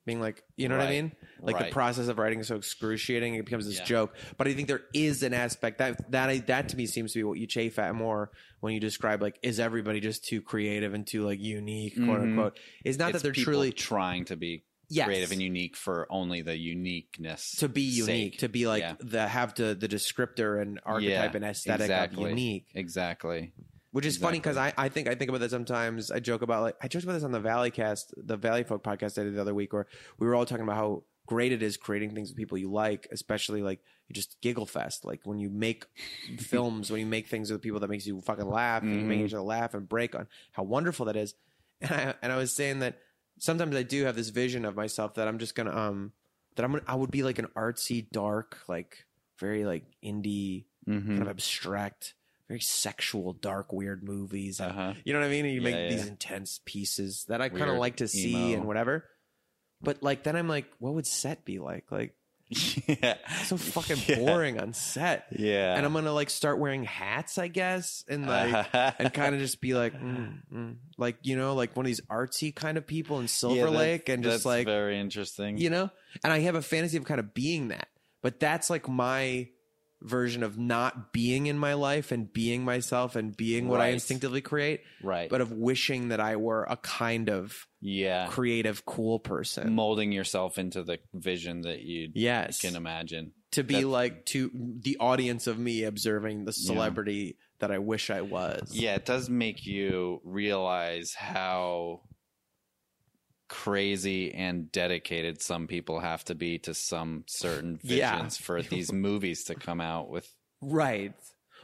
being 0.05 0.19
like 0.19 0.43
you 0.57 0.67
know 0.67 0.77
what 0.77 0.87
i 0.87 0.89
mean 0.89 1.11
like 1.41 1.57
the 1.57 1.71
process 1.71 2.07
of 2.07 2.17
writing 2.17 2.39
is 2.39 2.47
so 2.47 2.55
excruciating 2.55 3.35
it 3.35 3.45
becomes 3.45 3.65
this 3.65 3.79
Yeah. 3.79 3.85
joke 3.85 4.15
but 4.37 4.47
i 4.47 4.53
think 4.53 4.67
there 4.67 4.81
is 4.93 5.23
an 5.23 5.33
aspect 5.33 5.77
that 5.79 6.11
that 6.11 6.47
that 6.47 6.69
to 6.69 6.77
me 6.77 6.85
seems 6.87 7.13
to 7.13 7.19
be 7.19 7.23
what 7.23 7.37
you 7.39 7.47
chafe 7.47 7.79
at 7.79 7.93
more 7.95 8.31
when 8.59 8.73
you 8.73 8.79
describe 8.79 9.21
like 9.21 9.39
is 9.43 9.59
everybody 9.59 9.99
just 9.99 10.25
too 10.25 10.41
creative 10.41 10.93
and 10.93 11.07
too 11.07 11.25
like 11.25 11.39
unique 11.39 11.95
quote 11.95 12.19
Mhm. 12.19 12.23
unquote 12.23 12.59
it's 12.83 12.97
not 12.97 13.09
It's 13.11 13.21
that 13.21 13.23
they're 13.33 13.43
truly 13.43 13.71
trying 13.71 14.25
to 14.25 14.35
be 14.35 14.63
yes, 14.89 15.05
creative 15.05 15.31
and 15.31 15.41
unique 15.41 15.75
for 15.75 16.05
only 16.09 16.41
the 16.41 16.55
uniqueness 16.57 17.55
to 17.59 17.67
be 17.69 17.81
unique 17.81 18.33
sake. 18.33 18.39
to 18.39 18.49
be 18.49 18.67
like 18.67 18.81
Yeah. 18.81 18.95
the 18.99 19.27
have 19.27 19.55
the 19.55 19.73
the 19.73 19.87
descriptor 19.87 20.61
and 20.61 20.79
archetype 20.85 21.31
Yeah, 21.31 21.35
and 21.37 21.45
aesthetic 21.45 21.85
exactly. 21.85 22.23
of 22.23 22.29
unique 22.29 22.67
exactly. 22.75 23.53
Which 23.93 24.05
is 24.05 24.17
funny 24.17 24.39
because 24.39 24.57
I, 24.57 24.73
I 24.77 24.89
think 24.89 25.07
I 25.07 25.15
think 25.15 25.29
about 25.29 25.39
that 25.39 25.49
sometimes. 25.51 26.11
I 26.11 26.19
joke 26.19 26.41
about 26.41 26.61
like 26.63 26.75
I 26.81 26.87
joked 26.89 27.05
about 27.05 27.13
this 27.13 27.23
on 27.23 27.31
the 27.31 27.39
Valley 27.39 27.71
Cast, 27.71 28.13
the 28.17 28.35
Valley 28.37 28.63
Folk 28.63 28.83
podcast 28.83 29.17
I 29.17 29.23
did 29.23 29.35
the 29.35 29.41
other 29.41 29.53
week, 29.55 29.71
where 29.71 29.87
we 30.19 30.27
were 30.27 30.35
all 30.35 30.45
talking 30.45 30.63
about 30.65 30.75
how 30.75 31.03
great 31.25 31.53
it 31.53 31.63
is 31.63 31.77
creating 31.77 32.13
things 32.13 32.29
with 32.29 32.35
people 32.37 32.57
you 32.57 32.69
like, 32.69 33.07
especially 33.11 33.61
like 33.61 33.79
you 34.09 34.13
just 34.13 34.35
giggle 34.41 34.65
fest. 34.65 35.05
Like 35.05 35.21
when 35.23 35.39
you 35.39 35.49
make 35.49 35.85
films, 36.39 36.91
when 36.91 36.99
you 36.99 37.05
make 37.07 37.27
things 37.27 37.49
with 37.51 37.61
people 37.61 37.79
that 37.79 37.89
makes 37.89 38.05
you 38.05 38.19
fucking 38.21 38.45
laugh, 38.49 38.83
and 38.83 38.99
you 38.99 39.05
make 39.05 39.19
Mhm. 39.21 39.25
each 39.27 39.33
other 39.33 39.43
laugh 39.43 39.73
and 39.73 39.87
break 39.87 40.15
on 40.15 40.27
how 40.51 40.63
wonderful 40.63 41.05
that 41.05 41.15
is. 41.15 41.35
And 41.81 41.91
I 41.91 42.13
and 42.21 42.31
I 42.31 42.37
was 42.37 42.51
saying 42.53 42.79
that 42.79 42.99
sometimes 43.39 43.75
I 43.75 43.83
do 43.83 44.03
have 44.05 44.15
this 44.15 44.29
vision 44.29 44.65
of 44.65 44.75
myself 44.75 45.13
that 45.15 45.27
I'm 45.27 45.37
just 45.39 45.55
gonna 45.55 45.75
um 45.75 46.11
that 46.55 46.63
I'm 46.63 46.71
gonna 46.71 46.83
I 46.87 46.95
would 46.95 47.11
be 47.11 47.23
like 47.23 47.39
an 47.39 47.47
artsy, 47.55 48.09
dark, 48.11 48.57
like 48.67 49.05
very 49.39 49.65
like 49.65 49.83
indie, 50.03 50.65
Mm-hmm. 50.87 51.09
kind 51.11 51.21
of 51.21 51.29
abstract, 51.29 52.13
very 52.53 52.61
sexual, 52.61 53.33
dark, 53.33 53.73
weird 53.73 54.03
movies. 54.03 54.59
and- 54.59 54.71
Uh-huh. 54.71 54.93
you 55.03 55.13
know 55.13 55.19
what 55.19 55.25
I 55.25 55.29
mean? 55.31 55.45
And 55.45 55.53
you 55.55 55.61
Yeah, 55.61 55.65
make 55.71 55.75
yeah. 55.75 55.89
these 55.97 56.07
intense 56.07 56.59
pieces 56.65 57.25
that 57.29 57.41
I 57.41 57.49
kind 57.49 57.69
of 57.71 57.77
like 57.77 57.95
to 57.97 58.07
see 58.07 58.35
emo. 58.51 58.53
and 58.59 58.65
whatever. 58.65 59.05
But 59.81 60.03
like 60.03 60.23
then 60.23 60.35
I'm 60.35 60.47
like, 60.47 60.65
what 60.79 60.93
would 60.93 61.07
set 61.07 61.43
be 61.45 61.59
like? 61.59 61.91
Like 61.91 62.15
yeah. 62.87 63.15
so 63.45 63.57
fucking 63.57 63.97
Yeah. 64.07 64.15
boring 64.17 64.59
on 64.59 64.73
set. 64.73 65.25
Yeah. 65.31 65.75
And 65.75 65.83
I'm 65.85 65.93
gonna 65.93 66.13
like 66.13 66.29
start 66.29 66.59
wearing 66.59 66.83
hats, 66.83 67.37
I 67.39 67.47
guess, 67.47 68.03
and 68.07 68.27
like 68.27 68.67
and 68.73 69.11
kind 69.13 69.33
of 69.33 69.41
just 69.41 69.59
be 69.59 69.73
like, 69.73 69.93
mm, 69.93 70.37
mm. 70.53 70.75
like 70.97 71.17
you 71.23 71.35
know, 71.35 71.55
like 71.55 71.75
one 71.75 71.85
of 71.85 71.87
these 71.87 72.01
artsy 72.01 72.53
kind 72.53 72.77
of 72.77 72.85
people 72.85 73.19
in 73.19 73.27
Silver 73.27 73.55
Yeah, 73.55 73.65
Lake, 73.69 74.09
and 74.09 74.23
just 74.23 74.33
that's 74.35 74.45
like 74.45 74.67
very 74.67 74.99
interesting. 74.99 75.57
you 75.57 75.69
know. 75.71 75.89
And 76.23 76.31
I 76.31 76.39
have 76.41 76.55
a 76.55 76.61
fantasy 76.61 76.97
of 76.97 77.05
kind 77.05 77.19
of 77.19 77.33
being 77.33 77.69
that, 77.69 77.87
but 78.21 78.39
that's 78.39 78.69
like 78.69 78.87
my 78.87 79.47
version 80.03 80.43
of 80.43 80.57
not 80.57 81.13
being 81.13 81.47
in 81.47 81.57
my 81.57 81.73
life 81.73 82.11
and 82.11 82.31
being 82.31 82.63
myself 82.63 83.15
and 83.15 83.35
being 83.35 83.67
what 83.67 83.79
I 83.81 83.87
instinctively 83.87 84.41
create, 84.41 84.81
right. 85.01 85.29
but 85.29 85.41
of 85.41 85.51
wishing 85.51 86.09
that 86.09 86.19
I 86.19 86.35
were 86.35 86.63
a 86.63 86.77
kind 86.77 87.29
of 87.29 87.67
yeah. 87.81 88.27
creative, 88.27 88.85
cool 88.85 89.19
person. 89.19 89.73
Molding 89.73 90.11
yourself 90.11 90.57
into 90.57 90.83
the 90.83 90.99
vision 91.13 91.61
that 91.61 91.81
you 91.81 92.09
Yes. 92.13 92.59
can 92.59 92.75
imagine. 92.75 93.31
to 93.51 93.63
be 93.63 93.75
That's- 93.75 93.91
like 93.91 94.25
to 94.25 94.49
the 94.81 94.97
audience 94.99 95.45
of 95.45 95.59
me 95.59 95.83
observing 95.83 96.45
the 96.45 96.51
celebrity 96.53 97.37
that 97.59 97.71
I 97.71 97.77
wish 97.77 98.09
I 98.09 98.21
was. 98.21 98.71
Yeah, 98.73 98.95
it 98.95 99.05
does 99.05 99.29
make 99.29 99.65
you 99.65 100.21
realize 100.23 101.13
how 101.13 102.01
crazy 103.53 104.33
and 104.33 104.71
dedicated 104.71 105.41
some 105.41 105.67
people 105.67 105.99
have 105.99 106.23
to 106.25 106.35
be 106.35 106.57
to 106.59 106.73
some 106.73 107.23
certain 107.27 107.79
Yeah. 107.83 108.13
visions 108.15 108.37
for 108.37 108.61
these 108.73 108.91
movies 108.91 109.45
to 109.45 109.55
come 109.55 109.79
out 109.79 110.09
with. 110.09 110.27
Right. 110.61 111.13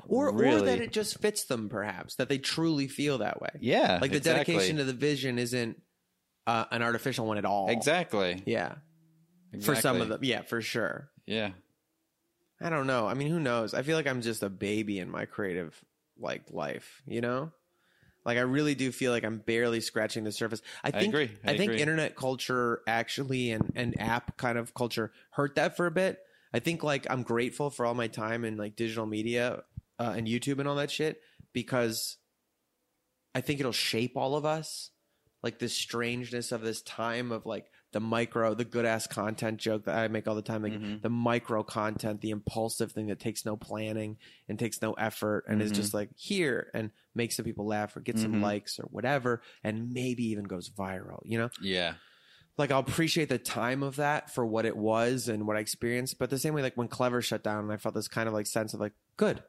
Or 0.08 0.30
or 0.30 0.62
that 0.62 0.80
it 0.80 0.92
just 0.94 1.20
fits 1.20 1.44
them 1.46 1.68
perhaps, 1.68 2.16
that 2.16 2.30
they 2.30 2.38
truly 2.38 2.88
feel 2.88 3.18
that 3.18 3.42
way. 3.42 3.50
Yeah, 3.60 4.00
Like 4.02 4.12
the 4.12 4.18
exactly. 4.18 4.54
dedication 4.54 4.78
to 4.78 4.84
the 4.86 4.94
vision 4.94 5.38
isn't 5.38 5.82
uh, 6.48 6.66
an 6.72 6.82
artificial 6.84 7.26
one 7.26 7.38
at 7.38 7.46
all. 7.46 7.70
exactly. 7.70 8.42
Yeah. 8.46 8.76
For 9.62 9.76
some 9.76 10.00
of 10.00 10.08
them. 10.10 10.20
Yeah, 10.24 10.44
for 10.44 10.62
sure. 10.62 11.10
Yeah, 11.26 11.52
I 12.62 12.70
don't 12.70 12.88
know. 12.88 13.08
I 13.08 13.14
mean, 13.16 13.30
who 13.30 13.40
knows? 13.40 13.74
I 13.74 13.82
feel 13.82 13.98
like 13.98 14.08
I'm 14.08 14.22
just 14.22 14.42
a 14.44 14.50
baby 14.50 15.00
in 15.00 15.10
my 15.10 15.26
creative 15.26 15.76
like 16.18 16.44
life, 16.52 17.02
you 17.08 17.22
know? 17.22 17.52
Like 18.30 18.38
I 18.38 18.42
really 18.42 18.76
do 18.76 18.92
feel 18.92 19.12
like 19.12 19.24
I'm 19.24 19.40
barely 19.40 19.82
scratching 19.82 20.24
the 20.24 20.32
surface. 20.32 20.62
I 20.84 20.92
think 20.92 21.16
agree. 21.16 21.32
I 21.44 21.58
think 21.58 21.72
agree. 21.72 21.82
internet 21.82 22.16
culture 22.16 22.82
actually 22.86 23.50
and 23.50 23.72
and 23.76 24.00
app 24.00 24.38
kind 24.38 24.60
of 24.60 24.76
culture 24.76 25.12
hurt 25.32 25.56
that 25.56 25.76
for 25.76 25.88
a 25.88 25.92
bit. 25.92 26.20
I 26.54 26.60
think 26.60 26.84
like 26.84 27.08
I'm 27.10 27.24
grateful 27.24 27.72
for 27.72 27.88
all 27.88 27.96
my 27.96 28.06
time 28.08 28.46
in 28.46 28.56
like 28.56 28.76
digital 28.76 29.08
media 29.08 29.64
uh, 29.98 30.14
and 30.16 30.28
YouTube 30.28 30.60
and 30.60 30.68
all 30.68 30.76
that 30.76 30.92
shit 30.92 31.22
because 31.54 32.18
I 33.34 33.42
think 33.42 33.60
it'll 33.60 33.72
shape 33.72 34.16
all 34.16 34.36
of 34.36 34.46
us. 34.46 34.92
Like 35.42 35.58
this 35.58 35.74
strangeness 35.74 36.52
of 36.52 36.62
this 36.62 36.82
time 36.82 37.32
of 37.32 37.46
like 37.46 37.72
the 37.94 38.02
micro, 38.02 38.54
the 38.54 38.66
good 38.66 38.86
ass 38.86 39.08
content 39.08 39.58
joke 39.58 39.86
that 39.86 39.98
I 39.98 40.08
make 40.10 40.28
all 40.28 40.36
the 40.36 40.42
time, 40.42 40.62
like 40.64 40.74
Mhm. 40.74 41.02
the 41.02 41.10
micro 41.10 41.64
content, 41.64 42.20
the 42.20 42.32
impulsive 42.32 42.92
thing 42.92 43.08
that 43.08 43.20
takes 43.20 43.46
no 43.46 43.56
planning 43.56 44.18
and 44.50 44.60
takes 44.60 44.82
no 44.82 44.94
effort 44.94 45.46
and 45.48 45.62
is 45.62 45.72
Mhm. 45.72 45.76
just 45.76 45.94
like 45.94 46.10
here 46.18 46.70
and 46.74 46.92
makes 47.20 47.36
some 47.38 47.46
people 47.46 47.66
laugh 47.68 47.96
or 47.96 48.00
get 48.02 48.18
some 48.18 48.34
Mhm. 48.34 48.42
likes 48.42 48.80
or 48.80 48.86
whatever 48.98 49.42
and 49.64 49.92
maybe 49.94 50.24
even 50.34 50.46
goes 50.46 50.70
viral, 50.70 51.20
you 51.24 51.38
know? 51.38 51.50
yeah, 51.62 51.94
Like 52.58 52.72
I'll 52.72 52.80
appreciate 52.90 53.30
the 53.30 53.38
time 53.38 53.84
of 53.84 53.96
that 53.98 54.34
for 54.34 54.44
what 54.46 54.66
it 54.66 54.76
was 54.76 55.30
and 55.30 55.46
what 55.48 55.56
I 55.56 55.62
experienced, 55.62 56.18
but 56.20 56.30
the 56.30 56.40
same 56.40 56.54
way 56.54 56.62
like 56.62 56.76
when 56.76 56.88
Clever 56.90 57.22
shut 57.22 57.42
down 57.44 57.64
and 57.64 57.72
I 57.72 57.78
felt 57.78 57.96
this 57.96 58.08
kind 58.10 58.28
of 58.28 58.34
like 58.34 58.48
sense 58.48 58.74
of 58.74 58.80
like, 58.80 58.94
good. 59.18 59.44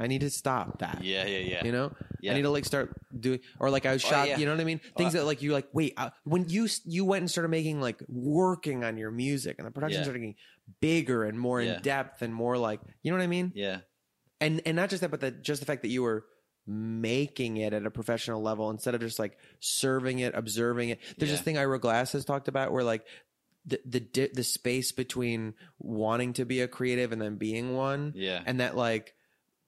I 0.00 0.06
need 0.06 0.20
to 0.20 0.30
stop 0.30 0.78
that. 0.78 1.02
yeah, 1.02 1.26
yeah, 1.26 1.38
yeah. 1.52 1.64
You 1.66 1.72
know, 1.72 1.92
Yeah. 2.20 2.30
I 2.32 2.34
need 2.36 2.42
to 2.42 2.50
like 2.50 2.64
start 2.64 2.94
doing, 3.18 3.40
or 3.58 3.68
like 3.70 3.84
I 3.86 3.92
was 3.92 4.04
Oh, 4.04 4.10
shocked. 4.10 4.28
yeah. 4.28 4.38
You 4.38 4.46
know 4.46 4.52
what 4.52 4.60
I 4.60 4.64
mean? 4.64 4.78
Things 4.96 5.14
Well, 5.14 5.22
that 5.22 5.26
like 5.26 5.42
you 5.42 5.52
like. 5.52 5.66
Wait, 5.72 5.94
uh, 5.96 6.10
when 6.24 6.48
you 6.48 6.68
you 6.84 7.04
went 7.04 7.22
and 7.22 7.30
started 7.30 7.48
making 7.48 7.80
like 7.80 8.00
working 8.06 8.84
on 8.84 8.96
your 8.96 9.10
music, 9.10 9.56
and 9.58 9.66
the 9.66 9.72
production 9.72 9.98
Yeah. 10.00 10.04
started 10.04 10.20
getting 10.20 10.36
bigger 10.80 11.24
and 11.24 11.38
more 11.38 11.60
in 11.60 11.82
depth 11.82 12.22
and 12.22 12.32
more 12.32 12.56
like, 12.58 12.80
you 13.02 13.10
know 13.10 13.16
what 13.18 13.24
I 13.24 13.28
mean? 13.28 13.50
yeah, 13.56 13.78
And 14.40 14.62
and 14.66 14.76
not 14.76 14.88
just 14.90 15.00
that, 15.02 15.10
but 15.10 15.20
the, 15.20 15.32
just 15.32 15.60
the 15.60 15.66
fact 15.66 15.82
that 15.82 15.88
you 15.88 16.02
were 16.04 16.26
making 16.68 17.56
it 17.56 17.72
at 17.72 17.86
a 17.86 17.90
professional 17.90 18.42
level 18.42 18.70
instead 18.70 18.94
of 18.94 19.00
just 19.00 19.18
like 19.18 19.38
serving 19.58 20.18
it, 20.20 20.34
observing 20.34 20.90
it. 20.90 21.00
There's 21.16 21.30
this 21.30 21.40
thing 21.40 21.58
Ira 21.58 21.78
Glass 21.80 22.12
has 22.12 22.24
talked 22.24 22.48
about 22.48 22.72
where 22.72 22.84
like. 22.84 23.04
The, 23.66 23.80
the 23.84 24.30
the 24.32 24.44
space 24.44 24.92
between 24.92 25.52
wanting 25.78 26.32
to 26.34 26.46
be 26.46 26.62
a 26.62 26.68
creative 26.68 27.12
and 27.12 27.20
then 27.20 27.36
being 27.36 27.76
one, 27.76 28.14
yeah. 28.16 28.42
and 28.46 28.60
that 28.60 28.78
like 28.78 29.14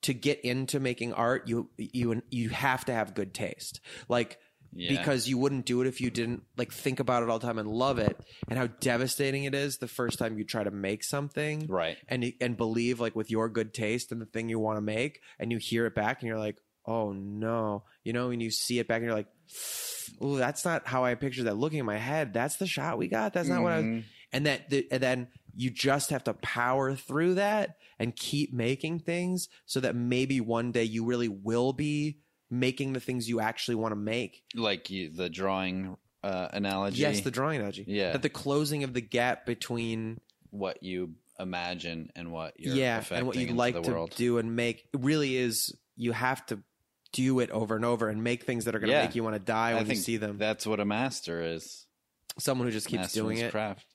to 0.03 0.15
get 0.15 0.41
into 0.41 0.81
making 0.81 1.13
art 1.13 1.49
you 1.49 1.69
you 1.77 2.23
you 2.31 2.49
have 2.49 2.85
to 2.87 2.93
have 2.95 3.15
good 3.15 3.35
taste 3.35 3.81
like 4.09 4.39
yeah. 4.73 4.97
because 4.97 5.29
you 5.29 5.39
wouldn't 5.39 5.67
do 5.67 5.81
it 5.81 5.87
if 5.87 6.01
you 6.01 6.11
didn't 6.11 6.43
like 6.57 6.73
think 6.73 7.01
about 7.01 7.23
it 7.23 7.29
all 7.29 7.39
the 7.39 7.47
time 7.47 7.59
and 7.59 7.69
love 7.69 7.99
it 7.99 8.19
and 8.49 8.59
how 8.59 8.67
devastating 8.67 9.45
it 9.45 9.55
is 9.55 9.79
the 9.79 9.89
first 9.89 10.19
time 10.19 10.39
you 10.39 10.45
try 10.45 10.63
to 10.63 10.71
make 10.71 11.05
something 11.05 11.67
right. 11.69 11.99
and 12.09 12.33
and 12.41 12.57
believe 12.57 13.01
like 13.01 13.17
with 13.17 13.31
your 13.31 13.49
good 13.49 13.75
taste 13.75 14.13
and 14.13 14.21
the 14.21 14.27
thing 14.27 14.49
you 14.49 14.59
want 14.59 14.77
to 14.77 14.83
make 14.83 15.21
and 15.39 15.51
you 15.53 15.59
hear 15.59 15.87
it 15.87 15.95
back 15.95 16.21
and 16.21 16.29
you're 16.29 16.39
like 16.39 16.57
oh 16.87 17.13
no 17.13 17.85
you 18.05 18.13
know 18.13 18.31
and 18.31 18.43
you 18.43 18.51
see 18.51 18.79
it 18.79 18.89
back 18.89 18.97
and 18.99 19.07
you're 19.07 19.15
like 19.15 19.29
oh 20.21 20.37
that's 20.37 20.65
not 20.65 20.87
how 20.87 21.05
i 21.05 21.15
pictured 21.15 21.45
that 21.45 21.57
looking 21.57 21.79
in 21.79 21.87
my 21.87 21.99
head 21.99 22.33
that's 22.33 22.57
the 22.57 22.67
shot 22.67 22.99
we 22.99 23.09
got 23.09 23.33
that's 23.33 23.49
not 23.49 23.63
what 23.63 23.73
i 23.73 23.77
was 23.77 23.85
Mhm. 23.85 24.05
and 24.33 24.47
that 24.47 24.71
the, 24.71 24.87
and 24.91 25.03
then 25.03 25.29
you 25.55 25.71
just 25.71 26.11
have 26.11 26.25
to 26.25 26.35
power 26.35 26.95
through 26.95 27.35
that 27.35 27.77
and 27.99 28.15
keep 28.17 28.53
making 28.53 29.01
things 29.01 29.49
so 29.67 29.81
that 29.81 29.95
maybe 29.97 30.41
one 30.41 30.73
day 30.73 30.85
you 30.85 31.05
really 31.05 31.29
will 31.29 31.73
be 31.73 32.19
making 32.51 32.93
the 32.93 33.01
things 33.01 33.29
you 33.29 33.41
actually 33.41 33.75
want 33.75 33.93
to 33.93 33.97
make 33.97 34.43
like 34.55 34.91
you, 34.91 35.11
the 35.11 35.29
drawing 35.29 35.97
uh, 36.23 36.49
analogy. 36.53 37.03
yes 37.03 37.21
the 37.21 37.31
drawing 37.31 37.57
analogy 37.59 37.85
Yeah. 37.87 38.13
that 38.13 38.23
the 38.23 38.29
closing 38.29 38.85
of 38.85 38.95
the 38.95 39.01
gap 39.01 39.47
between 39.47 40.21
what 40.51 40.83
you 40.83 41.15
imagine 41.39 42.11
and 42.15 42.31
what 42.33 42.59
you're 42.61 42.75
yeah 42.75 43.03
and 43.11 43.27
what 43.27 43.37
you'd 43.37 43.53
like 43.53 43.81
to 43.83 43.91
world. 43.91 44.13
do 44.17 44.39
and 44.39 44.55
make 44.57 44.87
really 44.93 45.37
is 45.37 45.75
you 45.97 46.13
have 46.13 46.45
to 46.47 46.59
do 47.13 47.41
it 47.41 47.51
over 47.51 47.77
and 47.77 47.85
over 47.85 48.09
and 48.09 48.23
make 48.23 48.45
things 48.45 48.65
that 48.67 48.75
are 48.75 48.79
going 48.79 48.89
to 48.91 48.97
Yeah. 48.97 49.05
make 49.05 49.15
you 49.15 49.25
want 49.25 49.35
to 49.37 49.41
die 49.41 49.75
when 49.75 49.89
you 49.89 49.97
see 49.97 50.17
them 50.17 50.39
That's 50.39 50.67
what 50.67 50.81
a 50.81 50.85
master 50.85 51.43
is. 51.43 51.87
someone 52.39 52.69
who 52.69 52.73
just 52.73 52.87
keeps 52.87 53.03
Master 53.03 53.21
doing 53.21 53.39
it 53.39 53.51
Craft. 53.51 53.87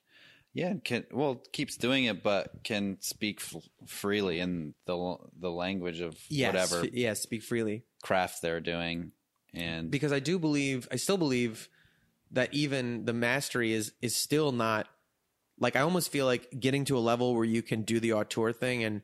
Yeah, 0.53 0.73
can 0.83 1.03
well 1.11 1.43
keeps 1.51 1.75
doing 1.75 2.05
it, 2.05 2.23
but 2.23 2.63
can 2.63 2.97
speak 3.01 3.41
f- 3.41 3.61
freely 3.87 4.39
in 4.39 4.73
the 4.85 5.17
the 5.37 5.51
language 5.51 5.99
of 5.99 6.17
yes 6.29 6.71
whatever 6.71 6.87
yeah 6.93 7.13
speak 7.13 7.43
freely 7.43 7.83
craft 8.01 8.41
they're 8.41 8.61
doing, 8.61 9.11
and 9.53 9.91
because 9.91 10.13
I 10.13 10.19
do 10.19 10.39
believe 10.39 10.87
I 10.91 10.95
still 10.95 11.17
believe 11.17 11.67
that 12.31 12.53
even 12.53 13.03
the 13.03 13.11
mastery 13.13 13.73
is 13.73 13.91
is 14.01 14.15
still 14.15 14.53
not 14.53 14.87
like 15.59 15.75
I 15.75 15.81
almost 15.81 16.09
feel 16.09 16.25
like 16.25 16.47
getting 16.57 16.85
to 16.85 16.97
a 16.97 16.99
level 16.99 17.35
where 17.35 17.43
you 17.45 17.61
can 17.61 17.81
do 17.81 17.99
the 17.99 18.13
auteur 18.13 18.53
thing 18.53 18.83
and 18.85 19.01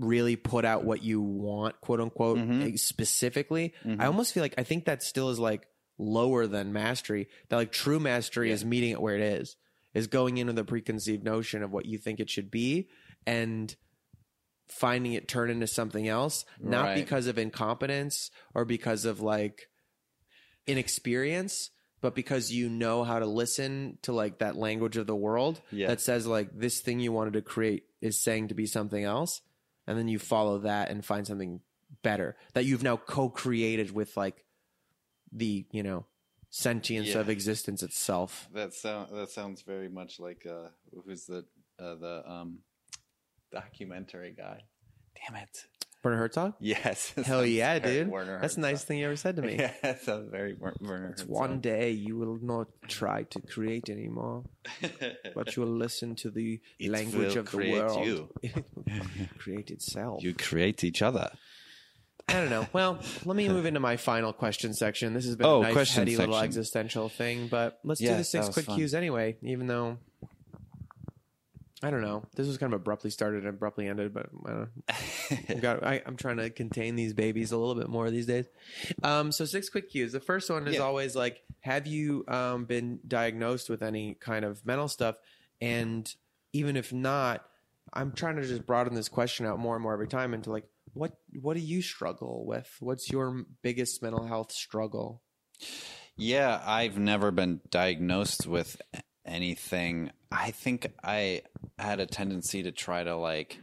really 0.00 0.34
put 0.34 0.64
out 0.64 0.82
what 0.84 1.02
you 1.02 1.20
want, 1.20 1.78
quote 1.80 2.00
unquote, 2.00 2.38
Mhm. 2.38 2.72
eh, 2.72 2.76
specifically. 2.76 3.74
Mhm. 3.84 4.00
I 4.00 4.06
almost 4.06 4.32
feel 4.32 4.42
like 4.42 4.54
I 4.58 4.62
think 4.64 4.86
that 4.86 5.02
still 5.02 5.28
is 5.30 5.38
like 5.38 5.66
lower 5.98 6.46
than 6.46 6.72
mastery. 6.72 7.28
That 7.50 7.56
like 7.56 7.70
true 7.70 8.00
mastery 8.00 8.48
Yeah. 8.48 8.54
is 8.54 8.64
meeting 8.64 8.90
it 8.90 9.00
where 9.02 9.14
it 9.14 9.20
is, 9.22 9.56
is 9.92 10.06
going 10.06 10.38
into 10.38 10.54
the 10.54 10.64
preconceived 10.64 11.22
notion 11.22 11.62
of 11.62 11.70
what 11.70 11.84
you 11.84 11.98
think 11.98 12.18
it 12.18 12.30
should 12.30 12.50
be 12.50 12.88
and 13.26 13.76
finding 14.68 15.12
it 15.12 15.28
turn 15.28 15.50
into 15.50 15.66
something 15.66 16.08
else, 16.08 16.44
not 16.58 16.84
Right. 16.86 16.94
because 16.94 17.26
of 17.26 17.36
incompetence 17.38 18.30
or 18.54 18.64
because 18.64 19.04
of 19.04 19.20
like 19.20 19.68
inexperience, 20.66 21.70
but 22.00 22.14
because 22.14 22.52
you 22.52 22.68
know 22.68 23.04
how 23.04 23.18
to 23.18 23.26
listen 23.26 23.98
to 24.02 24.12
like 24.12 24.38
that 24.38 24.56
language 24.56 24.96
of 24.96 25.06
the 25.06 25.16
world 25.16 25.60
Yeah. 25.70 25.88
that 25.88 26.00
says 26.00 26.26
like 26.26 26.48
this 26.56 26.80
thing 26.80 27.00
you 27.00 27.12
wanted 27.12 27.34
to 27.34 27.42
create 27.42 27.84
is 28.00 28.18
saying 28.22 28.48
to 28.48 28.54
be 28.54 28.66
something 28.66 29.04
else, 29.04 29.42
and 29.86 29.98
then 29.98 30.08
you 30.08 30.18
follow 30.18 30.58
that 30.58 30.90
and 30.90 31.04
find 31.04 31.26
something 31.26 31.60
better 32.02 32.36
that 32.54 32.64
you've 32.64 32.82
now 32.82 32.96
co-created 32.96 33.90
with 33.92 34.16
like 34.16 34.44
the 35.32 35.66
you 35.72 35.82
know 35.82 36.06
sentience 36.50 37.08
Yeah. 37.08 37.18
of 37.20 37.28
existence 37.28 37.82
itself. 37.82 38.48
that 38.52 38.72
sound 38.74 39.14
that 39.16 39.30
sounds 39.30 39.62
very 39.62 39.88
much 39.88 40.18
like 40.20 40.46
uh, 40.46 40.68
who's 41.04 41.26
the 41.26 41.44
uh, 41.78 41.94
the 41.96 42.22
um, 42.30 42.58
documentary 43.52 44.34
guy. 44.36 44.62
Damn 45.26 45.36
it! 45.42 45.66
Werner 46.02 46.16
Herzog. 46.18 46.54
Yes, 46.60 47.12
Hell 47.24 47.44
yeah, 47.44 47.78
dude! 47.78 48.08
Werner 48.08 48.40
That's 48.40 48.54
the 48.54 48.62
nicest 48.62 48.86
thing 48.86 48.98
you 48.98 49.06
ever 49.06 49.16
said 49.16 49.36
to 49.36 49.42
me. 49.42 49.56
Yeah, 49.58 49.96
sounds 49.98 50.30
very 50.30 50.54
Wer- 50.58 50.74
Werner. 50.80 51.10
It's 51.10 51.22
Herzog. 51.22 51.36
one 51.36 51.60
day 51.60 51.90
you 51.90 52.16
will 52.16 52.38
not 52.42 52.68
try 52.88 53.24
to 53.24 53.40
create 53.42 53.88
anymore, 53.90 54.44
but 55.34 55.56
you 55.56 55.62
will 55.62 55.76
listen 55.76 56.14
to 56.16 56.30
the 56.30 56.60
It 56.78 56.90
language 56.90 57.36
of 57.36 57.50
the 57.50 57.70
world. 57.72 58.06
you. 58.06 58.28
It 58.42 58.64
create 59.38 59.70
itself. 59.70 60.22
you 60.22 60.32
create 60.34 60.84
each 60.84 61.02
other. 61.02 61.30
I 62.28 62.34
don't 62.34 62.50
know. 62.50 62.66
Well, 62.72 63.00
let 63.24 63.36
me 63.36 63.48
move 63.48 63.66
into 63.66 63.80
my 63.80 63.96
final 63.96 64.32
question 64.32 64.72
section. 64.72 65.14
This 65.14 65.24
has 65.26 65.34
been 65.36 65.46
Oh, 65.46 65.62
a 65.62 65.72
nice, 65.72 65.92
heady 65.94 66.16
little 66.16 66.36
existential 66.36 67.08
thing, 67.08 67.48
but 67.48 67.80
let's 67.82 68.00
Yeah, 68.00 68.12
do 68.12 68.16
the 68.18 68.24
six 68.24 68.48
quick 68.50 68.66
fun. 68.66 68.76
cues 68.76 68.94
anyway. 68.94 69.36
Even 69.42 69.66
though 69.66 69.98
I 71.82 71.90
don't 71.90 72.02
know, 72.02 72.24
this 72.34 72.46
was 72.46 72.58
kind 72.58 72.72
of 72.72 72.80
abruptly 72.80 73.10
started 73.10 73.38
and 73.40 73.48
abruptly 73.48 73.88
ended, 73.88 74.12
but 74.12 74.26
I 74.46 74.50
don't 74.50 74.68
know. 75.54 75.60
got, 75.60 75.84
I, 75.84 76.02
I'm 76.04 76.16
trying 76.16 76.36
to 76.36 76.50
contain 76.50 76.94
these 76.94 77.14
babies 77.14 77.52
a 77.52 77.56
little 77.58 77.74
bit 77.74 77.88
more 77.88 78.10
these 78.10 78.26
days. 78.26 78.46
Um, 79.02 79.32
so 79.32 79.44
six 79.46 79.68
quick 79.70 79.90
cues. 79.90 80.12
The 80.12 80.20
first 80.20 80.50
one 80.50 80.66
is 80.68 80.74
Yeah. 80.74 80.80
always 80.80 81.16
like, 81.16 81.42
have 81.60 81.86
you 81.86 82.24
um, 82.28 82.64
been 82.66 83.00
diagnosed 83.06 83.70
with 83.70 83.82
any 83.82 84.14
kind 84.14 84.44
of 84.44 84.64
mental 84.66 84.88
stuff? 84.88 85.16
And 85.60 86.12
even 86.52 86.76
if 86.76 86.92
not, 86.92 87.44
I'm 87.92 88.12
trying 88.12 88.36
to 88.36 88.42
just 88.46 88.66
broaden 88.66 88.94
this 88.94 89.08
question 89.08 89.46
out 89.46 89.58
more 89.58 89.74
and 89.74 89.82
more 89.82 89.92
every 89.92 90.08
time 90.08 90.34
into 90.34 90.50
like 90.50 90.64
what 90.92 91.12
what 91.40 91.54
do 91.54 91.60
you 91.60 91.82
struggle 91.82 92.44
with? 92.46 92.68
What's 92.80 93.10
your 93.10 93.44
biggest 93.62 94.02
mental 94.02 94.26
health 94.26 94.52
struggle? 94.52 95.22
Yeah, 96.16 96.60
I've 96.64 96.98
never 96.98 97.30
been 97.30 97.60
diagnosed 97.70 98.46
with 98.46 98.80
anything. 99.24 100.10
I 100.32 100.50
think 100.52 100.86
I 101.02 101.42
had 101.78 102.00
a 102.00 102.06
tendency 102.06 102.62
to 102.62 102.72
try 102.72 103.02
to 103.04 103.16
like 103.16 103.58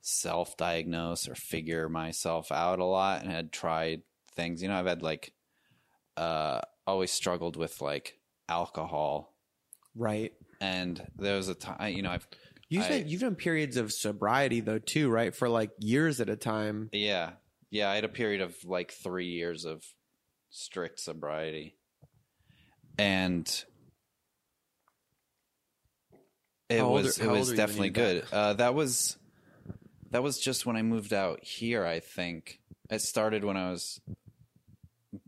self 0.00 0.56
diagnose 0.56 1.28
or 1.28 1.34
figure 1.34 1.88
myself 1.88 2.50
out 2.50 2.78
a 2.78 2.84
lot 2.84 3.22
and 3.22 3.30
had 3.30 3.52
tried 3.52 4.02
things. 4.34 4.62
You 4.62 4.68
know, 4.68 4.76
I've 4.78 4.86
had 4.86 5.02
like 5.02 5.32
uh 6.16 6.60
always 6.86 7.10
struggled 7.12 7.56
with 7.56 7.80
like 7.80 8.18
alcohol 8.48 9.34
Right. 9.94 10.32
and 10.60 11.00
there 11.16 11.36
was 11.36 11.48
a 11.48 11.54
time 11.54 11.94
you 11.94 12.02
know 12.02 12.10
I've 12.10 12.26
You've 12.68 12.84
I- 12.84 12.88
been, 12.88 13.08
you've 13.08 13.20
done 13.20 13.34
periods 13.36 13.76
of 13.76 13.92
sobriety 13.92 14.60
though 14.60 14.78
too, 14.78 15.08
right? 15.10 15.34
For 15.34 15.48
like 15.48 15.70
years 15.78 16.20
at 16.20 16.28
a 16.28 16.36
time. 16.36 16.88
yeah 16.92 17.32
yeah 17.70 17.90
I 17.90 17.94
had 17.96 18.04
a 18.04 18.08
period 18.08 18.40
of 18.40 18.56
like 18.64 18.90
three 18.92 19.26
years 19.28 19.64
of 19.64 19.84
strict 20.50 20.98
sobriety 21.00 21.76
and 22.98 23.64
it 26.70 26.78
How 26.78 26.88
was 26.90 27.18
are- 27.18 27.24
it 27.24 27.28
was 27.28 27.28
are 27.28 27.28
you 27.28 27.36
when 27.36 27.48
you 27.50 27.56
definitely 27.56 27.90
good 27.90 28.24
uh, 28.32 28.52
that 28.54 28.74
was 28.74 29.16
that 30.10 30.22
was 30.22 30.38
just 30.38 30.64
when 30.66 30.76
I 30.76 30.82
moved 30.82 31.12
out 31.12 31.44
here 31.44 31.84
I 31.84 32.00
think 32.00 32.60
it 32.88 33.00
started 33.02 33.44
when 33.44 33.56
I 33.56 33.70
was 33.70 34.00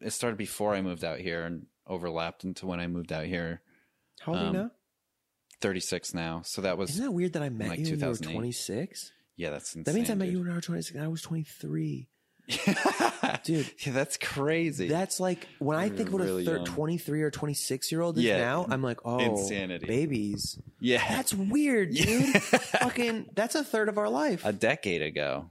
it 0.01 0.11
started 0.13 0.37
before 0.39 0.75
I 0.75 0.81
moved 0.83 1.05
out 1.05 1.19
here 1.19 1.43
and 1.45 1.67
overlapped 1.87 2.45
into 2.45 2.67
when 2.67 2.81
I 2.81 2.87
moved 2.87 3.13
out 3.13 3.27
here 3.27 3.61
How 4.21 4.33
old 4.33 4.41
are 4.41 4.45
you 4.45 4.49
Um, 4.49 4.55
now? 4.57 4.71
36 5.61 6.15
now 6.15 6.43
so 6.45 6.63
that 6.63 6.79
was 6.79 6.91
Isn't 6.91 7.05
that 7.05 7.13
weird 7.13 7.33
that 7.35 7.43
I 7.43 7.49
met 7.49 7.69
like 7.69 7.79
you 7.81 7.91
when 7.97 8.01
you 8.01 8.07
were 8.07 8.15
26? 8.17 9.13
yeah 9.37 9.51
that's 9.51 9.75
insane 9.75 9.85
That 9.85 9.95
means 9.95 10.11
I 10.11 10.15
met 10.15 10.25
dude. 10.27 10.33
you 10.35 10.41
when 10.41 10.51
I 10.53 10.57
was 10.57 10.65
26 10.67 10.95
and 10.97 11.05
I 11.05 11.09
was 11.09 11.23
23. 11.23 12.09
Dude 13.45 13.71
yeah, 13.87 13.93
that's 13.93 14.17
crazy 14.17 14.89
That's 14.89 15.21
like 15.21 15.47
when 15.59 15.77
I 15.79 15.87
You're 15.87 15.97
think 15.97 16.11
what 16.13 16.23
really 16.23 16.43
a 16.43 16.47
thir- 16.47 16.57
young. 16.57 16.65
23 16.67 17.23
or 17.23 17.31
26 17.31 17.93
year 17.93 18.01
old 18.01 18.19
is 18.19 18.25
Yeah. 18.25 18.39
now, 18.39 18.67
I'm 18.71 18.83
like, 18.83 19.01
oh, 19.05 19.19
Insanity. 19.19 19.87
babies. 19.87 20.59
yeah 20.81 21.03
That's 21.09 21.33
weird, 21.35 21.91
dude. 21.95 22.43
Fucking, 22.43 23.31
that's 23.35 23.55
a 23.55 23.65
third 23.65 23.89
of 23.89 23.99
our 23.99 24.09
life. 24.09 24.45
a 24.45 24.53
decade 24.53 25.03
ago 25.03 25.51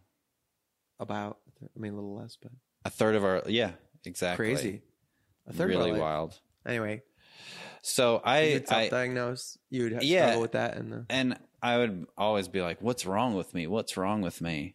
About, 0.99 1.37
I 1.63 1.79
mean, 1.79 1.93
a 1.93 1.95
little 1.95 2.15
less, 2.15 2.37
but 2.41 2.51
a 2.85 2.89
third 2.89 3.15
of 3.15 3.23
our 3.23 3.43
yeah 3.47 3.71
exactly 4.05 4.45
crazy. 4.45 4.81
A 5.47 5.53
third 5.53 5.69
really 5.69 5.91
of 5.91 5.95
our 5.97 6.01
life. 6.01 6.01
wild 6.01 6.39
Anyway, 6.65 7.03
so 7.81 8.21
i 8.23 8.37
i 8.37 8.63
self-diagnose. 8.65 9.57
You 9.69 9.83
would 9.85 10.03
Yeah. 10.03 10.21
struggle 10.27 10.41
with 10.41 10.51
that, 10.53 10.77
and 10.77 10.91
the 10.91 11.05
and 11.09 11.37
i 11.63 11.77
would 11.77 12.07
always 12.17 12.47
be 12.47 12.59
like 12.61 12.81
what's 12.81 13.05
wrong 13.05 13.35
with 13.35 13.53
me 13.53 13.67
what's 13.67 13.95
wrong 13.97 14.21
with 14.21 14.41
me 14.41 14.73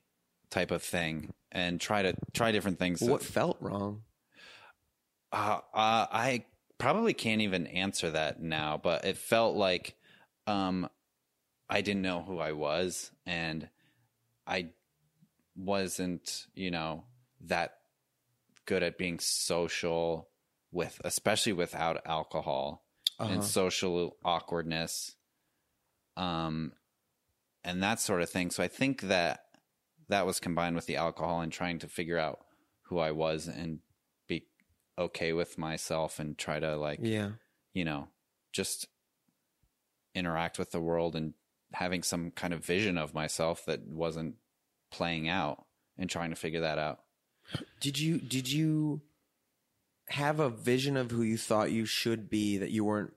type 0.51 0.71
of 0.71 0.83
thing 0.83 1.33
and 1.57 1.81
try 1.81 2.03
to 2.03 2.15
try 2.35 2.53
different 2.53 2.79
things 2.79 3.01
what 3.01 3.23
felt 3.23 3.57
wrong. 3.61 4.03
uh, 5.33 5.59
uh, 5.75 6.07
I 6.13 6.45
probably 6.79 7.15
can't 7.15 7.41
even 7.41 7.67
answer 7.67 8.11
that 8.11 8.41
now, 8.41 8.79
but 8.83 9.05
it 9.05 9.17
felt 9.17 9.57
like 9.57 9.95
um, 10.47 10.89
I 11.69 11.81
didn't 11.81 12.03
know 12.03 12.23
who 12.23 12.39
I 12.39 12.53
was, 12.53 13.11
and 13.25 13.69
I 14.47 14.69
wasn't, 15.57 16.47
you 16.55 16.71
know, 16.71 17.05
that 17.47 17.79
good 18.67 18.83
at 18.83 18.99
being 18.99 19.19
social 19.19 20.29
with, 20.73 21.01
especially 21.05 21.53
without 21.55 22.07
alcohol 22.07 22.85
Uh-huh. 23.19 23.33
and 23.33 23.45
social 23.45 24.17
awkwardness, 24.25 25.17
um, 26.17 26.73
and 27.65 27.83
that 27.83 27.99
sort 28.01 28.21
of 28.23 28.31
thing. 28.31 28.51
So 28.51 28.63
I 28.63 28.69
think 28.69 29.03
that 29.03 29.46
that 30.09 30.27
was 30.27 30.41
combined 30.41 30.77
with 30.77 30.87
the 30.87 30.97
alcohol 30.97 31.41
and 31.41 31.53
trying 31.53 31.79
to 31.81 31.89
figure 31.89 32.19
out 32.19 32.41
who 32.83 32.99
I 32.99 33.11
was 33.11 33.49
and 33.49 33.81
be 34.29 34.47
okay 34.99 35.33
with 35.33 35.59
myself 35.59 36.19
and 36.19 36.37
try 36.37 36.61
to 36.61 36.77
like 36.77 37.01
Yeah, 37.03 37.31
you 37.73 37.85
know 37.85 38.09
just 38.53 38.87
interact 40.15 40.59
with 40.59 40.71
the 40.71 40.81
world 40.81 41.15
and 41.15 41.35
having 41.75 42.03
some 42.03 42.31
kind 42.31 42.55
of 42.55 42.65
vision 42.65 42.97
of 42.97 43.13
myself 43.13 43.67
that 43.67 43.87
wasn't 43.87 44.35
playing 44.91 45.29
out 45.29 45.67
and 45.99 46.09
trying 46.09 46.31
to 46.31 46.37
figure 46.37 46.61
that 46.61 46.79
out. 46.79 47.01
Did 47.81 47.99
you 47.99 48.19
did 48.19 48.51
you 48.51 49.03
have 50.09 50.41
a 50.41 50.49
vision 50.49 50.97
of 50.97 51.11
who 51.11 51.23
you 51.23 51.37
thought 51.37 51.71
you 51.71 51.85
should 51.85 52.31
be 52.31 52.59
that 52.59 52.71
you 52.71 52.85
weren't 52.85 53.13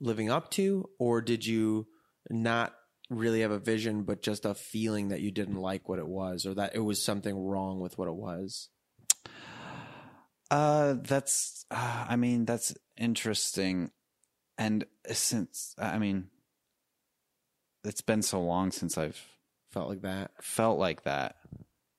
living 0.00 0.30
up 0.30 0.50
to, 0.52 0.88
or 0.98 1.20
did 1.20 1.44
you 1.44 1.86
not 2.30 2.74
really 3.10 3.40
have 3.40 3.50
a 3.50 3.58
vision, 3.58 4.02
but 4.02 4.22
just 4.22 4.44
a 4.44 4.54
feeling 4.54 5.08
that 5.08 5.20
you 5.20 5.30
didn't 5.30 5.56
like 5.56 5.88
what 5.88 5.98
it 5.98 6.06
was, 6.08 6.44
or 6.46 6.54
that 6.54 6.74
it 6.74 6.80
was 6.80 7.02
something 7.02 7.36
wrong 7.36 7.80
with 7.80 7.96
what 7.98 8.08
it 8.08 8.14
was? 8.14 8.68
Uh, 10.50 10.94
that's, 11.02 11.64
uh, 11.70 12.06
I 12.08 12.16
mean, 12.16 12.44
that's 12.44 12.74
interesting. 12.96 13.90
And 14.56 14.84
since, 15.12 15.74
I 15.78 15.98
mean, 15.98 16.28
it's 17.84 18.00
been 18.00 18.22
so 18.22 18.42
long 18.42 18.70
since 18.72 18.96
I've 18.98 19.20
Felt 19.70 19.88
like 19.90 20.02
that. 20.02 20.30
felt 20.42 20.78
like 20.78 21.02
that, 21.04 21.36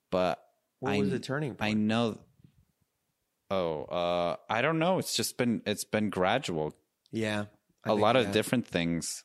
but 0.09 0.43
What 0.79 0.93
I, 0.93 0.97
was 0.99 1.11
the 1.11 1.19
turning 1.19 1.51
point? 1.53 1.61
I 1.69 1.73
know. 1.73 2.17
Oh, 3.51 3.83
uh, 3.83 4.35
I 4.49 4.61
don't 4.63 4.79
know. 4.79 4.97
It's 4.97 5.15
just 5.15 5.37
been, 5.37 5.61
it's 5.67 5.83
been 5.83 6.09
gradual. 6.09 6.73
yeah, 7.11 7.45
I 7.85 7.89
a 7.89 7.91
think 7.91 8.01
lot 8.01 8.15
of 8.15 8.25
that- 8.25 8.33
different 8.33 8.67
things 8.67 9.23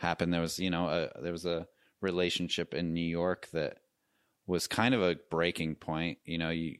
happened. 0.00 0.32
There 0.32 0.40
was, 0.40 0.58
you 0.58 0.70
know, 0.70 0.88
a, 0.88 1.20
there 1.22 1.32
was 1.32 1.44
a 1.46 1.66
relationship 2.00 2.74
in 2.74 2.92
New 2.94 3.04
York 3.06 3.48
that 3.52 3.78
was 4.46 4.66
kind 4.66 4.94
of 4.94 5.02
a 5.02 5.16
breaking 5.30 5.76
point. 5.76 6.18
You 6.24 6.38
know, 6.38 6.50
you, 6.50 6.78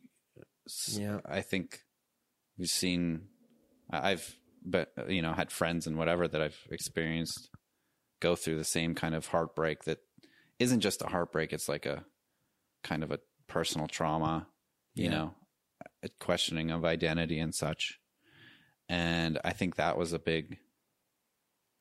Yeah. 0.89 1.21
I 1.25 1.43
think 1.43 1.81
we've 2.59 2.69
seen, 2.69 3.29
I've, 3.91 4.37
but 4.65 4.93
you 5.09 5.23
know, 5.23 5.33
had 5.33 5.53
friends 5.53 5.87
and 5.87 5.97
whatever 5.97 6.27
that 6.27 6.41
I've 6.41 6.59
experienced 6.71 7.51
go 8.21 8.35
through 8.37 8.57
the 8.57 8.65
same 8.65 8.95
kind 8.95 9.15
of 9.15 9.27
heartbreak 9.27 9.85
that 9.85 9.99
isn't 10.59 10.81
just 10.81 11.03
a 11.03 11.07
heartbreak. 11.07 11.53
It's 11.53 11.69
like 11.69 11.87
a 11.87 12.05
kind 12.83 13.03
of 13.03 13.11
a 13.11 13.21
personal 13.47 13.87
trauma, 13.87 14.47
you 14.95 15.05
Yeah. 15.05 15.11
know, 15.11 15.35
a 16.03 16.09
questioning 16.21 16.71
of 16.71 16.85
identity 16.85 17.39
and 17.39 17.55
such. 17.55 17.99
And 18.89 19.39
I 19.45 19.53
think 19.53 19.77
that 19.77 19.97
was 19.97 20.13
a 20.13 20.19
big 20.19 20.59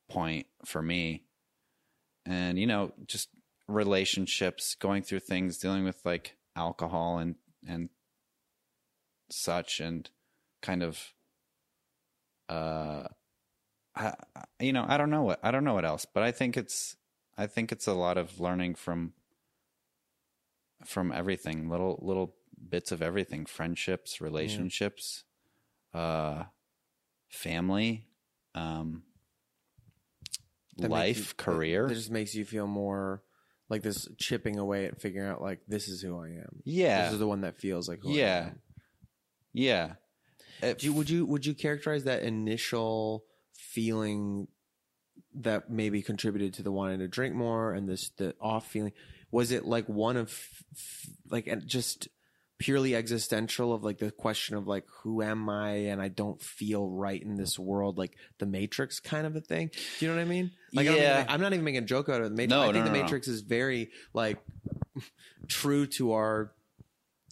point 0.08 0.46
for 0.64 0.80
me. 0.82 1.24
And, 2.26 2.58
you 2.58 2.66
know, 2.66 2.92
just 3.06 3.28
relationships, 3.66 4.74
going 4.74 5.02
through 5.02 5.20
things, 5.20 5.58
dealing 5.58 5.84
with 5.84 6.00
like 6.04 6.36
alcohol 6.56 7.18
and, 7.18 7.36
and 7.66 7.88
such, 9.30 9.80
and 9.80 10.08
kind 10.60 10.82
of, 10.82 11.12
uh, 12.48 13.04
I, 13.94 14.14
you 14.58 14.72
know, 14.72 14.84
I 14.86 14.96
don't 14.96 15.10
know 15.10 15.22
what, 15.22 15.40
I 15.42 15.50
don't 15.50 15.64
know 15.64 15.74
what 15.74 15.84
else, 15.84 16.04
but 16.04 16.22
I 16.22 16.32
think 16.32 16.56
it's, 16.56 16.96
I 17.38 17.46
think 17.46 17.72
it's 17.72 17.86
a 17.86 17.94
lot 17.94 18.18
of 18.18 18.40
learning 18.40 18.74
from, 18.74 19.14
from 20.84 21.12
everything, 21.12 21.68
little, 21.68 21.98
little 22.02 22.34
bits 22.68 22.92
of 22.92 23.02
everything, 23.02 23.46
friendships, 23.46 24.20
relationships, 24.20 25.24
uh, 25.94 26.44
family, 27.28 28.06
um, 28.54 29.04
that 30.78 30.90
life, 30.90 31.18
you- 31.18 31.34
career. 31.36 31.88
That 31.88 31.94
just 31.94 32.10
makes 32.10 32.34
you 32.34 32.44
feel 32.44 32.66
more 32.66 33.22
like 33.68 33.82
this 33.82 34.08
chipping 34.18 34.58
away 34.58 34.86
at 34.86 35.00
figuring 35.00 35.28
out 35.28 35.40
like 35.40 35.60
this 35.68 35.88
is 35.88 36.00
who 36.02 36.18
I 36.18 36.28
am. 36.28 36.62
Yeah. 36.64 37.04
This 37.04 37.14
is 37.14 37.18
the 37.20 37.26
one 37.26 37.42
that 37.42 37.60
feels 37.60 37.88
like 37.88 38.00
who 38.02 38.10
I 38.10 38.14
Yeah. 38.16 38.46
am. 38.50 38.60
Yeah. 39.52 39.92
You, 40.80 40.92
would 40.92 41.08
you 41.08 41.24
would 41.26 41.46
you 41.46 41.54
characterize 41.54 42.04
that 42.04 42.22
initial 42.22 43.24
feeling 43.54 44.48
that 45.34 45.70
maybe 45.70 46.02
contributed 46.02 46.52
to 46.54 46.62
the 46.62 46.72
wanting 46.72 46.98
to 46.98 47.08
drink 47.08 47.34
more 47.34 47.72
and 47.72 47.88
this 47.88 48.10
the 48.16 48.34
off 48.40 48.66
feeling 48.68 48.92
was 49.30 49.52
it 49.52 49.64
like 49.64 49.88
one 49.88 50.16
of 50.16 50.28
f- 50.74 51.06
like 51.30 51.46
and 51.46 51.66
just 51.66 52.08
purely 52.60 52.94
existential 52.94 53.72
of 53.72 53.82
like 53.82 53.96
the 53.98 54.10
question 54.10 54.54
of 54.54 54.66
like 54.68 54.84
who 55.02 55.22
am 55.22 55.48
I 55.48 55.70
and 55.88 56.00
I 56.00 56.08
don't 56.08 56.40
feel 56.40 56.86
right 56.86 57.20
in 57.20 57.34
this 57.36 57.58
world 57.58 57.96
like 57.96 58.16
the 58.38 58.44
Matrix 58.46 59.00
kind 59.00 59.26
of 59.26 59.34
a 59.34 59.40
thing. 59.40 59.70
Do 59.98 60.04
you 60.04 60.10
know 60.12 60.16
what 60.18 60.20
I 60.22 60.26
mean? 60.26 60.50
Like 60.72 60.86
I 60.86 60.92
even, 60.92 61.26
i'm 61.28 61.40
not 61.40 61.54
even 61.54 61.64
making 61.64 61.82
a 61.82 61.86
joke 61.86 62.08
out 62.10 62.20
of 62.20 62.30
the 62.30 62.36
Matrix. 62.36 62.50
No, 62.50 62.60
I 62.60 62.66
think 62.66 62.76
no, 62.76 62.84
the 62.84 62.90
no, 62.90 62.96
no. 62.98 63.02
Matrix 63.02 63.28
is 63.28 63.40
very 63.40 63.90
like 64.12 64.38
true 65.48 65.86
to 65.86 66.12
our 66.12 66.52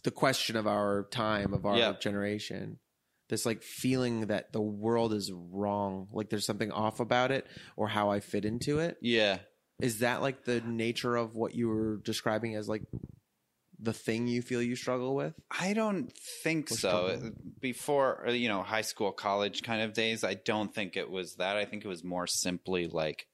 the 0.03 0.11
question 0.11 0.55
of 0.55 0.65
our 0.65 1.07
time 1.11 1.53
of 1.53 1.65
our 1.65 1.77
Yeah. 1.77 1.93
generation 1.99 2.79
this 3.29 3.45
like 3.45 3.61
feeling 3.61 4.21
that 4.27 4.51
the 4.51 4.61
world 4.61 5.13
is 5.13 5.31
wrong 5.31 6.07
like 6.11 6.29
there's 6.29 6.45
something 6.45 6.71
off 6.71 6.99
about 6.99 7.31
it 7.31 7.45
or 7.75 7.87
how 7.87 8.09
i 8.09 8.19
fit 8.19 8.45
into 8.45 8.79
it 8.79 8.97
yeah. 9.01 9.37
is 9.81 9.99
that 9.99 10.21
like 10.23 10.45
the 10.45 10.61
nature 10.61 11.15
of 11.15 11.35
what 11.35 11.53
you 11.53 11.67
were 11.67 11.97
describing 11.97 12.55
as 12.55 12.67
like 12.67 12.81
the 13.81 13.93
thing 13.93 14.27
you 14.27 14.41
feel 14.41 14.61
you 14.61 14.75
struggle 14.75 15.15
with 15.15 15.33
I 15.49 15.73
don't 15.73 16.11
think 16.43 16.69
Or 16.71 16.75
so. 16.75 16.77
struggle. 17.07 17.31
Before, 17.61 18.27
uh, 18.27 18.31
you 18.31 18.49
know, 18.49 18.61
high 18.61 18.81
school, 18.81 19.11
college 19.11 19.63
kind 19.63 19.81
of 19.81 19.93
days, 19.93 20.23
I 20.23 20.33
don't 20.33 20.73
think 20.73 20.97
it 20.97 21.09
was 21.09 21.35
that. 21.35 21.55
I 21.55 21.65
think 21.65 21.85
it 21.85 21.87
was 21.87 22.03
more 22.03 22.27
simply 22.27 22.87
like 22.87 23.27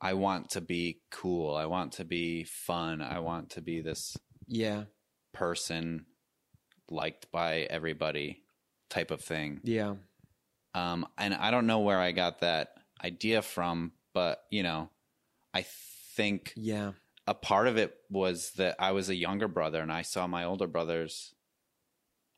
I 0.00 0.12
want 0.14 0.50
to 0.50 0.60
be 0.60 1.00
cool. 1.10 1.54
I 1.54 1.64
want 1.66 1.92
to 1.92 2.04
be 2.04 2.44
fun. 2.44 3.00
I 3.00 3.20
want 3.20 3.50
to 3.50 3.62
be 3.62 3.80
this 3.80 4.16
Yeah. 4.46 4.84
person 5.32 6.04
liked 6.90 7.30
by 7.32 7.60
everybody 7.62 8.42
type 8.90 9.10
of 9.10 9.22
thing. 9.22 9.60
Yeah. 9.64 9.94
Um, 10.74 11.06
and 11.16 11.32
I 11.34 11.50
don't 11.50 11.66
know 11.66 11.80
where 11.80 12.00
I 12.00 12.12
got 12.12 12.40
that 12.40 12.74
idea 13.02 13.40
from, 13.40 13.92
but 14.12 14.44
you 14.50 14.62
know, 14.62 14.90
I 15.54 15.62
think 16.16 16.52
Yeah. 16.56 16.92
A 17.26 17.34
part 17.34 17.66
of 17.68 17.76
it 17.76 17.96
was 18.10 18.52
that 18.52 18.76
I 18.78 18.92
was 18.92 19.08
a 19.08 19.14
younger 19.14 19.48
brother 19.48 19.80
and 19.80 19.92
I 19.92 20.02
saw 20.02 20.26
my 20.26 20.44
older 20.44 20.66
brothers. 20.66 21.34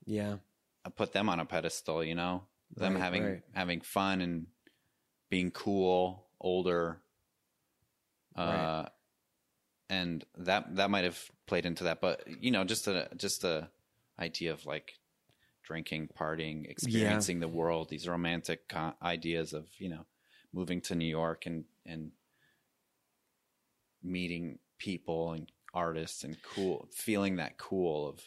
Yeah. 0.04 0.36
I 0.84 0.90
put 0.90 1.12
them 1.12 1.28
on 1.28 1.40
a 1.40 1.44
pedestal, 1.44 2.04
you 2.04 2.14
know, 2.14 2.44
them 2.76 2.94
Right, 2.94 3.02
having 3.02 3.24
right. 3.24 3.42
having 3.52 3.80
fun 3.80 4.20
and 4.20 4.46
being 5.30 5.50
cool, 5.50 6.26
older. 6.40 7.00
Uh, 8.36 8.42
Right. 8.84 8.88
and 9.90 10.24
that 10.36 10.76
that 10.76 10.90
might 10.90 11.04
have 11.04 11.30
played 11.46 11.66
into 11.66 11.84
that, 11.84 12.00
but 12.00 12.22
you 12.42 12.50
know, 12.52 12.62
just 12.64 12.86
a 12.86 13.08
just 13.16 13.42
a 13.44 13.70
idea 14.18 14.52
of 14.52 14.64
like 14.66 14.98
drinking, 15.64 16.08
partying, 16.16 16.68
experiencing 16.70 17.40
the 17.40 17.48
world. 17.48 17.88
These 17.88 18.06
romantic 18.06 18.68
co- 18.68 18.94
ideas 19.02 19.52
of 19.52 19.66
you 19.78 19.88
know 19.88 20.06
moving 20.52 20.80
to 20.82 20.94
New 20.94 21.06
York 21.08 21.46
and 21.46 21.64
and 21.84 22.12
meeting 24.02 24.58
people 24.78 25.32
and 25.32 25.50
artists 25.74 26.24
and 26.24 26.36
cool, 26.42 26.88
feeling 26.92 27.36
that 27.36 27.58
cool 27.58 28.08
of 28.08 28.20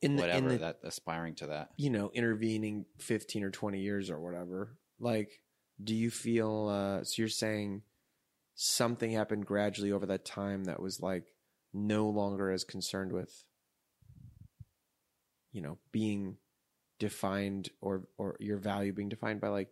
In 0.00 0.16
the, 0.16 0.22
whatever 0.22 0.48
in 0.48 0.52
the 0.54 0.58
that 0.58 0.78
aspiring 0.82 1.34
to 1.36 1.46
that. 1.46 1.70
you 1.76 1.90
know, 1.90 2.10
intervening 2.12 2.86
15 2.98 3.44
or 3.44 3.50
20 3.50 3.80
years 3.80 4.10
or 4.10 4.18
whatever, 4.18 4.76
like, 4.98 5.40
do 5.82 5.94
you 5.94 6.10
feel, 6.10 6.68
uh, 6.68 7.04
so 7.04 7.22
you're 7.22 7.28
saying 7.28 7.82
something 8.54 9.12
happened 9.12 9.46
gradually 9.46 9.92
over 9.92 10.06
that 10.06 10.24
time 10.24 10.64
that 10.64 10.80
was 10.80 11.00
like 11.00 11.34
no 11.72 12.08
longer 12.08 12.50
as 12.50 12.64
concerned 12.64 13.12
with, 13.12 13.44
you 15.52 15.62
know, 15.62 15.78
being 15.92 16.36
defined 16.98 17.70
or, 17.80 18.08
or 18.16 18.36
your 18.40 18.56
value 18.58 18.92
being 18.92 19.08
defined 19.08 19.40
by 19.40 19.48
like 19.48 19.68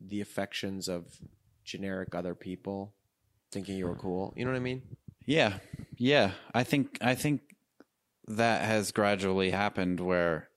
the 0.00 0.22
affections 0.22 0.88
of 0.88 1.04
generic 1.62 2.14
other 2.14 2.34
people 2.34 2.94
thinking 3.52 3.76
you 3.76 3.86
were 3.86 3.96
cool. 3.96 4.32
You 4.34 4.46
know 4.46 4.50
what 4.52 4.56
I 4.56 4.60
mean? 4.60 4.82
Yeah, 5.30 5.58
yeah. 5.96 6.32
I 6.52 6.64
think 6.64 6.98
I 7.00 7.14
think 7.14 7.42
that 8.26 8.62
has 8.64 8.90
gradually 8.90 9.52
happened. 9.52 10.00
Where 10.00 10.48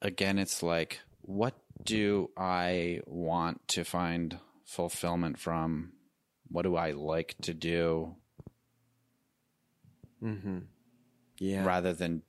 again, 0.00 0.38
it's 0.38 0.62
like, 0.62 1.00
what 1.22 1.54
do 1.82 2.30
I 2.36 3.00
want 3.06 3.66
to 3.74 3.82
find 3.82 4.38
fulfillment 4.64 5.40
from? 5.40 5.94
What 6.46 6.62
do 6.62 6.76
I 6.76 6.92
like 6.92 7.34
to 7.42 7.54
do, 7.54 8.14
Mm-hmm. 10.22 10.58
Yeah. 11.40 11.64
rather 11.64 11.92
than 11.92 12.22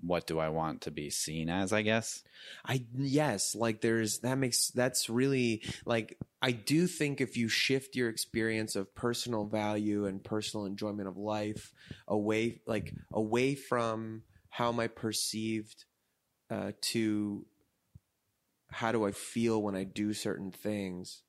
what 0.00 0.26
do 0.26 0.38
I 0.38 0.48
want 0.48 0.82
to 0.82 0.90
be 0.90 1.10
seen 1.10 1.48
as? 1.48 1.72
I 1.72 1.82
guess. 1.82 2.22
I 2.64 2.84
yes, 2.96 3.54
like 3.54 3.80
there's 3.80 4.20
that 4.20 4.38
makes 4.38 4.68
that's 4.70 5.10
really 5.10 5.62
like 5.84 6.18
I 6.40 6.52
do 6.52 6.86
think 6.86 7.20
if 7.20 7.36
you 7.36 7.48
shift 7.48 7.96
your 7.96 8.08
experience 8.08 8.76
of 8.76 8.94
personal 8.94 9.46
value 9.46 10.06
and 10.06 10.22
personal 10.22 10.66
enjoyment 10.66 11.08
of 11.08 11.16
life 11.16 11.72
away 12.06 12.60
like 12.66 12.94
away 13.12 13.54
from 13.54 14.22
how 14.50 14.68
am 14.68 14.80
I 14.80 14.86
perceived 14.86 15.84
uh, 16.50 16.72
to 16.80 17.44
how 18.70 18.92
do 18.92 19.04
I 19.04 19.12
feel 19.12 19.62
when 19.62 19.74
I 19.74 19.84
do 19.84 20.12
certain 20.12 20.50
things, 20.50 21.22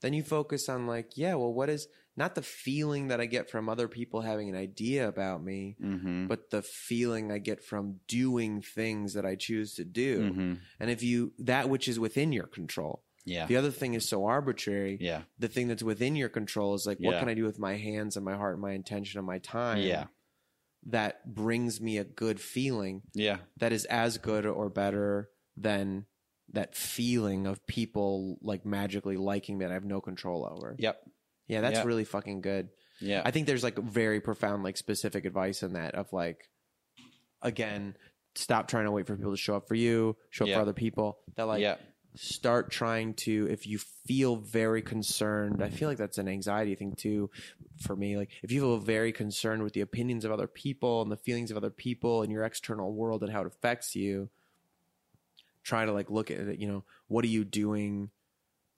then 0.00 0.12
you 0.12 0.22
focus 0.22 0.68
on 0.68 0.86
like 0.86 1.16
yeah, 1.16 1.34
well, 1.34 1.52
what 1.52 1.68
is 1.68 1.88
not 2.16 2.34
the 2.34 2.42
feeling 2.42 3.08
that 3.08 3.20
I 3.20 3.26
get 3.26 3.48
from 3.50 3.68
other 3.68 3.88
people 3.88 4.20
having 4.20 4.48
an 4.48 4.56
idea 4.56 5.08
about 5.08 5.42
me, 5.42 5.76
Mm-hmm. 5.82 6.26
but 6.26 6.50
the 6.50 6.62
feeling 6.62 7.30
I 7.32 7.38
get 7.38 7.62
from 7.64 8.00
doing 8.08 8.62
things 8.62 9.14
that 9.14 9.24
I 9.24 9.36
choose 9.36 9.74
to 9.74 9.84
do. 9.84 10.20
mm-hmm. 10.30 10.54
And 10.80 10.90
if 10.90 11.02
you 11.02 11.32
that 11.38 11.68
which 11.68 11.88
is 11.88 11.98
within 12.00 12.32
your 12.32 12.46
control, 12.46 13.02
Yeah. 13.24 13.46
the 13.46 13.56
other 13.56 13.70
thing 13.70 13.94
is 13.94 14.08
so 14.08 14.26
arbitrary. 14.26 14.98
Yeah. 15.00 15.22
The 15.38 15.48
thing 15.48 15.68
that's 15.68 15.82
within 15.82 16.16
your 16.16 16.28
control 16.28 16.74
is 16.74 16.86
like, 16.86 16.98
what 16.98 17.12
Yeah. 17.12 17.20
can 17.20 17.28
I 17.28 17.34
do 17.34 17.44
with 17.44 17.58
my 17.58 17.76
hands 17.76 18.16
and 18.16 18.24
my 18.24 18.36
heart 18.36 18.54
and 18.54 18.62
my 18.62 18.72
intention 18.72 19.18
and 19.18 19.26
my 19.26 19.38
time? 19.38 19.78
Yeah. 19.82 20.06
That 20.86 21.34
brings 21.34 21.80
me 21.80 21.98
a 21.98 22.04
good 22.04 22.40
feeling 22.40 23.02
Yeah. 23.14 23.38
that 23.58 23.72
is 23.72 23.84
as 23.86 24.18
good 24.18 24.46
or 24.46 24.68
better 24.70 25.28
than 25.56 26.06
that 26.52 26.74
feeling 26.74 27.46
of 27.46 27.64
people 27.66 28.38
like 28.42 28.64
magically 28.66 29.16
liking 29.16 29.58
me 29.58 29.64
that 29.66 29.70
I 29.70 29.74
have 29.74 29.84
no 29.84 30.00
control 30.00 30.44
over. 30.50 30.74
Yep. 30.78 30.98
Yeah, 31.50 31.60
that's 31.62 31.78
Yeah. 31.78 31.84
really 31.84 32.04
fucking 32.04 32.40
good. 32.42 32.68
Yeah. 33.00 33.22
I 33.24 33.30
think 33.30 33.46
there's 33.46 33.64
like 33.64 33.76
very 33.78 34.20
profound, 34.20 34.62
like 34.62 34.76
specific 34.76 35.24
advice 35.24 35.62
in 35.62 35.72
that 35.72 35.94
of 35.94 36.12
like, 36.12 36.48
again, 37.42 37.96
stop 38.34 38.68
trying 38.68 38.84
to 38.84 38.90
wait 38.92 39.06
for 39.06 39.16
people 39.16 39.32
to 39.32 39.36
show 39.36 39.56
up 39.56 39.66
for 39.66 39.74
you, 39.74 40.16
show 40.30 40.44
up 40.44 40.48
Yeah. 40.50 40.56
for 40.56 40.60
other 40.62 40.72
people. 40.72 41.18
That 41.36 41.44
like 41.44 41.60
yeah. 41.60 41.76
start 42.14 42.70
trying 42.70 43.14
to 43.14 43.48
if 43.50 43.66
you 43.66 43.78
feel 43.78 44.36
very 44.36 44.82
concerned. 44.82 45.62
I 45.62 45.70
feel 45.70 45.88
like 45.88 45.98
that's 45.98 46.18
an 46.18 46.28
anxiety 46.28 46.74
thing 46.74 46.94
too 46.94 47.30
for 47.80 47.96
me. 47.96 48.16
Like 48.16 48.30
if 48.42 48.52
you 48.52 48.60
feel 48.60 48.78
very 48.78 49.12
concerned 49.12 49.62
with 49.62 49.72
the 49.72 49.80
opinions 49.80 50.24
of 50.24 50.30
other 50.32 50.46
people 50.46 51.02
and 51.02 51.10
the 51.10 51.16
feelings 51.16 51.50
of 51.50 51.56
other 51.56 51.70
people 51.70 52.22
and 52.22 52.30
your 52.30 52.44
external 52.44 52.92
world 52.92 53.22
and 53.22 53.32
how 53.32 53.40
it 53.40 53.46
affects 53.46 53.96
you, 53.96 54.28
try 55.62 55.84
to 55.84 55.92
like 55.92 56.10
look 56.10 56.30
at 56.30 56.38
it. 56.40 56.58
You 56.58 56.68
know, 56.68 56.84
what 57.08 57.24
are 57.24 57.28
you 57.28 57.44
doing? 57.44 58.10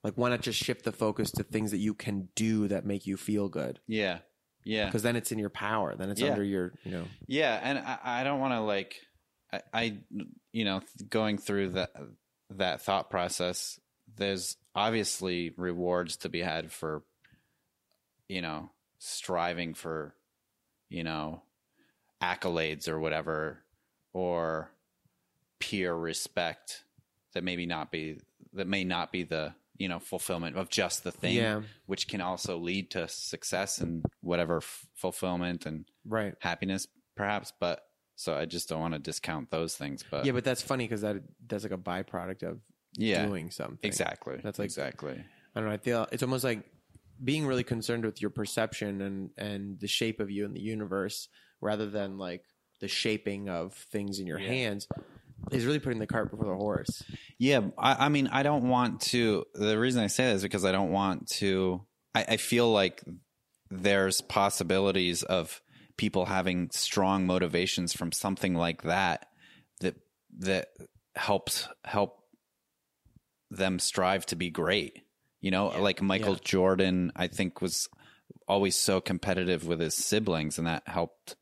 Like, 0.04 0.14
why 0.14 0.30
not 0.30 0.40
just 0.40 0.58
shift 0.62 0.84
the 0.84 0.92
focus 0.92 1.30
to 1.32 1.42
things 1.44 1.70
that 1.70 1.78
you 1.78 1.94
can 1.94 2.28
do 2.34 2.68
that 2.68 2.84
make 2.84 3.06
you 3.06 3.16
feel 3.16 3.48
good? 3.48 3.78
Yeah. 3.86 4.18
Yeah. 4.64 4.86
because 4.86 5.02
then 5.02 5.16
it's 5.16 5.32
in 5.32 5.38
your 5.40 5.50
power. 5.50 5.96
Then 5.96 6.10
it's 6.10 6.20
Yeah. 6.20 6.30
under 6.30 6.44
your, 6.44 6.72
you 6.84 6.92
know. 6.92 7.04
Yeah, 7.26 7.58
and 7.62 7.78
I, 7.78 7.98
I 8.20 8.24
don't 8.24 8.38
want 8.40 8.54
to 8.54 8.60
like, 8.60 9.00
I, 9.52 9.60
I, 9.72 9.98
you 10.52 10.64
know, 10.64 10.80
going 11.08 11.38
through 11.38 11.70
that 11.70 11.90
that 12.50 12.82
thought 12.82 13.10
process. 13.10 13.80
There's 14.14 14.56
obviously 14.74 15.52
rewards 15.56 16.18
to 16.18 16.28
be 16.28 16.40
had 16.40 16.70
for, 16.70 17.02
you 18.28 18.40
know, 18.42 18.70
striving 18.98 19.74
for, 19.74 20.14
you 20.88 21.02
know, 21.02 21.42
accolades 22.22 22.88
or 22.88 23.00
whatever, 23.00 23.64
or 24.12 24.70
peer 25.58 25.94
respect. 25.94 26.84
That 27.34 27.42
maybe 27.44 27.66
not 27.66 27.90
be 27.90 28.20
that 28.52 28.66
may 28.68 28.84
not 28.84 29.10
be 29.10 29.22
the 29.24 29.54
you 29.76 29.88
know 29.88 29.98
fulfillment 29.98 30.56
of 30.56 30.68
just 30.68 31.02
the 31.04 31.10
thing, 31.12 31.36
Yeah. 31.36 31.62
which 31.86 32.08
can 32.08 32.20
also 32.20 32.58
lead 32.58 32.90
to 32.92 33.08
success 33.08 33.78
and 33.78 34.04
whatever 34.20 34.58
f- 34.58 34.86
fulfillment 34.94 35.66
and 35.66 35.84
Right. 36.04 36.34
happiness 36.40 36.86
perhaps 37.16 37.52
but 37.60 37.84
so 38.14 38.34
i 38.34 38.44
just 38.46 38.68
don't 38.68 38.80
want 38.80 38.94
to 38.94 38.98
discount 39.00 39.50
those 39.50 39.76
things 39.76 40.02
but 40.10 40.24
Yeah, 40.24 40.32
but 40.32 40.44
that's 40.44 40.62
funny 40.62 40.84
because 40.84 41.02
that 41.02 41.16
that's 41.46 41.62
like 41.64 41.72
a 41.72 41.78
byproduct 41.78 42.42
of 42.42 42.60
yeah 42.96 43.26
doing 43.26 43.50
something. 43.50 43.78
exactly 43.82 44.40
That's 44.42 44.58
like- 44.58 44.66
exactly 44.66 45.24
I 45.54 45.60
don't 45.60 45.68
know. 45.68 45.74
I 45.74 45.78
feel 45.78 46.06
it's 46.12 46.22
almost 46.22 46.44
like 46.44 46.64
being 47.22 47.46
really 47.46 47.62
concerned 47.64 48.04
with 48.06 48.20
your 48.22 48.30
perception 48.30 49.02
and 49.02 49.30
and 49.36 49.78
the 49.80 49.86
shape 49.88 50.18
of 50.20 50.30
you 50.30 50.46
in 50.46 50.54
the 50.54 50.60
universe, 50.62 51.28
rather 51.60 51.90
than 51.90 52.16
like 52.16 52.44
the 52.80 52.88
shaping 52.88 53.48
of 53.50 53.74
things 53.74 54.18
in 54.18 54.26
your 54.26 54.38
Yeah. 54.40 54.48
hands, 54.48 54.88
is 55.50 55.66
really 55.66 55.78
putting 55.78 55.98
the 55.98 56.06
cart 56.06 56.30
before 56.30 56.46
the 56.46 56.54
horse. 56.56 57.02
yeah 57.38 57.60
I, 57.78 58.06
I 58.06 58.08
mean 58.08 58.28
i 58.28 58.42
don't 58.42 58.68
want 58.68 59.00
to 59.12 59.44
the 59.54 59.78
reason 59.78 60.02
i 60.02 60.06
say 60.06 60.26
that 60.26 60.36
is 60.36 60.42
because 60.42 60.64
i 60.64 60.72
don't 60.72 60.90
want 60.92 61.28
to 61.38 61.82
I, 62.14 62.24
I 62.30 62.36
feel 62.36 62.70
like 62.70 63.02
there's 63.70 64.20
possibilities 64.20 65.22
of 65.22 65.60
people 65.96 66.26
having 66.26 66.70
strong 66.72 67.26
motivations 67.26 67.92
from 67.92 68.12
something 68.12 68.54
like 68.54 68.82
that 68.82 69.26
that 69.80 69.96
that 70.38 70.68
helps 71.16 71.68
help 71.84 72.18
them 73.50 73.78
strive 73.78 74.24
to 74.26 74.36
be 74.36 74.50
great 74.50 75.02
you 75.40 75.50
know 75.50 75.68
like 75.68 76.00
michael 76.00 76.32
Yeah. 76.34 76.38
jordan 76.44 77.12
i 77.16 77.26
think 77.26 77.60
was 77.60 77.88
always 78.48 78.74
so 78.76 79.00
competitive 79.00 79.66
with 79.66 79.80
his 79.80 79.94
siblings 79.94 80.58
and 80.58 80.66
that 80.66 80.82
helped 80.86 81.36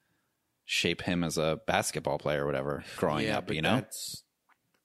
shape 0.72 1.02
him 1.02 1.24
as 1.24 1.36
a 1.36 1.58
basketball 1.66 2.16
player 2.16 2.44
or 2.44 2.46
whatever 2.46 2.84
growing 2.96 3.26
yeah, 3.26 3.38
up 3.38 3.50
you 3.52 3.60
know 3.60 3.74
that's. 3.74 4.22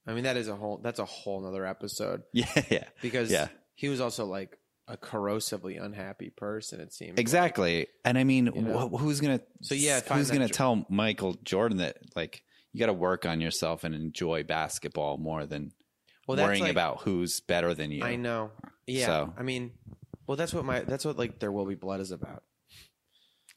I 0.07 0.13
mean, 0.13 0.23
that 0.25 0.35
is 0.37 0.47
a 0.47 0.55
whole. 0.55 0.79
That's 0.83 0.99
a 0.99 1.05
whole 1.05 1.41
nother 1.41 1.65
episode 1.65 2.23
yeah 2.33 2.45
yeah 2.69 2.85
because 3.01 3.31
Yeah. 3.31 3.49
he 3.75 3.89
was 3.89 3.99
also 4.01 4.25
like 4.25 4.57
a 4.87 4.97
corrosively 4.97 5.83
unhappy 5.83 6.29
person. 6.31 6.79
It 6.79 6.91
seems 6.93 7.19
exactly 7.19 7.87
and 8.03 8.17
i 8.17 8.23
mean 8.23 8.49
You 8.53 8.61
know? 8.63 8.87
wh- 8.89 8.99
who's 8.99 9.19
gonna 9.21 9.41
So, 9.61 9.73
yeah, 9.75 9.99
who's 10.01 10.29
gonna 10.31 10.47
tell 10.49 10.85
michael 10.89 11.37
jordan 11.43 11.77
that 11.79 11.97
like 12.15 12.41
you 12.71 12.79
got 12.79 12.87
to 12.87 12.93
work 12.93 13.25
on 13.25 13.39
yourself 13.41 13.83
and 13.83 13.93
enjoy 13.95 14.43
basketball 14.43 15.17
more 15.17 15.45
than 15.45 15.71
Well, 16.27 16.37
worrying 16.37 16.63
like- 16.63 16.71
about 16.71 17.01
who's 17.01 17.39
better 17.41 17.73
than 17.75 17.89
you 17.91 18.03
I 18.03 18.15
know. 18.15 18.51
Yeah. 18.87 19.05
So- 19.07 19.33
I 19.37 19.43
mean, 19.43 19.71
well, 20.27 20.35
that's 20.37 20.53
what 20.53 20.65
my 20.65 20.79
that's 20.81 21.05
what 21.05 21.17
like 21.17 21.39
there 21.39 21.51
will 21.51 21.65
be 21.67 21.75
blood 21.75 21.99
is 21.99 22.11
about. 22.11 22.43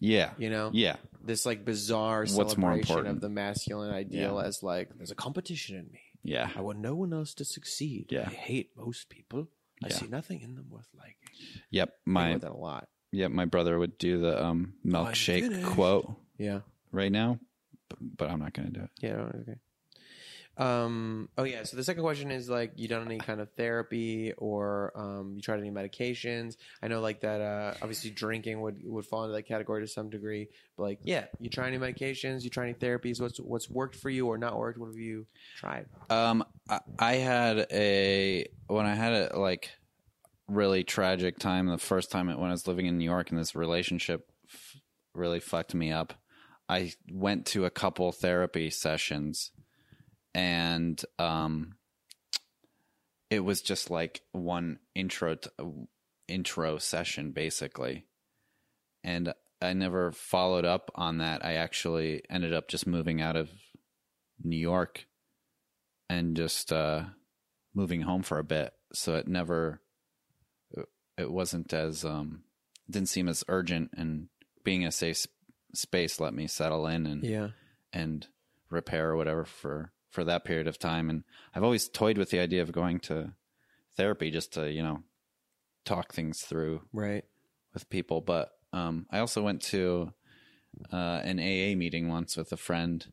yeah 0.00 0.30
You 0.38 0.50
know, 0.50 0.70
yeah 0.72 0.96
this 1.28 1.46
like 1.46 1.64
bizarre 1.64 2.20
What's 2.22 2.56
more 2.56 2.70
celebration 2.72 2.80
important? 2.90 3.14
of 3.16 3.20
the 3.20 3.28
masculine 3.28 3.92
ideal 3.94 4.40
as 4.40 4.62
like 4.64 4.90
there's 4.96 5.12
a 5.12 5.14
competition 5.14 5.76
in 5.76 5.86
me. 5.92 6.00
yeah 6.24 6.50
I 6.56 6.60
want 6.62 6.78
no 6.80 6.94
one 6.96 7.12
else 7.12 7.34
to 7.34 7.44
succeed. 7.44 8.06
Yeah. 8.10 8.26
I 8.26 8.34
hate 8.34 8.70
most 8.76 9.08
people. 9.08 9.48
I 9.84 9.88
Yeah. 9.88 9.94
see 9.94 10.08
nothing 10.08 10.40
in 10.40 10.56
them 10.56 10.66
worth 10.70 10.88
liking. 10.96 11.14
yep 11.70 11.90
My 12.04 12.32
my 12.32 12.38
that 12.38 12.50
a 12.50 12.56
lot. 12.56 12.88
Yeah, 13.12 13.28
my 13.28 13.44
brother 13.46 13.78
would 13.78 13.96
do 13.98 14.20
the 14.20 14.34
um, 14.44 14.74
milkshake 14.84 15.42
finished. 15.42 15.66
quote 15.68 16.12
Yeah. 16.38 16.60
right 16.92 17.12
now, 17.12 17.38
but, 17.88 17.98
but 18.18 18.30
I'm 18.30 18.40
not 18.40 18.52
going 18.52 18.68
to 18.72 18.74
do 18.78 18.84
it. 18.84 18.90
Yeah. 19.00 19.30
Okay. 19.40 19.58
Um. 20.58 21.28
Oh 21.38 21.44
yeah. 21.44 21.62
So 21.62 21.76
the 21.76 21.84
second 21.84 22.02
question 22.02 22.32
is 22.32 22.50
like, 22.50 22.72
you 22.76 22.88
done 22.88 23.06
any 23.06 23.18
kind 23.18 23.40
of 23.40 23.48
therapy 23.52 24.32
or 24.36 24.92
um, 24.96 25.34
you 25.36 25.42
tried 25.42 25.60
any 25.60 25.70
medications? 25.70 26.56
I 26.82 26.88
know 26.88 27.00
like 27.00 27.20
that. 27.20 27.40
Uh, 27.40 27.74
obviously 27.80 28.10
drinking 28.10 28.60
would 28.60 28.80
would 28.84 29.06
fall 29.06 29.22
into 29.24 29.34
that 29.34 29.44
category 29.44 29.82
to 29.82 29.88
some 29.88 30.10
degree. 30.10 30.48
But 30.76 30.82
like, 30.82 30.98
yeah, 31.04 31.26
you 31.38 31.48
try 31.48 31.68
any 31.68 31.78
medications? 31.78 32.42
You 32.42 32.50
try 32.50 32.64
any 32.64 32.74
therapies? 32.74 33.20
What's 33.20 33.38
what's 33.38 33.70
worked 33.70 33.94
for 33.94 34.10
you 34.10 34.26
or 34.26 34.36
not 34.36 34.58
worked? 34.58 34.78
What 34.78 34.88
have 34.88 34.96
you 34.96 35.26
tried? 35.56 35.86
Um, 36.10 36.44
I, 36.68 36.80
I 36.98 37.14
had 37.14 37.66
a 37.70 38.48
when 38.66 38.84
I 38.84 38.94
had 38.94 39.12
a 39.12 39.38
like 39.38 39.70
really 40.48 40.82
tragic 40.82 41.38
time 41.38 41.66
the 41.66 41.78
first 41.78 42.10
time 42.10 42.26
when 42.26 42.48
I 42.48 42.52
was 42.52 42.66
living 42.66 42.86
in 42.86 42.98
New 42.98 43.04
York 43.04 43.30
and 43.30 43.38
this 43.38 43.54
relationship 43.54 44.28
f- 44.48 44.76
really 45.14 45.40
fucked 45.40 45.74
me 45.74 45.92
up. 45.92 46.14
I 46.68 46.92
went 47.10 47.46
to 47.46 47.64
a 47.64 47.70
couple 47.70 48.10
therapy 48.12 48.70
sessions 48.70 49.52
and 50.34 51.02
um 51.18 51.74
it 53.30 53.40
was 53.40 53.60
just 53.60 53.90
like 53.90 54.22
one 54.32 54.78
intro 54.94 55.34
t 55.34 55.48
intro 56.28 56.78
session 56.78 57.30
basically. 57.32 58.06
And 59.04 59.32
I 59.62 59.72
never 59.72 60.12
followed 60.12 60.64
up 60.64 60.90
on 60.94 61.18
that. 61.18 61.44
I 61.44 61.54
actually 61.54 62.22
ended 62.30 62.52
up 62.52 62.68
just 62.68 62.86
moving 62.86 63.20
out 63.20 63.36
of 63.36 63.50
New 64.42 64.56
York 64.58 65.06
and 66.08 66.36
just 66.36 66.72
uh, 66.72 67.04
moving 67.74 68.02
home 68.02 68.22
for 68.22 68.38
a 68.38 68.44
bit. 68.44 68.72
So 68.92 69.14
it 69.16 69.26
never, 69.26 69.80
it 71.16 71.30
wasn't 71.30 71.72
as, 71.72 72.04
um, 72.04 72.42
didn't 72.90 73.08
seem 73.08 73.28
as 73.28 73.42
urgent. 73.48 73.90
And 73.96 74.28
being 74.64 74.84
a 74.84 74.92
safe 74.92 75.26
space 75.74 76.20
let 76.20 76.34
me 76.34 76.46
settle 76.46 76.86
in 76.86 77.06
and 77.06 77.24
Yeah. 77.24 77.48
and 77.92 78.26
repair 78.70 79.10
or 79.10 79.16
whatever 79.16 79.44
for 79.44 79.92
for 80.10 80.24
that 80.24 80.44
period 80.44 80.66
of 80.66 80.78
time. 80.78 81.10
And 81.10 81.24
I've 81.54 81.64
always 81.64 81.88
toyed 81.88 82.18
with 82.18 82.30
the 82.30 82.40
idea 82.40 82.62
of 82.62 82.72
going 82.72 83.00
to 83.00 83.32
therapy 83.96 84.30
just 84.30 84.52
to 84.54 84.70
you 84.70 84.82
know 84.82 85.02
talk 85.84 86.12
things 86.12 86.40
through 86.42 86.82
Right. 86.92 87.24
with 87.74 87.88
people. 87.90 88.20
But 88.20 88.50
um, 88.72 89.06
I 89.10 89.18
also 89.20 89.42
went 89.42 89.62
to 89.62 90.12
uh, 90.92 90.96
an 91.24 91.38
AA 91.38 91.76
meeting 91.76 92.08
once 92.08 92.36
with 92.36 92.52
a 92.52 92.56
friend 92.56 93.06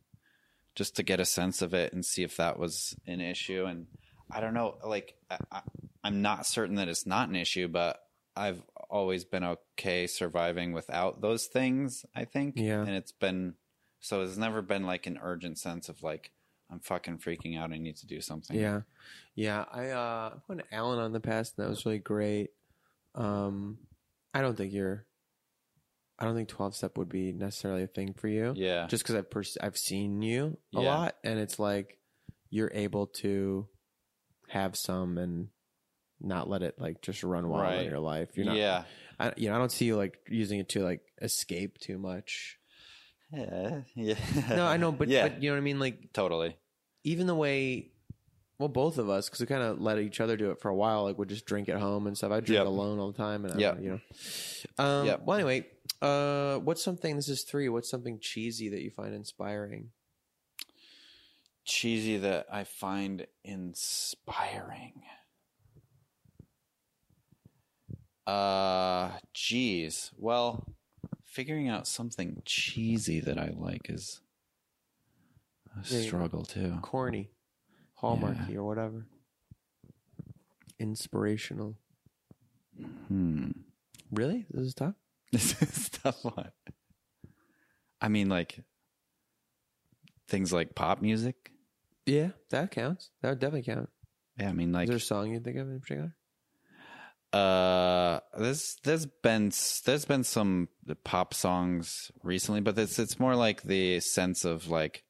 just 0.74 0.96
to 0.96 1.02
get 1.02 1.20
a 1.20 1.24
sense 1.24 1.62
of 1.62 1.72
it 1.72 1.92
and 1.94 2.04
see 2.04 2.22
if 2.22 2.36
that 2.36 2.58
was 2.58 2.94
an 3.06 3.20
issue. 3.20 3.64
And 3.64 3.86
I 4.30 4.40
don't 4.40 4.52
know, 4.52 4.76
like, 4.84 5.14
I, 5.30 5.38
I, 5.50 5.60
I'm 6.04 6.20
not 6.20 6.46
certain 6.46 6.74
that 6.76 6.88
it's 6.88 7.06
not 7.06 7.30
an 7.30 7.36
issue, 7.36 7.66
but 7.68 7.98
I've 8.36 8.62
always 8.90 9.24
been 9.24 9.42
okay 9.42 10.06
surviving 10.06 10.72
without 10.72 11.22
those 11.22 11.46
things, 11.46 12.04
I 12.14 12.26
think. 12.26 12.54
Yeah. 12.58 12.80
And 12.82 12.90
it's 12.90 13.12
been, 13.12 13.54
so 14.00 14.20
it's 14.20 14.36
never 14.36 14.60
been 14.60 14.84
like 14.84 15.06
an 15.06 15.18
urgent 15.22 15.58
sense 15.58 15.88
of 15.88 16.02
like, 16.02 16.30
I'm 16.70 16.80
fucking 16.80 17.18
freaking 17.18 17.58
out. 17.58 17.72
I 17.72 17.78
need 17.78 17.96
to 17.98 18.06
do 18.06 18.20
something. 18.20 18.58
Yeah, 18.58 18.80
yeah. 19.34 19.64
I 19.72 19.90
uh, 19.90 20.34
I 20.50 20.54
Al-Anon 20.74 21.12
the 21.12 21.20
past, 21.20 21.54
and 21.56 21.64
that 21.64 21.70
was 21.70 21.86
really 21.86 21.98
great. 22.00 22.50
Um, 23.14 23.78
I 24.34 24.40
don't 24.40 24.56
think 24.56 24.72
you're. 24.72 25.04
I 26.18 26.24
don't 26.24 26.34
think 26.34 26.48
twelve 26.48 26.74
step 26.74 26.96
would 26.98 27.08
be 27.08 27.32
necessarily 27.32 27.82
a 27.82 27.86
thing 27.88 28.14
for 28.14 28.26
you. 28.28 28.52
Yeah. 28.56 28.86
Just 28.88 29.02
because 29.04 29.14
I've 29.16 29.30
pers- 29.30 29.58
I've 29.60 29.76
seen 29.76 30.22
you 30.22 30.56
a 30.74 30.80
Yeah. 30.82 30.88
lot, 30.96 31.16
and 31.22 31.38
it's 31.38 31.58
like 31.58 31.98
you're 32.50 32.70
able 32.74 33.06
to 33.08 33.68
have 34.48 34.76
some 34.76 35.18
and 35.18 35.48
not 36.20 36.48
let 36.48 36.62
it 36.62 36.80
like 36.80 37.02
just 37.02 37.22
run 37.22 37.48
wild 37.48 37.82
in 37.82 37.90
your 37.90 37.98
life. 38.00 38.30
You're 38.34 38.46
not. 38.46 38.56
yeah. 38.56 38.84
I, 39.20 39.32
you 39.36 39.48
know, 39.50 39.56
I 39.56 39.58
don't 39.58 39.72
see 39.72 39.84
you 39.84 39.96
like 39.96 40.18
using 40.28 40.58
it 40.60 40.70
to 40.70 40.82
like 40.82 41.00
escape 41.20 41.78
too 41.78 41.98
much. 41.98 42.58
Yeah. 43.32 43.80
Yeah. 43.94 44.14
No, 44.50 44.66
I 44.66 44.76
know, 44.76 44.92
but 44.92 45.08
yeah, 45.08 45.28
but 45.28 45.42
you 45.42 45.50
know 45.50 45.54
what 45.56 45.60
I 45.60 45.64
mean. 45.64 45.78
Like 45.80 46.12
totally. 46.12 46.56
even 47.04 47.26
the 47.26 47.34
way 47.34 47.90
well 48.58 48.68
both 48.70 48.96
of 48.98 49.10
us 49.10 49.28
because 49.28 49.40
we 49.40 49.46
kind 49.46 49.62
of 49.62 49.80
let 49.80 49.98
each 49.98 50.20
other 50.20 50.36
do 50.36 50.50
it 50.50 50.60
for 50.60 50.68
a 50.70 50.74
while 50.74 51.04
like 51.04 51.18
we'd 51.18 51.28
just 51.28 51.44
drink 51.44 51.68
at 51.68 51.78
home 51.78 52.06
and 52.06 52.16
stuff 52.16 52.32
i 52.32 52.40
drink 52.40 52.56
Yep. 52.58 52.66
alone 52.66 52.98
all 52.98 53.12
the 53.12 53.18
time 53.18 53.44
and 53.44 53.52
I, 53.54 53.58
Yep. 53.58 53.80
you 53.82 53.90
know 53.90 54.82
um 54.82 55.06
Yep. 55.06 55.22
well 55.26 55.34
anyway 55.36 55.66
uh 56.00 56.56
what's 56.60 56.82
something 56.82 57.16
this 57.16 57.28
is 57.28 57.42
three 57.42 57.68
what's 57.68 57.90
something 57.90 58.18
cheesy 58.18 58.70
that 58.70 58.80
you 58.80 58.90
find 58.90 59.14
inspiring 59.14 59.90
cheesy 61.66 62.16
that 62.18 62.46
I 62.50 62.64
find 62.64 63.26
inspiring. 63.44 65.02
Uh, 68.26 69.10
geez. 69.34 70.10
Well, 70.16 70.66
figuring 71.36 71.68
out 71.68 71.86
something 71.86 72.40
cheesy 72.46 73.20
that 73.20 73.36
I 73.38 73.52
like 73.54 73.90
is 73.90 74.22
a 75.78 75.92
Yeah, 75.92 76.00
struggle 76.00 76.44
too. 76.46 76.78
corny 76.80 77.30
hallmarky 78.02 78.52
Yeah. 78.54 78.56
or 78.60 78.64
whatever 78.64 79.06
inspirational 80.78 81.76
Hmm. 83.08 83.50
really 84.10 84.46
this 84.50 84.62
is 84.68 84.74
tough 84.74 84.94
This 85.32 85.60
is 85.60 85.90
tough 85.90 86.24
one. 86.24 86.52
I 88.00 88.08
mean, 88.08 88.30
like 88.30 88.60
things 90.28 90.54
like 90.54 90.74
pop 90.74 91.02
music. 91.02 91.52
yeah 92.06 92.30
that 92.48 92.70
counts 92.70 93.10
that 93.20 93.28
would 93.28 93.40
definitely 93.40 93.74
count 93.74 93.90
Yeah, 94.38 94.48
I 94.48 94.52
mean, 94.52 94.72
like, 94.72 94.84
is 94.84 94.88
there 94.88 94.96
a 94.96 95.00
song 95.00 95.32
you 95.32 95.40
think 95.40 95.58
of 95.58 95.68
in 95.68 95.80
particular 95.80 96.15
Uh, 97.36 98.20
there's 98.38 98.76
there's 98.84 99.06
been 99.06 99.52
there's 99.84 100.04
been 100.06 100.24
some 100.24 100.68
pop 101.04 101.34
songs 101.34 102.10
recently, 102.22 102.60
but 102.60 102.78
it's 102.78 102.98
it's 102.98 103.18
more 103.20 103.34
like 103.36 103.62
the 103.62 104.00
sense 104.00 104.44
of 104.44 104.68
like 104.68 105.04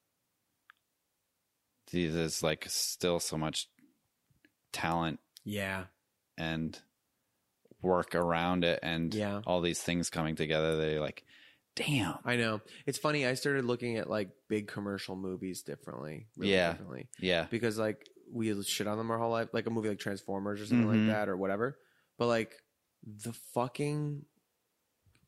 the, 1.93 2.09
there's 2.09 2.43
like 2.43 2.65
still 2.69 3.21
so 3.21 3.37
much 3.39 3.69
talent 4.73 5.21
yeah 5.45 5.85
and 6.37 6.79
work 7.81 8.15
around 8.15 8.65
it, 8.65 8.81
and 8.83 9.15
Yeah. 9.15 9.43
all 9.47 9.61
these 9.61 9.81
things 9.81 10.11
coming 10.11 10.35
together. 10.35 10.77
They 10.77 10.99
like, 10.99 11.25
damn, 11.77 12.15
i 12.25 12.37
know 12.37 12.61
it's 12.87 12.99
funny 12.99 13.27
i 13.27 13.35
started 13.35 13.65
looking 13.65 13.99
at 13.99 14.09
like 14.11 14.31
big 14.49 14.67
commercial 14.67 15.15
movies 15.15 15.63
differently 15.63 16.27
really 16.37 16.55
Yeah. 16.55 16.73
differently 16.73 17.09
yeah, 17.21 17.47
because 17.51 17.79
like 17.79 18.09
we 18.33 18.61
shit 18.65 18.89
on 18.89 18.99
them 18.99 19.11
our 19.13 19.19
whole 19.19 19.31
life, 19.31 19.51
like 19.53 19.67
a 19.67 19.71
movie 19.71 19.91
like 19.91 20.01
Transformers 20.01 20.61
or 20.61 20.67
something 20.67 20.87
Mhm. 20.89 21.07
like 21.07 21.07
that 21.15 21.29
or 21.29 21.37
whatever. 21.37 21.79
But 22.19 22.27
like 22.29 22.55
the 23.05 23.33
fucking 23.55 24.25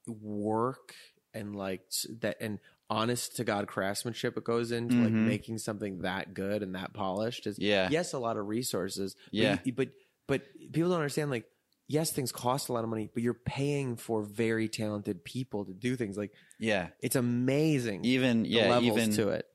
work 0.06 0.94
and 1.35 1.55
like 1.55 1.82
that 2.20 2.36
and 2.40 2.59
honest 2.90 3.36
to 3.36 3.44
god 3.44 3.66
craftsmanship 3.69 4.36
it 4.39 4.44
goes 4.44 4.73
into 4.73 4.97
like 4.97 5.12
Mhm. 5.12 5.24
making 5.27 5.59
something 5.59 5.98
that 6.01 6.32
good 6.32 6.62
and 6.62 6.74
that 6.74 6.94
polished 6.94 7.47
is 7.47 7.59
yeah, 7.59 7.89
yes 7.90 8.15
a 8.15 8.19
lot 8.19 8.39
of 8.39 8.47
resources 8.48 9.15
Yeah. 9.31 9.59
you- 9.65 9.74
but 9.74 9.90
but 10.27 10.43
people 10.73 10.89
don't 10.89 10.98
understand 10.98 11.31
like 11.31 11.44
yes 11.86 12.10
things 12.12 12.32
cost 12.32 12.70
a 12.70 12.73
lot 12.73 12.85
of 12.85 12.90
money 12.90 13.10
but 13.12 13.23
you're 13.23 13.35
paying 13.35 13.97
for 13.97 14.23
very 14.23 14.69
talented 14.69 15.23
people 15.24 15.66
to 15.66 15.74
do 15.74 15.97
things 15.97 16.16
like 16.16 16.32
yeah. 16.59 16.89
it's 17.01 17.16
amazing 17.16 18.05
Even 18.06 18.47
yeah, 18.47 18.81
even 18.81 19.10
to 19.12 19.28
it 19.28 19.47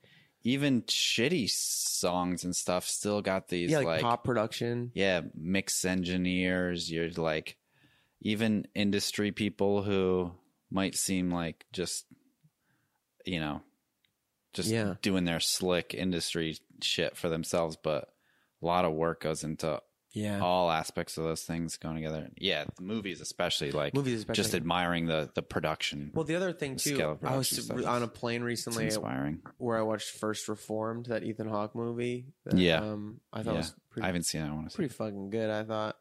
even 0.43 0.81
shitty 0.83 1.49
songs 1.49 2.43
and 2.43 2.55
stuff 2.55 2.85
still 2.85 3.21
got 3.21 3.47
these 3.47 3.71
yeah 3.71 3.77
like, 3.77 3.87
like 3.87 4.01
pop 4.01 4.23
production 4.23 4.91
yeah, 4.93 5.21
mix 5.35 5.85
engineers, 5.85 6.91
you're 6.91 7.09
like 7.11 7.55
even 8.21 8.67
industry 8.75 9.31
people 9.31 9.83
who 9.83 10.31
might 10.71 10.95
seem 10.95 11.31
like 11.31 11.65
just 11.71 12.05
you 13.25 13.39
know 13.39 13.61
just 14.53 14.69
Yeah. 14.69 14.95
doing 15.01 15.25
their 15.25 15.39
slick 15.39 15.93
industry 15.93 16.57
shit 16.81 17.17
for 17.17 17.27
themselves, 17.29 17.75
but 17.81 18.09
a 18.61 18.65
lot 18.65 18.85
of 18.85 18.93
work 18.93 19.21
goes 19.21 19.43
into 19.43 19.81
yeah 20.13 20.39
all 20.39 20.69
aspects 20.71 21.17
of 21.17 21.23
those 21.23 21.41
things 21.43 21.77
going 21.77 21.95
together. 21.95 22.29
Yeah, 22.37 22.65
the 22.75 22.83
movies 22.83 23.19
especially 23.19 23.71
like 23.71 23.93
Movies 23.93 24.19
especially. 24.19 24.43
just 24.43 24.55
admiring 24.55 25.07
the 25.07 25.29
the 25.35 25.41
production. 25.41 26.11
Well, 26.13 26.23
the 26.25 26.35
other 26.35 26.53
thing 26.53 26.75
The 26.75 26.79
too, 26.95 27.19
I 27.23 27.35
was 27.37 27.69
on 27.85 28.03
a 28.03 28.07
plane 28.07 28.43
recently 28.43 28.85
inspiring. 28.85 29.41
where 29.57 29.77
I 29.77 29.81
watched 29.81 30.09
First 30.11 30.47
Reformed, 30.47 31.07
that 31.07 31.23
Ethan 31.23 31.47
Hawke 31.47 31.75
movie. 31.75 32.27
That, 32.45 32.57
Yeah. 32.57 32.81
um, 32.81 33.19
I 33.33 33.43
thought 33.43 33.51
Yeah. 33.53 33.57
was 33.59 33.73
pretty, 33.89 34.03
I 34.03 34.07
haven't 34.07 34.23
seen 34.23 34.41
that 34.41 34.53
one 34.53 34.65
to 34.65 34.69
see. 34.69 34.75
pretty 34.75 34.93
fucking 34.93 35.29
good. 35.31 35.49
I 35.49 35.63
thought, 35.63 35.97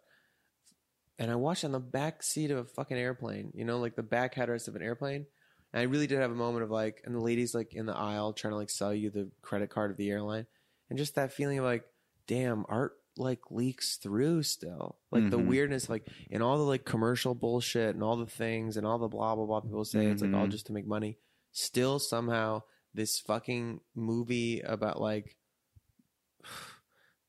and 1.19 1.31
I 1.31 1.37
watched 1.37 1.65
on 1.65 1.73
the 1.73 1.81
back 1.81 2.23
seat 2.23 2.51
of 2.51 2.59
a 2.59 2.65
fucking 2.65 2.97
airplane. 2.97 3.53
You 3.55 3.65
know, 3.65 3.79
like 3.79 3.97
the 3.97 4.03
back 4.03 4.35
headrest 4.35 4.69
of 4.69 4.77
an 4.77 4.83
airplane. 4.83 5.27
And 5.73 5.81
I 5.81 5.85
really 5.85 6.07
did 6.07 6.19
have 6.19 6.31
a 6.31 6.35
moment 6.35 6.65
of 6.65 6.71
like, 6.71 7.01
and 7.07 7.15
the 7.15 7.21
ladies 7.21 7.55
like 7.55 7.73
in 7.75 7.87
the 7.87 7.97
aisle 7.97 8.33
trying 8.35 8.53
to 8.53 8.57
like 8.59 8.69
sell 8.71 8.93
you 8.93 9.11
the 9.11 9.31
credit 9.41 9.71
card 9.71 9.91
of 9.91 9.97
the 9.97 10.11
airline, 10.11 10.47
and 10.91 10.99
just 10.99 11.15
that 11.15 11.33
feeling 11.33 11.59
of 11.59 11.65
like, 11.65 11.85
damn, 12.27 12.65
art 12.69 12.93
like 13.17 13.41
leaks 13.51 13.97
through 13.97 14.43
still. 14.43 14.99
Like 15.11 15.31
the 15.31 15.39
Mhm. 15.39 15.47
weirdness, 15.49 15.89
like 15.89 16.07
in 16.31 16.41
all 16.43 16.57
the 16.59 16.65
like 16.65 16.85
commercial 16.85 17.35
bullshit 17.35 17.95
and 17.95 18.03
all 18.03 18.17
the 18.17 18.27
things 18.27 18.77
and 18.77 18.87
all 18.87 18.99
the 18.99 19.09
blah 19.09 19.35
blah 19.35 19.45
blah 19.47 19.61
people 19.61 19.85
say 19.85 20.07
it's 20.07 20.23
like 20.23 20.33
all 20.33 20.47
Mhm. 20.47 20.51
just 20.51 20.67
to 20.67 20.73
make 20.73 20.87
money. 20.87 21.19
Still 21.53 21.99
somehow 21.99 22.63
this 22.95 23.21
fucking 23.21 23.81
movie 23.95 24.61
about 24.61 25.01
like 25.01 25.37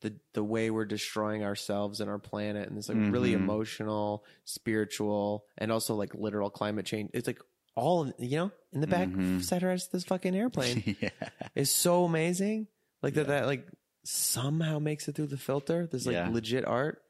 the 0.02 0.20
the 0.34 0.44
way 0.44 0.70
we're 0.70 0.86
destroying 0.86 1.44
ourselves 1.44 2.02
and 2.02 2.10
our 2.10 2.20
planet 2.20 2.68
and 2.68 2.78
this 2.78 2.90
like 2.90 2.98
really 2.98 3.32
Mhm. 3.32 3.36
emotional, 3.38 4.26
spiritual, 4.44 5.46
and 5.58 5.72
also 5.72 5.96
like 5.96 6.14
literal 6.14 6.50
climate 6.50 6.86
change. 6.86 7.10
It's 7.14 7.28
like 7.28 7.40
all 7.76 8.12
you 8.20 8.38
know 8.38 8.52
in 8.72 8.82
the 8.82 8.88
back 8.88 9.08
Mhm. 9.10 9.44
side 9.44 9.64
of 9.64 9.90
this 9.92 10.04
fucking 10.04 10.36
airplane 10.36 10.96
yeah. 11.02 11.10
is 11.56 11.72
so 11.72 12.04
amazing. 12.06 12.68
Like 13.02 13.14
that 13.16 13.28
that 13.28 13.46
like 13.46 13.68
somehow 14.04 14.80
makes 14.80 15.08
it 15.08 15.16
through 15.16 15.28
the 15.28 15.38
filter. 15.38 15.88
This 15.88 16.06
like 16.06 16.14
Yeah. 16.16 16.30
legit 16.30 16.66
art. 16.66 17.02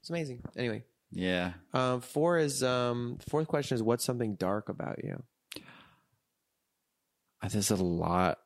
It's 0.00 0.10
amazing. 0.10 0.42
Anyway, 0.56 0.84
Yeah. 1.10 1.54
um, 1.72 2.00
four 2.00 2.38
is 2.38 2.62
um, 2.62 3.18
fourth 3.28 3.48
question 3.48 3.74
is 3.74 3.82
what's 3.82 4.04
something 4.04 4.36
dark 4.36 4.68
about 4.68 5.02
you? 5.04 5.22
Uh, 7.42 7.48
There's 7.48 7.70
a 7.70 7.76
lot 7.76 8.38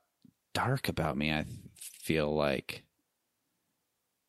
dark 0.54 0.88
about 0.88 1.16
me, 1.16 1.32
I 1.32 1.44
feel 1.76 2.34
like. 2.34 2.84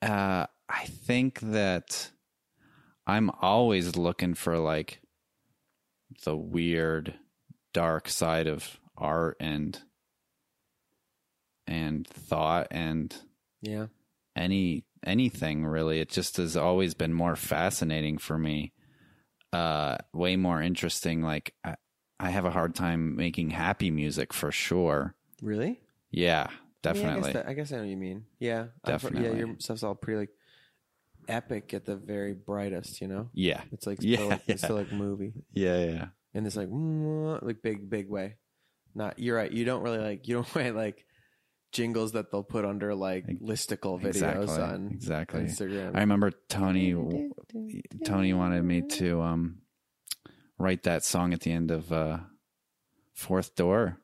Uh, 0.02 0.48
I 0.70 0.86
think 0.86 1.40
that 1.42 2.12
I'm 3.08 3.30
always 3.42 3.96
looking 3.96 4.34
for 4.34 4.58
like 4.58 5.02
the 6.24 6.36
weird, 6.36 7.16
dark 7.74 8.08
side 8.10 8.48
of 8.48 8.80
art 8.98 9.38
and 9.40 9.82
and 11.68 12.06
thought 12.08 12.68
and 12.72 13.16
Yeah. 13.62 13.88
any 14.36 14.84
anything 15.04 15.66
really. 15.66 16.00
It 16.00 16.10
just 16.10 16.38
has 16.38 16.56
always 16.58 16.94
been 16.94 17.14
more 17.14 17.36
fascinating 17.36 18.18
for 18.18 18.38
me. 18.38 18.72
Uh, 19.54 19.98
way 20.14 20.36
more 20.36 20.62
interesting. 20.62 21.22
Like 21.22 21.54
I, 21.64 21.76
I 22.20 22.30
have 22.30 22.46
a 22.46 22.52
hard 22.52 22.76
time 22.76 23.16
making 23.16 23.50
happy 23.50 23.92
music 23.92 24.32
for 24.34 24.52
sure. 24.52 25.16
Really? 25.42 25.82
Yeah, 26.12 26.48
Yeah, 26.50 26.50
I, 26.50 26.58
definitely. 26.84 27.22
guess 27.24 27.34
that, 27.34 27.48
I 27.48 27.54
guess 27.54 27.72
I 27.72 27.76
know 27.78 27.82
what 27.82 27.90
you 27.90 27.98
mean. 27.98 28.26
Yeah. 28.40 28.68
Definitely. 28.86 29.24
yeah, 29.28 29.34
your 29.36 29.56
stuff's 29.60 29.84
all 29.84 29.96
pretty 29.96 30.20
like 30.20 30.30
epic 31.28 31.74
at 31.74 31.86
the 31.86 31.96
very 31.96 32.34
brightest, 32.34 33.02
you 33.02 33.08
know? 33.08 33.30
yeah, 33.34 33.62
It's 33.72 33.86
like 33.88 34.00
Yeah, 34.02 34.18
still, 34.18 34.30
like, 34.30 34.42
it's 34.48 34.62
yeah. 34.62 34.68
still 34.68 34.76
like 34.78 34.92
movie 34.92 35.34
yeah, 35.54 35.86
yeah. 35.86 36.06
And 36.34 36.46
this 36.46 36.56
like 36.56 36.70
like 36.72 37.62
big 37.62 37.90
big 37.90 38.10
way. 38.10 38.38
Not 38.96 39.20
you're 39.20 39.36
right. 39.38 39.52
You 39.52 39.66
don't 39.66 39.84
really 39.84 40.00
like 40.00 40.28
you 40.28 40.36
don't 40.36 40.56
write 40.56 40.76
like 40.76 41.06
jingles 41.72 42.12
that 42.14 42.32
they'll 42.32 42.44
put 42.44 42.66
under 42.66 42.94
like 42.96 43.26
listicle 43.40 44.00
videos 44.00 44.08
Exactly, 44.44 44.62
on 44.62 44.90
exactly. 44.94 45.42
Instagram. 45.42 45.96
I 45.96 46.00
remember 46.02 46.32
Tony. 46.50 47.30
Tony 48.06 48.34
wanted 48.34 48.64
me 48.64 48.82
to 48.82 49.22
um, 49.22 49.58
write 50.58 50.84
that 50.84 51.04
song 51.04 51.34
at 51.34 51.42
the 51.42 51.52
end 51.52 51.72
of 51.72 51.92
uh, 51.92 52.20
Fourth 53.14 53.56
Door, 53.56 53.98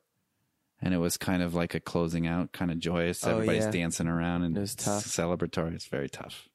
and 0.80 0.94
it 0.94 0.98
was 0.98 1.16
kind 1.16 1.42
of 1.42 1.54
like 1.54 1.74
a 1.74 1.80
closing 1.80 2.26
out, 2.26 2.52
kind 2.52 2.70
of 2.70 2.78
joyous. 2.78 3.26
Oh, 3.26 3.32
Everybody's 3.32 3.64
yeah. 3.64 3.70
dancing 3.70 4.08
around 4.08 4.42
and 4.44 4.56
It 4.56 4.60
was 4.60 4.74
tough. 4.74 5.04
celebratory. 5.04 5.74
It's 5.74 5.86
very 5.86 6.08
tough, 6.08 6.48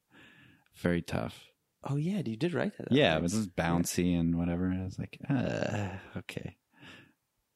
very 0.76 1.02
tough. 1.02 1.45
oh 1.84 1.95
yeah, 1.98 2.22
you 2.26 2.38
did 2.38 2.53
write 2.53 2.77
that. 2.77 2.91
Yeah, 2.91 3.10
right? 3.11 3.18
it 3.18 3.23
was 3.23 3.34
just 3.34 3.56
bouncy 3.56 4.19
and 4.19 4.38
whatever. 4.38 4.65
And 4.65 4.81
I 4.81 4.85
was 4.85 4.98
like, 4.98 5.19
uh, 5.30 5.90
okay, 6.19 6.56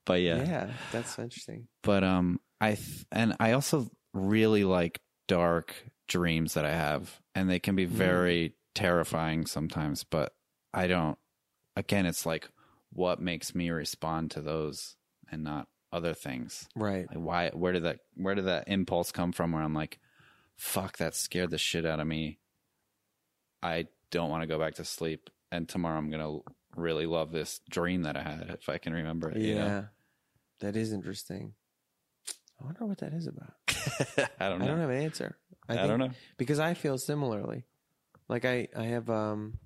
but 0.05 0.21
yeah. 0.21 0.43
yeah. 0.43 0.69
that's 0.91 1.17
interesting. 1.17 1.67
but 1.83 2.03
um 2.03 2.39
i 2.61 2.75
th- 2.75 3.05
and 3.11 3.35
i 3.39 3.51
also 3.51 3.89
really 4.13 4.63
like 4.63 4.99
dark 5.27 5.75
dreams 6.07 6.53
that 6.53 6.65
i 6.65 6.71
have 6.71 7.19
and 7.35 7.49
they 7.49 7.59
can 7.59 7.75
be 7.75 7.85
mm-hmm. 7.85 7.95
very 7.97 8.53
terrifying 8.75 9.45
sometimes 9.45 10.03
but 10.03 10.33
i 10.73 10.87
don't 10.87 11.17
again 11.75 12.05
it's 12.05 12.25
like 12.25 12.49
what 12.91 13.19
makes 13.19 13.53
me 13.53 13.69
respond 13.69 14.31
to 14.31 14.41
those 14.41 14.95
and 15.31 15.43
not 15.43 15.67
other 15.91 16.13
things 16.13 16.67
Right. 16.75 17.07
like 17.09 17.17
why 17.17 17.49
where 17.53 17.73
did 17.73 17.83
that 17.83 17.99
where 18.15 18.35
did 18.35 18.45
that 18.45 18.65
impulse 18.67 19.11
come 19.11 19.31
from 19.31 19.51
where 19.51 19.63
i'm 19.63 19.73
like 19.73 19.99
fuck 20.57 20.97
that 20.97 21.15
scared 21.15 21.49
the 21.49 21.57
shit 21.57 21.85
out 21.85 21.99
of 21.99 22.07
me 22.07 22.39
i 23.63 23.87
don't 24.11 24.29
want 24.29 24.41
to 24.43 24.47
go 24.47 24.59
back 24.59 24.75
to 24.75 24.85
sleep 24.85 25.29
and 25.51 25.67
tomorrow 25.67 25.97
i'm 25.97 26.09
gonna 26.09 26.39
really 26.75 27.05
love 27.05 27.31
this 27.31 27.61
dream 27.69 28.03
that 28.03 28.15
i 28.17 28.21
had 28.21 28.49
if 28.59 28.69
i 28.69 28.77
can 28.77 28.93
remember 28.93 29.29
it 29.31 29.37
Yeah. 29.37 29.47
you 29.47 29.55
know? 29.55 29.85
That 30.59 30.75
is 30.75 30.91
interesting. 30.91 31.53
I 32.59 32.65
wonder 32.65 32.85
what 32.85 32.97
that 32.99 33.13
is 33.13 33.27
about. 33.27 33.53
i 34.39 34.49
don't 34.49 34.59
know. 34.59 34.65
I 34.65 34.67
don't 34.67 34.79
have 34.79 34.89
an 34.89 35.01
answer. 35.01 35.37
I, 35.69 35.75
think- 35.75 35.87
don't 35.87 35.99
know 35.99 36.09
because 36.37 36.59
I 36.59 36.73
feel 36.73 36.97
similarly. 36.97 37.65
Like 38.29 38.45
I, 38.45 38.67
I 38.75 38.83
have 38.85 39.09
um, 39.09 39.57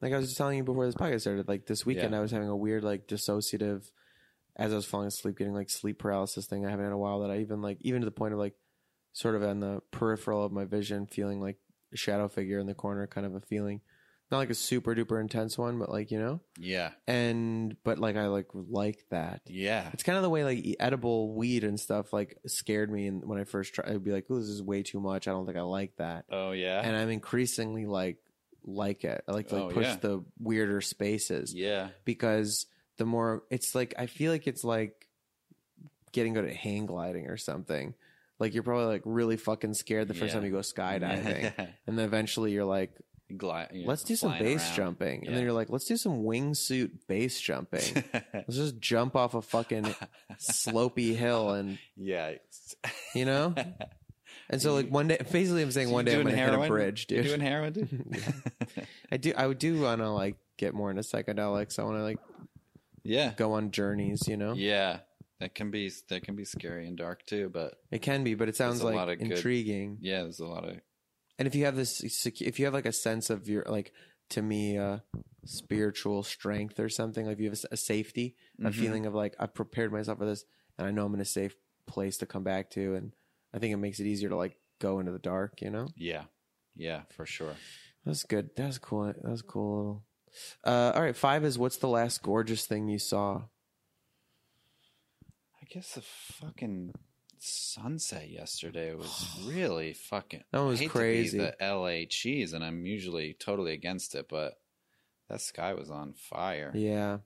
like 0.00 0.12
I 0.12 0.16
was 0.16 0.26
just 0.26 0.36
telling 0.36 0.56
you 0.58 0.64
before 0.64 0.86
this 0.86 0.94
podcast 0.94 1.22
started. 1.22 1.48
Like 1.48 1.66
this 1.66 1.84
weekend, 1.86 2.12
Yeah. 2.12 2.18
I 2.18 2.20
was 2.20 2.30
having 2.30 2.48
a 2.48 2.56
weird 2.56 2.82
like 2.84 3.06
dissociative, 3.06 3.90
as 4.56 4.72
I 4.72 4.76
was 4.76 4.86
falling 4.86 5.08
asleep, 5.08 5.36
getting 5.38 5.54
like 5.54 5.70
sleep 5.70 5.98
paralysis 5.98 6.46
thing 6.46 6.66
I 6.66 6.70
haven't 6.70 6.84
had 6.84 6.88
in 6.90 6.94
a 6.94 6.98
while. 6.98 7.20
That 7.20 7.30
I 7.30 7.38
even 7.38 7.62
like 7.62 7.78
even 7.82 8.00
to 8.00 8.04
the 8.04 8.10
point 8.10 8.32
of 8.32 8.38
like, 8.40 8.54
sort 9.12 9.34
of 9.34 9.42
on 9.42 9.60
the 9.60 9.80
peripheral 9.92 10.44
of 10.44 10.52
my 10.52 10.64
vision, 10.64 11.06
feeling 11.06 11.40
like 11.40 11.58
a 11.92 11.96
shadow 11.96 12.28
figure 12.28 12.58
in 12.58 12.66
the 12.66 12.74
corner, 12.74 13.06
kind 13.06 13.26
of 13.26 13.34
a 13.34 13.40
feeling, 13.40 13.80
not 14.30 14.38
like 14.38 14.50
a 14.50 14.54
super 14.54 14.94
duper 14.94 15.20
intense 15.20 15.56
one, 15.56 15.78
but 15.78 15.88
like 15.88 16.10
you 16.10 16.18
know, 16.18 16.40
Yeah. 16.58 16.90
and 17.06 17.76
but 17.84 17.98
like 17.98 18.16
I 18.16 18.26
like 18.26 18.46
like 18.52 19.04
that. 19.10 19.42
Yeah. 19.46 19.88
It's 19.92 20.02
kind 20.02 20.16
of 20.16 20.22
the 20.22 20.30
way 20.30 20.42
like 20.44 20.76
edible 20.80 21.34
weed 21.34 21.62
and 21.64 21.78
stuff 21.78 22.12
like 22.12 22.38
scared 22.46 22.90
me, 22.90 23.06
and 23.06 23.24
when 23.24 23.38
I 23.38 23.44
first 23.44 23.74
tried, 23.74 23.88
I'd 23.88 24.02
be 24.04 24.10
like, 24.12 24.26
"Oh, 24.28 24.38
this 24.38 24.48
is 24.48 24.62
way 24.62 24.82
too 24.82 24.98
much. 25.00 25.28
I 25.28 25.30
don't 25.30 25.46
think 25.46 25.58
I 25.58 25.62
like 25.62 25.96
that." 25.98 26.24
Oh 26.30 26.52
yeah. 26.52 26.80
And 26.82 26.96
I'm 26.96 27.10
increasingly 27.10 27.86
like 27.86 28.18
like 28.64 29.04
it. 29.04 29.22
I 29.28 29.32
like 29.32 29.48
to 29.48 29.54
like 29.54 29.64
Oh, 29.64 29.70
push 29.70 29.86
yeah. 29.86 29.96
the 30.00 30.24
weirder 30.40 30.80
spaces 30.80 31.54
yeah. 31.54 31.90
because 32.04 32.66
the 32.96 33.04
more 33.06 33.44
it's 33.50 33.74
like 33.76 33.94
I 33.96 34.06
feel 34.06 34.32
like 34.32 34.48
it's 34.48 34.64
like 34.64 35.06
getting 36.12 36.32
good 36.32 36.46
at 36.46 36.56
hang 36.56 36.86
gliding 36.86 37.26
or 37.28 37.36
something. 37.36 37.94
Like 38.38 38.52
you're 38.54 38.62
probably 38.62 38.86
like 38.86 39.02
really 39.04 39.36
fucking 39.36 39.74
scared 39.74 40.08
the 40.08 40.14
first 40.14 40.34
Yeah. 40.34 40.40
time 40.40 40.44
you 40.44 40.50
go 40.52 40.58
skydiving, 40.58 41.52
and 41.86 41.98
then 41.98 42.04
eventually 42.04 42.52
you're 42.52 42.64
like, 42.66 42.92
Gli- 43.34 43.66
you're 43.72 43.86
"Let's 43.88 44.04
do 44.04 44.14
some 44.16 44.38
base 44.38 44.64
around. 44.68 44.76
jumping," 44.76 45.26
and 45.26 45.34
then 45.36 45.42
you're 45.42 45.52
like, 45.52 45.68
"Let's 45.70 45.84
do 45.86 45.96
some 45.96 46.22
wingsuit 46.22 46.90
base 47.08 47.40
jumping." 47.40 48.04
Let's 48.34 48.54
just 48.56 48.78
jump 48.78 49.16
off 49.16 49.34
a 49.34 49.42
fucking 49.42 49.94
slopey 50.38 51.14
hill 51.16 51.50
and 51.50 51.78
yeah. 51.96 52.34
you 53.14 53.24
know. 53.24 53.54
And 54.48 54.62
so 54.62 54.74
like 54.74 54.88
one 54.90 55.08
day, 55.08 55.18
basically, 55.32 55.62
I'm 55.62 55.72
saying 55.72 55.88
So 55.88 55.94
one 55.94 56.04
day 56.04 56.14
I'm 56.14 56.22
gonna 56.22 56.36
hit 56.36 56.48
a 56.48 56.52
heroin? 56.52 56.68
bridge, 56.68 57.06
You 57.10 57.16
dude. 57.16 57.26
doing 57.26 57.40
heroin, 57.40 57.72
dude? 57.72 58.22
I 59.10 59.16
do. 59.16 59.32
I 59.36 59.44
would 59.44 59.58
do 59.58 59.80
want 59.80 60.00
to 60.00 60.08
like 60.10 60.36
get 60.56 60.72
more 60.72 60.88
into 60.88 61.02
psychedelics. 61.02 61.80
I 61.80 61.82
want 61.82 61.96
to 61.96 62.02
like 62.04 62.18
yeah. 63.02 63.32
go 63.36 63.54
on 63.54 63.72
journeys. 63.72 64.28
You 64.28 64.36
know, 64.36 64.52
Yeah. 64.52 65.00
That 65.40 65.56
can 65.56 65.72
be 65.72 65.90
that 66.10 66.22
can 66.22 66.36
be 66.36 66.44
scary 66.44 66.86
and 66.86 66.96
dark 66.96 67.26
too, 67.26 67.50
but 67.52 67.74
it 67.90 68.02
can 68.02 68.22
be, 68.22 68.34
but 68.34 68.48
it 68.48 68.54
sounds 68.54 68.78
There's 68.80 68.92
a 68.92 68.96
lot 68.96 69.08
like 69.08 69.20
of 69.20 69.28
good- 69.28 69.36
intriguing. 69.38 69.98
yeah, 70.00 70.22
there's 70.22 70.38
a 70.38 70.46
lot 70.46 70.64
of 70.68 70.76
And 71.38 71.46
if 71.46 71.54
you 71.54 71.64
have 71.66 71.76
this, 71.76 72.00
if 72.40 72.58
you 72.58 72.64
have 72.64 72.74
like 72.74 72.86
a 72.86 72.92
sense 72.92 73.28
of 73.30 73.48
your 73.48 73.64
like, 73.68 73.92
to 74.30 74.42
me, 74.42 74.78
uh, 74.78 74.98
spiritual 75.44 76.22
strength 76.22 76.80
or 76.80 76.88
something, 76.88 77.26
like 77.26 77.34
if 77.34 77.40
you 77.40 77.50
have 77.50 77.58
a 77.70 77.76
safety, 77.76 78.34
a 78.60 78.70
Mhm. 78.70 78.74
feeling 78.74 79.06
of 79.06 79.14
like 79.14 79.34
I've 79.38 79.54
prepared 79.54 79.92
myself 79.92 80.18
for 80.18 80.24
this, 80.26 80.44
and 80.78 80.86
I 80.86 80.90
know 80.90 81.04
I'm 81.06 81.14
in 81.14 81.20
a 81.20 81.24
safe 81.24 81.54
place 81.86 82.16
to 82.18 82.26
come 82.26 82.42
back 82.42 82.70
to, 82.70 82.94
and 82.94 83.14
I 83.52 83.58
think 83.58 83.72
it 83.72 83.76
makes 83.76 84.00
it 84.00 84.06
easier 84.06 84.28
to 84.30 84.36
like 84.36 84.58
go 84.80 84.98
into 84.98 85.12
the 85.12 85.18
dark. 85.18 85.60
You 85.62 85.70
know. 85.70 85.88
yeah. 85.96 86.24
Yeah, 86.74 87.02
for 87.10 87.24
sure. 87.24 87.56
That's 88.04 88.24
good. 88.24 88.50
That's 88.56 88.76
cool. 88.78 89.14
That's 89.22 89.40
cool. 89.42 90.04
Uh, 90.64 90.92
all 90.94 91.00
right. 91.02 91.16
Five 91.16 91.44
is 91.44 91.58
what's 91.58 91.78
the 91.78 91.88
last 91.88 92.22
gorgeous 92.22 92.66
thing 92.66 92.88
you 92.88 92.98
saw? 92.98 93.44
I 95.62 95.64
guess 95.70 95.94
the 95.94 96.02
fucking 96.02 96.94
sunset 97.38 98.30
yesterday 98.30 98.94
was 98.94 99.38
really 99.44 99.92
fucking. 99.92 100.44
That 100.52 100.60
was 100.60 100.80
I 100.80 100.84
hate 100.84 100.90
crazy. 100.90 101.38
The 101.38 101.56
LA 101.60 102.06
cheese, 102.08 102.52
and 102.52 102.64
I'm 102.64 102.86
usually 102.86 103.34
totally 103.34 103.72
against 103.72 104.14
it, 104.14 104.28
but 104.28 104.54
that 105.28 105.40
sky 105.40 105.74
was 105.74 105.90
on 105.90 106.14
fire. 106.14 106.72
Yeah, 106.74 107.18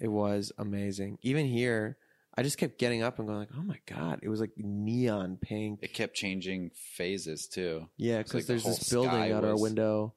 it 0.00 0.08
was 0.08 0.52
amazing. 0.58 1.18
Even 1.22 1.46
here, 1.46 1.96
I 2.36 2.42
just 2.42 2.58
kept 2.58 2.78
getting 2.78 3.02
up 3.02 3.18
and 3.18 3.28
going 3.28 3.38
like, 3.38 3.50
"Oh 3.56 3.62
my 3.62 3.78
god!" 3.86 4.20
It 4.22 4.28
was 4.28 4.40
like 4.40 4.52
neon 4.56 5.38
pink. 5.40 5.80
It 5.82 5.94
kept 5.94 6.14
changing 6.14 6.70
phases 6.74 7.46
too. 7.46 7.88
Yeah, 7.96 8.18
because 8.18 8.34
like 8.34 8.42
the 8.46 8.52
there's 8.54 8.64
this 8.64 8.90
building 8.90 9.32
out 9.32 9.44
our 9.44 9.56
window 9.58 10.14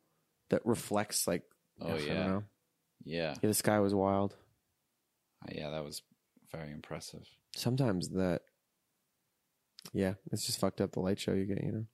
that 0.49 0.65
reflects 0.65 1.27
like. 1.27 1.43
Oh 1.79 1.95
yeah, 1.95 2.39
yeah, 3.03 3.33
Yeah, 3.33 3.35
the 3.41 3.53
sky 3.53 3.79
was 3.79 3.93
wild. 3.93 4.35
Uh, 5.43 5.51
yeah. 5.53 5.69
That 5.69 5.83
was 5.83 6.01
very 6.51 6.71
impressive. 6.71 7.27
Sometimes 7.55 8.09
that. 8.09 8.41
Yeah, 9.93 10.13
it's 10.31 10.45
just 10.45 10.59
fucked 10.59 10.81
up 10.81 10.91
the 10.91 10.99
light 10.99 11.19
show 11.19 11.33
you 11.33 11.45
get. 11.45 11.63
You 11.63 11.85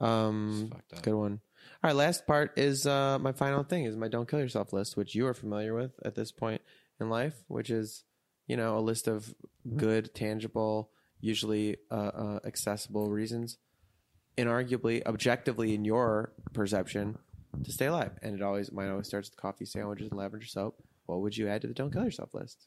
know. 0.00 0.06
Um. 0.06 0.72
Good 1.02 1.14
one. 1.14 1.40
All 1.82 1.90
right, 1.90 1.96
last 1.96 2.26
part 2.26 2.58
is 2.58 2.86
uh, 2.86 3.18
my 3.18 3.32
final 3.32 3.62
thing 3.64 3.84
is 3.84 3.96
my 3.96 4.08
don't 4.08 4.28
kill 4.28 4.40
yourself 4.40 4.72
list, 4.72 4.96
which 4.96 5.14
you 5.14 5.26
are 5.26 5.34
familiar 5.34 5.74
with 5.74 5.92
at 6.04 6.14
this 6.14 6.32
point 6.32 6.62
in 7.00 7.10
life, 7.10 7.34
which 7.48 7.70
is 7.70 8.04
you 8.46 8.56
know 8.56 8.78
a 8.78 8.80
list 8.80 9.08
of 9.08 9.34
good, 9.76 10.14
tangible, 10.14 10.90
usually 11.20 11.76
uh, 11.90 11.94
uh, 11.94 12.38
accessible 12.44 13.10
reasons, 13.10 13.58
inarguably, 14.38 15.04
objectively 15.06 15.74
in 15.74 15.84
your 15.84 16.32
perception, 16.52 17.18
to 17.64 17.72
stay 17.72 17.86
alive. 17.86 18.12
And 18.22 18.34
it 18.34 18.42
always 18.42 18.72
mine 18.72 18.90
always 18.90 19.08
starts 19.08 19.30
with 19.30 19.36
coffee 19.36 19.66
sandwiches 19.66 20.08
and 20.10 20.18
lavender 20.18 20.46
soap. 20.46 20.82
What 21.06 21.20
would 21.20 21.36
you 21.36 21.48
add 21.48 21.62
to 21.62 21.68
the 21.68 21.74
don't 21.74 21.92
kill 21.92 22.04
yourself 22.04 22.34
list? 22.34 22.66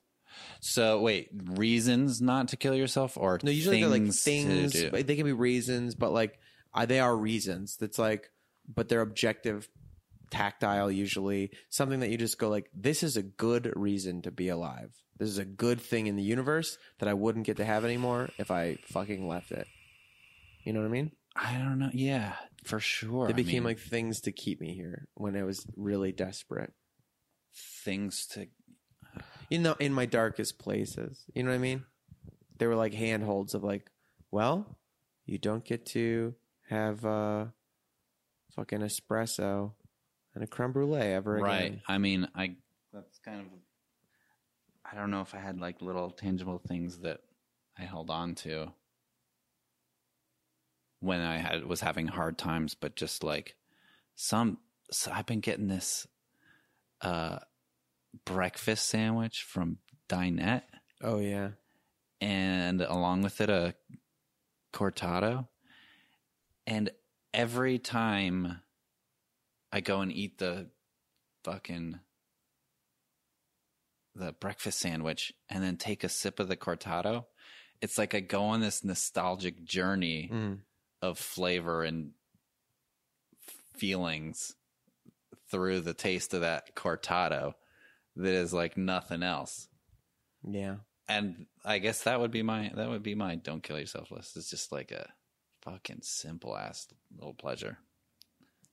So 0.60 1.02
wait, 1.02 1.30
reasons 1.34 2.22
not 2.22 2.50
to 2.50 2.58
kill 2.58 2.76
yourself, 2.76 3.18
or 3.18 3.40
No, 3.44 3.52
usually 3.52 3.82
they're 3.82 3.90
like 3.90 4.12
things 4.14 4.74
to 4.74 4.92
do? 4.92 5.04
They 5.04 5.16
can 5.16 5.26
be 5.26 5.34
reasons, 5.34 5.96
but 5.96 6.12
like 6.12 6.40
I, 6.74 6.86
they 6.86 7.00
are 7.00 7.16
reasons. 7.16 7.78
That's 7.78 7.98
like, 8.00 8.30
but 8.74 8.90
they're 8.90 9.02
objective, 9.02 9.68
tactile. 10.30 10.92
Usually, 10.92 11.52
something 11.70 12.02
that 12.02 12.10
you 12.10 12.18
just 12.18 12.38
go 12.38 12.50
like, 12.50 12.70
this 12.74 13.04
is 13.04 13.18
a 13.18 13.24
good 13.24 13.72
reason 13.76 14.22
to 14.24 14.32
be 14.32 14.50
alive. 14.50 14.92
This 15.18 15.30
is 15.30 15.38
a 15.38 15.46
good 15.46 15.82
thing 15.82 16.08
in 16.08 16.16
the 16.16 16.24
universe 16.24 16.78
that 17.00 17.10
I 17.10 17.14
wouldn't 17.14 17.46
get 17.46 17.58
to 17.58 17.66
have 17.66 17.84
anymore 17.84 18.30
if 18.38 18.52
I 18.52 18.78
fucking 18.86 19.28
left 19.28 19.52
it. 19.52 19.68
You 20.64 20.74
know 20.74 20.80
what 20.82 20.88
I 20.88 20.92
mean? 20.92 21.12
I 21.36 21.54
don't 21.58 21.80
know. 21.80 21.90
Yeah, 21.94 22.34
for 22.64 22.80
sure. 22.80 23.28
They 23.28 23.34
I 23.34 23.36
became 23.36 23.64
mean, 23.64 23.72
like 23.72 23.80
things 23.80 24.22
to 24.22 24.32
keep 24.32 24.62
me 24.62 24.74
here 24.76 25.08
when 25.16 25.36
I 25.36 25.44
was 25.44 25.66
really 25.76 26.12
desperate. 26.12 26.74
things 27.84 28.28
to. 28.28 28.48
You 29.50 29.60
know, 29.60 29.76
in 29.80 29.94
my 29.94 30.06
darkest 30.06 30.60
places. 30.60 31.26
You 31.34 31.44
know 31.44 31.50
what 31.50 31.56
I 31.56 31.60
mean? 31.60 31.86
They 32.58 32.68
were 32.68 32.76
like 32.76 32.94
handholds 32.94 33.54
of 33.54 33.64
like, 33.64 33.90
well, 34.32 34.78
you 35.26 35.38
don't 35.38 35.64
get 35.66 35.86
to 35.88 36.36
have 36.70 37.04
uh 37.06 37.46
fucking 38.56 38.80
espresso 38.80 39.72
and 40.36 40.44
a 40.44 40.48
creme 40.48 40.72
brulee 40.72 41.14
ever 41.14 41.38
again. 41.38 41.46
Right. 41.46 41.80
I 41.88 41.98
mean, 41.98 42.28
I. 42.36 42.56
That's 42.94 43.20
kind 43.20 43.42
of. 43.42 43.48
I 44.92 44.96
don't 44.96 45.12
know 45.12 45.22
if 45.22 45.36
I 45.36 45.40
had 45.40 45.60
like 45.60 45.82
little 45.82 46.10
tangible 46.10 46.60
things 46.68 47.00
that 47.00 47.20
I 47.78 47.84
held 47.84 48.10
on 48.10 48.36
to 48.36 48.74
when 51.00 51.22
I 51.22 51.38
had 51.38 51.66
was 51.66 51.82
having 51.82 52.08
hard 52.08 52.38
times, 52.38 52.76
but 52.76 52.96
just 52.96 53.24
like 53.24 53.56
some. 54.16 54.58
So 54.92 55.12
I've 55.12 55.28
been 55.28 55.42
getting 55.42 55.68
this 55.68 56.08
uh 57.02 57.40
breakfast 58.26 58.88
sandwich 58.88 59.44
from 59.48 59.78
Dinette. 60.08 60.64
Oh 61.02 61.20
yeah. 61.20 61.52
and 62.22 62.82
along 62.82 63.22
with 63.22 63.40
it 63.42 63.50
a 63.50 63.76
cortado. 64.74 65.48
And 66.68 66.90
every 67.34 67.80
time 67.80 68.62
I 69.72 69.80
go 69.82 70.02
and 70.02 70.12
eat 70.12 70.38
the 70.40 70.70
fucking 71.44 72.00
the 74.16 74.34
breakfast 74.34 74.80
sandwich 74.80 75.32
and 75.50 75.64
then 75.64 75.78
take 75.78 76.04
a 76.04 76.10
sip 76.10 76.40
of 76.40 76.48
the 76.50 76.58
cortado, 76.58 77.26
it's 77.82 77.98
like 77.98 78.14
I 78.14 78.20
go 78.20 78.44
on 78.44 78.60
this 78.60 78.84
nostalgic 78.84 79.64
journey 79.64 80.30
Mm. 80.32 80.60
of 81.02 81.18
flavor 81.18 81.84
and 81.84 82.12
feelings 83.78 84.56
through 85.50 85.80
the 85.82 85.94
taste 85.94 86.34
of 86.34 86.42
that 86.42 86.76
cortado 86.76 87.54
that 88.20 88.34
is 88.34 88.54
like 88.54 88.78
nothing 88.78 89.24
else 89.24 89.68
Yeah. 90.44 90.78
and 91.08 91.46
I 91.66 91.80
guess 91.80 92.04
that 92.04 92.20
would 92.20 92.32
be 92.32 92.44
my 92.44 92.72
that 92.76 92.90
would 92.90 93.04
be 93.04 93.16
my 93.16 93.36
don't 93.36 93.64
kill 93.64 93.80
yourself 93.80 94.12
list. 94.12 94.38
It's 94.38 94.50
just 94.50 94.72
like 94.72 94.92
a 94.92 95.10
fucking 95.64 96.00
simple 96.04 96.56
ass 96.58 96.88
little 97.16 97.34
pleasure. 97.34 97.78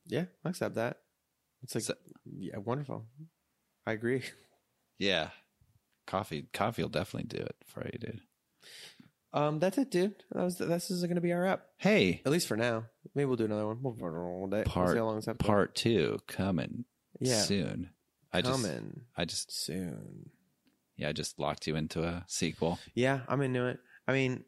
Yeah, 0.06 0.26
I 0.44 0.50
accept 0.50 0.74
that. 0.76 0.98
It's 1.62 1.74
like 1.74 1.84
So- 1.84 1.96
yeah, 2.24 2.58
wonderful. 2.58 3.06
I 3.86 3.92
agree. 3.92 4.22
Yeah, 4.98 5.30
coffee 6.06 6.46
coffee 6.52 6.82
will 6.82 6.88
definitely 6.88 7.28
do 7.28 7.42
it 7.44 7.56
for 7.66 7.84
you, 7.92 7.98
dude. 7.98 8.20
Um, 9.32 9.58
that's 9.58 9.76
it, 9.78 9.90
dude. 9.90 10.24
That 10.32 10.44
was 10.44 10.56
this 10.58 10.90
is 10.90 11.02
going 11.02 11.16
to 11.16 11.20
be 11.20 11.32
our 11.32 11.44
app, 11.44 11.66
Hey, 11.78 12.22
at 12.24 12.32
least 12.32 12.46
for 12.48 12.56
now. 12.56 12.84
Maybe 13.14 13.26
we'll 13.26 13.36
do 13.36 13.44
another 13.44 13.66
one. 13.66 13.82
We'll 13.82 13.92
put 13.94 14.14
it 14.14 14.18
all 14.18 14.46
day. 14.46 14.58
We'll 14.58 14.72
part 14.72 14.90
see 14.92 14.96
how 14.98 15.04
long 15.04 15.16
this 15.16 15.28
episode- 15.28 15.46
part 15.46 15.74
two 15.74 16.18
coming 16.26 16.84
Yeah. 17.20 17.42
soon. 17.42 17.90
I 18.36 18.40
just 18.42 18.62
coming 18.62 19.00
I 19.16 19.24
just 19.24 19.52
soon. 19.64 20.30
yeah 20.96 21.08
I 21.08 21.12
just 21.12 21.38
locked 21.38 21.66
you 21.66 21.76
into 21.76 22.02
a 22.02 22.24
sequel. 22.28 22.78
Yeah, 22.94 23.20
I'm 23.28 23.40
into 23.42 23.66
it. 23.66 23.78
I 24.08 24.12
mean, 24.12 24.44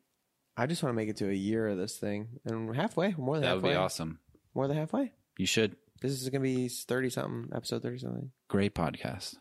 I 0.56 0.66
just 0.66 0.82
want 0.82 0.92
to 0.92 0.96
make 0.96 1.08
it 1.08 1.16
to 1.18 1.28
a 1.28 1.32
year 1.34 1.68
of 1.68 1.78
this 1.78 1.96
thing, 1.96 2.28
and 2.44 2.66
we're 2.66 2.74
halfway. 2.74 3.14
More 3.16 3.36
than 3.36 3.44
halfway. 3.44 3.60
That 3.60 3.62
would 3.66 3.72
be 3.72 3.76
awesome. 3.76 4.18
More 4.54 4.66
than 4.68 4.76
halfway. 4.76 5.12
You 5.36 5.46
should 5.46 5.76
This 6.00 6.12
is 6.12 6.28
going 6.28 6.42
to 6.42 6.48
be 6.48 6.68
thirty 6.68 7.10
something, 7.10 7.50
episode 7.54 7.82
thirty 7.82 7.98
something. 7.98 8.30
great 8.48 8.74
podcast. 8.74 9.36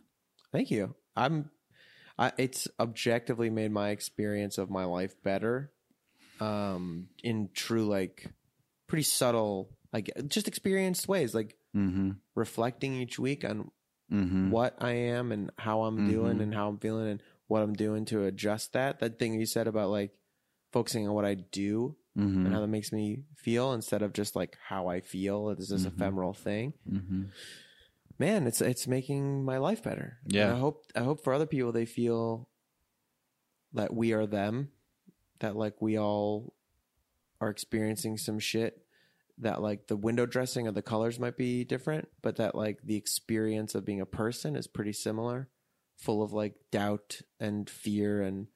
Thank 0.51 0.71
you. 0.71 0.95
I'm. 1.15 1.49
I, 2.19 2.31
it's 2.37 2.67
objectively 2.79 3.49
made 3.51 3.71
my 3.71 3.89
experience 3.89 4.57
of 4.57 4.69
my 4.71 4.85
life 4.85 5.13
better. 5.23 5.71
Um, 6.39 7.09
in 7.23 7.49
true 7.53 7.87
like, 7.87 8.27
pretty 8.87 9.03
subtle 9.03 9.69
like 9.93 10.11
just 10.27 10.47
experienced 10.47 11.07
ways, 11.07 11.33
like 11.35 11.55
Mm-hmm. 11.75 12.11
reflecting 12.33 12.95
each 12.95 13.19
week 13.19 13.45
on 13.45 13.69
Mm-hmm. 14.11 14.51
what 14.51 14.75
I 14.79 14.91
am 14.93 15.31
and 15.33 15.51
how 15.57 15.83
I'm 15.83 16.07
doing 16.09 16.37
Mhm. 16.37 16.41
and 16.43 16.53
how 16.53 16.69
I'm 16.69 16.77
feeling 16.77 17.07
and 17.09 17.23
what 17.47 17.61
I'm 17.61 17.73
doing 17.73 18.05
to 18.05 18.23
adjust 18.23 18.71
that. 18.73 18.99
That 18.99 19.19
thing 19.19 19.37
you 19.39 19.45
said 19.45 19.67
about 19.67 19.89
like 19.89 20.11
focusing 20.71 21.07
on 21.07 21.13
what 21.13 21.25
I 21.25 21.33
do 21.35 21.95
Mm-hmm. 22.17 22.45
and 22.45 22.53
how 22.55 22.61
that 22.61 22.67
makes 22.67 22.91
me 22.91 23.25
feel 23.35 23.73
instead 23.73 24.01
of 24.01 24.11
just 24.13 24.35
like 24.35 24.57
how 24.69 24.87
I 24.87 25.01
feel. 25.01 25.49
It's 25.49 25.69
this 25.69 25.83
Mhm. 25.83 25.87
ephemeral 25.87 26.33
thing. 26.33 26.73
Mm-hmm. 26.89 27.23
Man, 28.17 28.47
it's 28.47 28.61
it's 28.61 28.87
making 28.87 29.43
my 29.45 29.57
life 29.57 29.83
better. 29.83 30.17
And 30.23 30.33
Yeah. 30.33 30.55
I 30.55 30.57
hope 30.57 30.85
I 30.95 31.01
hope 31.03 31.23
for 31.23 31.33
other 31.33 31.45
people 31.45 31.71
they 31.71 31.85
feel 31.85 32.49
that 33.73 33.93
we 33.93 34.13
are 34.13 34.25
them, 34.25 34.71
that 35.39 35.55
like 35.55 35.81
we 35.81 35.99
all 35.99 36.53
are 37.39 37.49
experiencing 37.49 38.17
some 38.17 38.39
shit 38.39 38.83
that 39.39 39.61
like 39.61 39.87
the 39.87 39.97
window 39.97 40.25
dressing 40.25 40.67
of 40.67 40.73
the 40.73 40.81
colors 40.81 41.19
might 41.19 41.37
be 41.37 41.63
different, 41.63 42.07
but 42.21 42.37
that 42.37 42.55
like 42.55 42.79
the 42.83 42.95
experience 42.95 43.75
of 43.75 43.85
being 43.85 44.01
a 44.01 44.05
person 44.05 44.55
is 44.55 44.67
pretty 44.67 44.93
similar, 44.93 45.49
full 45.97 46.23
of 46.23 46.33
like 46.33 46.55
doubt 46.71 47.21
and 47.39 47.69
fear 47.69 48.21
and 48.21 48.47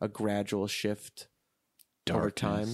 a 0.00 0.08
gradual 0.08 0.66
shift 0.66 1.28
over 2.10 2.30
time, 2.30 2.68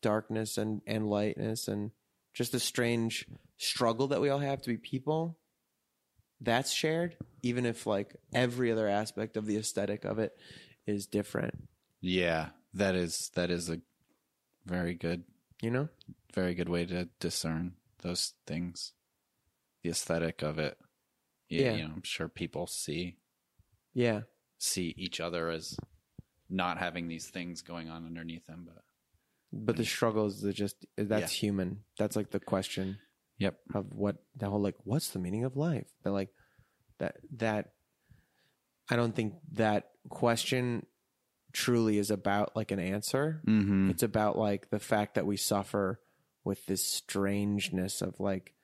darkness 0.00 0.58
and 0.58 0.80
and 0.86 1.08
lightness 1.08 1.68
and 1.68 1.90
just 2.34 2.54
a 2.54 2.60
strange 2.60 3.26
struggle 3.56 4.08
that 4.08 4.20
we 4.20 4.28
all 4.28 4.38
have 4.38 4.62
to 4.62 4.70
be 4.70 4.76
people. 4.76 5.36
That's 6.40 6.72
shared, 6.72 7.16
even 7.42 7.66
if 7.66 7.84
like 7.84 8.14
every 8.32 8.70
other 8.70 8.86
aspect 8.86 9.36
of 9.36 9.46
the 9.46 9.56
aesthetic 9.56 10.04
of 10.04 10.20
it 10.20 10.38
is 10.86 11.06
different. 11.06 11.54
Yeah, 12.00 12.50
that 12.74 12.94
is 12.94 13.32
that 13.34 13.50
is 13.50 13.68
a 13.68 13.80
very 14.64 14.94
good 14.94 15.24
You 15.60 15.70
know? 15.70 15.88
very 16.34 16.54
good 16.54 16.68
way 16.68 16.84
to 16.86 17.08
discern 17.20 17.72
those 18.02 18.34
things. 18.46 18.92
The 19.82 19.90
aesthetic 19.90 20.42
of 20.42 20.58
it. 20.58 20.78
Yeah, 21.48 21.60
Yeah. 21.62 21.76
you 21.76 21.88
know, 21.88 21.94
I'm 21.94 22.02
sure 22.02 22.28
people 22.28 22.66
see 22.66 23.16
Yeah. 23.94 24.22
see 24.58 24.94
each 24.96 25.20
other 25.20 25.50
as 25.50 25.76
not 26.48 26.78
having 26.78 27.08
these 27.08 27.28
things 27.28 27.62
going 27.62 27.88
on 27.88 28.04
underneath 28.06 28.46
them, 28.46 28.64
but 28.66 28.84
But 29.50 29.76
the 29.76 29.84
struggles 29.84 30.44
are 30.44 30.52
just 30.52 30.84
that's 30.96 31.32
human. 31.32 31.84
That's 31.96 32.14
like 32.16 32.30
the 32.30 32.40
question 32.40 32.98
yep. 33.38 33.58
of 33.74 33.92
what 33.94 34.16
the 34.36 34.50
whole 34.50 34.60
like 34.60 34.76
what's 34.84 35.10
the 35.10 35.18
meaning 35.18 35.44
of 35.44 35.56
life? 35.56 35.90
But 36.02 36.12
like 36.12 36.30
that 36.98 37.16
that 37.36 37.72
I 38.90 38.96
don't 38.96 39.14
think 39.16 39.34
that 39.52 39.90
question 40.10 40.86
truly 41.52 41.98
is 41.98 42.10
about 42.10 42.54
like 42.56 42.70
an 42.70 42.78
answer. 42.78 43.40
Mm-hmm. 43.46 43.90
It's 43.90 44.02
about 44.02 44.38
like 44.38 44.70
the 44.70 44.78
fact 44.78 45.14
that 45.14 45.26
we 45.26 45.36
suffer 45.36 46.00
with 46.44 46.66
this 46.66 46.84
strangeness 46.84 48.02
of 48.02 48.18
like 48.18 48.54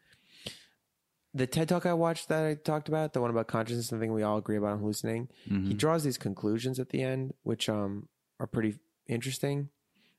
the 1.32 1.46
TED 1.46 1.68
talk 1.68 1.84
I 1.84 1.94
watched 1.94 2.28
that 2.28 2.44
I 2.44 2.54
talked 2.54 2.88
about, 2.88 3.12
the 3.12 3.20
one 3.20 3.30
about 3.30 3.48
consciousness, 3.48 3.88
something 3.88 4.12
we 4.12 4.22
all 4.22 4.38
agree 4.38 4.56
about 4.56 4.72
on 4.72 4.78
hallucinating. 4.78 5.28
Mm-hmm. 5.50 5.68
He 5.68 5.74
draws 5.74 6.04
these 6.04 6.18
conclusions 6.18 6.78
at 6.78 6.90
the 6.90 7.02
end, 7.02 7.34
which 7.42 7.68
um 7.68 8.08
are 8.38 8.46
pretty 8.46 8.78
interesting. 9.06 9.68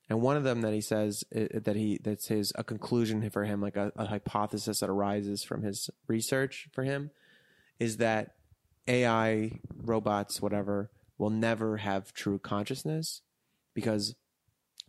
And 0.08 0.20
one 0.20 0.36
of 0.36 0.44
them 0.44 0.60
that 0.60 0.72
he 0.72 0.80
says 0.80 1.24
uh, 1.34 1.46
that 1.52 1.74
he 1.74 1.98
that's 2.02 2.28
his 2.28 2.52
a 2.54 2.62
conclusion 2.62 3.28
for 3.30 3.44
him, 3.44 3.60
like 3.60 3.76
a, 3.76 3.92
a 3.96 4.06
hypothesis 4.06 4.80
that 4.80 4.90
arises 4.90 5.42
from 5.42 5.62
his 5.62 5.90
research 6.06 6.68
for 6.72 6.84
him, 6.84 7.10
is 7.80 7.96
that 7.96 8.34
AI 8.86 9.58
robots, 9.82 10.40
whatever, 10.40 10.90
will 11.18 11.30
never 11.30 11.78
have 11.78 12.12
true 12.12 12.38
consciousness 12.38 13.22
because 13.74 14.14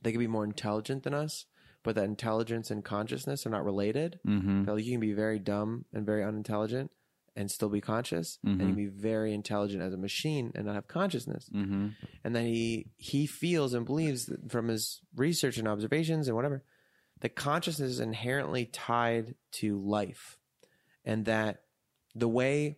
they 0.01 0.11
can 0.11 0.19
be 0.19 0.27
more 0.27 0.43
intelligent 0.43 1.03
than 1.03 1.13
us, 1.13 1.45
but 1.83 1.95
that 1.95 2.05
intelligence 2.05 2.69
and 2.69 2.83
consciousness 2.83 3.45
are 3.45 3.49
not 3.49 3.65
related. 3.65 4.19
Mm-hmm. 4.27 4.65
That 4.65 4.83
you 4.83 4.91
can 4.91 4.99
be 4.99 5.13
very 5.13 5.39
dumb 5.39 5.85
and 5.93 6.05
very 6.05 6.23
unintelligent 6.23 6.91
and 7.35 7.51
still 7.51 7.69
be 7.69 7.81
conscious, 7.81 8.39
and 8.43 8.59
you 8.59 8.65
can 8.65 8.75
be 8.75 8.87
very 8.87 9.31
intelligent 9.31 9.83
as 9.83 9.93
a 9.93 9.97
machine 9.97 10.51
and 10.55 10.65
not 10.65 10.73
have 10.73 10.87
consciousness. 10.87 11.47
Mm-hmm. 11.53 11.89
And 12.23 12.35
then 12.35 12.45
he 12.45 12.87
he 12.97 13.27
feels 13.27 13.75
and 13.75 13.85
believes 13.85 14.25
that 14.25 14.51
from 14.51 14.69
his 14.69 15.01
research 15.15 15.59
and 15.59 15.67
observations 15.67 16.27
and 16.27 16.35
whatever 16.35 16.63
that 17.21 17.35
consciousness 17.35 17.91
is 17.91 17.99
inherently 17.99 18.65
tied 18.65 19.35
to 19.51 19.79
life, 19.79 20.39
and 21.05 21.25
that 21.25 21.61
the 22.15 22.27
way 22.27 22.77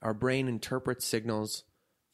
our 0.00 0.14
brain 0.14 0.46
interprets 0.46 1.04
signals 1.04 1.64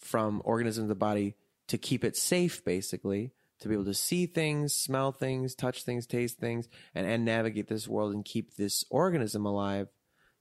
from 0.03 0.43
organisms 0.45 0.83
in 0.85 0.89
the 0.89 0.95
body 0.95 1.37
to 1.69 1.79
keep 1.79 2.05
it 2.05 2.17
safe, 2.17 2.65
basically, 2.65 3.33
to 3.61 3.69
be 3.69 3.75
able 3.75 3.85
to 3.85 3.95
see 3.95 4.27
things, 4.27 4.75
smell 4.75 5.13
things, 5.13 5.55
touch 5.55 5.85
things, 5.85 6.07
taste 6.07 6.39
things, 6.39 6.69
and, 6.95 7.07
and 7.07 7.25
navigate 7.25 7.69
this 7.69 7.87
world 7.87 8.13
and 8.13 8.25
keep 8.25 8.57
this 8.57 8.85
organism 8.91 9.47
alive. 9.47 9.89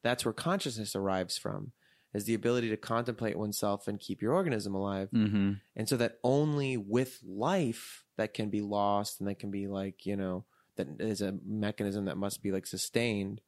That's 0.03 0.25
where 0.25 0.33
consciousness 0.33 0.95
arrives 0.95 1.37
from, 1.37 1.71
is 2.13 2.25
the 2.25 2.33
ability 2.33 2.69
to 2.69 2.77
contemplate 2.77 3.37
oneself 3.37 3.87
and 3.87 3.99
keep 3.99 4.21
your 4.21 4.33
organism 4.33 4.73
alive. 4.73 5.09
Mm-hmm. 5.13 5.53
And 5.75 5.87
so 5.87 5.97
that 5.97 6.17
only 6.23 6.77
with 6.77 7.19
life 7.23 8.03
that 8.17 8.33
can 8.33 8.49
be 8.49 8.61
lost 8.61 9.19
and 9.19 9.29
that 9.29 9.39
can 9.39 9.51
be 9.51 9.67
like, 9.67 10.05
you 10.05 10.15
know, 10.15 10.45
that 10.77 10.87
is 10.99 11.21
a 11.21 11.37
mechanism 11.45 12.05
that 12.05 12.17
must 12.17 12.41
be 12.41 12.51
like 12.51 12.65
sustained. 12.65 13.41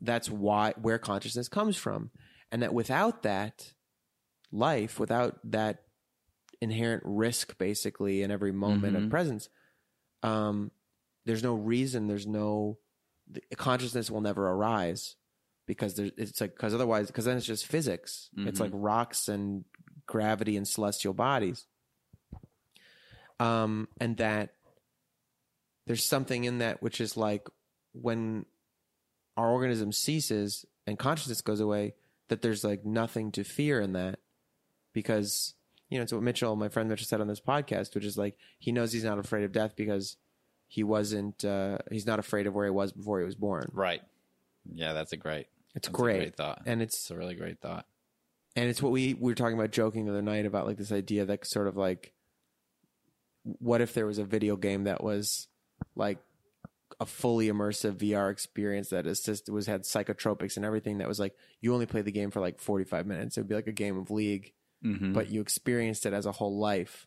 That's 0.00 0.28
why 0.30 0.74
where 0.80 0.98
consciousness 0.98 1.48
comes 1.48 1.76
from, 1.76 2.10
and 2.50 2.62
that 2.62 2.74
without 2.74 3.22
that 3.22 3.74
life, 4.50 4.98
without 4.98 5.38
that 5.50 5.84
inherent 6.60 7.02
risk, 7.06 7.56
basically 7.58 8.22
in 8.22 8.30
every 8.30 8.52
moment 8.52 8.96
of 8.96 9.04
Mhm. 9.04 9.10
presence, 9.10 9.48
um, 10.22 10.70
there's 11.24 11.42
no 11.42 11.54
reason. 11.54 12.06
There's 12.06 12.26
no 12.26 12.78
the 13.30 13.42
consciousness 13.56 14.10
will 14.10 14.22
never 14.22 14.48
arise 14.48 15.14
because 15.66 15.94
there's 15.96 16.12
it's 16.16 16.40
like 16.40 16.54
because 16.54 16.72
otherwise 16.72 17.08
because 17.08 17.26
then 17.26 17.36
it's 17.36 17.44
just 17.44 17.66
physics. 17.66 18.30
It's 18.38 18.58
Mhm. 18.58 18.62
like 18.62 18.70
rocks 18.74 19.28
and 19.28 19.66
gravity 20.06 20.56
and 20.56 20.66
celestial 20.66 21.12
bodies. 21.12 21.66
Um, 23.38 23.88
and 24.00 24.16
that 24.16 24.54
there's 25.86 26.04
something 26.04 26.44
in 26.44 26.58
that 26.58 26.82
which 26.82 27.00
is 27.00 27.16
like 27.16 27.46
when 27.92 28.46
our 29.36 29.50
organism 29.50 29.92
ceases 29.92 30.64
and 30.86 30.98
consciousness 30.98 31.40
goes 31.42 31.60
away, 31.60 31.94
that 32.28 32.42
there's 32.42 32.64
like 32.64 32.84
nothing 32.84 33.30
to 33.32 33.44
fear 33.44 33.80
in 33.80 33.92
that 33.92 34.18
because 34.98 35.54
you 35.90 35.98
know 35.98 36.02
it's 36.02 36.12
what 36.12 36.22
Mitchell, 36.22 36.56
my 36.56 36.68
friend 36.68 36.88
Mitchell, 36.88 37.06
said 37.06 37.20
on 37.20 37.28
this 37.28 37.40
podcast, 37.40 37.94
which 37.94 38.04
is 38.04 38.18
like 38.18 38.36
he 38.58 38.72
knows 38.72 38.92
he's 38.92 39.04
not 39.04 39.18
afraid 39.18 39.44
of 39.44 39.52
death 39.52 39.74
because 39.76 40.16
he 40.66 40.82
wasn't. 40.82 41.44
Uh, 41.44 41.78
he's 41.90 42.06
not 42.06 42.18
afraid 42.18 42.46
of 42.46 42.54
where 42.54 42.64
he 42.66 42.70
was 42.70 42.92
before 42.92 43.20
he 43.20 43.24
was 43.24 43.36
born. 43.36 43.70
Right. 43.72 44.02
Yeah, 44.74 44.92
that's 44.92 45.12
a 45.12 45.16
great. 45.16 45.46
It's 45.74 45.86
that's 45.86 45.88
a 45.88 45.92
great. 45.92 46.16
great 46.18 46.36
thought. 46.36 46.62
and 46.66 46.82
It's 46.82 46.96
it's 46.96 47.10
a 47.10 47.16
really 47.16 47.34
great 47.36 47.60
thought. 47.60 47.86
and 48.56 48.68
it's 48.68 48.82
what 48.82 48.90
we 48.92 49.14
we 49.14 49.30
were 49.30 49.34
talking 49.36 49.56
about 49.56 49.70
joking 49.70 50.04
the 50.04 50.10
other 50.10 50.20
night 50.22 50.44
about 50.46 50.66
like 50.66 50.76
this 50.78 50.90
idea 50.92 51.24
that 51.24 51.46
sort 51.46 51.68
of 51.68 51.76
like 51.76 52.12
what 53.44 53.80
if 53.80 53.94
there 53.94 54.06
was 54.06 54.18
a 54.18 54.24
video 54.24 54.56
game 54.56 54.84
that 54.84 55.02
was 55.02 55.46
like 55.94 56.18
a 57.00 57.06
fully 57.06 57.48
immersive 57.48 57.94
VR 57.96 58.30
experience 58.30 58.88
that 58.90 59.06
assist 59.06 59.48
was 59.48 59.66
had 59.66 59.82
psychotropics 59.82 60.56
and 60.56 60.66
everything 60.66 60.98
that 60.98 61.08
was 61.08 61.20
like 61.20 61.34
you 61.60 61.72
only 61.72 61.86
play 61.86 62.02
the 62.02 62.10
game 62.12 62.30
for 62.30 62.40
like 62.40 62.58
45 62.60 63.06
minutes 63.06 63.36
it 63.36 63.40
would 63.40 63.48
be 63.48 63.54
like 63.54 63.68
a 63.68 63.72
game 63.72 63.96
of 63.96 64.10
league 64.10 64.52
Mm-hmm. 64.84 65.12
but 65.12 65.28
you 65.28 65.40
experienced 65.40 66.06
it 66.06 66.12
as 66.12 66.24
a 66.24 66.32
whole 66.32 66.56
life 66.58 67.06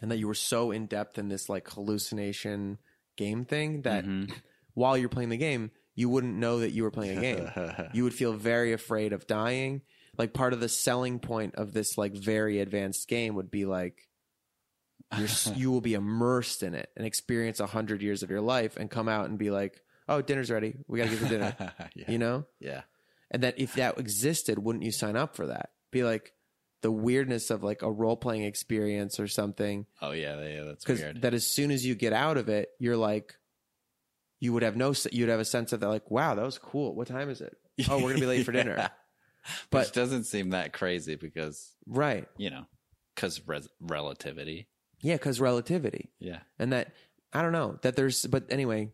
and 0.00 0.10
that 0.10 0.16
you 0.16 0.26
were 0.26 0.34
so 0.34 0.70
in 0.70 0.86
depth 0.86 1.18
in 1.18 1.28
this 1.28 1.48
like 1.48 1.68
hallucination 1.70 2.78
game 3.16 3.44
thing 3.44 3.82
that 3.82 4.04
Mm-hmm. 4.04 4.32
while 4.74 4.96
you're 4.96 5.08
playing 5.08 5.28
the 5.28 5.36
game 5.36 5.70
you 5.98 6.08
wouldn't 6.08 6.36
know 6.36 6.60
that 6.60 6.70
you 6.70 6.84
were 6.84 6.92
playing 6.92 7.18
a 7.18 7.20
game 7.20 7.50
you 7.92 8.04
would 8.04 8.14
feel 8.14 8.32
very 8.32 8.72
afraid 8.72 9.12
of 9.12 9.26
dying. 9.26 9.82
Like 10.16 10.32
part 10.32 10.52
of 10.52 10.60
the 10.60 10.68
selling 10.68 11.18
point 11.18 11.56
of 11.56 11.72
this 11.72 11.98
like 11.98 12.14
very 12.14 12.60
advanced 12.60 13.08
game 13.08 13.34
would 13.34 13.50
be 13.50 13.64
like 13.64 14.08
you're, 15.16 15.28
you 15.56 15.72
will 15.72 15.80
be 15.80 15.94
immersed 15.94 16.62
in 16.62 16.74
it 16.74 16.88
and 16.96 17.04
experience 17.04 17.58
a 17.58 17.66
hundred 17.66 18.00
years 18.00 18.22
of 18.22 18.30
your 18.30 18.40
life 18.40 18.76
and 18.76 18.88
come 18.88 19.08
out 19.08 19.28
and 19.28 19.38
be 19.38 19.50
like, 19.50 19.82
oh, 20.08 20.22
dinner's 20.22 20.52
ready. 20.52 20.76
We 20.86 20.98
gotta 20.98 21.10
get 21.10 21.20
the 21.20 21.28
dinner. 21.28 21.56
yeah. 21.96 22.10
you 22.10 22.18
know, 22.18 22.46
yeah. 22.60 22.82
and 23.32 23.42
that 23.42 23.58
if 23.58 23.74
that 23.74 23.98
existed, 23.98 24.58
wouldn't 24.58 24.84
you 24.84 24.92
sign 24.92 25.16
up 25.16 25.34
for 25.34 25.48
that? 25.48 25.70
Be 25.90 26.04
like 26.04 26.32
the 26.82 26.90
weirdness 26.92 27.50
of 27.50 27.62
like 27.62 27.82
a 27.82 27.90
role 27.90 28.16
playing 28.16 28.42
experience 28.44 29.18
or 29.18 29.26
something 29.26 29.86
Oh 30.00 30.12
yeah, 30.12 30.40
yeah. 30.42 30.62
That's 30.64 30.84
because 30.84 31.00
weird. 31.00 31.22
that 31.22 31.34
as 31.34 31.46
soon 31.46 31.70
as 31.70 31.84
you 31.84 31.94
get 31.94 32.12
out 32.12 32.36
of 32.36 32.48
it, 32.48 32.68
you're 32.78 32.96
like, 32.96 33.34
you 34.40 34.52
would 34.52 34.62
have 34.62 34.76
no, 34.76 34.94
you'd 35.10 35.28
have 35.28 35.40
a 35.40 35.44
sense 35.44 35.72
of 35.72 35.80
that, 35.80 35.88
like, 35.88 36.10
wow, 36.10 36.34
that 36.36 36.44
was 36.44 36.58
cool. 36.58 36.94
What 36.94 37.08
time 37.08 37.28
is 37.30 37.40
it? 37.40 37.56
Oh, 37.90 37.96
we're 38.02 38.10
gonna 38.10 38.20
be 38.20 38.26
late 38.26 38.44
for 38.46 38.52
dinner. 38.60 38.74
Yeah. 38.78 38.88
But- 39.70 39.86
Which 39.86 39.92
doesn't 39.92 40.24
seem 40.24 40.50
that 40.50 40.72
crazy 40.72 41.16
because 41.16 41.72
Right? 41.86 42.28
you 42.36 42.50
know, 42.50 42.66
because 43.14 43.40
res- 43.48 43.68
relativity. 43.80 44.68
Yeah, 45.00 45.14
because 45.14 45.40
relativity, 45.40 46.10
Yeah. 46.20 46.40
and 46.58 46.72
that 46.72 46.92
I 47.32 47.42
don't 47.42 47.52
know 47.52 47.78
that 47.82 47.94
there's, 47.96 48.24
but 48.26 48.44
anyway, 48.50 48.90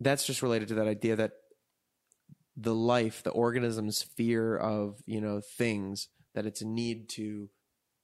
that's 0.00 0.24
just 0.26 0.42
related 0.42 0.68
to 0.68 0.74
that 0.74 0.86
idea 0.86 1.16
that 1.16 1.32
the 2.56 2.74
life, 2.74 3.22
the 3.22 3.30
organism's 3.30 4.02
fear 4.02 4.56
of 4.56 5.02
you 5.06 5.20
know 5.20 5.40
things, 5.40 6.08
that 6.34 6.46
its 6.46 6.62
need 6.62 7.08
to 7.10 7.50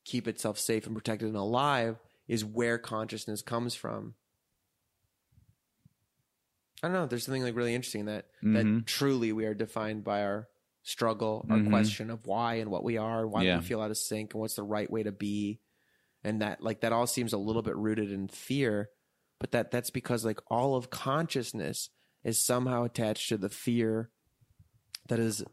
keep 0.04 0.28
itself 0.28 0.58
safe 0.58 0.86
and 0.86 0.94
protected 0.96 1.28
and 1.28 1.36
alive 1.36 1.98
is 2.28 2.44
where 2.44 2.78
consciousness 2.78 3.42
comes 3.42 3.74
from. 3.74 4.14
I 6.82 6.88
don't 6.88 6.92
know. 6.94 7.06
There's 7.06 7.24
something 7.24 7.42
like 7.42 7.56
really 7.56 7.74
interesting 7.74 8.06
that 8.06 8.26
Mhm. 8.42 8.52
that 8.52 8.86
truly 8.86 9.32
we 9.32 9.46
are 9.46 9.54
defined 9.54 10.04
by 10.04 10.22
our 10.22 10.48
struggle, 10.82 11.46
our 11.50 11.58
Mhm. 11.58 11.68
question 11.70 12.10
of 12.10 12.26
why 12.26 12.54
and 12.56 12.70
what 12.70 12.84
we 12.84 12.96
are, 12.96 13.26
why 13.26 13.44
Yeah. 13.44 13.56
we 13.56 13.60
feel 13.60 13.80
out 13.80 13.90
of 13.90 13.98
sync, 13.98 14.34
and 14.34 14.40
what's 14.40 14.54
the 14.56 14.62
right 14.62 14.90
way 14.90 15.02
to 15.02 15.12
be, 15.12 15.60
and 16.22 16.42
that 16.42 16.60
like 16.62 16.80
that 16.82 16.92
all 16.92 17.06
seems 17.06 17.32
a 17.32 17.38
little 17.38 17.62
bit 17.62 17.76
rooted 17.76 18.12
in 18.12 18.28
fear, 18.28 18.90
but 19.40 19.52
that 19.52 19.70
that's 19.70 19.90
because 19.90 20.24
like 20.24 20.40
all 20.48 20.76
of 20.76 20.90
consciousness 20.90 21.90
is 22.24 22.44
somehow 22.44 22.84
attached 22.84 23.28
to 23.30 23.38
the 23.38 23.48
fear 23.50 24.10
that 25.08 25.18
is 25.18 25.44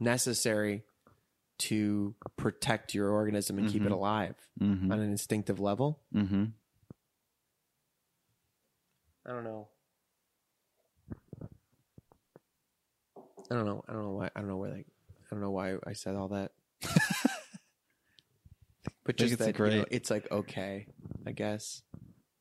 necessary 0.00 0.84
to 1.58 2.14
protect 2.36 2.94
your 2.94 3.10
organism 3.10 3.58
and 3.58 3.68
keep 3.70 3.82
it 3.82 3.88
Mhm. 3.88 3.92
alive 3.92 4.36
Mm-hmm. 4.60 4.92
on 4.92 5.00
an 5.00 5.10
instinctive 5.10 5.58
level. 5.60 6.00
Mm-hmm. 6.14 6.44
I 9.26 9.30
don't 9.30 9.44
know. 9.44 9.68
I 13.50 13.54
don't 13.54 13.64
know. 13.66 13.82
I 13.88 13.92
don't 13.92 14.02
know 14.02 14.12
why. 14.12 14.30
I 14.34 14.40
don't 14.40 14.48
know 14.48 14.56
where 14.56 14.70
like. 14.70 14.86
I 15.30 15.34
don't 15.34 15.40
know 15.40 15.50
why 15.50 15.74
I 15.86 15.92
said 15.94 16.14
all 16.14 16.28
that. 16.28 16.52
but 19.04 19.16
just 19.16 19.32
it's 19.34 19.38
that 19.44 19.58
you 19.58 19.64
know, 19.64 19.70
great. 19.70 19.84
it's 19.90 20.10
like 20.10 20.30
okay, 20.30 20.86
I 21.26 21.32
guess. 21.32 21.82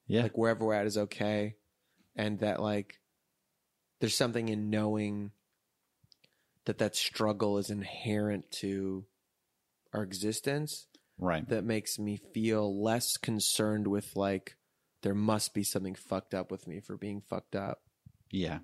Yeah. 0.07 0.23
Like 0.23 0.38
wherever 0.38 0.65
we're 0.65 0.73
at 0.73 0.85
is 0.85 0.98
okay, 0.98 1.56
and 2.15 2.39
that 2.39 2.61
like 2.61 2.99
there's 3.99 4.15
something 4.15 4.48
in 4.49 4.69
knowing 4.69 5.31
that 6.68 6.80
that 6.80 6.95
struggle 6.98 7.57
is 7.57 7.69
inherent 7.69 8.52
to 8.52 9.06
our 9.94 10.03
existence 10.03 10.85
right. 11.18 11.48
that 11.48 11.64
makes 11.64 11.98
me 11.98 12.19
feel 12.34 12.84
less 12.84 13.15
concerned 13.15 13.88
with 13.88 14.15
like 14.18 14.57
there 15.02 15.15
must 15.15 15.53
be 15.53 15.64
something 15.64 15.95
fucked 15.95 16.34
up 16.34 16.52
with 16.52 16.68
me 16.68 16.81
for 16.81 16.98
being 16.98 17.22
fucked 17.22 17.56
up. 17.56 17.80
Yeah. 18.30 18.60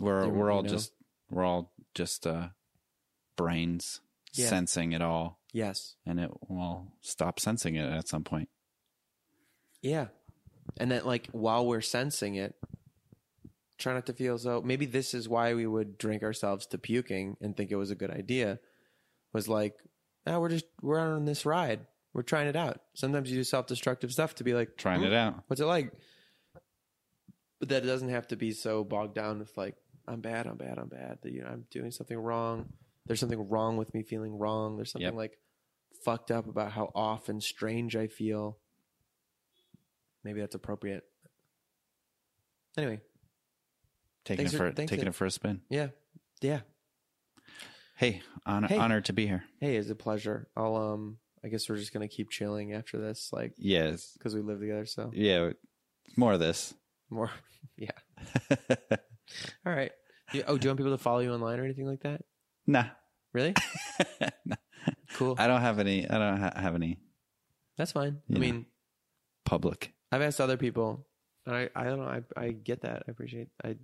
We're 0.00 0.28
we're 0.28 0.50
all 0.50 0.64
know? 0.64 0.68
just 0.68 0.92
we're 1.30 1.44
all 1.44 1.72
just 1.94 2.26
uh 2.26 2.48
brains 3.36 4.00
Yeah. 4.32 4.48
sensing 4.48 4.90
it 4.90 5.00
all 5.00 5.38
Yes. 5.52 5.94
and 6.04 6.18
it 6.18 6.30
will 6.48 6.88
stop 7.02 7.38
sensing 7.38 7.76
it 7.76 7.88
at 7.88 8.08
some 8.08 8.24
point. 8.24 8.48
Yeah. 9.80 10.08
And 10.76 10.90
that 10.90 11.06
like 11.06 11.28
while 11.30 11.64
we're 11.64 11.80
sensing 11.82 12.34
it, 12.34 12.56
try 13.84 13.92
not 13.92 14.06
to 14.06 14.12
feel 14.14 14.38
so 14.38 14.62
maybe 14.62 14.86
this 14.86 15.12
is 15.14 15.28
why 15.28 15.52
we 15.54 15.66
would 15.66 15.98
drink 15.98 16.22
ourselves 16.22 16.66
to 16.66 16.78
puking 16.78 17.36
and 17.40 17.54
think 17.56 17.70
it 17.70 17.76
was 17.76 17.90
a 17.90 17.94
good 17.94 18.10
idea. 18.10 18.58
Was 19.34 19.46
like, 19.48 19.76
oh, 20.26 20.40
we're 20.40 20.48
just 20.48 20.64
we're 20.80 20.98
on 20.98 21.24
this 21.26 21.44
ride. 21.44 21.80
We're 22.14 22.22
trying 22.22 22.46
it 22.46 22.56
out. 22.56 22.80
Sometimes 22.94 23.30
you 23.30 23.36
do 23.36 23.44
self 23.44 23.66
destructive 23.66 24.10
stuff 24.12 24.34
to 24.36 24.44
be 24.44 24.54
like 24.54 24.76
Trying 24.76 25.00
"Hmm, 25.00 25.06
it 25.06 25.12
out. 25.12 25.44
What's 25.48 25.60
it 25.60 25.66
like? 25.66 25.92
But 27.60 27.68
that 27.68 27.84
doesn't 27.84 28.08
have 28.08 28.26
to 28.28 28.36
be 28.36 28.52
so 28.52 28.84
bogged 28.84 29.14
down 29.14 29.38
with 29.38 29.56
like, 29.56 29.74
I'm 30.08 30.20
bad, 30.20 30.46
I'm 30.46 30.56
bad, 30.56 30.78
I'm 30.78 30.88
bad. 30.88 31.18
That 31.22 31.32
you 31.32 31.42
know, 31.42 31.48
I'm 31.48 31.66
doing 31.70 31.90
something 31.90 32.16
wrong. 32.18 32.72
There's 33.06 33.20
something 33.20 33.48
wrong 33.48 33.76
with 33.76 33.92
me 33.92 34.02
feeling 34.02 34.38
wrong. 34.38 34.76
There's 34.76 34.92
something 34.92 35.06
Yep. 35.08 35.14
like 35.14 35.38
fucked 36.04 36.30
up 36.30 36.48
about 36.48 36.72
how 36.72 36.90
off 36.94 37.28
and 37.28 37.42
strange 37.42 37.96
I 37.96 38.06
feel. 38.06 38.56
Maybe 40.22 40.40
that's 40.40 40.54
appropriate. 40.54 41.04
Anyway, 42.78 43.00
Taking 44.24 44.44
Thanks 44.46 44.54
it 44.54 44.56
for- 44.58 44.70
for 44.70 44.76
taking 44.86 45.06
it 45.06 45.14
for 45.14 45.26
a 45.26 45.30
spin. 45.30 45.60
yeah, 45.68 45.88
yeah. 46.40 46.60
Hey, 47.96 48.22
honor, 48.44 48.66
Hey. 48.68 48.78
honored 48.78 49.04
to 49.06 49.12
be 49.12 49.26
here. 49.26 49.44
Hey, 49.60 49.76
it's 49.76 49.88
a 49.90 49.94
pleasure. 49.94 50.48
I'll 50.56 50.74
um, 50.76 51.18
I 51.44 51.48
guess 51.48 51.68
we're 51.68 51.76
just 51.76 51.92
gonna 51.92 52.08
keep 52.08 52.30
chilling 52.30 52.72
after 52.72 52.98
this, 52.98 53.30
like 53.32 53.52
Yes. 53.58 54.12
because 54.14 54.34
we 54.34 54.40
live 54.42 54.60
together. 54.60 54.86
So 54.86 55.10
Yeah. 55.14 55.50
More 56.16 56.32
of 56.32 56.40
this. 56.40 56.74
more, 57.10 57.30
yeah. 57.76 57.90
All 59.66 59.72
right. 59.72 59.92
Oh, 60.46 60.58
do 60.58 60.64
you 60.66 60.70
want 60.70 60.78
people 60.78 60.92
to 60.96 60.98
follow 60.98 61.20
you 61.20 61.32
online 61.32 61.60
or 61.60 61.64
anything 61.64 61.86
like 61.86 62.00
that? 62.00 62.22
nah. 62.66 62.86
Really? 63.32 63.54
Nah. 64.46 64.56
Cool. 65.14 65.34
I 65.38 65.46
don't 65.46 65.60
have 65.62 65.78
any. 65.78 66.08
I 66.08 66.18
don't 66.18 66.40
ha- 66.40 66.52
have 66.60 66.74
any 66.74 66.98
That's 67.78 67.92
fine. 67.92 68.20
I 68.28 68.32
know. 68.34 68.40
mean, 68.40 68.66
public. 69.44 69.92
I've 70.12 70.20
asked 70.22 70.40
other 70.40 70.56
people, 70.56 71.06
and 71.46 71.54
I, 71.56 71.70
I 71.74 71.84
don't 71.84 71.98
know. 72.00 72.04
I, 72.06 72.22
I 72.36 72.50
get 72.50 72.82
that. 72.82 73.02
I 73.08 73.10
appreciate. 73.10 73.48
I 73.64 73.76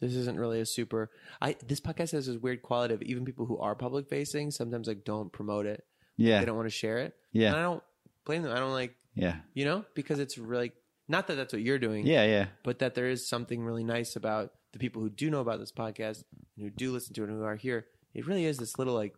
this 0.00 0.14
isn't 0.14 0.38
really 0.38 0.60
a 0.60 0.66
super. 0.66 1.10
I 1.40 1.56
this 1.66 1.80
podcast 1.80 2.12
has 2.12 2.26
this 2.26 2.36
weird 2.36 2.62
quality 2.62 2.94
of 2.94 3.02
even 3.02 3.24
people 3.24 3.46
who 3.46 3.58
are 3.58 3.74
public 3.74 4.08
facing 4.08 4.50
sometimes 4.50 4.86
like 4.88 5.04
don't 5.04 5.32
promote 5.32 5.66
it. 5.66 5.84
Yeah. 6.16 6.40
They 6.40 6.46
don't 6.46 6.56
want 6.56 6.66
to 6.68 6.74
share 6.74 6.98
it. 6.98 7.14
Yeah. 7.32 7.48
And 7.48 7.56
I 7.56 7.62
don't 7.62 7.82
blame 8.24 8.42
them. 8.42 8.52
I 8.52 8.58
don't 8.60 8.72
like 8.72 8.94
Yeah. 9.14 9.36
you 9.54 9.64
know 9.64 9.84
because 9.94 10.18
it's 10.18 10.38
really 10.38 10.72
not 11.08 11.26
that 11.28 11.34
that's 11.36 11.52
what 11.52 11.62
you're 11.62 11.78
doing. 11.78 12.06
Yeah. 12.06 12.24
Yeah. 12.26 12.46
But 12.64 12.78
that 12.80 12.94
there 12.94 13.08
is 13.08 13.28
something 13.28 13.62
really 13.62 13.84
nice 13.84 14.14
about 14.16 14.52
the 14.72 14.78
people 14.78 15.00
who 15.02 15.08
do 15.10 15.30
know 15.30 15.40
about 15.40 15.58
this 15.60 15.72
podcast 15.72 16.24
and 16.56 16.64
who 16.64 16.70
do 16.70 16.92
listen 16.92 17.14
to 17.14 17.22
it 17.24 17.28
and 17.30 17.38
who 17.38 17.44
are 17.44 17.56
here. 17.56 17.86
It 18.14 18.26
really 18.26 18.44
is 18.44 18.58
this 18.58 18.78
little 18.78 18.94
like 18.94 19.14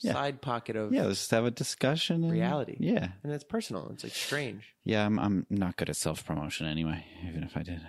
Yeah. 0.00 0.12
side 0.12 0.40
pocket 0.42 0.76
of 0.76 0.92
Yeah, 0.92 1.04
let's 1.04 1.20
just 1.20 1.30
have 1.30 1.44
a 1.44 1.50
discussion. 1.50 2.24
And, 2.24 2.32
reality. 2.32 2.76
Yeah, 2.80 3.08
and 3.22 3.32
it's 3.32 3.44
personal. 3.44 3.88
It's 3.92 4.02
like 4.04 4.12
strange. 4.14 4.74
yeah. 4.84 5.06
I'm 5.06 5.18
I'm 5.18 5.46
not 5.50 5.76
good 5.76 5.88
at 5.90 5.96
self 5.96 6.24
promotion 6.26 6.66
anyway. 6.66 7.04
Even 7.26 7.42
if 7.44 7.56
I 7.56 7.62
did, 7.62 7.80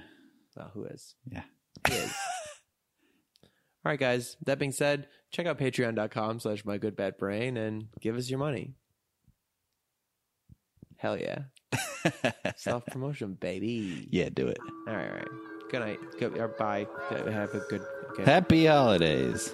Well, 0.55 0.69
who 0.73 0.85
is? 0.85 1.15
yeah. 1.29 1.43
All 1.87 1.95
right, 3.91 3.99
guys. 3.99 4.35
That 4.45 4.59
being 4.59 4.71
said, 4.71 5.07
check 5.31 5.45
out 5.45 5.59
patreon.com 5.59 6.39
slash 6.39 6.65
my 6.65 6.77
good 6.77 6.95
bad 6.95 7.17
brain 7.17 7.57
and 7.57 7.87
give 8.01 8.15
us 8.15 8.29
your 8.29 8.39
money. 8.39 8.73
Hell 10.97 11.17
yeah. 11.17 11.43
Self 12.55 12.85
promotion, 12.87 13.33
baby. 13.33 14.07
yeah, 14.11 14.29
do 14.33 14.47
it. 14.47 14.57
All 14.87 14.95
right, 14.95 15.09
all 15.09 15.15
right. 15.15 15.27
Good 15.69 15.79
night. 15.79 15.99
Good, 16.19 16.37
or 16.37 16.47
bye. 16.47 16.87
Have 17.09 17.53
a 17.53 17.59
good. 17.69 17.81
Okay. 18.11 18.23
Happy 18.23 18.65
holidays. 18.65 19.53